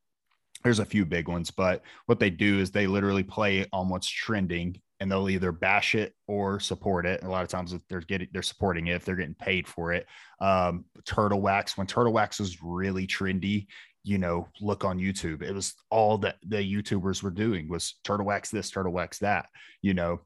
there's 0.63 0.79
a 0.79 0.85
few 0.85 1.05
big 1.05 1.27
ones, 1.27 1.51
but 1.51 1.81
what 2.05 2.19
they 2.19 2.29
do 2.29 2.59
is 2.59 2.71
they 2.71 2.87
literally 2.87 3.23
play 3.23 3.65
on 3.73 3.89
what's 3.89 4.07
trending 4.07 4.79
and 4.99 5.11
they'll 5.11 5.29
either 5.29 5.51
bash 5.51 5.95
it 5.95 6.13
or 6.27 6.59
support 6.59 7.05
it. 7.05 7.23
a 7.23 7.27
lot 7.27 7.43
of 7.43 7.49
times 7.49 7.73
if 7.73 7.81
they're 7.89 7.99
getting 7.99 8.29
they're 8.31 8.41
supporting 8.41 8.87
it 8.87 8.95
if 8.95 9.03
they're 9.03 9.17
getting 9.17 9.35
paid 9.35 9.67
for 9.67 9.91
it. 9.91 10.07
Um, 10.39 10.85
turtle 11.05 11.41
wax 11.41 11.77
when 11.77 11.87
turtle 11.87 12.13
wax 12.13 12.39
was 12.39 12.63
really 12.63 13.05
trendy, 13.05 13.67
you 14.03 14.17
know, 14.17 14.47
look 14.61 14.85
on 14.85 14.97
YouTube. 14.97 15.41
It 15.41 15.53
was 15.53 15.75
all 15.89 16.17
that 16.19 16.37
the 16.47 16.57
YouTubers 16.57 17.21
were 17.21 17.31
doing 17.31 17.67
was 17.67 17.95
turtle 18.03 18.25
wax 18.25 18.49
this, 18.51 18.69
turtle 18.69 18.93
wax 18.93 19.19
that, 19.19 19.47
you 19.81 19.93
know 19.93 20.21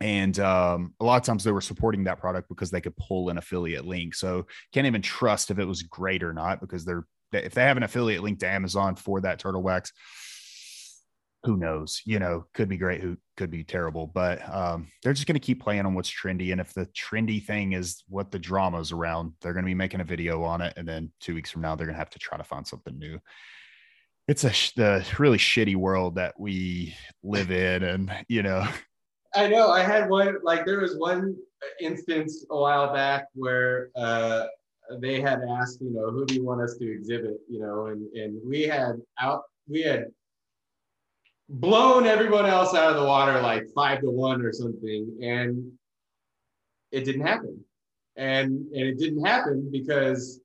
and 0.00 0.38
um, 0.40 0.94
a 1.00 1.04
lot 1.04 1.16
of 1.16 1.22
times 1.22 1.44
they 1.44 1.52
were 1.52 1.60
supporting 1.60 2.04
that 2.04 2.18
product 2.18 2.48
because 2.48 2.70
they 2.70 2.80
could 2.80 2.96
pull 2.96 3.28
an 3.28 3.38
affiliate 3.38 3.86
link. 3.86 4.14
So 4.14 4.46
can't 4.72 4.86
even 4.86 5.02
trust 5.02 5.50
if 5.50 5.58
it 5.58 5.66
was 5.66 5.82
great 5.82 6.22
or 6.22 6.32
not 6.32 6.60
because 6.60 6.84
they're 6.84 7.06
if 7.32 7.54
they 7.54 7.62
have 7.62 7.76
an 7.76 7.82
affiliate 7.82 8.22
link 8.22 8.38
to 8.38 8.48
amazon 8.48 8.94
for 8.94 9.20
that 9.20 9.40
turtle 9.40 9.60
wax 9.60 9.92
who 11.44 11.56
knows? 11.56 12.00
You 12.04 12.18
know 12.18 12.46
could 12.54 12.68
be 12.68 12.76
great 12.76 13.00
who 13.00 13.16
could 13.36 13.50
be 13.50 13.64
terrible. 13.64 14.06
But 14.06 14.46
um, 14.52 14.88
they're 15.02 15.12
just 15.12 15.26
going 15.26 15.34
to 15.34 15.40
keep 15.40 15.62
playing 15.62 15.86
on 15.86 15.94
what's 15.94 16.10
trendy. 16.10 16.52
And 16.52 16.60
if 16.60 16.72
the 16.72 16.86
trendy 16.86 17.42
thing 17.42 17.72
is 17.72 18.02
what 18.08 18.30
the 18.30 18.38
drama 18.38 18.80
is 18.80 18.92
around 18.92 19.34
they're 19.40 19.52
going 19.52 19.64
to 19.64 19.70
be 19.70 19.74
making 19.74 20.00
a 20.00 20.04
video 20.04 20.42
on 20.42 20.60
it. 20.60 20.74
And 20.76 20.88
then 20.88 21.12
two 21.20 21.34
weeks 21.34 21.50
from 21.50 21.62
now 21.62 21.76
they're 21.76 21.86
going 21.86 21.94
to 21.94 21.98
have 21.98 22.10
to 22.10 22.18
try 22.18 22.38
to 22.38 22.44
find 22.44 22.66
something 22.66 22.98
new. 22.98 23.20
It's 24.26 24.44
a 24.44 24.52
the 24.76 25.06
really 25.18 25.38
shitty 25.38 25.76
world 25.76 26.16
that 26.16 26.34
we 26.38 26.94
live 27.22 27.50
in. 27.50 27.82
And 27.82 28.10
you 28.28 28.42
know 28.42 28.66
I 29.34 29.48
know. 29.48 29.70
I 29.70 29.82
had 29.82 30.08
one 30.08 30.36
like 30.42 30.64
there 30.64 30.80
was 30.80 30.96
one 30.96 31.36
instance 31.80 32.44
a 32.50 32.56
while 32.56 32.92
back 32.92 33.26
where 33.34 33.90
uh, 33.96 34.46
they 35.00 35.20
had 35.20 35.40
asked, 35.42 35.80
you 35.80 35.90
know, 35.90 36.10
who 36.10 36.24
do 36.24 36.34
you 36.34 36.44
want 36.44 36.60
us 36.60 36.76
to 36.78 36.90
exhibit, 36.90 37.38
you 37.48 37.60
know, 37.60 37.86
and 37.86 38.12
and 38.14 38.40
we 38.46 38.62
had 38.62 39.00
out 39.20 39.42
we 39.68 39.82
had 39.82 40.06
blown 41.48 42.06
everyone 42.06 42.46
else 42.46 42.74
out 42.74 42.90
of 42.90 42.96
the 42.96 43.04
water 43.04 43.40
like 43.40 43.66
five 43.74 44.00
to 44.00 44.10
one 44.10 44.42
or 44.42 44.52
something, 44.52 45.18
and 45.22 45.72
it 46.92 47.04
didn't 47.04 47.26
happen, 47.26 47.58
and 48.16 48.48
and 48.72 48.82
it 48.82 48.98
didn't 48.98 49.24
happen 49.24 49.68
because 49.70 50.40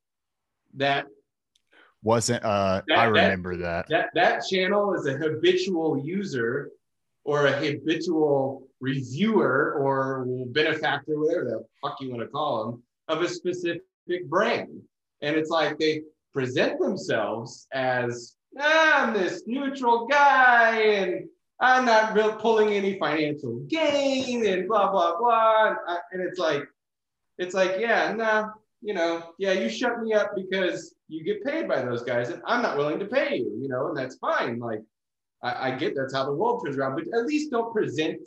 that 0.75 1.05
wasn't 2.01 2.43
uh 2.45 2.81
that, 2.87 2.97
I 2.97 3.05
remember 3.05 3.57
that, 3.57 3.87
that. 3.89 4.09
That 4.13 4.39
that 4.39 4.47
channel 4.47 4.93
is 4.93 5.05
a 5.05 5.13
habitual 5.13 6.01
user 6.03 6.71
or 7.29 7.45
a 7.45 7.51
habitual 7.51 8.67
reviewer 8.79 9.75
or 9.79 10.25
benefactor, 10.47 11.19
whatever 11.19 11.45
the 11.45 11.63
fuck 11.79 11.95
you 12.01 12.09
want 12.09 12.23
to 12.23 12.27
call 12.27 12.65
them, 12.65 12.83
of 13.07 13.21
a 13.21 13.29
specific 13.29 13.83
brand. 14.25 14.81
And 15.21 15.35
it's 15.35 15.51
like 15.51 15.77
they 15.77 16.01
present 16.33 16.79
themselves 16.79 17.67
as 17.71 18.35
ah, 18.59 19.05
I'm 19.05 19.13
this 19.13 19.43
neutral 19.45 20.07
guy 20.07 20.79
and 20.79 21.29
I'm 21.59 21.85
not 21.85 22.15
real 22.15 22.35
pulling 22.35 22.69
any 22.73 22.97
financial 22.97 23.59
gain 23.67 24.47
and 24.47 24.67
blah 24.67 24.89
blah 24.91 25.19
blah. 25.19 25.75
And 26.11 26.23
it's 26.23 26.39
like, 26.39 26.63
it's 27.37 27.53
like, 27.53 27.75
yeah, 27.77 28.11
nah, 28.11 28.49
you 28.81 28.95
know, 28.95 29.33
yeah, 29.37 29.51
you 29.51 29.69
shut 29.69 30.01
me 30.01 30.13
up 30.13 30.31
because 30.35 30.95
you 31.07 31.23
get 31.23 31.45
paid 31.45 31.67
by 31.67 31.83
those 31.83 32.01
guys, 32.01 32.29
and 32.29 32.41
I'm 32.47 32.63
not 32.63 32.75
willing 32.75 32.97
to 32.97 33.05
pay 33.05 33.37
you, 33.37 33.55
you 33.61 33.69
know, 33.69 33.89
and 33.89 33.97
that's 33.97 34.15
fine. 34.15 34.57
Like, 34.57 34.81
I, 35.41 35.69
I 35.69 35.71
get 35.71 35.95
that's 35.95 36.13
how 36.13 36.25
the 36.25 36.33
world 36.33 36.63
turns 36.63 36.77
around, 36.77 36.95
but 36.95 37.05
at 37.17 37.25
least 37.25 37.51
don't 37.51 37.73
present 37.73 38.21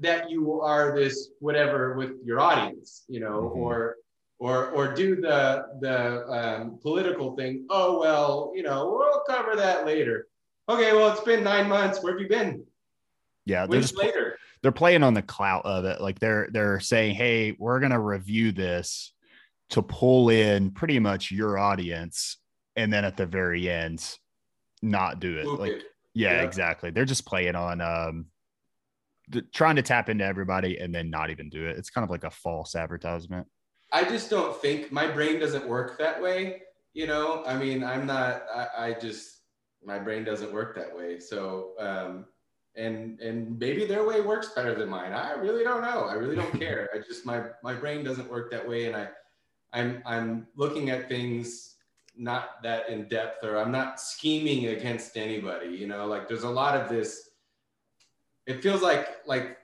that 0.00 0.30
you 0.30 0.60
are 0.60 0.94
this 0.94 1.30
whatever 1.40 1.94
with 1.94 2.12
your 2.24 2.40
audience, 2.40 3.04
you 3.08 3.20
know, 3.20 3.42
mm-hmm. 3.42 3.60
or 3.60 3.96
or 4.38 4.70
or 4.70 4.94
do 4.94 5.16
the 5.16 5.66
the 5.80 6.26
um, 6.28 6.78
political 6.82 7.36
thing. 7.36 7.66
Oh 7.70 8.00
well, 8.00 8.52
you 8.54 8.62
know, 8.62 8.90
we'll 8.90 9.22
cover 9.28 9.56
that 9.56 9.86
later. 9.86 10.26
Okay, 10.68 10.92
well, 10.92 11.12
it's 11.12 11.20
been 11.20 11.44
nine 11.44 11.68
months. 11.68 12.02
Where 12.02 12.12
have 12.12 12.20
you 12.20 12.28
been? 12.28 12.64
Yeah, 13.46 13.66
they're 13.66 13.80
just 13.80 13.96
later. 13.96 14.38
They're 14.62 14.72
playing 14.72 15.02
on 15.02 15.14
the 15.14 15.22
clout 15.22 15.66
of 15.66 15.84
it. 15.84 16.00
Like 16.00 16.18
they're 16.18 16.48
they're 16.50 16.80
saying, 16.80 17.14
"Hey, 17.14 17.54
we're 17.58 17.80
gonna 17.80 18.00
review 18.00 18.52
this 18.52 19.12
to 19.70 19.82
pull 19.82 20.30
in 20.30 20.70
pretty 20.70 20.98
much 20.98 21.30
your 21.30 21.58
audience, 21.58 22.38
and 22.74 22.92
then 22.92 23.04
at 23.04 23.16
the 23.16 23.26
very 23.26 23.68
end, 23.68 24.16
not 24.82 25.20
do 25.20 25.36
it." 25.36 25.46
like, 25.46 25.82
Yeah, 26.14 26.36
yeah, 26.36 26.42
exactly. 26.42 26.90
They're 26.90 27.04
just 27.04 27.26
playing 27.26 27.56
on 27.56 27.80
um, 27.80 28.26
trying 29.52 29.76
to 29.76 29.82
tap 29.82 30.08
into 30.08 30.24
everybody 30.24 30.78
and 30.78 30.94
then 30.94 31.10
not 31.10 31.30
even 31.30 31.48
do 31.48 31.66
it. 31.66 31.76
It's 31.76 31.90
kind 31.90 32.04
of 32.04 32.10
like 32.10 32.24
a 32.24 32.30
false 32.30 32.74
advertisement. 32.74 33.46
I 33.92 34.04
just 34.04 34.30
don't 34.30 34.60
think 34.60 34.92
my 34.92 35.06
brain 35.06 35.38
doesn't 35.38 35.66
work 35.66 35.98
that 35.98 36.20
way. 36.20 36.62
You 36.94 37.06
know, 37.06 37.44
I 37.44 37.56
mean, 37.56 37.82
I'm 37.82 38.06
not. 38.06 38.44
I, 38.54 38.66
I 38.78 38.92
just 38.94 39.40
my 39.84 39.98
brain 39.98 40.24
doesn't 40.24 40.52
work 40.52 40.76
that 40.76 40.94
way. 40.94 41.18
So, 41.18 41.72
um, 41.78 42.26
and 42.76 43.20
and 43.20 43.58
maybe 43.58 43.84
their 43.84 44.06
way 44.06 44.20
works 44.20 44.50
better 44.54 44.74
than 44.74 44.88
mine. 44.88 45.12
I 45.12 45.32
really 45.32 45.64
don't 45.64 45.82
know. 45.82 46.04
I 46.04 46.14
really 46.14 46.36
don't 46.36 46.58
care. 46.58 46.88
I 46.94 46.98
just 46.98 47.26
my 47.26 47.42
my 47.62 47.74
brain 47.74 48.04
doesn't 48.04 48.30
work 48.30 48.50
that 48.52 48.68
way, 48.68 48.86
and 48.86 48.96
I 48.96 49.08
I'm 49.72 50.02
I'm 50.06 50.46
looking 50.56 50.90
at 50.90 51.08
things 51.08 51.73
not 52.16 52.62
that 52.62 52.88
in 52.88 53.08
depth, 53.08 53.44
or 53.44 53.56
I'm 53.56 53.72
not 53.72 54.00
scheming 54.00 54.66
against 54.66 55.16
anybody. 55.16 55.68
You 55.68 55.86
know, 55.86 56.06
like 56.06 56.28
there's 56.28 56.44
a 56.44 56.50
lot 56.50 56.80
of 56.80 56.88
this. 56.88 57.30
It 58.46 58.62
feels 58.62 58.82
like 58.82 59.08
like 59.26 59.58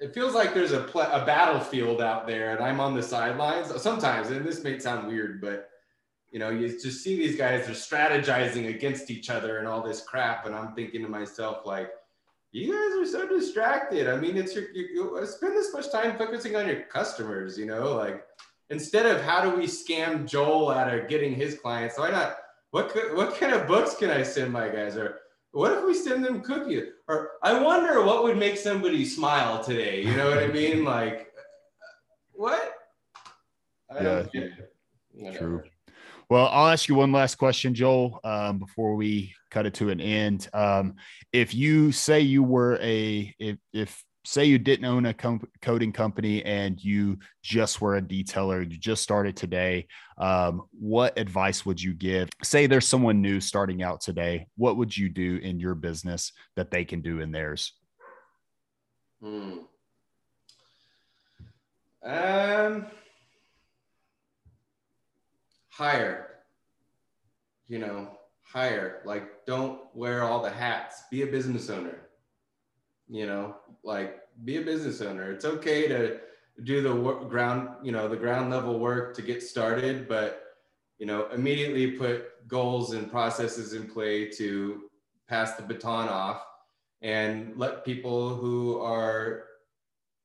it 0.00 0.14
feels 0.14 0.34
like 0.34 0.54
there's 0.54 0.72
a 0.72 0.82
pl- 0.82 1.02
a 1.02 1.24
battlefield 1.24 2.00
out 2.00 2.26
there, 2.26 2.54
and 2.54 2.64
I'm 2.64 2.80
on 2.80 2.94
the 2.94 3.02
sidelines 3.02 3.80
sometimes. 3.80 4.30
And 4.30 4.44
this 4.44 4.62
may 4.62 4.78
sound 4.78 5.08
weird, 5.08 5.40
but 5.40 5.70
you 6.30 6.38
know, 6.38 6.50
you 6.50 6.68
just 6.68 7.02
see 7.02 7.16
these 7.16 7.36
guys 7.36 7.68
are 7.68 7.72
strategizing 7.72 8.68
against 8.68 9.10
each 9.10 9.30
other 9.30 9.58
and 9.58 9.66
all 9.66 9.82
this 9.82 10.02
crap. 10.02 10.46
And 10.46 10.54
I'm 10.54 10.74
thinking 10.74 11.02
to 11.02 11.08
myself, 11.08 11.64
like, 11.64 11.90
you 12.52 12.72
guys 12.72 12.98
are 12.98 13.10
so 13.10 13.28
distracted. 13.28 14.08
I 14.08 14.16
mean, 14.16 14.36
it's 14.36 14.54
your, 14.54 14.70
you, 14.72 15.16
you 15.18 15.26
spend 15.26 15.56
this 15.56 15.72
much 15.72 15.90
time 15.90 16.18
focusing 16.18 16.54
on 16.56 16.66
your 16.66 16.82
customers, 16.82 17.58
you 17.58 17.66
know, 17.66 17.94
like 17.94 18.24
instead 18.70 19.06
of 19.06 19.22
how 19.22 19.42
do 19.42 19.56
we 19.56 19.66
scam 19.66 20.26
Joel 20.26 20.70
out 20.70 20.92
of 20.92 21.08
getting 21.08 21.34
his 21.34 21.58
clients? 21.58 21.98
Why 21.98 22.10
not? 22.10 22.36
What 22.70 22.90
could, 22.90 23.16
what 23.16 23.38
kind 23.38 23.54
of 23.54 23.66
books 23.66 23.94
can 23.94 24.10
I 24.10 24.22
send 24.22 24.52
my 24.52 24.68
guys? 24.68 24.96
Or 24.96 25.20
what 25.52 25.72
if 25.72 25.84
we 25.84 25.94
send 25.94 26.24
them 26.24 26.42
cookies? 26.42 26.84
Or 27.08 27.32
I 27.42 27.60
wonder 27.60 28.04
what 28.04 28.22
would 28.24 28.36
make 28.36 28.58
somebody 28.58 29.04
smile 29.04 29.62
today. 29.62 30.02
You 30.02 30.16
know 30.16 30.28
what 30.28 30.38
I 30.38 30.48
mean? 30.48 30.84
Like, 30.84 31.32
what? 32.32 32.74
I 33.90 34.26
yeah. 34.32 35.36
True. 35.36 35.62
Well, 36.30 36.46
I'll 36.46 36.68
ask 36.68 36.88
you 36.88 36.94
one 36.94 37.10
last 37.10 37.36
question, 37.36 37.74
Joel, 37.74 38.20
um, 38.22 38.58
before 38.58 38.94
we 38.94 39.34
cut 39.50 39.64
it 39.64 39.74
to 39.74 39.88
an 39.88 40.00
end. 40.00 40.48
Um, 40.52 40.96
if 41.32 41.54
you 41.54 41.90
say 41.90 42.20
you 42.20 42.42
were 42.42 42.78
a, 42.82 43.34
if, 43.38 43.56
if 43.72 44.04
say 44.28 44.44
you 44.44 44.58
didn't 44.58 44.84
own 44.84 45.06
a 45.06 45.14
com- 45.14 45.48
coating 45.62 45.90
company 45.90 46.44
and 46.44 46.84
you 46.84 47.18
just 47.42 47.80
were 47.80 47.96
a 47.96 48.02
detailer, 48.02 48.60
you 48.60 48.76
just 48.76 49.02
started 49.02 49.34
today, 49.34 49.86
um, 50.18 50.60
what 50.78 51.18
advice 51.18 51.64
would 51.64 51.80
you 51.80 51.94
give? 51.94 52.28
Say 52.42 52.66
there's 52.66 52.86
someone 52.86 53.22
new 53.22 53.40
starting 53.40 53.82
out 53.82 54.02
today. 54.02 54.46
What 54.58 54.76
would 54.76 54.94
you 54.94 55.08
do 55.08 55.36
in 55.36 55.58
your 55.58 55.74
business 55.74 56.32
that 56.56 56.70
they 56.70 56.84
can 56.84 57.00
do 57.00 57.20
in 57.20 57.32
theirs? 57.32 57.72
Hmm. 59.22 59.60
Um, 62.04 62.86
hire. 65.70 66.26
You 67.66 67.78
know, 67.78 68.10
hire. 68.42 69.00
Like, 69.06 69.46
don't 69.46 69.80
wear 69.94 70.22
all 70.22 70.42
the 70.42 70.50
hats. 70.50 71.04
Be 71.10 71.22
a 71.22 71.26
business 71.26 71.70
owner. 71.70 72.07
You 73.08 73.26
know, 73.26 73.56
like 73.82 74.20
be 74.44 74.56
a 74.56 74.62
business 74.62 75.00
owner. 75.00 75.32
It's 75.32 75.44
okay 75.44 75.88
to 75.88 76.20
do 76.64 76.82
the 76.82 76.94
work, 76.94 77.28
ground, 77.28 77.68
you 77.82 77.92
know, 77.92 78.08
the 78.08 78.16
ground 78.16 78.50
level 78.50 78.78
work 78.78 79.14
to 79.16 79.22
get 79.22 79.42
started, 79.42 80.08
but 80.08 80.44
you 80.98 81.06
know, 81.06 81.28
immediately 81.28 81.92
put 81.92 82.48
goals 82.48 82.92
and 82.92 83.10
processes 83.10 83.72
in 83.74 83.88
play 83.88 84.28
to 84.30 84.90
pass 85.28 85.54
the 85.54 85.62
baton 85.62 86.08
off 86.08 86.44
and 87.02 87.52
let 87.56 87.84
people 87.84 88.34
who 88.34 88.80
are 88.80 89.44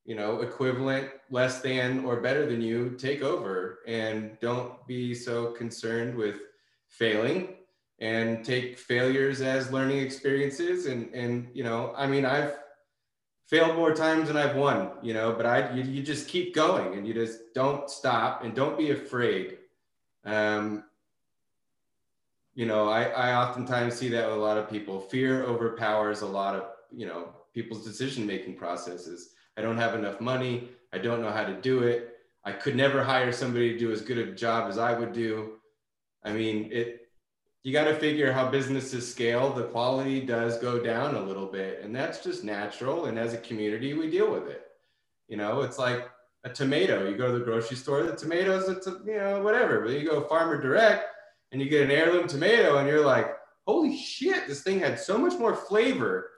you 0.05 0.15
know, 0.15 0.41
equivalent, 0.41 1.09
less 1.29 1.61
than, 1.61 2.03
or 2.03 2.19
better 2.19 2.45
than 2.45 2.61
you 2.61 2.91
take 2.97 3.21
over. 3.21 3.79
And 3.88 4.38
don't 4.41 4.86
be 4.86 5.15
so 5.15 5.51
concerned 5.51 6.15
with 6.15 6.39
failing 6.89 7.55
and 7.99 8.43
take 8.43 8.77
failures 8.77 9.41
as 9.41 9.71
learning 9.71 9.99
experiences. 9.99 10.88
And, 10.88 11.13
and 11.13 11.47
you 11.53 11.63
know, 11.63 11.93
I 11.95 12.05
mean, 12.05 12.25
I've 12.25 12.57
failed 13.54 13.76
more 13.76 13.93
times 13.93 14.30
than 14.30 14.38
I've 14.38 14.56
won, 14.56 14.89
you 15.04 15.14
know, 15.14 15.32
but 15.32 15.45
I, 15.45 15.72
you, 15.74 15.84
you 15.84 16.01
just 16.01 16.28
keep 16.28 16.56
going 16.56 16.95
and 16.97 17.08
you 17.08 17.14
just 17.14 17.54
don't 17.54 17.88
stop 17.88 18.43
and 18.43 18.56
don't 18.56 18.76
be 18.76 18.89
afraid. 18.89 19.60
Um, 20.26 20.86
you 22.56 22.66
know, 22.66 22.89
I, 22.89 23.04
I 23.04 23.36
oftentimes 23.36 23.93
see 23.93 24.10
that 24.10 24.28
with 24.28 24.38
a 24.38 24.39
lot 24.39 24.58
of 24.58 24.68
people. 24.72 24.99
Fear 24.99 25.43
overpowers 25.43 26.22
a 26.22 26.26
lot 26.26 26.56
of, 26.56 26.64
you 26.91 27.06
know, 27.06 27.30
people's 27.54 27.86
decision 27.86 28.26
making 28.26 28.56
processes 28.56 29.30
I 29.56 29.62
don't 29.62 29.78
have 29.78 29.93
enough 29.93 30.20
money. 30.20 30.70
I 30.91 30.97
don't 30.97 31.22
know 31.22 31.32
how 31.32 31.43
to 31.43 31.54
do 31.54 31.84
it. 31.84 32.16
I 32.43 32.54
could 32.54 32.76
never 32.76 33.04
hire 33.04 33.32
somebody 33.32 33.74
to 33.74 33.78
do 33.78 33.91
as 33.91 34.01
good 34.01 34.18
a 34.18 34.32
job 34.34 34.68
as 34.68 34.80
I 34.80 34.97
would 34.97 35.14
do. 35.14 35.58
I 36.24 36.34
mean, 36.34 36.70
it 36.72 37.03
you 37.64 37.72
got 37.72 37.86
to 37.86 37.95
figure 37.95 38.32
how 38.32 38.49
businesses 38.49 39.09
scale, 39.09 39.51
the 39.53 39.64
quality 39.64 40.20
does 40.20 40.57
go 40.57 40.84
down 40.84 41.16
a 41.16 41.22
little 41.22 41.45
bit, 41.45 41.82
and 41.82 41.95
that's 41.95 42.22
just 42.22 42.43
natural. 42.43 43.05
And 43.05 43.18
as 43.18 43.34
a 43.34 43.38
community, 43.38 43.93
we 43.93 44.11
deal 44.11 44.30
with 44.30 44.47
it. 44.49 44.66
You 45.30 45.38
know, 45.38 45.61
it's 45.61 45.80
like 45.80 46.09
a 46.43 46.49
tomato. 46.49 47.07
You 47.07 47.16
go 47.16 47.32
to 47.32 47.39
the 47.39 47.45
grocery 47.45 47.77
store, 47.77 48.03
the 48.03 48.15
tomatoes, 48.15 48.68
it's 48.68 48.88
a, 48.88 48.99
you 49.06 49.15
know 49.15 49.41
whatever. 49.41 49.80
But 49.80 49.94
you 49.94 50.06
go 50.06 50.27
farmer 50.27 50.61
direct, 50.61 51.06
and 51.53 51.61
you 51.61 51.69
get 51.69 51.84
an 51.84 51.91
heirloom 51.91 52.27
tomato, 52.27 52.77
and 52.77 52.88
you're 52.88 53.06
like, 53.06 53.34
holy 53.65 53.95
shit, 53.95 54.45
this 54.45 54.61
thing 54.61 54.80
had 54.80 54.99
so 54.99 55.18
much 55.18 55.40
more 55.40 55.56
flavor 55.56 56.30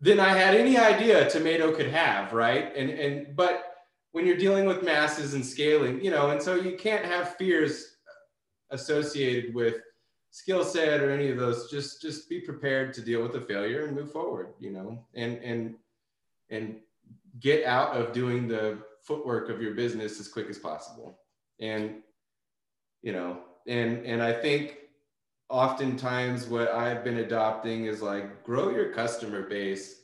than 0.00 0.18
I 0.18 0.30
had 0.30 0.56
any 0.56 0.76
idea 0.76 1.24
a 1.24 1.30
tomato 1.30 1.72
could 1.72 1.88
have, 1.88 2.32
right? 2.32 2.74
And 2.76 2.90
and 2.90 3.36
but 3.36 3.66
when 4.10 4.26
you're 4.26 4.36
dealing 4.36 4.66
with 4.66 4.82
masses 4.82 5.34
and 5.34 5.46
scaling, 5.46 6.04
you 6.04 6.10
know, 6.10 6.30
and 6.30 6.42
so 6.42 6.56
you 6.56 6.76
can't 6.76 7.04
have 7.04 7.36
fears 7.36 7.96
associated 8.70 9.54
with 9.54 9.76
skill 10.32 10.64
set 10.64 11.00
or 11.00 11.10
any 11.12 11.30
of 11.30 11.36
those. 11.38 11.70
Just 11.70 12.02
just 12.02 12.28
be 12.28 12.40
prepared 12.40 12.92
to 12.94 13.00
deal 13.00 13.22
with 13.22 13.32
the 13.32 13.40
failure 13.40 13.84
and 13.84 13.94
move 13.94 14.10
forward, 14.10 14.48
you 14.58 14.70
know, 14.70 15.04
and 15.14 15.38
and 15.38 15.76
and 16.50 16.76
get 17.38 17.64
out 17.64 17.94
of 17.94 18.12
doing 18.12 18.48
the 18.48 18.78
footwork 19.02 19.48
of 19.48 19.62
your 19.62 19.74
business 19.74 20.18
as 20.18 20.28
quick 20.28 20.48
as 20.48 20.58
possible. 20.58 21.18
And 21.60 22.02
you 23.02 23.12
know, 23.12 23.40
and 23.68 24.04
and 24.04 24.22
I 24.22 24.32
think 24.32 24.78
oftentimes 25.48 26.46
what 26.46 26.70
I've 26.70 27.04
been 27.04 27.18
adopting 27.18 27.84
is 27.84 28.00
like 28.00 28.42
grow 28.42 28.70
your 28.70 28.92
customer 28.92 29.42
base 29.42 30.00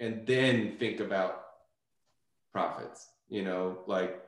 and 0.00 0.26
then 0.26 0.76
think 0.76 1.00
about 1.00 1.44
profits. 2.52 3.10
You 3.28 3.42
know, 3.42 3.78
like 3.86 4.27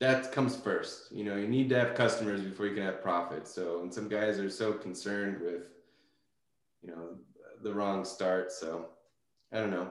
that 0.00 0.32
comes 0.32 0.56
first. 0.56 1.12
You 1.12 1.24
know, 1.24 1.36
you 1.36 1.48
need 1.48 1.68
to 1.70 1.78
have 1.78 1.94
customers 1.94 2.40
before 2.40 2.66
you 2.66 2.74
can 2.74 2.84
have 2.84 3.02
profit. 3.02 3.48
So, 3.48 3.80
and 3.80 3.92
some 3.92 4.08
guys 4.08 4.38
are 4.38 4.50
so 4.50 4.72
concerned 4.72 5.40
with, 5.40 5.62
you 6.82 6.90
know, 6.90 7.16
the 7.62 7.72
wrong 7.72 8.04
start. 8.04 8.52
So, 8.52 8.86
I 9.52 9.58
don't 9.58 9.70
know, 9.70 9.88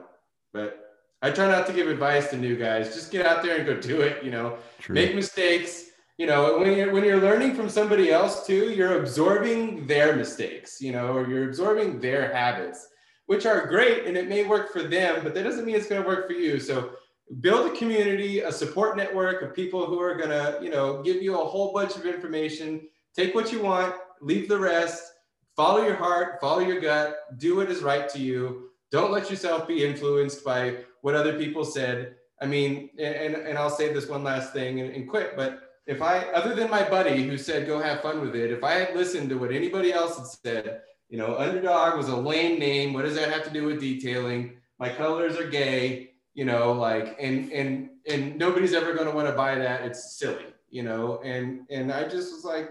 but 0.52 0.82
I 1.22 1.30
try 1.30 1.48
not 1.48 1.66
to 1.66 1.72
give 1.72 1.88
advice 1.88 2.30
to 2.30 2.36
new 2.36 2.56
guys. 2.56 2.94
Just 2.94 3.10
get 3.10 3.26
out 3.26 3.42
there 3.42 3.56
and 3.56 3.66
go 3.66 3.80
do 3.80 4.02
it. 4.02 4.22
You 4.22 4.30
know, 4.30 4.58
True. 4.78 4.94
make 4.94 5.14
mistakes 5.14 5.86
you 6.18 6.26
know, 6.26 6.58
when 6.58 6.76
you're 6.76 6.92
when 6.92 7.04
you're 7.04 7.20
learning 7.20 7.54
from 7.54 7.68
somebody 7.68 8.10
else 8.10 8.46
too, 8.46 8.70
you're 8.70 9.00
absorbing 9.00 9.86
their 9.86 10.16
mistakes, 10.16 10.80
you 10.80 10.92
know, 10.92 11.14
or 11.14 11.28
you're 11.28 11.46
absorbing 11.46 12.00
their 12.00 12.32
habits, 12.32 12.88
which 13.26 13.44
are 13.44 13.66
great 13.66 14.06
and 14.06 14.16
it 14.16 14.26
may 14.26 14.44
work 14.44 14.72
for 14.72 14.82
them, 14.82 15.20
but 15.22 15.34
that 15.34 15.42
doesn't 15.42 15.66
mean 15.66 15.74
it's 15.74 15.88
going 15.88 16.00
to 16.02 16.08
work 16.08 16.26
for 16.26 16.32
you. 16.32 16.58
So 16.58 16.92
build 17.40 17.72
a 17.72 17.76
community, 17.76 18.40
a 18.40 18.52
support 18.52 18.96
network 18.96 19.42
of 19.42 19.54
people 19.54 19.86
who 19.86 20.00
are 20.00 20.16
to, 20.16 20.58
you 20.62 20.70
know, 20.70 21.02
give 21.02 21.22
you 21.22 21.40
a 21.40 21.44
whole 21.44 21.72
bunch 21.72 21.96
of 21.96 22.06
information. 22.06 22.82
Take 23.14 23.34
what 23.34 23.52
you 23.52 23.60
want, 23.62 23.94
leave 24.20 24.48
the 24.48 24.58
rest. 24.58 25.12
Follow 25.56 25.82
your 25.84 25.96
heart, 25.96 26.38
follow 26.40 26.60
your 26.60 26.80
gut, 26.80 27.16
do 27.38 27.56
what 27.56 27.70
is 27.70 27.82
right 27.82 28.08
to 28.10 28.18
you. 28.18 28.68
Don't 28.90 29.10
let 29.10 29.30
yourself 29.30 29.66
be 29.66 29.84
influenced 29.84 30.44
by 30.44 30.76
what 31.00 31.14
other 31.14 31.38
people 31.38 31.64
said. 31.64 32.16
I 32.42 32.46
mean, 32.46 32.90
and, 32.98 33.34
and 33.34 33.56
I'll 33.56 33.70
say 33.70 33.92
this 33.92 34.06
one 34.06 34.22
last 34.22 34.52
thing 34.52 34.80
and, 34.80 34.94
and 34.94 35.08
quit, 35.08 35.34
but 35.34 35.62
if 35.86 36.02
I, 36.02 36.18
other 36.34 36.54
than 36.54 36.68
my 36.68 36.86
buddy 36.86 37.22
who 37.22 37.38
said, 37.38 37.66
go 37.66 37.80
have 37.80 38.02
fun 38.02 38.20
with 38.20 38.34
it, 38.34 38.50
if 38.50 38.62
I 38.62 38.72
had 38.72 38.94
listened 38.94 39.30
to 39.30 39.38
what 39.38 39.52
anybody 39.52 39.92
else 39.92 40.18
had 40.18 40.26
said, 40.26 40.80
you 41.08 41.16
know, 41.16 41.36
Undrdog 41.36 41.96
was 41.96 42.08
a 42.08 42.16
lame 42.16 42.58
name. 42.58 42.92
What 42.92 43.04
does 43.04 43.14
that 43.14 43.32
have 43.32 43.44
to 43.44 43.50
do 43.50 43.64
with 43.64 43.80
detailing? 43.80 44.56
My 44.78 44.88
colors 44.88 45.38
are 45.38 45.48
gay, 45.48 46.10
you 46.36 46.44
know, 46.44 46.72
like, 46.72 47.16
and, 47.18 47.50
and, 47.50 47.88
and 48.06 48.36
nobody's 48.36 48.74
ever 48.74 48.92
going 48.92 49.08
to 49.08 49.14
want 49.14 49.26
to 49.26 49.32
buy 49.32 49.54
that. 49.54 49.80
It's 49.82 50.18
silly, 50.18 50.44
you 50.68 50.82
know? 50.82 51.18
And, 51.24 51.62
and 51.70 51.90
I 51.90 52.02
just 52.02 52.30
was 52.30 52.44
like, 52.44 52.68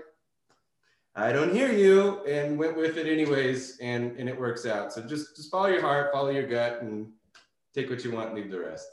I 1.15 1.31
don't 1.31 1.51
hear 1.51 1.71
you 1.71 2.23
and 2.25 2.59
went 2.59 2.77
with 2.77 2.97
it 2.97 3.07
anyways. 3.07 3.79
And, 3.79 4.17
and 4.19 4.29
it 4.29 4.39
works 4.39 4.67
out. 4.67 4.93
So 4.93 5.01
just, 5.01 5.35
just 5.35 5.49
follow 5.49 5.65
your 5.65 5.81
heart, 5.81 6.13
follow 6.13 6.29
your 6.29 6.45
gut 6.45 6.83
and 6.83 7.07
take 7.73 7.89
what 7.89 8.03
you 8.03 8.11
want, 8.11 8.35
leave 8.35 8.51
the 8.51 8.59
rest. 8.59 8.87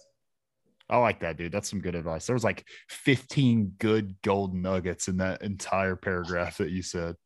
I 0.88 0.96
like 0.96 1.20
that, 1.20 1.36
dude. 1.36 1.52
That's 1.52 1.68
some 1.68 1.82
good 1.82 1.94
advice. 1.94 2.26
There 2.26 2.34
was 2.34 2.44
like 2.44 2.64
15 2.88 3.74
good 3.78 4.16
gold 4.22 4.54
nuggets 4.54 5.06
in 5.06 5.18
that 5.18 5.42
entire 5.42 5.96
paragraph 5.96 6.56
that 6.58 6.70
you 6.70 6.80
said. 6.80 7.16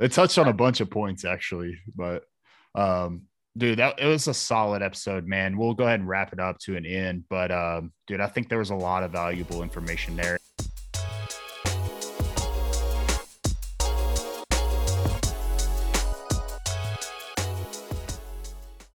It 0.00 0.12
touched 0.12 0.36
on 0.36 0.48
a 0.48 0.52
bunch 0.52 0.80
of 0.82 0.90
points 0.90 1.24
actually, 1.24 1.78
but 1.96 2.24
um, 2.74 3.22
dude, 3.58 3.78
that 3.78 3.98
it 4.00 4.06
was 4.06 4.28
a 4.28 4.34
solid 4.34 4.82
episode, 4.82 5.26
man. 5.26 5.58
We'll 5.58 5.74
go 5.74 5.84
ahead 5.84 6.00
and 6.00 6.08
wrap 6.08 6.32
it 6.32 6.40
up 6.40 6.58
to 6.60 6.76
an 6.76 6.86
end, 6.86 7.24
but 7.28 7.50
um, 7.50 7.92
dude, 8.06 8.20
I 8.20 8.26
think 8.26 8.48
there 8.48 8.58
was 8.58 8.70
a 8.70 8.76
lot 8.76 9.02
of 9.02 9.10
valuable 9.10 9.62
information 9.62 10.16
there. 10.16 10.38